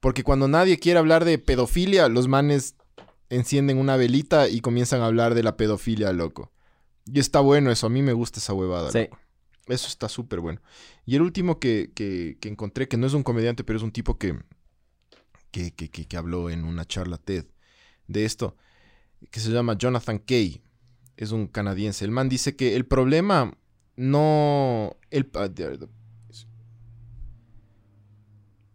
Porque 0.00 0.24
cuando 0.24 0.48
nadie 0.48 0.78
quiere 0.78 0.98
hablar 0.98 1.24
de 1.24 1.38
pedofilia, 1.38 2.08
los 2.08 2.26
manes 2.28 2.74
encienden 3.28 3.78
una 3.78 3.96
velita 3.96 4.48
y 4.48 4.60
comienzan 4.60 5.02
a 5.02 5.06
hablar 5.06 5.34
de 5.34 5.42
la 5.42 5.56
pedofilia, 5.56 6.12
loco. 6.12 6.50
Y 7.06 7.18
está 7.20 7.40
bueno 7.40 7.70
eso, 7.70 7.86
a 7.86 7.90
mí 7.90 8.02
me 8.02 8.12
gusta 8.12 8.40
esa 8.40 8.54
huevada. 8.54 8.90
Sí. 8.90 9.00
loco. 9.00 9.18
Eso 9.66 9.86
está 9.88 10.08
súper 10.08 10.40
bueno. 10.40 10.60
Y 11.06 11.14
el 11.16 11.22
último 11.22 11.60
que, 11.60 11.92
que- 11.94 12.38
que 12.40 12.48
encontré, 12.48 12.88
que 12.88 12.96
no 12.96 13.06
es 13.06 13.12
un 13.14 13.22
comediante, 13.22 13.62
pero 13.62 13.76
es 13.76 13.82
un 13.84 13.92
tipo 13.92 14.18
que, 14.18 14.36
que, 15.52 15.72
que, 15.72 15.90
que- 15.90 16.06
que 16.06 16.16
habló 16.16 16.50
en 16.50 16.64
una 16.64 16.84
charla 16.84 17.18
TED 17.18 17.44
de 18.08 18.24
esto, 18.24 18.56
que 19.30 19.40
se 19.40 19.50
llama 19.50 19.76
Jonathan 19.76 20.18
Kay. 20.18 20.62
Es 21.16 21.32
un 21.32 21.46
canadiense. 21.48 22.04
El 22.04 22.10
man 22.10 22.28
dice 22.28 22.56
que 22.56 22.76
el 22.76 22.86
problema 22.86 23.56
no... 23.96 24.96
El, 25.10 25.30
ah, 25.34 25.48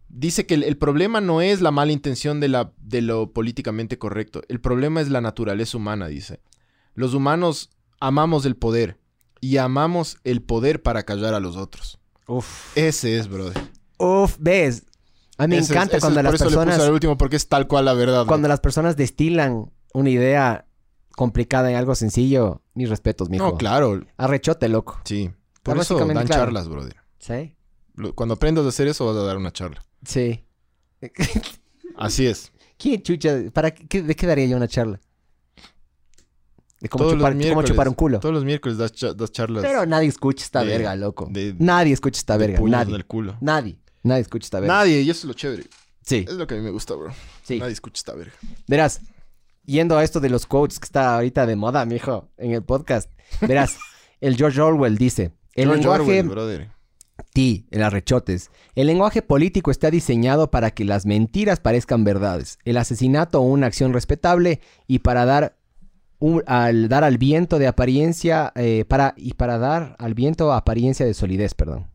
dice 0.08 0.46
que 0.46 0.54
el, 0.54 0.62
el 0.62 0.76
problema 0.76 1.20
no 1.20 1.40
es 1.40 1.60
la 1.60 1.70
mala 1.70 1.92
intención 1.92 2.40
de, 2.40 2.48
la, 2.48 2.72
de 2.78 3.02
lo 3.02 3.32
políticamente 3.32 3.98
correcto. 3.98 4.42
El 4.48 4.60
problema 4.60 5.00
es 5.00 5.08
la 5.10 5.20
naturaleza 5.20 5.76
humana, 5.76 6.06
dice. 6.08 6.40
Los 6.94 7.14
humanos 7.14 7.70
amamos 8.00 8.46
el 8.46 8.56
poder 8.56 8.98
y 9.40 9.58
amamos 9.58 10.18
el 10.24 10.42
poder 10.42 10.82
para 10.82 11.02
callar 11.04 11.34
a 11.34 11.40
los 11.40 11.56
otros. 11.56 11.98
Uf. 12.26 12.76
Ese 12.76 13.18
es, 13.18 13.28
brother. 13.28 13.60
Uf, 13.98 14.36
ves. 14.38 14.84
A 15.38 15.46
mí 15.46 15.56
me 15.56 15.62
Ese 15.62 15.74
encanta 15.74 16.00
cuando 16.00 16.20
es- 16.20 16.24
las 16.24 16.30
por 16.30 16.34
eso 16.36 16.44
le 16.44 16.50
personas... 16.50 16.74
puse 16.76 16.86
al 16.86 16.92
último 16.92 17.18
porque 17.18 17.36
es 17.36 17.48
tal 17.48 17.66
cual 17.66 17.84
la 17.84 17.92
verdad. 17.92 18.24
Cuando 18.26 18.48
las 18.48 18.60
personas 18.60 18.96
destilan 18.96 19.70
una 19.96 20.10
idea 20.10 20.66
complicada 21.16 21.70
en 21.70 21.76
algo 21.76 21.94
sencillo, 21.94 22.62
mis 22.74 22.88
respetos, 22.88 23.30
mijo. 23.30 23.44
No, 23.44 23.56
claro. 23.56 24.04
Arrechote, 24.16 24.68
loco. 24.68 25.00
Sí. 25.04 25.30
Por 25.62 25.78
Ah, 25.78 25.82
eso 25.82 25.94
básicamente, 25.94 26.18
dan 26.20 26.26
claro. 26.26 26.42
charlas, 26.44 26.68
brother. 26.68 26.96
¿Sí? 27.18 27.54
Cuando 28.14 28.34
aprendas 28.34 28.64
a 28.66 28.68
hacer 28.68 28.88
eso 28.88 29.06
vas 29.06 29.16
a 29.16 29.22
dar 29.24 29.36
una 29.38 29.50
charla. 29.52 29.82
Sí. 30.04 30.44
Así 31.96 32.26
es. 32.26 32.52
¿Quién 32.78 33.02
chucha? 33.02 33.36
¿Para 33.52 33.70
qué, 33.72 34.02
¿De 34.02 34.14
qué 34.14 34.26
daría 34.26 34.46
yo 34.46 34.56
una 34.56 34.68
charla? 34.68 35.00
De 36.80 36.90
cómo, 36.90 37.10
chupar, 37.10 37.32
cómo 37.48 37.62
chupar 37.62 37.88
un 37.88 37.94
culo. 37.94 38.20
Todos 38.20 38.34
los 38.34 38.44
miércoles 38.44 38.76
das, 38.76 38.92
cha- 38.92 39.14
das 39.14 39.32
charlas. 39.32 39.64
Pero 39.64 39.86
nadie 39.86 40.08
escucha 40.08 40.44
esta 40.44 40.60
de- 40.60 40.66
verga, 40.66 40.94
loco. 40.94 41.26
de- 41.30 41.54
nadie 41.58 41.94
escucha 41.94 42.18
esta 42.18 42.36
verga. 42.36 42.60
Nadie. 42.60 42.90
en 42.90 42.96
el 42.96 43.06
culo. 43.06 43.38
Nadie. 43.40 43.78
Nadie 44.02 44.20
escucha 44.22 44.44
esta 44.44 44.60
verga. 44.60 44.74
Nadie, 44.74 45.00
y 45.00 45.08
eso 45.08 45.20
es 45.20 45.24
lo 45.24 45.32
chévere. 45.32 45.64
Sí, 46.02 46.24
Es 46.28 46.34
lo 46.34 46.46
que 46.46 46.54
a 46.54 46.58
mí 46.58 46.62
me 46.62 46.70
gusta, 46.70 46.94
bro. 46.94 47.12
sí. 47.42 47.58
Nadie 47.58 47.72
escucha 47.72 47.98
esta 47.98 48.14
verga. 48.14 48.34
Verás, 48.68 49.00
yendo 49.66 49.98
a 49.98 50.04
esto 50.04 50.20
de 50.20 50.30
los 50.30 50.46
quotes 50.46 50.78
que 50.80 50.84
está 50.86 51.14
ahorita 51.16 51.44
de 51.46 51.56
moda, 51.56 51.84
mijo, 51.84 52.28
en 52.38 52.52
el 52.52 52.62
podcast. 52.62 53.10
Verás, 53.40 53.76
el 54.20 54.36
George 54.36 54.60
Orwell 54.60 54.96
dice: 54.96 55.32
El 55.54 55.66
George 55.66 55.80
lenguaje. 55.82 56.02
Orwell, 56.02 56.70
ti, 57.32 57.66
el 57.70 57.82
arrechotes. 57.82 58.50
El 58.74 58.86
lenguaje 58.86 59.22
político 59.22 59.70
está 59.70 59.90
diseñado 59.90 60.50
para 60.50 60.70
que 60.70 60.84
las 60.84 61.06
mentiras 61.06 61.60
parezcan 61.60 62.04
verdades, 62.04 62.58
el 62.64 62.76
asesinato 62.76 63.40
una 63.40 63.66
acción 63.66 63.92
respetable 63.92 64.60
y 64.86 65.00
para 65.00 65.24
dar 65.24 65.56
un- 66.18 66.42
al 66.46 66.88
dar 66.88 67.04
al 67.04 67.18
viento 67.18 67.58
de 67.58 67.66
apariencia 67.66 68.52
eh, 68.54 68.84
para 68.88 69.12
y 69.16 69.34
para 69.34 69.58
dar 69.58 69.96
al 69.98 70.14
viento 70.14 70.52
apariencia 70.52 71.04
de 71.04 71.12
solidez, 71.14 71.54
perdón. 71.54 71.90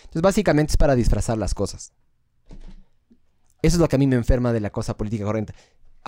Entonces, 0.00 0.22
básicamente 0.22 0.72
es 0.72 0.76
para 0.76 0.94
disfrazar 0.94 1.36
las 1.38 1.54
cosas. 1.54 1.92
Eso 3.60 3.76
es 3.76 3.80
lo 3.80 3.88
que 3.88 3.96
a 3.96 3.98
mí 3.98 4.06
me 4.06 4.16
enferma 4.16 4.52
de 4.52 4.60
la 4.60 4.70
cosa 4.70 4.96
política 4.96 5.24
corriente. 5.24 5.52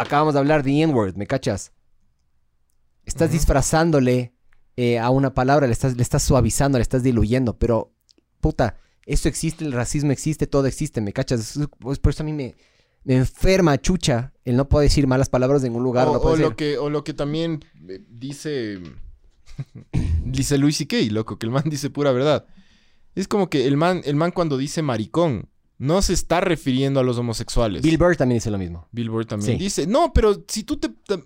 Acabamos 0.00 0.32
de 0.32 0.40
hablar 0.40 0.62
de 0.62 0.80
N-word, 0.80 1.14
¿me 1.16 1.26
cachas? 1.26 1.72
Estás 3.04 3.32
disfrazándole 3.32 4.32
eh, 4.76 4.98
a 4.98 5.10
una 5.10 5.34
palabra, 5.34 5.66
le 5.66 5.74
estás, 5.74 5.94
le 5.94 6.02
estás 6.02 6.22
suavizando, 6.22 6.78
le 6.78 6.82
estás 6.82 7.02
diluyendo, 7.02 7.58
pero, 7.58 7.92
puta, 8.40 8.78
esto 9.04 9.28
existe, 9.28 9.62
el 9.62 9.72
racismo 9.72 10.10
existe, 10.10 10.46
todo 10.46 10.66
existe, 10.66 11.02
¿me 11.02 11.12
cachas? 11.12 11.58
Por 11.78 12.12
eso 12.12 12.22
a 12.22 12.24
mí 12.24 12.32
me, 12.32 12.54
me 13.04 13.16
enferma, 13.16 13.76
chucha, 13.76 14.32
el 14.46 14.56
no 14.56 14.70
poder 14.70 14.88
decir 14.88 15.06
malas 15.06 15.28
palabras 15.28 15.64
en 15.64 15.74
un 15.74 15.82
lugar. 15.82 16.08
o, 16.08 16.12
no 16.12 16.18
o 16.18 16.22
puede 16.22 16.38
lo 16.38 16.56
que, 16.56 16.78
o 16.78 16.88
lo 16.88 17.04
que 17.04 17.12
también 17.12 17.62
eh, 17.86 18.02
dice. 18.08 18.80
dice 20.24 20.56
Luis 20.56 20.78
C.K., 20.78 20.96
loco, 21.10 21.38
que 21.38 21.44
el 21.44 21.52
man 21.52 21.64
dice 21.66 21.90
pura 21.90 22.10
verdad. 22.12 22.46
Es 23.14 23.28
como 23.28 23.50
que 23.50 23.66
el 23.66 23.76
man, 23.76 24.00
el 24.06 24.16
man 24.16 24.30
cuando 24.30 24.56
dice 24.56 24.80
maricón, 24.80 25.49
no 25.80 26.02
se 26.02 26.12
está 26.12 26.42
refiriendo 26.42 27.00
a 27.00 27.02
los 27.02 27.16
homosexuales. 27.16 27.80
Bill 27.80 27.96
Burr 27.96 28.14
también 28.14 28.36
dice 28.36 28.50
lo 28.50 28.58
mismo. 28.58 28.86
Billboard 28.92 29.26
también 29.26 29.56
Sí. 29.58 29.64
dice, 29.64 29.86
no, 29.86 30.12
pero 30.12 30.44
si 30.46 30.62
tú 30.62 30.76
te, 30.76 30.90
te- 30.90 31.24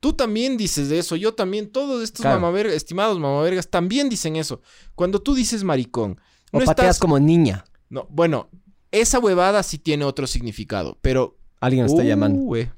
tú 0.00 0.14
también 0.14 0.56
dices 0.56 0.90
eso, 0.90 1.16
yo 1.16 1.34
también, 1.34 1.70
todos 1.70 2.02
estos 2.02 2.22
Claro. 2.22 2.40
mamavergas, 2.40 2.74
estimados 2.76 3.18
mamavergas 3.20 3.68
también 3.68 4.08
dicen 4.08 4.36
eso. 4.36 4.62
Cuando 4.94 5.20
tú 5.20 5.34
dices 5.34 5.64
maricón, 5.64 6.18
O 6.50 6.60
no 6.60 6.64
pateas 6.64 6.96
estás, 6.96 6.98
como 6.98 7.18
niña. 7.20 7.66
no, 7.90 8.06
bueno, 8.08 8.48
esa 8.90 9.18
huevada 9.18 9.62
sí 9.62 9.76
tiene 9.76 10.06
otro 10.06 10.26
significado, 10.26 10.96
pero 11.02 11.36
Alguien 11.60 11.84
me 11.84 11.90
está 11.90 12.02
Uh, 12.02 12.06
llamando. 12.06 12.56
eh. 12.56 12.72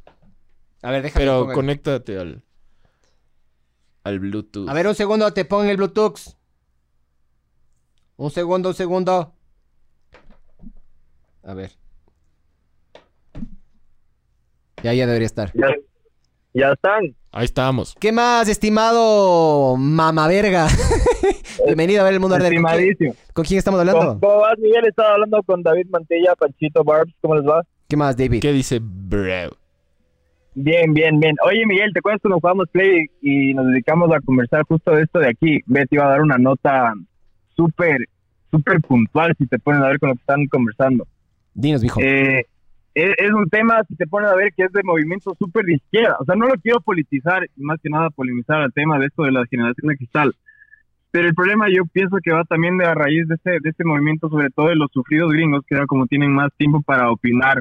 A 0.83 0.91
ver, 0.91 1.05
déjame 1.05 1.25
Pero 1.25 1.53
conéctate 1.55 2.19
al 2.19 2.43
al 4.03 4.19
Bluetooth. 4.19 4.69
A 4.69 4.73
ver, 4.75 4.89
un 4.89 4.97
segundo, 4.97 5.33
te 5.33 5.45
pongo 5.45 5.63
el 5.71 5.77
Bluetooth. 5.77 6.19
Un 8.17 8.31
segundo, 8.33 8.71
un 8.71 8.75
segundo. 8.75 9.37
A 11.45 11.55
ver. 11.55 11.71
Ya, 14.83 14.93
ya 14.95 15.07
debería 15.07 15.27
estar. 15.27 15.51
Ya, 15.55 15.69
ya 16.55 16.73
están. 16.73 17.15
Ahí 17.31 17.45
estamos. 17.45 17.95
¿Qué 17.99 18.13
más, 18.13 18.49
estimado 18.49 19.77
mamaverga? 19.77 20.67
Bienvenido 21.67 22.01
a 22.03 22.05
ver 22.05 22.15
el 22.15 22.21
mundo 22.21 22.35
arder. 22.37 22.53
¿Con 22.53 22.63
quién, 22.65 22.73
Estimadísimo. 22.91 23.15
con 23.33 23.45
quién 23.45 23.59
estamos 23.59 23.81
¿Cómo, 23.81 23.91
hablando? 23.93 24.21
cómo 24.21 24.41
vas, 24.41 24.59
Miguel? 24.59 24.85
Estaba 24.87 25.15
hablando 25.15 25.43
con 25.45 25.63
David 25.63 25.87
Mantilla, 25.91 26.35
Panchito 26.37 26.85
Barbs. 26.85 27.15
¿Cómo 27.21 27.37
les 27.37 27.45
va? 27.45 27.63
¿Qué 27.89 27.97
más, 27.97 28.17
David? 28.17 28.41
¿Qué 28.41 28.53
dice 28.53 28.81
bro? 28.83 29.57
Bien, 30.55 30.93
bien, 30.93 31.19
bien. 31.19 31.35
Oye, 31.47 31.65
Miguel, 31.65 31.93
¿te 31.93 32.01
acuerdas 32.01 32.21
cuando 32.21 32.41
jugamos 32.41 32.69
Play 32.71 33.07
y 33.23 33.55
nos 33.55 33.67
dedicamos 33.69 34.11
a 34.13 34.21
conversar 34.21 34.65
justo 34.65 34.91
de 34.91 35.03
esto 35.03 35.19
de 35.19 35.29
aquí? 35.31 35.61
Te 35.63 35.87
iba 35.91 36.05
a 36.05 36.11
dar 36.11 36.21
una 36.21 36.37
nota 36.37 36.93
súper, 37.57 37.97
súper 38.51 38.81
puntual 38.81 39.35
si 39.39 39.47
te 39.47 39.59
pones 39.59 39.81
a 39.83 39.89
ver 39.89 39.99
con 39.99 40.11
lo 40.11 40.15
que 40.17 40.21
están 40.21 40.47
conversando. 40.49 41.07
Dinos, 41.55 41.83
mijo. 41.83 42.01
Eh, 42.01 42.47
es, 42.95 43.33
un 43.33 43.49
tema, 43.49 43.83
si 43.89 43.97
te 43.97 44.07
pones 44.07 44.31
a 44.31 44.35
ver, 44.35 44.53
que 44.55 44.65
es 44.65 44.73
de 44.73 44.83
movimiento 44.83 45.35
súper 45.39 45.65
de 45.65 45.75
izquierda. 45.75 46.17
O 46.21 46.25
sea, 46.25 46.35
no 46.35 46.47
lo 46.47 46.55
quiero 46.55 46.81
politizar 46.81 47.47
más 47.57 47.81
que 47.81 47.89
nada 47.89 48.11
polemizar 48.11 48.63
el 48.63 48.73
tema 48.73 48.99
de 48.99 49.07
esto 49.07 49.23
de 49.23 49.33
la 49.33 49.47
generación 49.47 49.89
de 49.89 49.97
cristal. 49.97 50.35
Pero 51.11 51.29
el 51.29 51.35
problema 51.35 51.67
yo 51.69 51.85
pienso 51.87 52.17
que 52.23 52.33
va 52.33 52.45
también 52.45 52.79
de 52.79 52.87
a 52.87 52.95
raíz 52.95 53.29
de 53.29 53.35
este, 53.35 53.51
de 53.61 53.71
este 53.71 53.85
movimiento, 53.85 54.29
sobre 54.29 54.51
todo 54.51 54.69
de 54.69 54.77
los 54.77 54.91
sufridos 54.93 55.33
gringos, 55.33 55.63
que 55.67 55.75
ahora 55.75 55.87
como 55.87 56.07
tienen 56.07 56.33
más 56.33 56.51
tiempo 56.57 56.81
para 56.83 57.11
opinar, 57.11 57.61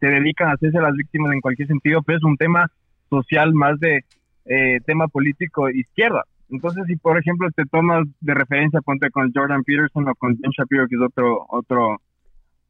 se 0.00 0.06
dedican 0.06 0.48
a 0.48 0.52
hacerse 0.52 0.80
las 0.80 0.94
víctimas 0.94 1.32
en 1.32 1.40
cualquier 1.40 1.68
sentido, 1.68 2.02
pero 2.02 2.18
es 2.18 2.24
un 2.24 2.36
tema 2.36 2.70
social 3.10 3.52
más 3.52 3.78
de 3.78 4.04
eh, 4.46 4.80
tema 4.86 5.08
político 5.08 5.68
izquierda. 5.68 6.24
Entonces, 6.48 6.84
si 6.86 6.96
por 6.96 7.18
ejemplo 7.18 7.48
te 7.54 7.64
tomas 7.66 8.06
de 8.20 8.34
referencia, 8.34 8.80
ponte 8.80 9.10
con 9.10 9.30
Jordan 9.34 9.64
Peterson 9.64 10.08
o 10.08 10.14
con 10.14 10.36
Jim 10.36 10.50
Shapiro, 10.56 10.86
que 10.88 10.96
es 10.96 11.02
otro, 11.02 11.46
otro 11.48 12.00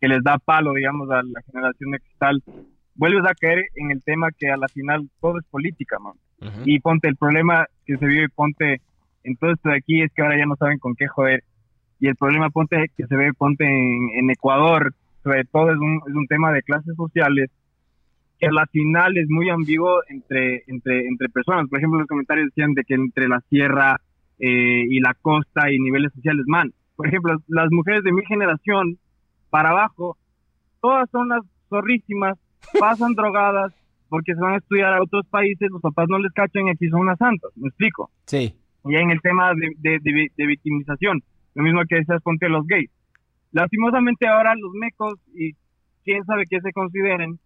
que 0.03 0.09
les 0.09 0.25
da 0.25 0.37
palo, 0.37 0.73
digamos, 0.73 1.09
a 1.13 1.23
la 1.23 1.41
generación 1.43 1.93
de 1.93 2.01
cristal, 2.01 2.43
vuelves 2.97 3.25
a 3.25 3.35
caer 3.35 3.67
en 3.77 3.93
el 3.93 4.03
tema 4.03 4.31
que 4.37 4.51
a 4.51 4.57
la 4.57 4.67
final 4.67 5.09
todo 5.21 5.39
es 5.39 5.45
política, 5.47 5.97
man. 6.01 6.15
Ujú. 6.41 6.63
Y 6.65 6.81
ponte, 6.81 7.07
el 7.07 7.15
problema 7.15 7.67
que 7.87 7.97
se 7.99 8.07
vive, 8.07 8.29
ponte, 8.35 8.81
en 9.23 9.37
todo 9.37 9.53
esto 9.53 9.69
de 9.69 9.77
aquí 9.77 10.03
es 10.03 10.11
que 10.13 10.23
ahora 10.23 10.37
ya 10.37 10.47
no 10.47 10.57
saben 10.57 10.81
con 10.81 10.97
qué 10.97 11.07
joder. 11.07 11.45
Y 12.01 12.09
el 12.09 12.17
problema, 12.17 12.51
ponte, 12.51 12.91
que 12.97 13.07
se 13.07 13.15
ve, 13.15 13.33
ponte 13.33 13.65
en, 13.65 14.11
en 14.17 14.29
Ecuador, 14.29 14.93
sobre 15.23 15.45
todo 15.45 15.71
es 15.71 15.79
un, 15.79 16.01
es 16.05 16.15
un 16.17 16.27
tema 16.27 16.51
de 16.51 16.65
clases 16.65 16.97
sociales, 16.97 17.49
que 18.41 18.49
a 18.49 18.53
la 18.53 18.67
final 18.67 19.17
es 19.17 19.31
muy 19.31 19.51
ambiguo 19.51 20.01
entre, 20.09 20.65
entre, 20.67 21.07
entre 21.07 21.29
personas. 21.29 21.69
Por 21.69 21.79
ejemplo, 21.79 22.01
los 22.01 22.09
comentarios 22.09 22.49
decían 22.49 22.75
de 22.75 22.83
que 22.83 22.95
entre 22.95 23.29
la 23.29 23.41
sierra 23.49 24.01
eh, 24.41 24.85
y 24.91 24.99
la 24.99 25.15
costa 25.15 25.71
y 25.71 25.79
niveles 25.79 26.13
sociales, 26.13 26.43
man. 26.49 26.73
Por 26.97 27.07
ejemplo, 27.07 27.37
las 27.47 27.71
mujeres 27.71 28.03
de 28.03 28.11
mi 28.11 28.25
generación 28.27 28.99
para 29.53 29.69
abajo, 29.71 30.17
todas 30.81 31.09
son 31.11 31.29
las 31.29 31.43
zorrísimas, 31.69 32.39
pasan 32.81 33.13
drogadas 33.13 33.73
porque 34.09 34.35
se 34.35 34.41
van 34.41 34.55
a 34.55 34.59
estudiar 34.59 34.95
a 34.95 35.03
otros 35.03 35.27
países, 35.29 35.71
los 35.71 35.81
papás 35.83 36.07
no 36.09 36.19
les 36.19 36.33
cachan 36.33 36.67
y 36.67 36.71
aquí 36.71 36.89
son 36.89 37.01
unas 37.01 37.19
santas, 37.19 37.51
me 37.57 37.69
explico. 37.69 38.11
Sí. 38.27 38.55
Ya 38.85 38.99
en 39.01 39.11
el 39.11 39.21
tema 39.21 39.53
de, 39.55 39.69
de, 39.79 39.99
de- 40.03 40.31
de 40.37 40.47
victimización, 40.47 41.23
lo 41.55 41.63
mismo 41.63 41.83
que 41.89 41.97
decías 41.97 42.23
ponte 42.23 42.49
los 42.49 42.67
gays. 42.67 42.91
Lastimosamente 43.53 44.27
ahora 44.27 44.55
los 44.55 44.73
mecos 44.73 45.15
y 45.35 45.53
quién 46.05 46.25
sabe 46.25 46.45
qué 46.49 46.61
se 46.61 46.73
consideren, 46.73 47.39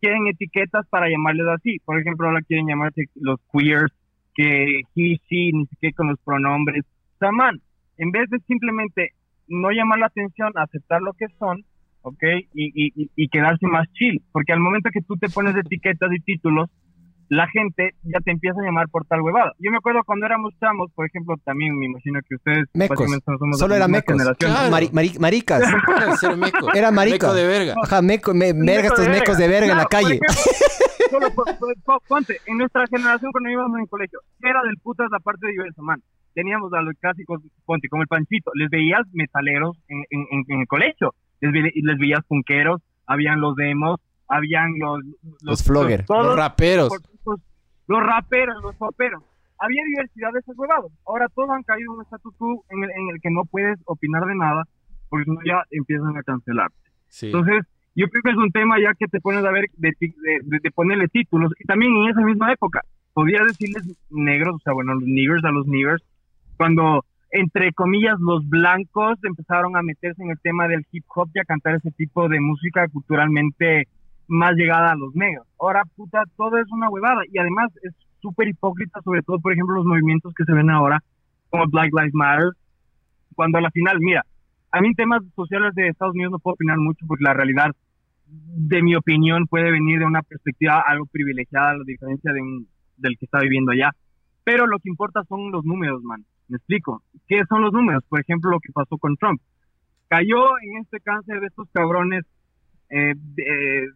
quieren 0.00 0.26
etiquetas 0.28 0.86
para 0.88 1.08
llamarles 1.10 1.46
así. 1.48 1.78
Por 1.84 2.00
ejemplo, 2.00 2.26
ahora 2.26 2.40
quieren 2.42 2.66
llamarse 2.66 3.04
los 3.14 3.38
queers, 3.52 3.92
que 4.34 4.80
he, 4.80 4.82
she, 4.94 5.52
ni 5.52 5.66
siquiera 5.66 5.94
con 5.96 6.08
los 6.08 6.18
pronombres. 6.20 6.84
O 6.84 7.18
sea, 7.18 7.30
man, 7.32 7.60
en 7.98 8.10
vez 8.10 8.28
de 8.30 8.38
simplemente 8.46 9.12
no 9.48 9.70
llamar 9.70 9.98
la 9.98 10.06
atención, 10.06 10.52
aceptar 10.56 11.02
lo 11.02 11.12
que 11.12 11.26
son, 11.38 11.64
¿ok? 12.02 12.22
Y, 12.54 12.66
y, 12.74 12.92
y- 12.96 13.10
quedarse 13.28 13.66
más 13.66 13.86
chill. 13.92 14.22
Porque 14.32 14.52
al 14.52 14.60
momento 14.60 14.90
que 14.92 15.00
tú 15.02 15.16
te 15.16 15.28
pones 15.28 15.54
etiquetas 15.56 16.10
y 16.12 16.20
títulos, 16.20 16.70
la 17.30 17.48
gente 17.48 17.94
ya 18.02 18.20
te 18.20 18.30
empieza 18.30 18.60
a 18.60 18.64
llamar 18.64 18.88
por 18.90 19.06
tal 19.06 19.22
huevada. 19.22 19.52
Yo 19.58 19.70
me 19.70 19.78
acuerdo 19.78 20.00
cuando 20.04 20.26
éramos 20.26 20.52
chamos, 20.60 20.90
por 20.94 21.06
ejemplo, 21.06 21.34
también 21.44 21.76
me 21.78 21.86
imagino 21.86 22.20
que 22.28 22.34
ustedes 22.36 22.66
Mecos. 22.74 23.00
no 23.26 23.38
somos 23.38 23.58
Solo 23.58 23.74
misma 23.88 23.98
mecos. 23.98 24.36
Claro. 24.38 24.70
Mari- 24.70 24.90
mari- 24.92 25.18
maricas. 25.18 25.62
Era 26.22 26.36
meco. 26.36 26.74
Era 26.74 26.90
marica. 26.90 27.26
Meco 27.28 27.34
de 27.34 27.46
verga. 27.46 27.74
Ajá, 27.82 28.02
meco, 28.02 28.34
me, 28.34 28.52
verga 28.52 28.88
estos 28.88 29.08
mecos 29.08 29.38
de 29.38 29.48
verga 29.48 29.72
en 29.72 29.78
la 29.78 29.86
calle. 29.86 30.20
ejemplo, 30.20 30.28
solo 31.10 31.28
ponte, 32.08 32.36
en 32.46 32.58
nuestra 32.58 32.86
generación 32.88 33.32
cuando 33.32 33.48
íbamos 33.50 33.76
en 33.78 33.82
el 33.84 33.88
colegio, 33.88 34.18
¿qué 34.40 34.50
era 34.50 34.62
del 34.62 34.76
putas 34.78 35.08
la 35.10 35.18
parte 35.20 35.46
de 35.46 35.52
diverso, 35.52 35.80
man? 35.82 36.02
Teníamos 36.34 36.72
a 36.72 36.82
los 36.82 36.94
clásicos, 37.00 37.40
ponte, 37.64 37.88
como 37.88 38.02
el 38.02 38.08
panchito, 38.08 38.50
les 38.54 38.68
veías 38.70 39.02
metaleros 39.12 39.76
en, 39.88 40.04
en, 40.10 40.60
el 40.60 40.66
colegio, 40.66 41.14
les, 41.40 41.52
ve- 41.52 41.72
les 41.74 41.98
veías 41.98 42.24
punqueros, 42.26 42.80
habían 43.06 43.40
los 43.40 43.54
demos, 43.56 44.00
habían 44.28 44.72
los... 44.78 45.00
Los 45.42 45.62
flogger. 45.62 46.04
todos 46.06 46.26
Los 46.26 46.36
raperos. 46.36 46.90
los 47.86 48.02
raperos, 48.02 48.62
los 48.62 48.74
poperos. 48.76 49.22
Había 49.58 49.82
diversidad 49.84 50.32
de 50.32 50.40
esos 50.40 50.56
huevados. 50.58 50.90
Ahora 51.06 51.28
todos 51.34 51.50
han 51.50 51.62
caído 51.62 51.92
en 51.92 51.98
un 51.98 52.04
status 52.04 52.34
quo 52.36 52.64
en 52.70 52.82
el, 52.84 52.90
en 52.90 53.10
el 53.14 53.20
que 53.20 53.30
no 53.30 53.44
puedes 53.44 53.78
opinar 53.84 54.24
de 54.26 54.34
nada, 54.34 54.64
porque 55.08 55.30
ya 55.46 55.62
empiezan 55.70 56.16
a 56.16 56.22
cancelar. 56.22 56.70
Sí. 57.08 57.26
Entonces, 57.26 57.62
yo 57.94 58.08
creo 58.08 58.22
que 58.24 58.30
es 58.30 58.36
un 58.36 58.50
tema 58.50 58.80
ya 58.80 58.92
que 58.98 59.06
te 59.06 59.20
pones 59.20 59.44
a 59.44 59.50
ver 59.52 59.66
de, 59.76 59.92
de- 60.00 60.58
de 60.60 60.70
ponerle 60.72 61.06
títulos. 61.08 61.52
Y 61.60 61.64
también 61.64 61.94
en 61.94 62.08
esa 62.10 62.20
misma 62.22 62.52
época, 62.52 62.80
podía 63.12 63.44
decirles 63.44 63.84
negros, 64.10 64.56
o 64.56 64.58
sea, 64.58 64.72
bueno, 64.72 64.94
los 64.94 65.04
niggers 65.04 65.44
a 65.44 65.50
los 65.52 65.66
niggers, 65.68 66.02
cuando, 66.56 67.04
entre 67.30 67.72
comillas, 67.72 68.18
los 68.20 68.48
blancos 68.48 69.18
empezaron 69.24 69.76
a 69.76 69.82
meterse 69.82 70.22
en 70.22 70.30
el 70.30 70.38
tema 70.40 70.68
del 70.68 70.86
hip 70.92 71.04
hop 71.14 71.28
y 71.34 71.40
a 71.40 71.44
cantar 71.44 71.76
ese 71.76 71.90
tipo 71.92 72.28
de 72.28 72.40
música 72.40 72.86
culturalmente 72.88 73.88
más 74.28 74.54
llegada 74.54 74.92
a 74.92 74.96
los 74.96 75.14
negros. 75.14 75.46
Ahora, 75.58 75.82
puta, 75.96 76.22
todo 76.36 76.58
es 76.58 76.70
una 76.70 76.88
huevada. 76.88 77.22
Y 77.30 77.38
además 77.38 77.70
es 77.82 77.92
súper 78.20 78.48
hipócrita, 78.48 79.00
sobre 79.02 79.22
todo, 79.22 79.38
por 79.38 79.52
ejemplo, 79.52 79.76
los 79.76 79.84
movimientos 79.84 80.32
que 80.34 80.44
se 80.44 80.52
ven 80.52 80.70
ahora, 80.70 81.00
como 81.50 81.66
Black 81.66 81.90
Lives 81.92 82.14
Matter, 82.14 82.50
cuando 83.34 83.58
a 83.58 83.60
la 83.60 83.70
final, 83.70 83.98
mira, 84.00 84.24
a 84.70 84.80
mí 84.80 84.94
temas 84.94 85.22
sociales 85.36 85.74
de 85.74 85.88
Estados 85.88 86.14
Unidos 86.14 86.32
no 86.32 86.38
puedo 86.38 86.54
opinar 86.54 86.78
mucho 86.78 87.04
porque 87.06 87.24
la 87.24 87.34
realidad, 87.34 87.70
de 88.26 88.82
mi 88.82 88.96
opinión, 88.96 89.46
puede 89.46 89.70
venir 89.70 89.98
de 89.98 90.06
una 90.06 90.22
perspectiva 90.22 90.82
algo 90.86 91.06
privilegiada, 91.06 91.70
a 91.70 91.76
la 91.76 91.84
diferencia 91.84 92.32
de 92.32 92.40
un, 92.40 92.66
del 92.96 93.16
que 93.18 93.26
está 93.26 93.40
viviendo 93.40 93.72
allá. 93.72 93.90
Pero 94.42 94.66
lo 94.66 94.78
que 94.78 94.88
importa 94.88 95.22
son 95.28 95.52
los 95.52 95.64
números, 95.64 96.02
man. 96.02 96.24
Me 96.48 96.56
explico. 96.56 97.02
¿Qué 97.26 97.42
son 97.48 97.62
los 97.62 97.72
números? 97.72 98.02
Por 98.08 98.20
ejemplo, 98.20 98.50
lo 98.50 98.60
que 98.60 98.72
pasó 98.72 98.98
con 98.98 99.16
Trump. 99.16 99.40
Cayó 100.08 100.58
en 100.62 100.82
este 100.82 101.00
cáncer 101.00 101.40
de 101.40 101.46
estos 101.46 101.68
cabrones 101.72 102.24
eh, 102.90 103.14
de- 103.16 103.88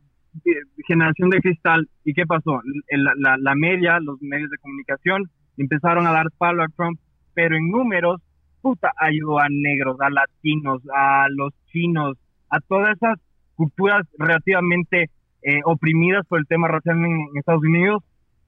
generación 0.86 1.30
de 1.30 1.40
cristal. 1.40 1.88
¿Y 2.04 2.14
qué 2.14 2.24
pasó? 2.26 2.60
La, 2.90 3.54
media, 3.54 3.98
los 4.00 4.20
medios 4.22 4.50
de 4.50 4.58
comunicación 4.58 5.24
empezaron 5.56 6.06
a 6.06 6.12
dar 6.12 6.26
palo 6.38 6.62
a 6.62 6.68
Trump, 6.68 6.98
pero 7.34 7.56
en 7.56 7.70
números, 7.70 8.20
puta, 8.62 8.92
ayudó 8.96 9.38
a 9.40 9.48
negros, 9.50 10.00
a 10.00 10.08
latinos, 10.10 10.82
a 10.94 11.26
los 11.30 11.52
chinos, 11.72 12.16
a 12.50 12.60
todas 12.60 12.96
esas 12.96 13.18
culturas 13.56 14.06
relativamente 14.18 15.10
eh, 15.42 15.60
oprimidas 15.64 16.26
por 16.26 16.38
el 16.38 16.46
tema 16.46 16.68
racial 16.68 16.96
en, 16.98 17.04
en 17.06 17.36
Estados 17.36 17.62
Unidos. 17.62 18.02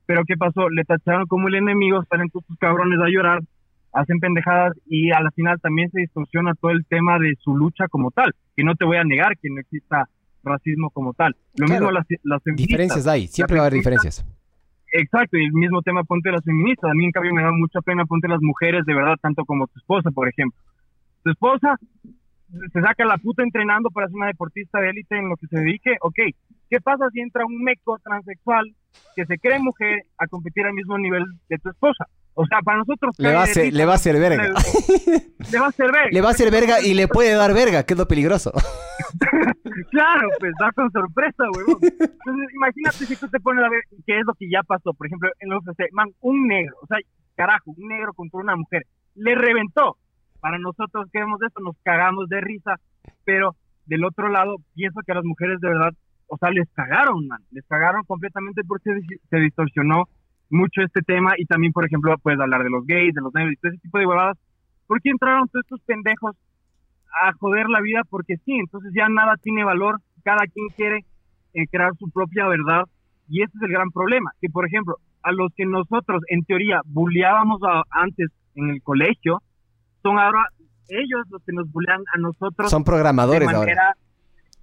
Pero 0.07 0.23
¿qué 0.27 0.37
pasó? 0.37 0.69
Le 0.71 0.85
tacharon 0.85 1.27
como 1.27 1.49
el 1.49 1.55
enemigo, 1.57 2.03
salen 2.09 2.31
todos 2.31 2.45
sus 2.47 2.57
cabrones 2.59 2.99
a 3.01 3.09
llorar 3.09 3.41
hacen 3.93 4.19
pendejadas 4.21 4.75
y 4.87 5.11
a 5.11 5.21
la 5.21 5.31
final 5.33 5.61
también 5.61 5.91
se 5.91 6.01
distorsiona 6.01 6.55
todo 6.55 6.71
el 6.71 6.85
tema 6.87 7.19
de 7.19 7.35
su 7.41 7.57
lucha 7.57 7.89
como 7.89 8.11
tal, 8.11 8.35
que 8.57 8.65
no 8.65 8.75
te 8.75 8.85
voy 8.85 8.97
a 8.99 9.05
negar 9.05 9.37
que 9.39 9.49
no 9.51 9.61
exista 9.61 10.09
racismo 10.43 10.91
como 10.91 11.13
tal. 11.13 11.35
Lo 11.57 11.67
Claro. 11.67 11.73
mismo 11.87 11.91
las, 11.93 12.07
las 12.23 12.43
feministas. 12.43 12.69
Diferencias 12.69 13.07
hay, 13.07 13.27
siempre 13.27 13.57
va 13.57 13.63
a 13.63 13.67
haber 13.67 13.75
diferencias. 13.79 14.25
Exacto, 14.93 15.37
y 15.39 15.45
el 15.45 15.53
mismo 15.53 15.83
tema 15.83 16.03
ponte 16.05 16.33
las 16.33 16.45
feministas. 16.45 16.91
A 16.91 16.95
mí 16.95 17.05
en 17.05 17.13
cambio 17.13 17.33
me 17.35 17.43
da 17.43 17.53
mucha 17.53 17.81
pena 17.81 18.05
ponte 18.07 18.27
las 18.29 18.41
mujeres 18.43 18.85
de 18.87 18.95
verdad, 18.95 19.17
tanto 19.21 19.45
como 19.45 19.67
tu 19.69 19.79
esposa, 19.79 20.11
por 20.11 20.29
ejemplo. 20.29 20.59
Tu 21.23 21.31
esposa 21.31 21.77
se 22.73 22.81
saca 22.81 23.05
la 23.05 23.17
puta 23.19 23.43
entrenando 23.45 23.91
para 23.91 24.09
ser 24.09 24.17
una 24.17 24.27
deportista 24.27 24.81
de 24.81 24.91
élite 24.91 25.17
en 25.17 25.29
lo 25.29 25.37
que 25.37 25.47
se 25.47 25.59
dedique, 25.61 25.97
ok. 26.01 26.19
¿Qué 26.69 26.81
pasa 26.81 27.09
si 27.13 27.21
entra 27.21 27.45
un 27.47 27.63
meco 27.63 27.99
transexual 28.03 28.65
que 29.15 29.27
se 29.27 29.39
cree 29.39 29.59
mujer 29.61 30.03
a 30.19 30.27
competir 30.27 30.67
al 30.67 30.73
mismo 30.75 30.99
nivel 30.99 31.25
de 31.49 31.59
tu 31.59 31.69
esposa? 31.71 32.07
O 32.35 32.47
sea, 32.47 32.61
para 32.63 32.79
nosotros... 32.79 33.15
Le 33.19 33.33
va 33.33 33.43
a 33.43 33.47
risa, 33.47 33.71
le 33.73 33.85
va 33.85 33.93
a 33.93 33.97
hacer 33.97 34.19
verga. 34.19 34.55
Le 35.51 35.59
va 35.59 35.67
a 35.67 35.69
hacer 35.69 35.93
verga. 35.93 36.09
Le 36.11 36.21
va 36.21 36.29
a 36.29 36.31
hacer 36.33 36.51
verga 36.51 36.81
y 36.81 36.95
le 36.95 37.09
puede 37.09 37.35
dar 37.35 37.53
verga, 37.53 37.85
que 37.85 37.95
es 37.95 37.99
lo 37.99 38.09
peligroso. 38.09 38.53
Claro, 39.91 40.29
pues 40.39 40.53
da 40.61 40.71
con 40.73 40.91
sorpresa, 40.93 41.45
huevón. 41.57 41.79
Entonces, 41.83 42.55
imagínate 42.55 43.07
si 43.07 43.17
tú 43.17 43.29
te 43.29 43.41
pones 43.41 43.65
a 43.65 43.69
ver 43.69 43.81
qué 44.07 44.19
es 44.19 44.27
lo 44.27 44.35
que 44.35 44.49
ya 44.51 44.63
pasó. 44.63 44.93
Por 44.93 45.07
ejemplo, 45.07 45.31
en 45.41 45.51
el 45.51 45.59
UFC, 45.59 45.93
man, 45.93 46.09
un 46.21 46.47
negro, 46.47 46.77
o 46.83 46.87
sea, 46.87 46.99
carajo, 47.35 47.73
un 47.77 47.89
negro 47.89 48.13
contra 48.13 48.41
una 48.41 48.57
mujer, 48.57 48.83
le 49.15 49.35
reventó. 49.35 49.97
Para 50.41 50.59
nosotros 50.59 51.09
que 51.13 51.19
vemos 51.19 51.41
esto, 51.43 51.61
nos 51.61 51.77
cagamos 51.83 52.29
de 52.29 52.41
risa, 52.41 52.77
pero 53.25 53.57
del 53.87 54.05
otro 54.05 54.29
lado, 54.29 54.57
pienso 54.75 55.01
que 55.05 55.13
a 55.13 55.17
las 55.17 55.25
mujeres 55.25 55.61
de 55.61 55.69
verdad, 55.69 55.93
o 56.27 56.39
sea, 56.39 56.51
les 56.51 56.69
cagaron, 56.73 57.27
man, 57.27 57.41
les 57.51 57.67
cagaron 57.67 58.03
completamente 58.05 58.63
porque 58.67 58.91
se 59.29 59.37
distorsionó 59.37 60.05
mucho 60.51 60.83
este 60.83 61.01
tema 61.03 61.33
y 61.39 61.45
también, 61.47 61.73
por 61.73 61.85
ejemplo, 61.87 62.15
puedes 62.23 62.41
hablar 62.41 62.63
de 62.65 62.71
los 62.71 62.85
gays, 62.87 63.15
de 63.15 63.21
los 63.23 63.33
negros 63.35 63.53
y 63.53 63.57
todo 63.57 63.73
ese 63.73 63.81
tipo 63.81 63.99
de 63.99 64.07
huevadas. 64.07 64.37
¿Por 64.87 65.01
qué 65.01 65.11
entraron 65.11 65.49
todos 65.49 65.65
estos 65.65 65.81
pendejos 65.83 66.37
a 67.23 67.33
joder 67.35 67.69
la 67.69 67.81
vida 67.81 68.03
porque 68.09 68.37
sí, 68.45 68.53
entonces 68.59 68.93
ya 68.95 69.09
nada 69.09 69.37
tiene 69.43 69.65
valor, 69.65 70.01
cada 70.25 70.45
quien 70.47 70.67
quiere 70.77 71.05
eh, 71.55 71.67
crear 71.71 71.93
su 71.99 72.11
propia 72.11 72.47
verdad 72.49 72.85
y 73.29 73.43
ese 73.43 73.53
es 73.57 73.63
el 73.63 73.71
gran 73.73 73.91
problema, 73.91 74.31
que 74.41 74.49
por 74.49 74.67
ejemplo, 74.67 74.97
a 75.23 75.33
los 75.33 75.53
que 75.55 75.67
nosotros 75.67 76.23
en 76.29 76.43
teoría 76.45 76.81
bulleábamos 76.85 77.61
a- 77.63 77.83
antes 77.91 78.29
en 78.55 78.71
el 78.71 78.83
colegio, 78.83 79.39
son 80.03 80.19
ahora 80.19 80.45
ellos 80.89 81.23
los 81.31 81.43
que 81.45 81.53
nos 81.53 81.71
bullean 81.71 82.01
a 82.15 82.19
nosotros 82.19 82.71
Son 82.71 82.83
de 82.83 82.87
programadores 82.87 83.47
ahora. 83.49 83.61
manera 83.61 83.95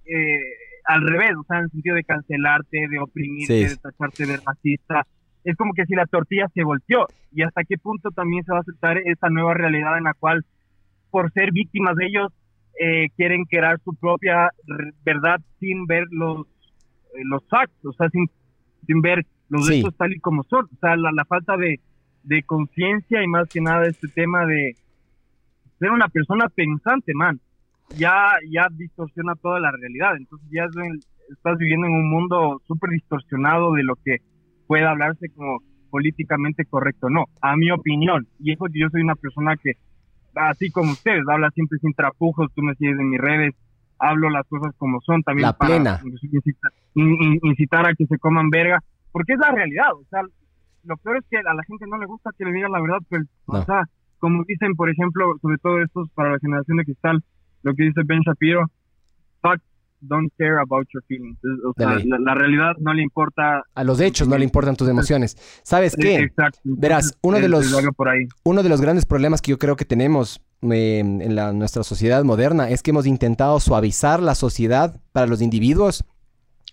eh, 0.04 0.38
al 0.84 1.06
revés, 1.06 1.32
o 1.38 1.44
sea, 1.44 1.58
en 1.58 1.64
el 1.64 1.70
sentido 1.70 1.96
de 1.96 2.04
cancelarte, 2.04 2.86
de 2.90 2.98
oprimirte, 2.98 3.68
Sí. 3.68 3.74
de 3.74 3.76
tacharte 3.76 4.26
de 4.26 4.36
racista. 4.38 5.06
Es 5.44 5.56
como 5.56 5.72
que 5.72 5.86
si 5.86 5.94
la 5.94 6.06
tortilla 6.06 6.48
se 6.54 6.64
volteó 6.64 7.06
y 7.32 7.42
hasta 7.42 7.64
qué 7.64 7.78
punto 7.78 8.10
también 8.10 8.44
se 8.44 8.52
va 8.52 8.58
a 8.58 8.60
aceptar 8.62 8.98
esta 8.98 9.28
nueva 9.30 9.54
realidad 9.54 9.96
en 9.98 10.04
la 10.04 10.14
cual 10.14 10.44
por 11.10 11.32
ser 11.32 11.52
víctimas 11.52 11.96
de 11.96 12.06
ellos 12.06 12.28
eh, 12.80 13.08
quieren 13.16 13.44
crear 13.44 13.78
su 13.84 13.94
propia 13.94 14.50
verdad 15.04 15.40
sin 15.58 15.86
ver 15.86 16.04
los 16.10 16.46
eh, 17.14 17.22
los 17.24 17.42
facts, 17.48 17.84
o 17.84 17.92
sea, 17.92 18.08
sin, 18.10 18.26
sin 18.86 19.00
ver 19.00 19.24
los 19.48 19.66
Sí. 19.66 19.80
hechos 19.80 19.96
tal 19.96 20.12
y 20.12 20.20
como 20.20 20.44
son. 20.44 20.66
O 20.66 20.76
sea, 20.80 20.94
la, 20.96 21.10
la 21.12 21.24
falta 21.24 21.56
de, 21.56 21.80
de 22.24 22.42
conciencia 22.42 23.22
y 23.22 23.26
más 23.26 23.48
que 23.50 23.60
nada 23.62 23.86
este 23.86 24.08
tema 24.08 24.44
de 24.46 24.76
ser 25.78 25.90
una 25.90 26.08
persona 26.08 26.48
pensante, 26.48 27.12
man. 27.14 27.40
Ya, 27.96 28.32
ya 28.50 28.68
distorsiona 28.70 29.34
toda 29.36 29.58
la 29.60 29.70
realidad. 29.72 30.16
Entonces 30.16 30.46
ya 30.50 30.64
es 30.64 30.76
estás 31.32 31.58
viviendo 31.58 31.86
en 31.86 31.92
un 31.94 32.10
mundo 32.10 32.60
súper 32.66 32.90
distorsionado 32.90 33.72
de 33.74 33.82
lo 33.82 33.96
que 33.96 34.18
puede 34.68 34.84
hablarse 34.86 35.28
como 35.30 35.58
políticamente 35.90 36.64
correcto. 36.66 37.10
No, 37.10 37.24
a 37.42 37.56
mi 37.56 37.70
opinión. 37.72 38.28
Y 38.38 38.52
eso 38.52 38.66
que 38.72 38.78
yo 38.80 38.88
soy 38.90 39.00
una 39.02 39.16
persona 39.16 39.56
que, 39.56 39.72
así 40.36 40.70
como 40.70 40.92
ustedes, 40.92 41.24
habla 41.28 41.50
siempre 41.50 41.78
sin 41.80 41.92
trapujos, 41.94 42.52
tú 42.54 42.62
me 42.62 42.74
sigues 42.76 42.98
en 43.00 43.10
mis 43.10 43.20
redes, 43.20 43.54
hablo 43.98 44.30
las 44.30 44.46
cosas 44.46 44.72
como 44.76 45.00
son 45.00 45.22
también 45.24 45.46
La 45.46 45.52
para 45.54 45.74
plena. 45.74 46.00
incitar, 46.04 46.72
in- 46.94 47.20
in- 47.22 47.40
incitar 47.42 47.86
a 47.88 47.94
que 47.94 48.06
se 48.06 48.18
coman 48.18 48.50
verga, 48.50 48.78
porque 49.10 49.32
es 49.32 49.38
la 49.40 49.50
realidad. 49.50 49.92
O 49.94 50.04
sea, 50.10 50.20
lo 50.84 50.96
peor 50.98 51.16
es 51.16 51.24
que 51.28 51.38
a 51.38 51.54
la 51.54 51.64
gente 51.64 51.86
no 51.88 51.98
le 51.98 52.06
gusta 52.06 52.30
que 52.38 52.44
le 52.44 52.52
digan 52.52 52.70
la 52.70 52.80
verdad, 52.80 52.98
pero, 53.08 53.24
No. 53.48 53.58
o 53.60 53.64
sea, 53.64 53.82
como 54.18 54.44
dicen, 54.44 54.74
por 54.74 54.90
ejemplo, 54.90 55.36
sobre 55.40 55.58
todo 55.58 55.82
estos 55.82 56.10
para 56.10 56.32
la 56.32 56.38
generación 56.38 56.76
de 56.76 56.84
cristal, 56.84 57.22
lo 57.62 57.74
que 57.74 57.84
dice 57.84 58.02
Ben 58.04 58.20
Shapiro, 58.20 58.66
fuck, 59.40 59.60
don't 60.00 60.32
care 60.38 60.58
about 60.60 60.86
your 60.92 61.02
feelings. 61.06 61.38
O 61.66 61.72
sea, 61.76 61.94
la, 62.04 62.18
la 62.18 62.34
realidad 62.34 62.72
no 62.78 62.92
le 62.94 63.02
importa. 63.02 63.62
A 63.74 63.84
los 63.84 64.00
hechos 64.00 64.28
no 64.28 64.36
le 64.38 64.44
importan 64.44 64.76
tus 64.76 64.88
emociones. 64.88 65.36
¿Sabes 65.62 65.94
Eh, 65.94 65.98
qué? 66.00 66.16
Exacto. 66.20 66.60
Verás, 66.64 67.16
uno 67.22 67.38
de 67.38 67.44
Es- 67.44 67.50
los- 67.50 67.84
por 67.96 68.08
ahí. 68.08 68.26
Uno 68.44 68.62
de 68.62 68.68
los 68.68 68.80
grandes 68.80 69.06
problemas 69.06 69.42
que 69.42 69.50
yo 69.50 69.58
creo 69.58 69.76
que 69.76 69.84
tenemos 69.84 70.40
eh, 70.62 70.98
en 71.00 71.34
la, 71.36 71.52
nuestra 71.52 71.82
sociedad 71.84 72.24
moderna 72.24 72.68
es 72.70 72.82
que 72.82 72.90
hemos 72.90 73.06
intentado 73.06 73.60
suavizar 73.60 74.20
la 74.22 74.34
sociedad 74.34 75.00
para 75.12 75.26
los 75.26 75.40
individuos 75.40 76.04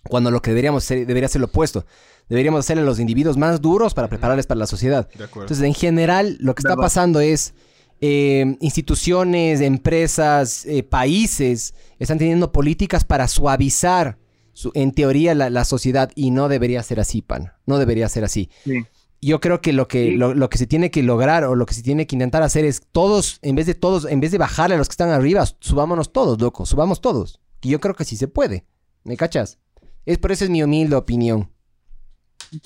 cuando 0.08 0.30
lo 0.30 0.40
que 0.42 0.50
deberíamos 0.50 0.84
ser, 0.84 1.06
debería 1.06 1.28
ser 1.28 1.40
lo 1.40 1.46
opuesto. 1.46 1.84
Deberíamos 2.28 2.60
hacerle 2.60 2.82
a 2.82 2.86
los 2.86 2.98
individuos 2.98 3.36
más 3.36 3.60
duros 3.60 3.94
para 3.94 4.08
prepararles 4.08 4.46
para 4.46 4.58
la 4.58 4.66
sociedad. 4.66 5.08
De 5.08 5.24
acuerdo. 5.24 5.42
Entonces, 5.42 5.64
en 5.64 5.74
general, 5.74 6.36
lo 6.40 6.54
que 6.54 6.60
está 6.60 6.70
Verdad. 6.70 6.82
pasando 6.82 7.20
es 7.20 7.54
eh, 8.00 8.56
instituciones, 8.60 9.60
empresas, 9.60 10.66
eh, 10.66 10.82
países 10.82 11.74
están 11.98 12.18
teniendo 12.18 12.52
políticas 12.52 13.04
para 13.04 13.28
suavizar, 13.28 14.18
su- 14.52 14.70
en 14.74 14.92
teoría, 14.92 15.34
la, 15.34 15.50
la 15.50 15.64
sociedad 15.64 16.10
y 16.14 16.30
no 16.30 16.48
debería 16.48 16.82
ser 16.82 17.00
así, 17.00 17.22
pan. 17.22 17.52
No 17.66 17.78
debería 17.78 18.08
ser 18.08 18.24
así. 18.24 18.50
Sí. 18.64 18.84
Yo 19.22 19.40
creo 19.40 19.60
que 19.62 19.72
lo 19.72 19.88
que, 19.88 20.10
Sí. 20.10 20.16
lo, 20.16 20.34
lo 20.34 20.50
que 20.50 20.58
se 20.58 20.66
tiene 20.66 20.90
que 20.90 21.02
lograr 21.02 21.44
o 21.44 21.54
lo 21.54 21.64
que 21.66 21.74
se 21.74 21.82
tiene 21.82 22.06
que 22.06 22.14
intentar 22.14 22.42
hacer 22.42 22.64
es 22.66 22.82
todos, 22.92 23.38
en 23.42 23.56
vez 23.56 23.66
de 23.66 23.74
todos, 23.74 24.04
en 24.04 24.20
vez 24.20 24.30
de 24.30 24.38
bajarle 24.38 24.74
a 24.74 24.78
los 24.78 24.88
que 24.88 24.92
están 24.92 25.08
arriba, 25.10 25.44
subámonos 25.60 26.12
todos, 26.12 26.40
loco, 26.40 26.66
subamos 26.66 27.00
todos. 27.00 27.40
Que 27.60 27.70
yo 27.70 27.80
creo 27.80 27.94
que 27.94 28.04
sí 28.04 28.16
se 28.16 28.28
puede. 28.28 28.66
¿Me 29.04 29.16
cachas? 29.16 29.58
Es 30.04 30.18
por 30.18 30.32
eso 30.32 30.44
es 30.44 30.50
mi 30.50 30.62
humilde 30.62 30.96
opinión. 30.96 31.50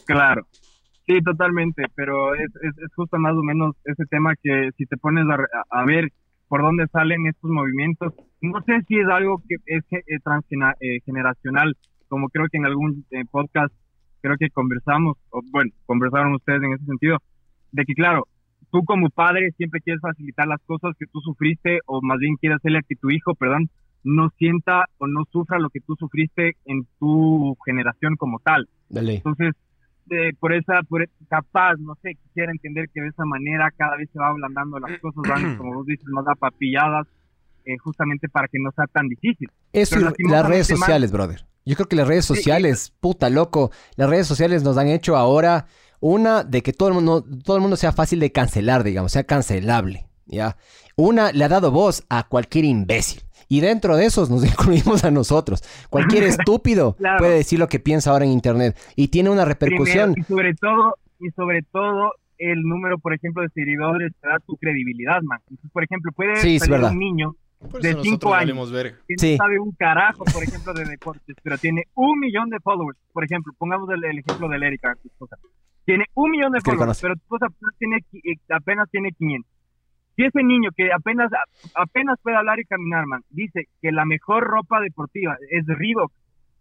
Claro, 0.05 0.47
sí, 1.11 1.23
totalmente, 1.23 1.85
pero 1.95 2.35
es, 2.35 2.51
es, 2.63 2.79
es 2.79 2.95
justo 2.95 3.19
más 3.19 3.33
o 3.33 3.43
menos 3.43 3.75
ese 3.85 4.05
tema 4.07 4.35
que 4.43 4.71
si 4.77 4.87
te 4.87 4.97
pones 4.97 5.25
a, 5.29 5.81
a 5.81 5.85
ver 5.85 6.11
por 6.49 6.63
dónde 6.63 6.87
salen 6.89 7.27
estos 7.27 7.51
movimientos, 7.51 8.13
no 8.41 8.61
sé 8.63 8.81
si 8.87 8.99
es 8.99 9.07
algo 9.09 9.43
que 9.49 9.57
es 9.67 9.85
eh, 9.91 10.19
transgeneracional, 10.23 11.77
como 12.09 12.29
creo 12.29 12.47
que 12.51 12.59
en 12.59 12.67
algún 12.67 13.05
eh, 13.11 13.25
podcast 13.31 13.73
creo 14.21 14.37
que 14.37 14.51
conversamos, 14.51 15.17
o 15.31 15.41
bueno, 15.51 15.71
conversaron 15.87 16.35
ustedes 16.35 16.63
en 16.63 16.73
ese 16.73 16.85
sentido, 16.85 17.19
de 17.73 17.85
que 17.85 17.95
claro, 17.95 18.27
tú 18.71 18.85
como 18.85 19.11
padre 19.11 19.51
siempre 19.57 19.81
quieres 19.81 20.01
facilitar 20.01 20.47
las 20.47 20.61
cosas 20.67 20.95
que 20.99 21.07
tú 21.07 21.21
sufriste 21.21 21.81
o 21.87 22.01
más 22.03 22.19
bien 22.19 22.37
quieres 22.37 22.57
hacerle 22.57 22.79
a 22.79 22.87
que 22.89 22.97
tu 22.97 23.11
hijo, 23.11 23.35
perdón, 23.35 23.69
no 24.03 24.31
sienta 24.39 24.87
o 24.99 25.07
no 25.07 25.25
sufra 25.31 25.59
lo 25.59 25.71
que 25.71 25.81
tú 25.81 25.95
sufriste 25.99 26.57
en 26.65 26.87
tu 26.99 27.57
generación 27.65 28.17
como 28.17 28.39
tal. 28.41 28.69
Dale. 28.89 29.17
Entonces, 29.17 29.55
eh, 30.11 30.33
por 30.39 30.53
esa, 30.53 30.83
por 30.89 31.09
capaz, 31.29 31.75
no 31.79 31.95
sé, 32.03 32.15
quisiera 32.17 32.53
entender 32.53 32.89
que 32.93 33.01
de 33.01 33.09
esa 33.09 33.25
manera 33.25 33.71
cada 33.77 33.97
vez 33.97 34.09
se 34.13 34.19
va 34.19 34.29
ablandando 34.29 34.79
las 34.79 34.99
cosas, 35.01 35.23
van, 35.29 35.55
como 35.59 35.75
vos 35.75 35.87
dices, 35.87 36.07
más 36.09 36.27
apapilladas, 36.29 37.07
eh, 37.65 37.77
justamente 37.79 38.29
para 38.29 38.49
que 38.49 38.59
no 38.59 38.71
sea 38.73 38.87
tan 38.87 39.07
difícil. 39.09 39.49
Eso 39.73 39.97
Pero 39.97 40.13
y 40.19 40.29
las 40.29 40.47
redes 40.47 40.71
man- 40.71 40.79
sociales, 40.79 41.13
brother. 41.13 41.47
Yo 41.67 41.77
creo 41.77 41.87
que 41.89 41.97
las 41.97 42.09
redes 42.09 42.25
Sí, 42.25 42.35
sociales, 42.35 42.93
puta 43.01 43.29
loco, 43.31 43.71
las 43.97 44.09
redes 44.09 44.27
sociales 44.27 44.63
nos 44.65 44.79
han 44.79 44.89
hecho 44.89 45.17
ahora 45.17 45.67
una 46.01 46.43
de 46.43 46.63
que 46.63 46.73
todo 46.73 46.89
el 46.89 46.95
mundo, 46.95 47.23
todo 47.45 47.57
el 47.57 47.63
mundo 47.63 47.77
sea 47.77 47.93
fácil 47.93 48.19
de 48.21 48.33
cancelar, 48.33 48.83
digamos, 48.83 49.13
sea 49.13 49.25
cancelable, 49.25 50.07
¿ya? 50.27 50.57
Una 50.97 51.33
le 51.33 51.45
ha 51.45 51.49
dado 51.49 51.71
voz 51.71 52.05
a 52.09 52.27
cualquier 52.27 52.65
imbécil. 52.65 53.21
Y 53.51 53.61
dentro 53.61 53.97
de 53.97 54.07
esos 54.07 54.31
nos 54.31 54.45
incluimos 54.51 55.05
a 55.05 55.11
nosotros. 55.11 55.63
Cualquier 55.91 56.23
estúpido 56.33 56.95
Claro. 56.95 57.19
puede 57.19 57.35
decir 57.35 57.59
lo 57.59 57.69
que 57.69 57.81
piensa 57.81 58.13
ahora 58.13 58.25
en 58.25 58.31
internet. 58.31 58.79
Y 58.97 59.09
tiene 59.09 59.29
una 59.29 59.45
repercusión. 59.45 60.15
Primero, 60.15 60.23
y 60.23 60.33
sobre 60.33 60.55
todo, 60.55 60.95
y 61.19 61.31
sobre 61.33 61.63
todo, 61.71 62.13
el 62.39 62.63
número, 62.63 62.97
por 62.99 63.13
ejemplo, 63.13 63.43
de 63.43 63.49
seguidores 63.51 64.13
te 64.23 64.29
da 64.29 64.39
tu 64.47 64.57
credibilidad, 64.57 65.21
man. 65.23 65.41
Entonces, 65.51 65.71
por 65.73 65.85
ejemplo, 65.85 66.13
puede 66.13 66.37
Sí, 66.37 66.59
salir 66.59 66.73
verdad. 66.73 66.93
un 66.93 66.99
niño 66.99 67.35
de 67.61 67.91
eso 67.91 68.03
cinco 68.03 68.31
nosotros 68.31 68.33
años. 68.33 68.41
valemos 68.41 68.73
verga. 68.73 68.97
que 69.07 69.15
Sí. 69.19 69.33
no 69.33 69.37
sabe 69.45 69.59
un 69.61 69.73
carajo, 69.73 70.25
por 70.25 70.43
ejemplo, 70.45 70.73
de 70.73 70.85
deportes, 70.87 71.37
pero 71.43 71.59
tiene 71.59 71.83
un 71.95 72.19
millón 72.21 72.49
de 72.51 72.59
followers. 72.61 72.99
Por 73.13 73.25
ejemplo, 73.25 73.53
pongamos 73.59 73.91
el, 73.91 74.03
el 74.05 74.19
ejemplo 74.21 74.49
de 74.49 74.57
Erika, 74.67 74.95
tu 75.03 75.09
esposa. 75.09 75.37
Tiene 75.85 76.05
un 76.15 76.31
millón 76.31 76.53
de 76.53 76.61
followers, 76.61 77.01
pero 77.03 77.15
tu 77.17 77.21
esposa 77.23 77.47
apenas 77.47 77.75
tiene, 77.79 77.97
eh, 78.33 78.37
apenas 78.49 78.89
tiene 78.91 79.11
500. 79.13 79.51
Si 80.21 80.27
ese 80.27 80.43
niño 80.43 80.69
que 80.77 80.93
apenas 80.93 81.31
apenas 81.75 82.19
puede 82.23 82.37
hablar 82.37 82.61
y 82.61 82.65
caminar, 82.67 83.07
man, 83.07 83.23
dice 83.31 83.69
que 83.81 83.91
la 83.91 84.05
mejor 84.05 84.45
ropa 84.45 84.79
deportiva 84.79 85.35
es 85.51 85.65
Reebok 85.67 86.13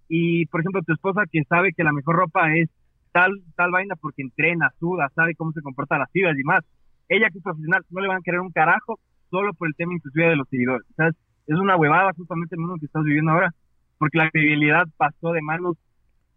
y, 0.08 0.46
por 0.46 0.62
ejemplo, 0.62 0.82
tu 0.82 0.94
esposa 0.94 1.24
que 1.30 1.44
sabe 1.44 1.74
que 1.74 1.84
la 1.84 1.92
mejor 1.92 2.16
ropa 2.16 2.56
es 2.56 2.70
tal 3.12 3.34
tal 3.58 3.72
vaina 3.72 3.98
porque 3.98 4.22
entrena, 4.22 4.72
suda, 4.80 5.10
sabe 5.14 5.36
cómo 5.36 5.52
se 5.52 5.62
comporta 5.62 5.98
las 5.98 6.10
fibras 6.12 6.40
y 6.40 6.44
más. 6.46 6.64
Ella 7.10 7.30
que 7.32 7.40
es 7.40 7.44
profesional 7.44 7.84
no 7.90 8.00
le 8.00 8.08
van 8.08 8.20
a 8.20 8.22
querer 8.24 8.40
un 8.40 8.54
carajo 8.54 8.98
solo 9.30 9.54
por 9.54 9.68
el 9.68 9.76
tema 9.76 9.94
inclusive 9.94 10.30
de 10.30 10.36
los 10.38 10.48
seguidores. 10.48 10.88
O 10.92 10.94
sea, 10.96 11.08
es- 11.10 11.16
una 11.60 11.76
huevada 11.76 12.14
justamente 12.16 12.56
el 12.56 12.62
mundo 12.62 12.78
que 12.80 12.86
estás 12.86 13.04
viviendo 13.04 13.32
ahora, 13.34 13.52
porque 13.98 14.20
la 14.20 14.30
credibilidad 14.30 14.86
pasó 14.96 15.34
de 15.34 15.42
manos 15.42 15.76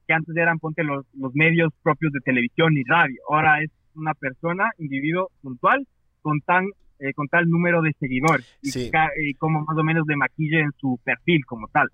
que 0.09 0.13
antes 0.15 0.35
eran, 0.37 0.59
ponte, 0.59 0.83
los, 0.83 1.07
los 1.15 1.33
medios 1.37 1.73
propios 1.85 2.13
de 2.15 2.19
televisión 2.21 2.77
y 2.77 2.83
radio. 2.83 3.21
Ahora 3.31 3.63
es 3.63 3.71
una 3.95 4.13
persona, 4.15 4.71
individuo 4.79 5.31
puntual, 5.41 5.87
con 6.21 6.41
tan 6.41 6.67
eh, 7.03 7.13
con 7.15 7.29
tal 7.29 7.49
número 7.51 7.83
de 7.83 7.93
seguidores 8.01 8.47
y, 8.63 8.71
Sí. 8.71 8.91
ca- 8.91 9.11
y 9.21 9.35
como 9.35 9.61
más 9.65 9.77
o 9.77 9.83
menos 9.85 10.07
de 10.07 10.17
maquilla 10.17 10.61
en 10.61 10.71
su 10.81 10.99
perfil 11.05 11.45
como 11.47 11.69
tal. 11.69 11.89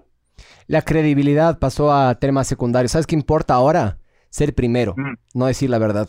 La 0.67 0.83
credibilidad 0.83 1.59
pasó 1.59 1.93
a 1.93 2.15
temas 2.21 2.47
secundarios. 2.47 2.93
¿Sabes 2.93 3.07
qué 3.07 3.17
importa 3.17 3.55
ahora? 3.55 3.99
Ser 4.31 4.55
primero, 4.55 4.95
Mm. 4.97 5.15
no 5.35 5.47
decir 5.47 5.71
la 5.71 5.79
verdad. 5.79 6.09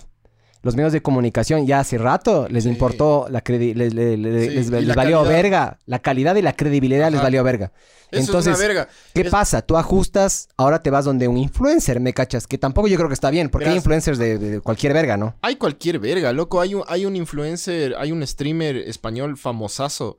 Los 0.61 0.75
medios 0.75 0.91
de 0.91 1.01
comunicación 1.01 1.65
ya 1.65 1.79
hace 1.79 1.97
rato 1.97 2.47
les 2.49 2.63
Sí. 2.65 2.69
importó 2.69 3.27
la 3.29 3.41
credi- 3.43 3.73
les, 3.73 3.93
le- 3.93 4.17
le- 4.17 4.41
Sí, 4.49 4.55
les- 4.55 4.67
y 4.67 4.71
les 4.71 4.85
la 4.87 4.93
valió 4.95 5.17
calidad. 5.23 5.35
verga. 5.41 5.79
La 5.85 5.99
calidad 5.99 6.35
y 6.35 6.41
la 6.41 6.53
credibilidad 6.53 7.09
les 7.11 7.21
valió 7.21 7.43
verga. 7.43 7.71
Eso 8.11 8.21
Entonces, 8.21 8.53
es 8.53 8.59
una 8.59 8.67
verga. 8.67 8.87
¿qué 9.13 9.21
Es- 9.21 9.29
pasa? 9.29 9.61
Tú 9.61 9.77
ajustas, 9.77 10.49
ahora 10.57 10.81
te 10.81 10.89
vas 10.89 11.05
donde 11.05 11.27
un 11.27 11.37
influencer, 11.37 11.99
¿me 11.99 12.11
cachas? 12.13 12.47
Que 12.47 12.57
tampoco 12.57 12.87
yo 12.87 12.97
creo 12.97 13.07
que 13.07 13.13
está 13.13 13.29
bien, 13.29 13.49
porque 13.49 13.69
hay 13.69 13.75
influencers 13.77 14.17
de, 14.17 14.37
de 14.39 14.59
cualquier 14.61 14.93
verga, 14.93 15.15
¿no? 15.15 15.35
Hay 15.41 15.55
cualquier 15.57 15.99
verga, 15.99 16.33
loco. 16.33 16.59
Hay 16.59 16.73
un, 16.75 16.83
hay 16.87 17.05
un 17.05 17.15
influencer, 17.15 17.95
hay 17.97 18.11
un 18.11 18.25
streamer 18.25 18.75
español 18.77 19.37
famosazo 19.37 20.17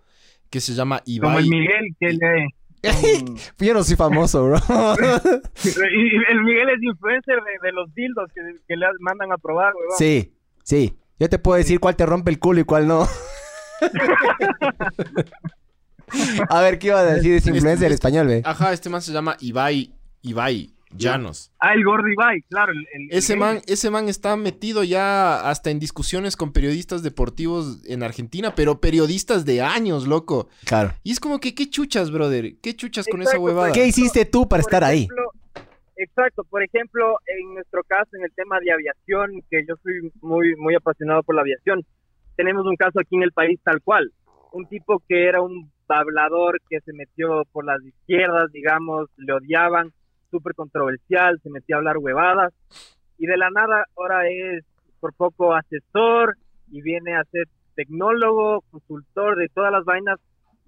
que 0.50 0.60
se 0.60 0.72
llama 0.74 1.00
Como 1.20 1.38
el 1.38 1.46
Ibai. 1.46 1.48
Miguel 1.50 1.96
que 1.98 2.06
le... 2.12 2.48
Yo 3.58 3.74
no 3.74 3.84
soy 3.84 3.96
famoso, 3.96 4.44
bro. 4.46 4.56
y 5.64 6.32
el 6.32 6.42
Miguel 6.42 6.70
es 6.70 6.82
influencer 6.82 7.36
de, 7.36 7.66
de 7.66 7.72
los 7.72 7.94
dildos 7.94 8.30
que, 8.34 8.40
que 8.66 8.76
le 8.76 8.86
mandan 9.00 9.32
a 9.32 9.38
probar, 9.38 9.74
huevón. 9.74 9.96
sí, 9.98 10.32
sí. 10.64 10.96
Yo 11.18 11.28
te 11.28 11.38
puedo 11.38 11.58
decir 11.58 11.80
cuál 11.80 11.96
te 11.96 12.06
rompe 12.06 12.30
el 12.30 12.38
culo 12.38 12.60
y 12.60 12.64
cuál 12.64 12.88
no. 12.88 13.06
a 16.48 16.60
ver, 16.62 16.78
¿qué 16.78 16.86
iba 16.88 17.00
a 17.00 17.04
decir 17.04 17.34
ese 17.34 17.50
influencer 17.50 17.92
Este- 17.92 17.94
español, 17.94 18.26
ve? 18.26 18.42
Ajá, 18.44 18.72
este 18.72 18.88
man 18.88 19.02
se 19.02 19.12
llama 19.12 19.36
Ibai, 19.40 19.92
Ibai 20.22 20.74
Llanos. 20.92 21.52
Ah, 21.60 21.74
el 21.74 21.84
Gordy 21.84 22.12
Ibai, 22.12 22.42
claro. 22.48 22.72
el- 22.72 22.86
el- 22.94 23.08
Ese 23.10 23.34
el- 23.34 23.38
man, 23.38 23.60
ese 23.66 23.90
man 23.90 24.08
está 24.08 24.36
metido 24.36 24.82
ya 24.84 25.48
hasta 25.48 25.70
en 25.70 25.78
discusiones 25.78 26.36
con 26.36 26.52
periodistas 26.52 27.02
deportivos 27.02 27.84
en 27.86 28.02
Argentina, 28.02 28.54
pero 28.56 28.80
periodistas 28.80 29.44
de 29.44 29.62
años, 29.62 30.06
loco. 30.08 30.48
Claro. 30.64 30.92
Y 31.04 31.12
es 31.12 31.20
como 31.20 31.38
que, 31.38 31.54
¿qué 31.54 31.70
chuchas, 31.70 32.10
brother? 32.10 32.54
¿Qué 32.60 32.74
chuchas 32.74 33.06
con 33.06 33.20
esa 33.22 33.30
Exacto, 33.30 33.44
huevada? 33.44 33.72
¿Qué 33.72 33.86
hiciste 33.86 34.24
tú 34.24 34.48
para 34.48 34.62
Por 34.62 34.68
estar 34.68 34.84
ahí? 34.84 35.04
ejemplo, 35.04 35.30
Exacto, 35.96 36.44
por 36.44 36.62
ejemplo, 36.62 37.18
en 37.26 37.54
nuestro 37.54 37.82
caso, 37.84 38.08
en 38.16 38.24
el 38.24 38.32
tema 38.34 38.58
de 38.60 38.72
aviación, 38.72 39.42
que 39.50 39.64
yo 39.68 39.74
soy 39.82 40.10
muy, 40.22 40.56
muy 40.56 40.74
apasionado 40.74 41.22
por 41.22 41.34
la 41.34 41.42
aviación, 41.42 41.84
tenemos 42.36 42.64
un 42.66 42.74
caso 42.76 42.98
aquí 43.00 43.16
en 43.16 43.22
el 43.22 43.32
país 43.32 43.60
tal 43.62 43.82
cual. 43.82 44.10
Un 44.52 44.66
tipo 44.66 45.02
que 45.06 45.26
era 45.28 45.42
un 45.42 45.70
hablador 45.88 46.58
que 46.70 46.80
se 46.80 46.92
metió 46.94 47.42
por 47.52 47.66
las 47.66 47.84
izquierdas, 47.84 48.50
digamos, 48.50 49.10
le 49.18 49.32
odiaban, 49.34 49.92
súper 50.30 50.54
controversial, 50.54 51.40
se 51.42 51.50
metió 51.50 51.76
a 51.76 51.78
hablar 51.78 51.98
huevadas, 51.98 52.52
y 53.18 53.26
de 53.26 53.36
la 53.36 53.50
nada 53.50 53.84
ahora 53.96 54.28
es 54.28 54.64
por 55.00 55.14
poco 55.14 55.54
asesor 55.54 56.36
y 56.70 56.82
viene 56.82 57.16
a 57.16 57.24
ser 57.24 57.48
tecnólogo, 57.74 58.62
consultor 58.70 59.36
de 59.36 59.48
todas 59.48 59.72
las 59.72 59.84
vainas, 59.84 60.18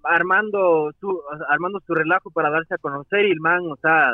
armando 0.03 0.91
su, 0.99 1.21
armando 1.49 1.79
su 1.85 1.93
relajo 1.93 2.29
para 2.31 2.49
darse 2.49 2.75
a 2.75 2.77
conocer 2.77 3.25
y 3.25 3.31
el 3.31 3.39
man, 3.39 3.61
o 3.71 3.75
sea, 3.77 4.11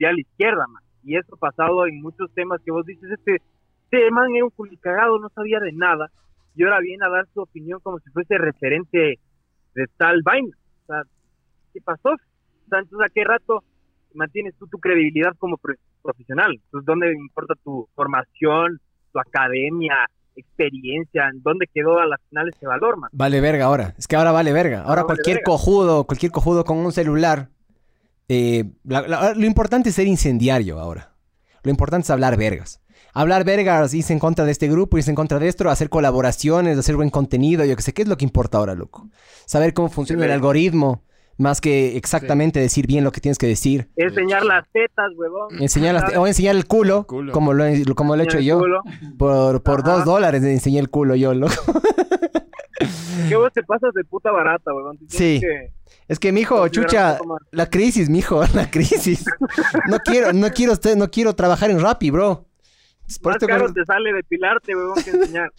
ya 0.00 0.08
a 0.08 0.12
la 0.12 0.20
izquierda, 0.20 0.66
man. 0.66 0.82
Y 1.04 1.16
eso 1.16 1.34
ha 1.34 1.38
pasado 1.38 1.86
en 1.86 2.00
muchos 2.00 2.32
temas 2.34 2.60
que 2.64 2.70
vos 2.70 2.84
dices, 2.86 3.10
este, 3.10 3.42
este 3.84 4.10
man 4.10 4.34
era 4.34 4.44
un 4.44 4.50
culicagado, 4.50 5.18
no 5.18 5.28
sabía 5.30 5.60
de 5.60 5.72
nada, 5.72 6.08
y 6.54 6.64
ahora 6.64 6.80
viene 6.80 7.04
a 7.04 7.10
dar 7.10 7.26
su 7.32 7.40
opinión 7.40 7.80
como 7.80 7.98
si 8.00 8.10
fuese 8.10 8.36
referente 8.38 9.18
de 9.74 9.86
tal 9.96 10.22
vaina. 10.22 10.56
O 10.82 10.86
sea, 10.86 11.02
¿qué 11.72 11.80
pasó? 11.80 12.10
O 12.10 12.68
sea, 12.68 12.80
entonces, 12.80 13.06
¿a 13.06 13.12
qué 13.14 13.24
rato 13.24 13.62
mantienes 14.14 14.54
tú 14.58 14.66
tu 14.66 14.78
credibilidad 14.78 15.32
como 15.38 15.56
pro- 15.56 15.74
profesional? 16.02 16.52
Entonces, 16.64 16.86
¿dónde 16.86 17.12
importa 17.12 17.54
tu 17.64 17.88
formación, 17.94 18.80
tu 19.12 19.18
academia, 19.20 19.94
experiencia? 20.36 21.28
¿En 21.32 21.42
dónde 21.42 21.66
quedó 21.72 21.98
a 21.98 22.06
las 22.06 22.20
finales 22.28 22.54
ese 22.56 22.66
valor, 22.66 22.96
man? 22.98 23.10
Vale 23.12 23.40
verga 23.40 23.64
ahora. 23.66 23.94
Es 23.98 24.06
que 24.06 24.16
ahora 24.16 24.32
vale 24.32 24.52
verga. 24.52 24.80
Ahora 24.82 25.02
vale 25.02 25.06
cualquier 25.06 25.36
verga. 25.38 25.44
cojudo, 25.44 26.04
cualquier 26.04 26.32
cojudo 26.32 26.64
con 26.64 26.78
un 26.78 26.92
celular. 26.92 27.48
eh, 28.30 28.64
la- 28.84 29.08
la- 29.08 29.32
lo 29.34 29.46
importante 29.46 29.88
es 29.88 29.94
ser 29.94 30.06
incendiario 30.06 30.78
ahora. 30.78 31.14
Lo 31.62 31.70
importante 31.70 32.04
es 32.04 32.10
hablar 32.10 32.36
vergas. 32.36 32.82
Hablar 33.14 33.42
vergas, 33.44 33.94
irse 33.94 34.12
en 34.12 34.18
contra 34.18 34.44
de 34.44 34.52
este 34.52 34.68
grupo, 34.68 34.98
irse 34.98 35.10
en 35.10 35.14
contra 35.16 35.38
de 35.38 35.48
esto, 35.48 35.68
hacer 35.70 35.88
colaboraciones, 35.88 36.76
hacer 36.76 36.94
buen 36.96 37.08
contenido, 37.08 37.64
yo 37.64 37.74
que 37.74 37.80
sé, 37.82 37.94
¿qué 37.94 38.02
es 38.02 38.08
lo 38.08 38.18
que 38.18 38.26
importa 38.26 38.58
ahora, 38.58 38.74
loco? 38.74 39.08
Saber 39.46 39.72
cómo 39.72 39.88
funciona 39.88 40.26
el 40.26 40.30
algoritmo, 40.32 41.02
más 41.38 41.60
que 41.60 41.96
exactamente 41.96 42.60
decir 42.60 42.86
bien 42.86 43.04
lo 43.04 43.12
que 43.12 43.20
tienes 43.20 43.38
que 43.38 43.46
decir. 43.46 43.88
Enseñar 43.96 44.44
las 44.44 44.64
tetas, 44.72 45.12
huevón. 45.16 45.62
Enseñar 45.62 45.94
las- 45.94 46.16
o 46.16 46.26
enseñar 46.26 46.54
el 46.56 46.66
culo, 46.66 47.06
Culo. 47.06 47.32
como 47.32 47.54
lo, 47.54 47.64
he- 47.64 47.84
como 47.94 48.14
lo 48.16 48.22
he 48.22 48.24
hecho 48.26 48.40
yo. 48.40 48.56
el 48.56 48.60
culo. 48.60 48.82
Por, 49.18 49.62
por 49.62 49.80
Ajá. 49.80 49.92
dos 49.92 50.04
dólares 50.04 50.42
enseñé 50.42 50.80
el 50.80 50.90
culo 50.90 51.14
yo, 51.14 51.32
loco. 51.34 51.54
Que 53.28 53.36
vos 53.36 53.52
te 53.52 53.62
pasas 53.62 53.92
de 53.94 54.04
puta 54.04 54.30
barata, 54.30 54.72
huevón. 54.74 54.98
Sí. 55.08 55.40
que 55.40 55.72
Es 56.08 56.18
que, 56.18 56.32
mijo, 56.32 56.66
chucha, 56.68 57.18
la 57.50 57.68
crisis, 57.68 58.08
mijo, 58.08 58.42
la 58.54 58.70
crisis. 58.70 59.24
No 59.88 59.98
quiero, 59.98 60.32
no 60.32 60.50
quiero, 60.50 60.72
usted, 60.72 60.96
no 60.96 61.10
quiero 61.10 61.34
trabajar 61.34 61.70
en 61.70 61.80
Rappi, 61.80 62.10
bro. 62.10 62.46
Por 63.22 63.32
Más 63.32 63.44
caro 63.48 63.72
te 63.72 63.84
sale 63.86 64.12
depilarte, 64.12 64.76
huevón, 64.76 65.02
que 65.02 65.10
enseñar. 65.10 65.50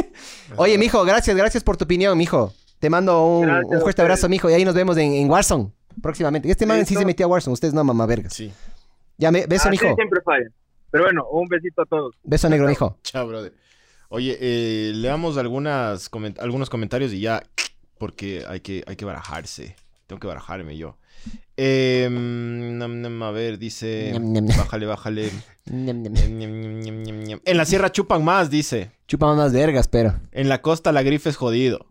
Oye, 0.56 0.76
mijo, 0.76 1.02
gracias, 1.04 1.34
gracias 1.36 1.64
por 1.64 1.76
tu 1.76 1.84
opinión, 1.84 2.16
mijo. 2.16 2.52
Te 2.80 2.90
mando 2.90 3.24
un, 3.26 3.42
Gracias 3.46 3.70
un 3.70 3.76
a 3.76 3.80
fuerte 3.80 4.02
abrazo, 4.02 4.28
mijo, 4.28 4.50
y 4.50 4.54
ahí 4.54 4.64
nos 4.64 4.74
vemos 4.74 4.96
en, 4.96 5.12
en 5.12 5.30
Warzone 5.30 5.70
próximamente. 6.02 6.50
Este 6.50 6.66
man 6.66 6.84
sí 6.86 6.94
se 6.96 7.04
metió 7.04 7.26
a 7.26 7.28
Warzone, 7.28 7.52
ustedes 7.52 7.74
no, 7.74 7.84
mamá 7.84 8.06
vergas. 8.06 8.32
Sí. 8.34 8.52
Ya, 9.18 9.30
me, 9.30 9.46
beso, 9.46 9.68
Así 9.68 9.78
mijo. 9.82 9.94
siempre 9.94 10.20
fallan. 10.24 10.52
Pero 10.90 11.04
bueno, 11.04 11.24
un 11.30 11.46
besito 11.46 11.82
a 11.82 11.86
todos. 11.86 12.16
Beso 12.24 12.48
negro, 12.48 12.66
mijo. 12.66 12.96
Chao, 13.04 13.28
brother. 13.28 13.52
Oye, 14.08 14.36
eh, 14.40 14.92
leamos 14.94 15.36
algunas 15.36 16.10
coment- 16.10 16.40
algunos 16.40 16.68
comentarios 16.68 17.12
y 17.12 17.20
ya, 17.20 17.42
porque 17.98 18.44
hay 18.48 18.60
que, 18.60 18.82
hay 18.86 18.96
que 18.96 19.04
barajarse. 19.04 19.76
Tengo 20.08 20.18
que 20.18 20.26
barajarme 20.26 20.76
yo. 20.76 20.96
Eh, 21.56 22.08
nam, 22.10 23.02
nam, 23.02 23.22
a 23.22 23.30
ver, 23.30 23.58
dice... 23.58 24.14
Bájale, 24.56 24.86
bájale. 24.86 25.30
Ñam. 25.66 27.40
En 27.44 27.56
la 27.56 27.64
sierra 27.66 27.92
chupan 27.92 28.24
más, 28.24 28.50
dice. 28.50 28.90
Chupa 29.06 29.30
unas 29.32 29.52
vergas, 29.52 29.86
pero. 29.86 30.14
En 30.32 30.48
la 30.48 30.62
costa 30.62 30.90
la 30.92 31.02
grife 31.02 31.28
es 31.28 31.36
jodido. 31.36 31.86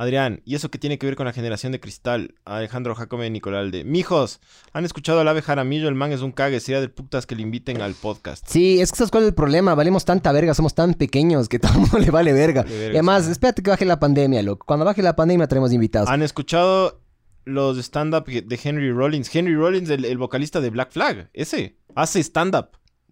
Adrián, 0.00 0.40
¿y 0.46 0.54
eso 0.54 0.70
qué 0.70 0.78
tiene 0.78 0.98
que 0.98 1.04
ver 1.04 1.14
con 1.14 1.26
la 1.26 1.34
generación 1.34 1.72
de 1.72 1.78
cristal? 1.78 2.34
Alejandro 2.46 2.94
Jacome 2.94 3.28
Nicolalde. 3.28 3.84
Mijos, 3.84 4.40
¿han 4.72 4.86
escuchado 4.86 5.20
al 5.20 5.28
ave 5.28 5.42
Jaramillo? 5.42 5.90
El 5.90 5.94
man 5.94 6.10
es 6.10 6.22
un 6.22 6.32
cague. 6.32 6.58
Sería 6.60 6.80
de 6.80 6.88
putas 6.88 7.26
que 7.26 7.36
le 7.36 7.42
inviten 7.42 7.82
al 7.82 7.92
podcast. 7.92 8.42
Sí, 8.48 8.80
es 8.80 8.92
que 8.92 8.96
¿sabes 8.96 9.10
cuál 9.10 9.24
es 9.24 9.28
el 9.28 9.34
problema? 9.34 9.74
Valemos 9.74 10.06
tanta 10.06 10.32
verga, 10.32 10.54
somos 10.54 10.74
tan 10.74 10.94
pequeños 10.94 11.50
que 11.50 11.58
todo 11.58 11.74
el 11.74 11.80
mundo 11.80 11.98
le 11.98 12.10
vale 12.10 12.32
verga. 12.32 12.62
Vale 12.62 12.78
verga, 12.78 12.92
y 12.94 12.96
además, 12.96 13.26
sí. 13.26 13.32
espérate 13.32 13.62
que 13.62 13.68
baje 13.68 13.84
la 13.84 14.00
pandemia, 14.00 14.42
loco. 14.42 14.64
Cuando 14.64 14.86
baje 14.86 15.02
la 15.02 15.16
pandemia 15.16 15.46
traemos 15.48 15.70
invitados. 15.70 16.08
¿Han 16.08 16.22
escuchado 16.22 17.02
los 17.44 17.76
stand-up 17.76 18.24
de 18.24 18.60
Henry 18.64 18.92
Rollins? 18.92 19.28
Henry 19.36 19.54
Rollins, 19.54 19.90
el, 19.90 20.06
el 20.06 20.16
vocalista 20.16 20.62
de 20.62 20.70
Black 20.70 20.92
Flag. 20.92 21.28
Ese. 21.34 21.76
Hace 21.94 22.20
stand-up. 22.20 22.70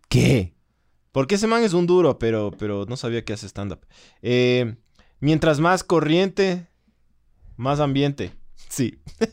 ¿Qué? 0.09 0.55
Porque 1.12 1.35
ese 1.35 1.48
man 1.48 1.62
es 1.62 1.74
un 1.74 1.86
duro, 1.86 2.19
pero, 2.19 2.51
pero 2.59 2.86
no 2.89 2.97
sabía 2.97 3.27
que 3.27 3.35
hace 3.35 3.47
stand-up. 3.47 3.81
Eh, 4.23 4.77
mientras 5.20 5.60
más 5.60 5.85
corriente, 5.85 6.67
más 7.59 7.80
ambiente. 7.80 8.32
Sí. 8.70 8.98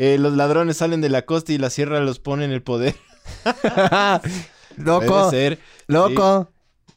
Eh, 0.00 0.16
los 0.16 0.34
ladrones 0.34 0.76
salen 0.76 1.00
de 1.00 1.08
la 1.08 1.22
costa 1.22 1.52
y 1.52 1.58
la 1.58 1.70
sierra 1.70 1.98
los 1.98 2.20
pone 2.20 2.44
en 2.44 2.52
el 2.52 2.62
poder. 2.62 2.94
loco, 4.76 5.06
Puede 5.06 5.30
ser. 5.30 5.58
loco. 5.88 6.50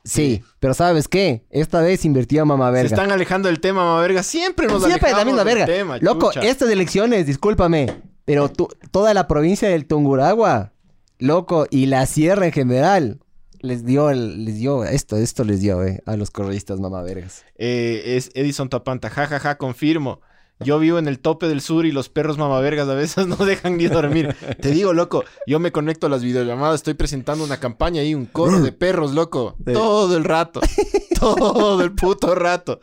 Sí. 0.03 0.43
pero 0.59 0.73
¿sabes 0.75 1.07
qué? 1.07 1.45
Esta 1.49 1.81
vez 1.81 2.05
invirtió 2.05 2.45
mamá 2.45 2.67
Se 2.67 2.73
verga. 2.73 2.95
están 2.95 3.11
alejando 3.11 3.47
del 3.47 3.59
tema, 3.59 3.83
mamá 3.85 4.01
verga. 4.01 4.21
Siempre 4.23 4.67
nos 4.67 4.83
Siempre 4.83 5.09
la 5.11 5.17
alejamos 5.17 5.25
misma 5.33 5.43
del 5.49 5.57
verga. 5.59 5.65
tema, 5.73 5.97
Loco, 5.99 6.31
chucha. 6.31 6.45
estas 6.47 6.69
elecciones, 6.69 7.25
discúlpame, 7.25 7.87
pero 8.25 8.49
tú- 8.49 8.67
toda 8.91 9.13
la 9.15 9.27
provincia 9.27 9.69
del 9.69 9.85
Tunguragua, 9.87 10.73
loco, 11.19 11.65
y 11.71 11.85
la 11.87 12.05
sierra 12.05 12.45
en 12.47 12.51
general, 12.51 13.19
les 13.61 13.85
dio, 13.85 14.09
el- 14.11 14.45
les 14.45 14.57
dio 14.57 14.83
esto, 14.83 15.17
esto 15.17 15.43
les 15.43 15.61
dio, 15.61 15.83
eh, 15.83 16.01
a 16.05 16.17
los 16.17 16.29
correístas 16.31 16.79
mamá 16.79 17.01
vergas. 17.03 17.45
Eh, 17.57 18.15
es 18.17 18.31
Edison 18.35 18.69
Tapanta. 18.69 19.09
Ja, 19.09 19.27
ja, 19.27 19.39
ja, 19.39 19.57
confirmo. 19.57 20.21
Yo 20.63 20.79
vivo 20.79 20.99
en 20.99 21.07
el 21.07 21.19
tope 21.19 21.47
del 21.47 21.61
sur 21.61 21.85
y 21.85 21.91
los 21.91 22.09
perros 22.09 22.37
mamavergas 22.37 22.87
a 22.87 22.93
veces 22.93 23.27
no 23.27 23.35
dejan 23.37 23.77
ni 23.77 23.87
dormir. 23.87 24.35
Te 24.61 24.71
digo, 24.71 24.93
loco, 24.93 25.23
yo 25.47 25.59
me 25.59 25.71
conecto 25.71 26.07
a 26.07 26.09
las 26.09 26.23
videollamadas, 26.23 26.75
estoy 26.75 26.93
presentando 26.93 27.43
una 27.43 27.59
campaña 27.59 28.01
ahí, 28.01 28.13
un 28.15 28.25
coro 28.25 28.59
de 28.61 28.71
perros, 28.71 29.13
loco. 29.13 29.55
Sí. 29.65 29.73
Todo 29.73 30.15
el 30.17 30.23
rato. 30.23 30.61
Todo 31.19 31.81
el 31.81 31.91
puto 31.93 32.33
rato. 32.35 32.79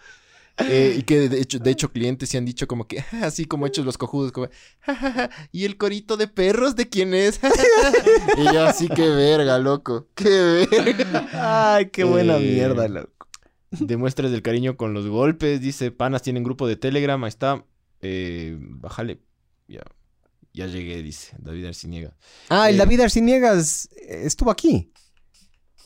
Eh, 0.60 0.96
y 0.98 1.02
que 1.02 1.28
de 1.28 1.40
hecho, 1.40 1.60
de 1.60 1.70
hecho 1.70 1.92
clientes 1.92 2.28
se 2.28 2.36
han 2.36 2.44
dicho 2.44 2.66
como 2.66 2.88
que, 2.88 2.98
"Ah", 3.12 3.26
así 3.26 3.44
como 3.44 3.64
hechos 3.64 3.84
los 3.84 3.96
cojudos, 3.96 4.32
como, 4.32 4.48
"Ja, 4.80 4.96
ja, 4.96 5.12
ja, 5.12 5.30
¿y 5.52 5.64
el 5.64 5.76
corito 5.76 6.16
de 6.16 6.26
perros 6.26 6.74
de 6.74 6.88
quién 6.88 7.14
es? 7.14 7.38
y 8.36 8.42
yo 8.52 8.64
así, 8.66 8.88
qué 8.88 9.09
verga, 9.09 9.59
loco, 9.59 10.09
qué 10.16 10.66
verga. 10.68 11.28
Ay, 11.76 11.90
qué 11.90 12.02
buena 12.02 12.38
Eh, 12.38 12.40
mierda, 12.40 12.88
loco. 12.88 13.17
Demuestres 13.70 14.30
del 14.30 14.42
cariño 14.42 14.76
con 14.76 14.94
los 14.94 15.06
golpes. 15.06 15.60
Dice, 15.60 15.90
panas 15.90 16.22
tienen 16.22 16.42
grupo 16.44 16.66
de 16.66 16.76
Telegram. 16.76 17.22
Ahí 17.22 17.28
está. 17.28 17.64
Eh, 18.00 18.56
bájale. 18.60 19.20
Ya, 19.66 19.82
ya 20.54 20.66
llegué, 20.66 21.02
dice 21.02 21.36
David 21.38 21.66
Arciniega. 21.66 22.16
Ah, 22.48 22.70
el 22.70 22.76
eh, 22.76 22.78
David 22.78 23.00
Arciniegas 23.00 23.88
eh, 23.96 24.22
estuvo 24.24 24.50
aquí. 24.50 24.92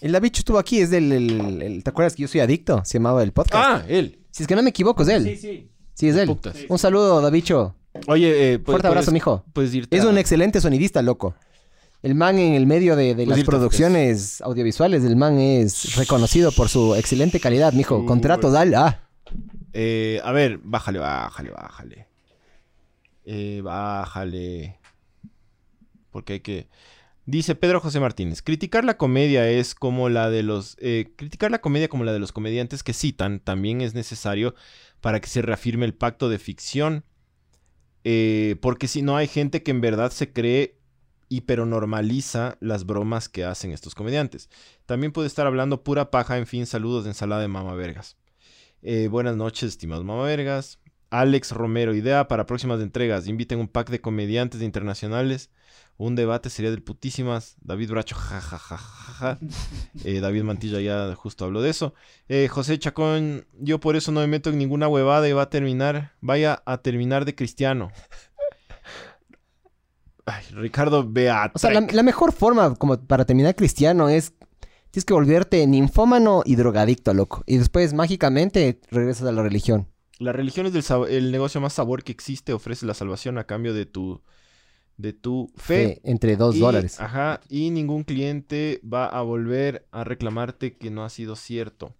El 0.01 0.13
David 0.13 0.33
estuvo 0.35 0.59
aquí, 0.59 0.81
es 0.81 0.91
del, 0.91 1.11
el- 1.13 1.63
el- 1.63 1.85
¿te 1.85 1.91
acuerdas 1.91 2.15
que 2.15 2.23
yo 2.23 2.29
soy 2.29 2.41
adicto? 2.41 2.83
Se 2.85 2.99
llamaba 2.99 3.23
el 3.23 3.33
podcast. 3.33 3.55
Ah, 3.57 3.85
él. 3.89 4.19
Si 4.31 4.43
es 4.43 4.47
que 4.49 4.57
no 4.57 4.63
me 4.63 4.71
equivoco, 4.71 5.03
es 5.03 5.09
él. 5.09 5.25
Sí, 5.25 5.37
sí. 5.37 5.71
Sí, 5.95 6.09
es 6.09 6.17
él. 6.17 6.27
Putas. 6.27 6.57
Un 6.69 6.79
saludo, 6.79 7.21
Davicho. 7.21 7.77
Oye, 8.07 8.55
eh, 8.55 8.59
pues, 8.59 8.75
Fuerte 8.75 8.89
abrazo, 8.89 9.07
puedes- 9.07 9.13
mijo. 9.15 9.45
Puedes 9.53 9.75
irte 9.75 9.97
Es 9.97 10.05
a- 10.05 10.09
un 10.09 10.19
excelente 10.19 10.61
sonidista, 10.61 11.03
loco. 11.03 11.35
El 12.03 12.17
man 12.17 12.37
en 12.39 12.55
el 12.55 12.67
medio 12.67 12.97
de, 12.97 13.15
de 13.15 13.25
Pues 13.25 13.39
las 13.39 13.47
producciones 13.47 14.41
audiovisuales, 14.41 15.05
el 15.05 15.15
man 15.15 15.39
es 15.39 15.95
reconocido 15.95 16.51
por 16.51 16.69
su 16.69 16.97
excelente 16.97 17.39
calidad, 17.39 17.73
mijo. 17.73 17.99
Uy. 17.99 18.07
Contratos, 18.07 18.55
al. 18.55 18.75
Ah. 18.75 19.09
Eh, 19.73 20.21
a 20.25 20.33
ver, 20.33 20.59
bájale, 20.59 20.99
bájale, 20.99 21.51
bájale. 21.51 22.09
Eh, 23.25 23.61
bájale. 23.63 24.81
Porque 26.11 26.35
hay 26.35 26.41
que. 26.41 26.69
Dice 27.25 27.55
Pedro 27.55 27.79
José 27.79 28.01
Martínez, 28.01 28.43
criticar 28.43 28.85
la 28.85 28.97
comedia 28.97 29.49
es 29.49 29.77
como 29.77 30.09
la 30.09 30.29
de 30.29 30.43
los... 30.43 30.77
eh, 30.81 31.13
criticar 31.15 31.53
la 31.53 31.61
comedia 31.61 31.87
como 31.87 32.03
la 32.03 32.13
de 32.13 32.19
los 32.19 32.33
comediantes 32.33 32.83
que 32.83 32.93
citan 32.93 33.39
también 33.39 33.81
es 33.81 33.95
necesario 33.95 34.57
para 35.01 35.21
que 35.21 35.29
se 35.29 35.41
reafirme 35.41 35.87
el 35.87 35.95
pacto 35.95 36.29
de 36.29 36.41
ficción. 36.41 37.05
porque 38.61 38.89
si 38.89 39.03
no 39.03 39.17
hay 39.17 39.29
gente 39.29 39.63
que 39.63 39.71
en 39.71 39.81
verdad 39.81 40.11
se 40.11 40.33
cree 40.33 40.82
y 41.33 41.41
pero 41.41 41.65
normaliza 41.65 42.59
las 42.61 42.85
bromas 42.85 43.31
que 43.31 43.43
hacen 43.43 43.73
estos 43.73 43.95
comediantes. 43.95 44.51
También 44.85 45.13
puede 45.13 45.29
estar 45.29 45.47
hablando 45.47 45.83
pura 45.83 46.11
paja, 46.11 46.37
en 46.37 46.47
fin, 46.47 46.67
saludos 46.67 47.05
de 47.05 47.11
ensalada 47.11 47.41
de 47.41 47.49
mama 47.49 47.73
vergas. 47.73 48.19
Eh, 48.83 49.09
buenas 49.09 49.35
noches, 49.35 49.71
estimados 49.71 50.05
mamavergas. 50.05 50.79
Alex 51.09 51.53
Romero, 51.53 51.95
idea 51.95 52.29
para 52.29 52.45
próximas 52.45 52.83
entregas. 52.83 53.29
Inviten 53.29 53.61
un 53.61 53.69
pack 53.69 53.89
de 53.89 54.03
comediantes 54.03 54.61
internacionales. 54.61 55.51
Un 55.97 56.17
debate 56.17 56.51
sería 56.51 56.71
del 56.71 56.83
putísimas. 56.83 57.57
David 57.63 57.91
Bracho, 57.91 58.15
jajajaja. 58.15 59.39
Eh, 60.05 60.21
David 60.21 60.43
Mantilla 60.43 60.81
ya 60.81 61.15
justo 61.15 61.45
habló 61.45 61.63
de 61.63 61.71
eso. 61.71 61.95
Eh, 62.29 62.49
José 62.49 62.79
Chacón, 62.79 63.47
yo 63.59 63.79
por 63.79 63.95
eso 63.95 64.11
no 64.11 64.21
me 64.21 64.27
meto 64.27 64.51
en 64.51 64.59
ninguna 64.59 64.89
huevada 64.89 65.29
y 65.29 65.33
va 65.33 65.43
a 65.43 65.51
terminar. 65.51 66.13
Vaya 66.21 66.63
a 66.67 66.79
terminar 66.79 67.25
de 67.25 67.35
cristiano. 67.35 67.91
Ay, 70.25 70.45
Ricardo 70.53 71.09
Beatriz. 71.09 71.53
O 71.57 71.59
sea, 71.59 71.71
la, 71.73 71.81
la 71.91 72.03
mejor 72.03 72.33
forma 72.33 72.75
como 72.77 72.97
para 72.99 73.25
terminar 73.25 73.55
cristiano 73.57 74.09
es... 74.09 74.33
Tienes 74.91 75.07
que 75.07 75.15
volverte 75.15 75.67
ninfómano 75.67 76.43
y 76.45 76.55
drogadicto, 76.57 77.15
loco. 77.15 77.43
Y 77.47 77.57
después, 77.57 77.95
mágicamente, 77.95 78.79
regresas 78.91 79.27
a 79.27 79.33
la 79.33 79.43
religión. 79.43 79.89
La 80.19 80.33
religión 80.33 80.67
es 80.67 80.91
el 81.09 81.33
negocio 81.33 81.61
más 81.63 81.73
sabor 81.73 82.05
que 82.05 82.13
existe. 82.13 82.53
Ofrece 82.53 82.85
la 82.85 82.93
salvación 82.93 83.39
a 83.39 83.45
cambio 83.45 83.73
de 83.73 83.87
tu, 83.87 84.21
de 84.99 85.15
tu 85.15 85.51
fe. 85.57 85.95
Fe, 85.97 86.01
entre 86.05 86.37
dos 86.37 86.57
Y- 86.57 86.61
dólares. 86.61 87.01
Ajá, 87.01 87.41
y 87.49 87.71
ningún 87.71 88.05
cliente 88.05 88.83
va 88.85 89.07
a 89.07 89.23
volver 89.23 89.87
a 89.93 90.05
reclamarte 90.05 90.77
que 90.77 90.91
no 90.91 91.05
ha 91.05 91.09
sido 91.09 91.37
cierto. 91.37 91.95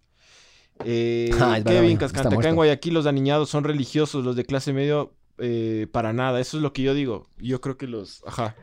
Eh, 0.85 1.31
Ah, 1.39 1.59
Kevin 1.65 1.97
Cascante, 1.97 2.27
acá 2.27 2.35
muerto. 2.35 2.49
en 2.49 2.55
Guayaquil 2.55 2.93
los 2.93 3.07
aniñados 3.07 3.49
son 3.49 3.63
religiosos, 3.63 4.23
los 4.23 4.35
de 4.35 4.45
clase 4.45 4.71
medio 4.71 5.15
eh, 5.37 5.87
para 5.91 6.13
nada. 6.13 6.39
Eso 6.39 6.57
es 6.57 6.63
lo 6.63 6.73
que 6.73 6.81
yo 6.83 6.93
digo. 6.93 7.27
Yo 7.37 7.61
creo 7.61 7.77
que 7.77 7.87
los... 7.87 8.21
Ajá. 8.25 8.55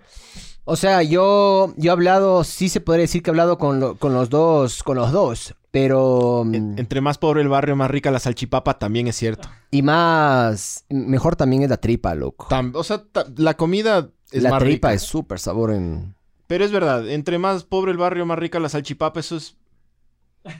O 0.64 0.76
sea, 0.76 1.02
yo, 1.02 1.72
yo 1.76 1.90
he 1.90 1.92
hablado, 1.92 2.44
sí 2.44 2.68
se 2.68 2.80
podría 2.80 3.02
decir 3.02 3.22
que 3.22 3.30
he 3.30 3.32
hablado 3.32 3.58
con, 3.58 3.80
lo- 3.80 3.96
con 3.96 4.12
los 4.14 4.28
dos, 4.30 4.82
con 4.82 4.96
los 4.96 5.10
dos, 5.10 5.54
pero... 5.70 6.42
mm, 6.46 6.54
En- 6.54 6.78
entre 6.78 7.00
más 7.00 7.18
pobre 7.18 7.40
el 7.42 7.48
barrio, 7.48 7.74
más 7.76 7.90
rica 7.90 8.10
la 8.10 8.20
salchipapa, 8.20 8.78
también 8.78 9.08
es 9.08 9.16
cierto. 9.16 9.48
Y 9.70 9.82
más, 9.82 10.84
mejor 10.90 11.34
también 11.34 11.62
es 11.62 11.70
la 11.70 11.78
tripa, 11.78 12.14
loco. 12.14 12.46
Tam- 12.48 12.72
o 12.74 12.84
sea, 12.84 13.02
ta- 13.02 13.26
la 13.36 13.56
comida 13.56 14.10
es 14.30 14.42
la 14.42 14.50
más 14.50 14.60
tripa 14.60 14.88
rica. 14.88 14.94
es 14.94 15.02
súper 15.02 15.38
sabor 15.40 15.72
en... 15.72 16.14
Pero 16.46 16.64
es 16.64 16.70
verdad, 16.72 17.08
entre 17.08 17.38
más 17.38 17.64
pobre 17.64 17.90
el 17.92 17.98
barrio, 17.98 18.26
más 18.26 18.38
rica 18.38 18.60
la 18.60 18.68
salchipapa, 18.68 19.18
eso 19.20 19.36
es 19.36 19.56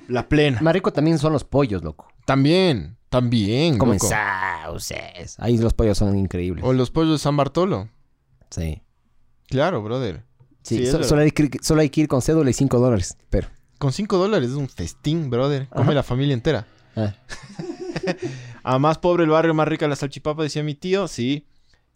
la 0.08 0.28
plena. 0.28 0.60
Más 0.60 0.74
rico 0.74 0.92
también 0.92 1.18
son 1.18 1.32
los 1.32 1.44
pollos, 1.44 1.82
loco. 1.84 2.08
También, 2.24 2.96
también, 3.10 3.76
Como 3.76 3.92
en 3.92 3.98
loco. 3.98 4.08
sauces. 4.08 5.36
Ahí 5.38 5.58
los 5.58 5.74
pollos 5.74 5.98
son 5.98 6.16
increíbles. 6.16 6.64
O 6.64 6.72
los 6.72 6.90
pollos 6.90 7.12
de 7.12 7.18
San 7.18 7.36
Bartolo. 7.36 7.88
Sí. 8.50 8.80
Claro, 9.48 9.82
brother. 9.82 10.24
Sí, 10.62 10.76
Sí, 10.78 10.82
es 10.84 10.90
so- 10.90 10.96
verdad. 10.98 11.08
solo, 11.08 11.22
hay 11.22 11.30
que, 11.32 11.42
ir- 11.44 11.62
solo 11.62 11.80
hay 11.82 11.90
que 11.90 12.00
ir 12.02 12.08
con 12.08 12.22
cédula 12.22 12.48
y 12.50 12.54
5 12.54 12.78
dólares. 12.78 13.16
Pero... 13.28 13.48
Con 13.78 13.92
5 13.92 14.16
dólares 14.18 14.50
es 14.50 14.56
un 14.56 14.68
festín, 14.68 15.28
brother. 15.30 15.68
Come 15.68 15.82
Ajá. 15.82 15.92
la 15.94 16.02
familia 16.02 16.34
entera. 16.34 16.66
ah. 16.96 17.14
A 18.62 18.78
más 18.78 18.98
pobre 18.98 19.24
el 19.24 19.30
barrio, 19.30 19.54
más 19.54 19.66
rica 19.68 19.88
la 19.88 19.96
salchipapa, 19.96 20.42
decía 20.42 20.62
mi 20.62 20.74
tío. 20.74 21.08
Sí. 21.08 21.46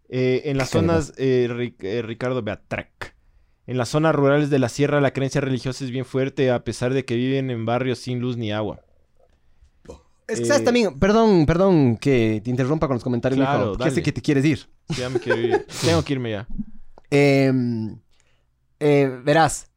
Eh, 0.08 0.42
en 0.46 0.56
las 0.56 0.70
Qué 0.70 0.78
zonas, 0.78 1.12
eh, 1.16 1.46
Ri- 1.50 1.74
eh, 1.80 2.02
Ricardo 2.02 2.42
Beatrac. 2.42 3.14
En 3.66 3.76
las 3.78 3.88
zonas 3.90 4.14
rurales 4.14 4.50
de 4.50 4.58
la 4.58 4.68
sierra, 4.68 5.00
la 5.00 5.12
creencia 5.12 5.40
religiosa 5.40 5.84
es 5.84 5.90
bien 5.90 6.04
fuerte, 6.04 6.50
a 6.50 6.64
pesar 6.64 6.92
de 6.94 7.04
que 7.04 7.16
viven 7.16 7.50
en 7.50 7.64
barrios 7.66 7.98
sin 7.98 8.18
luz 8.20 8.36
ni 8.36 8.50
agua. 8.52 8.80
Es 10.26 10.38
que 10.38 10.44
Eh, 10.44 10.48
sabes 10.48 10.64
también, 10.64 10.98
perdón, 10.98 11.44
perdón 11.46 11.96
que 11.98 12.40
te 12.42 12.50
interrumpa 12.50 12.86
con 12.86 12.94
los 12.96 13.04
comentarios, 13.04 13.38
Claro, 13.38 13.66
mijo, 13.72 13.76
dale. 13.76 13.90
sé 13.90 14.02
que 14.02 14.12
te 14.12 14.22
quieres 14.22 14.44
ir. 14.44 14.68
Ya 14.96 15.08
me 15.10 15.20
quiero 15.20 15.40
ir. 15.40 15.66
Tengo 15.84 16.02
que 16.02 16.12
irme 16.14 16.30
ya. 16.30 16.46
Em, 17.10 17.98
eh, 18.80 19.20
verás, 19.24 19.68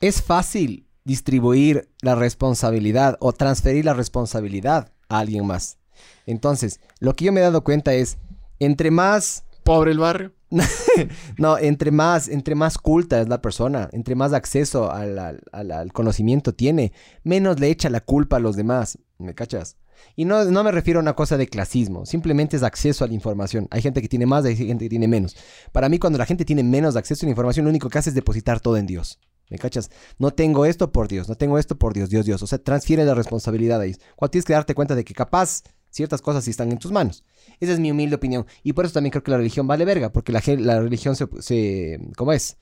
es 0.00 0.22
fácil 0.22 0.86
distribuir 1.04 1.88
la 2.02 2.14
responsabilidad 2.14 3.16
o 3.20 3.32
transferir 3.32 3.84
la 3.84 3.94
responsabilidad 3.94 4.92
a 5.08 5.18
alguien 5.18 5.46
más. 5.46 5.78
Entonces, 6.26 6.80
lo 6.98 7.14
que 7.14 7.24
yo 7.26 7.32
me 7.32 7.40
he 7.40 7.42
dado 7.44 7.62
cuenta 7.64 7.94
es, 7.94 8.18
entre 8.58 8.90
más, 8.90 9.44
Pobre 9.64 9.92
el 9.92 9.98
barrio. 9.98 10.32
no, 11.38 11.58
entre 11.58 11.90
más, 11.90 12.28
entre 12.28 12.54
más 12.54 12.76
culta 12.78 13.20
es 13.20 13.28
la 13.28 13.40
persona, 13.40 13.88
entre 13.92 14.14
más 14.14 14.32
acceso 14.32 14.90
al, 14.90 15.18
al- 15.52 15.92
conocimiento 15.92 16.54
tiene, 16.54 16.92
menos 17.22 17.60
le 17.60 17.68
echa 17.68 17.88
la 17.90 18.00
culpa 18.00 18.36
a 18.36 18.40
los 18.40 18.56
demás, 18.56 18.98
¿me 19.18 19.34
cachas? 19.34 19.76
Y 20.16 20.24
no, 20.24 20.44
no 20.46 20.64
me 20.64 20.72
refiero 20.72 20.98
a 20.98 21.02
una 21.02 21.14
cosa 21.14 21.36
de 21.36 21.46
clasismo, 21.46 22.06
simplemente 22.06 22.56
es 22.56 22.62
acceso 22.62 23.04
a 23.04 23.08
la 23.08 23.14
información. 23.14 23.68
Hay 23.70 23.82
gente 23.82 24.00
que 24.00 24.08
tiene 24.08 24.26
más, 24.26 24.44
hay 24.44 24.56
gente 24.56 24.86
que 24.86 24.88
tiene 24.88 25.08
menos. 25.08 25.36
Para 25.72 25.88
mí, 25.88 25.98
cuando 25.98 26.18
la 26.18 26.26
gente 26.26 26.44
tiene 26.44 26.62
menos 26.62 26.96
acceso 26.96 27.24
a 27.24 27.26
la 27.26 27.30
información, 27.30 27.64
lo 27.64 27.70
único 27.70 27.88
que 27.90 27.98
hace 27.98 28.08
es 28.10 28.14
depositar 28.14 28.60
todo 28.60 28.76
en 28.76 28.86
Dios. 28.86 29.18
¿Me 29.50 29.58
cachas? 29.58 29.90
No 30.18 30.30
tengo 30.30 30.64
esto 30.64 30.92
por 30.92 31.08
Dios, 31.08 31.28
no 31.28 31.34
tengo 31.34 31.58
esto 31.58 31.76
por 31.76 31.92
Dios, 31.92 32.08
Dios, 32.08 32.24
Dios. 32.24 32.40
O 32.42 32.46
sea, 32.46 32.58
transfiere 32.58 33.04
la 33.04 33.14
responsabilidad 33.14 33.80
ahí. 33.80 33.94
Cuando 34.16 34.30
tienes 34.30 34.44
que 34.46 34.52
darte 34.52 34.74
cuenta 34.76 34.94
de 34.94 35.04
que 35.04 35.12
capaz 35.12 35.62
ciertas 35.90 36.22
cosas 36.22 36.44
sí 36.44 36.50
están 36.52 36.70
en 36.70 36.78
tus 36.78 36.92
manos. 36.92 37.24
Esa 37.58 37.72
es 37.72 37.80
mi 37.80 37.90
humilde 37.90 38.16
opinión. 38.16 38.46
Y 38.62 38.72
por 38.72 38.84
eso 38.84 38.94
también 38.94 39.10
creo 39.10 39.22
que 39.22 39.30
la 39.30 39.36
religión 39.38 39.66
vale 39.66 39.84
verga, 39.84 40.12
porque 40.12 40.32
la, 40.32 40.42
la 40.58 40.80
religión 40.80 41.16
se, 41.16 41.26
se- 41.40 42.00
¿Cómo 42.16 42.32
es? 42.32 42.58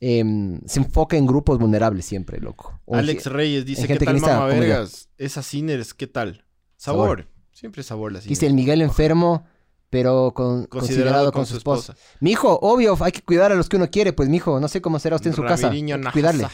Em, 0.00 0.60
se 0.66 0.80
enfoca 0.80 1.16
en 1.16 1.26
grupos 1.26 1.58
vulnerables 1.58 2.04
siempre, 2.04 2.40
loco. 2.40 2.80
O 2.84 2.94
Alex 2.96 3.26
Reyes 3.26 3.66
dice, 3.66 3.86
¿qué 3.86 3.96
tal, 3.96 4.20
mamá 4.20 4.46
vergas? 4.46 5.08
Esas 5.18 5.44
Sinners, 5.46 5.92
¿qué 5.92 6.06
tal? 6.06 6.44
Sabor. 6.76 7.18
Sabor. 7.18 7.38
Siempre 7.52 7.82
sabor 7.82 8.12
la 8.12 8.20
Dice 8.20 8.46
el 8.46 8.54
Miguel 8.54 8.80
enfermo, 8.82 9.44
pero 9.90 10.32
con, 10.32 10.66
considerado, 10.66 11.32
con, 11.32 11.44
su 11.46 11.56
esposa. 11.56 11.96
Mijo, 12.20 12.56
obvio, 12.62 12.96
hay 13.00 13.10
que 13.10 13.22
cuidar 13.22 13.50
a 13.50 13.56
los 13.56 13.68
que 13.68 13.74
uno 13.76 13.90
quiere. 13.90 14.12
Pues, 14.12 14.28
mijo, 14.28 14.60
no 14.60 14.68
sé 14.68 14.80
cómo 14.80 15.00
será 15.00 15.16
usted 15.16 15.30
en 15.30 15.36
su 15.36 15.42
casa. 15.42 15.70
Hay 15.70 15.82
que 15.82 16.10
cuidarle. 16.12 16.46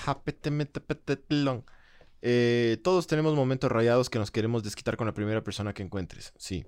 Eh, 2.27 2.79
todos 2.83 3.07
tenemos 3.07 3.35
momentos 3.35 3.71
rayados 3.71 4.09
que 4.09 4.19
nos 4.19 4.31
queremos 4.31 4.63
desquitar 4.63 4.97
con 4.97 5.07
la 5.07 5.13
primera 5.13 5.45
persona 5.45 5.75
que 5.75 5.83
encuentres. 5.83 6.33
Sí. 6.39 6.65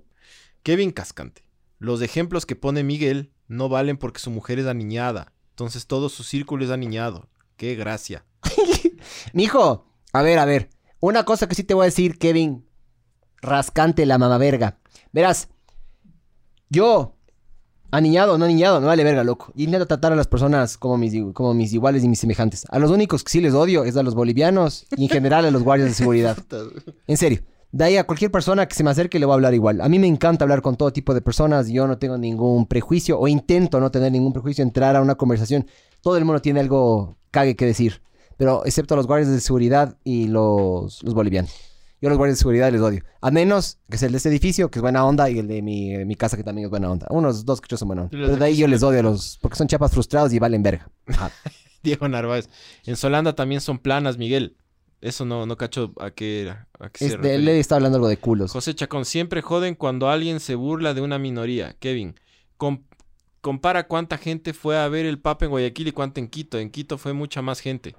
Kevin 0.61 0.91
Cascante. 0.91 1.47
Los 1.79 2.03
ejemplos 2.03 2.45
que 2.45 2.55
pone 2.55 2.83
Miguel 2.83 3.33
no 3.47 3.67
valen 3.67 3.97
porque 3.97 4.19
su 4.19 4.29
mujer 4.29 4.59
es 4.59 4.67
aniñada. 4.67 5.33
Entonces 5.49 5.87
todo 5.87 6.09
su 6.09 6.23
círculo 6.23 6.63
es 6.63 6.69
aniñado. 6.69 7.27
Qué 7.55 7.73
gracia. 7.73 8.23
Mijo, 9.33 9.87
a 10.13 10.21
ver, 10.21 10.37
a 10.37 10.45
ver. 10.45 10.69
Una 10.99 11.25
cosa 11.25 11.47
que 11.47 11.55
sí 11.55 11.63
te 11.63 11.73
voy 11.73 11.85
a 11.85 11.85
decir, 11.85 12.19
Kevin. 12.19 12.69
Rascante 13.41 14.05
la 14.05 14.19
mamá 14.19 14.37
verga. 14.37 14.77
Verás, 15.11 15.49
yo, 16.69 17.16
aniñado 17.91 18.33
o 18.33 18.37
no 18.37 18.45
aniñado, 18.45 18.79
me 18.79 18.87
vale 18.87 19.03
verga, 19.03 19.23
loco. 19.23 19.51
Y 19.55 19.63
intento 19.63 19.85
tratar 19.85 20.13
a 20.13 20.15
las 20.15 20.27
personas 20.27 20.77
como 20.77 20.97
mis, 20.97 21.13
como 21.33 21.53
mis 21.53 21.73
iguales 21.73 22.03
y 22.03 22.09
mis 22.09 22.19
semejantes. 22.19 22.65
A 22.69 22.79
los 22.79 22.91
únicos 22.91 23.23
que 23.23 23.31
sí 23.31 23.41
les 23.41 23.53
odio 23.53 23.83
es 23.83 23.97
a 23.97 24.03
los 24.03 24.15
bolivianos 24.15 24.85
y 24.95 25.03
en 25.03 25.09
general 25.09 25.45
a 25.45 25.51
los 25.51 25.63
guardias 25.63 25.89
de 25.89 25.95
seguridad. 25.95 26.37
En 27.07 27.17
serio. 27.17 27.41
De 27.71 27.83
ahí 27.83 27.97
a 27.97 28.05
cualquier 28.05 28.31
persona 28.31 28.65
que 28.65 28.75
se 28.75 28.83
me 28.83 28.89
acerque 28.89 29.19
le 29.19 29.25
voy 29.25 29.33
a 29.33 29.35
hablar 29.35 29.53
igual. 29.53 29.81
A 29.81 29.89
mí 29.89 29.99
me 29.99 30.07
encanta 30.07 30.45
hablar 30.45 30.61
con 30.61 30.77
todo 30.77 30.91
tipo 30.91 31.13
de 31.13 31.21
personas. 31.21 31.67
Yo 31.67 31.85
no 31.85 31.97
tengo 31.97 32.17
ningún 32.17 32.65
prejuicio 32.65 33.19
o 33.19 33.27
intento 33.27 33.79
no 33.79 33.91
tener 33.91 34.11
ningún 34.11 34.31
prejuicio, 34.31 34.63
entrar 34.63 34.95
a 34.95 35.01
una 35.01 35.15
conversación. 35.15 35.67
Todo 36.01 36.17
el 36.17 36.23
mundo 36.25 36.41
tiene 36.41 36.61
algo 36.61 37.17
cague 37.31 37.55
que 37.55 37.65
decir. 37.65 38.01
Pero 38.37 38.65
excepto 38.65 38.95
los 38.95 39.07
guardias 39.07 39.31
de 39.31 39.39
seguridad 39.41 39.97
y 40.03 40.27
los, 40.27 41.03
los 41.03 41.13
bolivianos. 41.13 41.51
Yo 42.01 42.09
los 42.09 42.17
guardias 42.17 42.37
de 42.37 42.39
seguridad 42.41 42.71
les 42.71 42.81
odio. 42.81 43.03
A 43.21 43.31
menos 43.31 43.79
que 43.89 43.97
sea 43.97 44.05
el 44.07 44.11
de 44.13 44.17
este 44.17 44.29
edificio, 44.29 44.69
que 44.69 44.79
es 44.79 44.81
buena 44.83 45.03
onda, 45.05 45.29
y 45.29 45.39
el 45.39 45.47
de 45.47 45.61
mi, 45.61 45.93
de 45.93 46.05
mi 46.05 46.15
casa, 46.15 46.37
que 46.37 46.43
también 46.43 46.65
es 46.65 46.69
buena 46.69 46.91
onda. 46.91 47.07
Unos 47.09 47.43
dos 47.45 47.59
que 47.59 47.67
yo 47.69 47.77
son 47.77 47.87
buena 47.87 48.03
onda. 48.03 48.11
Pero 48.11 48.35
de 48.35 48.45
ahí 48.45 48.55
yo 48.55 48.67
les 48.67 48.83
odio 48.83 48.99
a 48.99 49.03
los... 49.03 49.39
Porque 49.41 49.57
son 49.57 49.67
chapas 49.67 49.91
frustrados 49.91 50.31
y 50.33 50.39
valen 50.39 50.61
verga. 50.63 50.89
Ajá. 51.07 51.31
Diego 51.83 52.07
Narváez. 52.07 52.49
En 52.85 52.95
Solanda 52.97 53.33
también 53.33 53.61
son 53.61 53.79
planas, 53.79 54.17
Miguel. 54.17 54.57
Eso 55.01 55.25
no, 55.25 55.45
no 55.45 55.57
cacho 55.57 55.93
a 55.99 56.11
qué 56.11 56.41
era. 56.41 56.67
A 56.79 56.89
qué 56.89 56.99
se 56.99 57.05
Es 57.05 57.11
de, 57.11 57.17
refiere. 57.17 57.37
le 57.39 57.59
está 57.59 57.75
hablando 57.75 57.97
algo 57.97 58.07
de 58.07 58.17
culos. 58.17 58.51
José 58.51 58.73
Chacón, 58.75 59.05
siempre 59.05 59.41
joden 59.41 59.75
cuando 59.75 60.09
alguien 60.09 60.39
se 60.39 60.55
burla 60.55 60.93
de 60.93 61.01
una 61.01 61.17
minoría. 61.19 61.75
Kevin, 61.79 62.15
com- 62.57 62.83
compara 63.41 63.87
cuánta 63.87 64.17
gente 64.17 64.53
fue 64.53 64.77
a 64.77 64.87
ver 64.87 65.05
el 65.05 65.19
Papa 65.19 65.45
en 65.45 65.51
Guayaquil 65.51 65.87
y 65.87 65.91
cuánta 65.93 66.19
en 66.19 66.27
Quito. 66.27 66.57
En 66.59 66.69
Quito 66.71 66.97
fue 66.97 67.13
mucha 67.13 67.41
más 67.43 67.59
gente. 67.59 67.95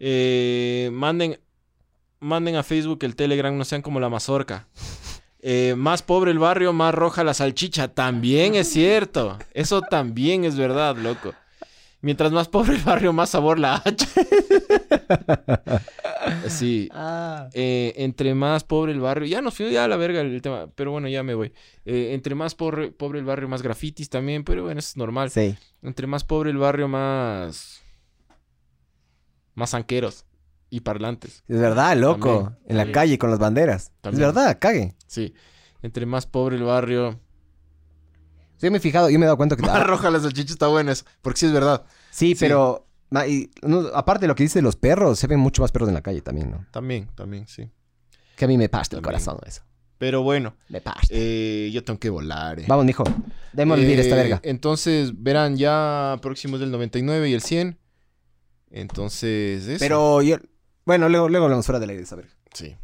Eh, 0.00 0.90
manden, 0.92 1.38
manden 2.24 2.56
a 2.56 2.62
Facebook 2.62 3.00
el 3.02 3.16
Telegram, 3.16 3.56
no 3.56 3.64
sean 3.64 3.82
como 3.82 4.00
la 4.00 4.08
mazorca. 4.08 4.66
Eh, 5.40 5.74
más 5.76 6.02
pobre 6.02 6.30
el 6.30 6.38
barrio, 6.38 6.72
más 6.72 6.94
roja 6.94 7.22
la 7.22 7.34
salchicha. 7.34 7.88
También 7.88 8.54
es 8.54 8.72
cierto. 8.72 9.38
Eso 9.52 9.82
también 9.82 10.44
es 10.44 10.56
verdad, 10.56 10.96
loco. 10.96 11.34
Mientras 12.00 12.32
más 12.32 12.48
pobre 12.48 12.76
el 12.76 12.82
barrio, 12.82 13.12
más 13.12 13.30
sabor 13.30 13.58
la 13.58 13.76
hacha. 13.76 14.06
sí. 16.48 16.88
Ah. 16.92 17.48
Eh, 17.52 17.92
entre 17.96 18.34
más 18.34 18.64
pobre 18.64 18.92
el 18.92 19.00
barrio, 19.00 19.26
ya 19.26 19.42
nos 19.42 19.54
fuimos 19.54 19.74
ya 19.74 19.84
a 19.84 19.88
la 19.88 19.96
verga 19.96 20.22
el 20.22 20.40
tema, 20.40 20.68
pero 20.74 20.92
bueno, 20.92 21.08
ya 21.08 21.22
me 21.22 21.34
voy. 21.34 21.52
Eh, 21.84 22.10
entre 22.14 22.34
más 22.34 22.54
pobre, 22.54 22.90
pobre 22.90 23.18
el 23.18 23.26
barrio, 23.26 23.48
más 23.48 23.62
grafitis 23.62 24.08
también, 24.08 24.44
pero 24.44 24.64
bueno, 24.64 24.80
eso 24.80 24.90
es 24.90 24.96
normal. 24.96 25.30
Sí. 25.30 25.56
Entre 25.82 26.06
más 26.06 26.24
pobre 26.24 26.50
el 26.50 26.56
barrio, 26.56 26.88
más. 26.88 27.82
Más 29.54 29.70
zanqueros 29.70 30.24
y 30.74 30.80
parlantes. 30.80 31.44
Es 31.46 31.58
verdad, 31.60 31.96
loco. 31.96 32.44
También, 32.44 32.58
en 32.68 32.76
la 32.76 32.92
calle 32.92 33.18
con 33.18 33.30
las 33.30 33.38
banderas. 33.38 33.92
También. 34.00 34.22
Es 34.28 34.34
verdad, 34.34 34.58
cague. 34.60 34.96
Sí. 35.06 35.32
Entre 35.82 36.06
más 36.06 36.26
pobre 36.26 36.56
el 36.56 36.62
barrio. 36.64 37.20
Yo 38.60 38.70
me 38.70 38.78
he 38.78 38.80
fijado, 38.80 39.10
yo 39.10 39.18
me 39.18 39.24
he 39.24 39.26
dado 39.26 39.36
cuenta 39.36 39.56
que... 39.56 39.62
Más 39.66 39.86
roja 39.86 40.10
la 40.10 40.20
salchicha 40.20 40.52
está 40.52 40.68
buena, 40.68 40.92
eso, 40.92 41.04
porque 41.22 41.38
sí 41.40 41.46
es 41.46 41.52
verdad. 41.52 41.84
Sí, 42.10 42.34
pero... 42.38 42.86
ma- 43.10 43.26
y, 43.26 43.50
no, 43.62 43.88
aparte 43.94 44.22
de 44.22 44.28
lo 44.28 44.34
que 44.34 44.42
dice 44.44 44.58
de 44.60 44.62
los 44.62 44.76
perros, 44.76 45.18
se 45.18 45.26
ven 45.26 45.38
mucho 45.40 45.60
más 45.62 45.70
perros 45.72 45.88
en 45.88 45.94
la 45.94 46.02
calle 46.02 46.22
también, 46.22 46.50
¿no? 46.50 46.64
También, 46.70 47.08
también, 47.14 47.46
sí. 47.46 47.68
Que 48.36 48.46
a 48.46 48.48
mí 48.48 48.56
me 48.56 48.68
pasta 48.68 48.96
el 48.96 49.02
corazón 49.02 49.38
eso. 49.46 49.62
Pero 49.98 50.22
bueno, 50.22 50.56
Me 50.68 50.80
pasta. 50.80 51.06
eh, 51.10 51.70
yo 51.72 51.84
tengo 51.84 52.00
que 52.00 52.10
volar. 52.10 52.58
eh. 52.60 52.64
Vamos, 52.66 52.84
mijo. 52.84 53.04
Démosle 53.52 53.84
vivir 53.84 54.00
esta 54.00 54.14
Eh, 54.16 54.18
verga. 54.22 54.40
Entonces, 54.42 55.12
verán, 55.22 55.56
ya 55.56 56.18
próximos 56.22 56.58
del 56.58 56.70
99 56.70 57.28
y 57.28 57.34
el 57.34 57.42
100. 57.42 57.78
Entonces, 58.70 59.66
eso. 59.68 59.78
Pero 59.78 60.22
yo... 60.22 60.36
Bueno, 60.84 61.08
luego, 61.08 61.28
luego 61.28 61.46
hablamos 61.46 61.66
fuera 61.66 61.78
del 61.80 61.90
aire 61.90 62.00
de 62.00 62.04
esa 62.04 62.16
verga. 62.16 62.32
Sí. 62.52 62.76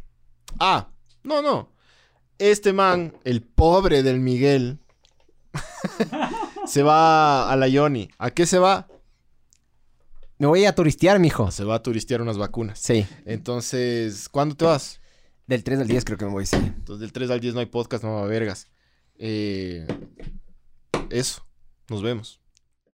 Ah, 0.59 0.89
no, 1.23 1.41
no. 1.41 1.71
Este 2.37 2.73
man, 2.73 3.13
el 3.23 3.41
pobre 3.43 4.01
del 4.01 4.19
Miguel, 4.19 4.79
se 6.65 6.83
va 6.83 7.51
a 7.51 7.55
la 7.55 7.67
Yoni. 7.67 8.09
¿A 8.17 8.31
qué 8.31 8.45
se 8.45 8.57
va? 8.57 8.87
Me 10.39 10.47
voy 10.47 10.65
a 10.65 10.73
turistear, 10.73 11.19
mijo. 11.19 11.51
Se 11.51 11.63
va 11.63 11.75
a 11.75 11.83
turistear 11.83 12.21
unas 12.21 12.39
vacunas. 12.39 12.79
Sí. 12.79 13.05
Entonces, 13.25 14.27
¿cuándo 14.27 14.55
te 14.55 14.65
vas? 14.65 14.99
Del 15.45 15.63
3 15.63 15.81
al 15.81 15.87
10 15.87 16.05
creo 16.05 16.17
que 16.17 16.25
me 16.25 16.31
voy, 16.31 16.47
sí. 16.47 16.55
Entonces, 16.55 17.01
del 17.01 17.13
3 17.13 17.29
al 17.29 17.39
10 17.39 17.53
no 17.53 17.59
hay 17.59 17.67
podcast, 17.67 18.03
no 18.03 18.15
va 18.15 18.23
a 18.23 18.27
vergas. 18.27 18.67
Eh, 19.17 19.85
eso. 21.11 21.45
Nos 21.89 22.01
vemos. 22.01 22.40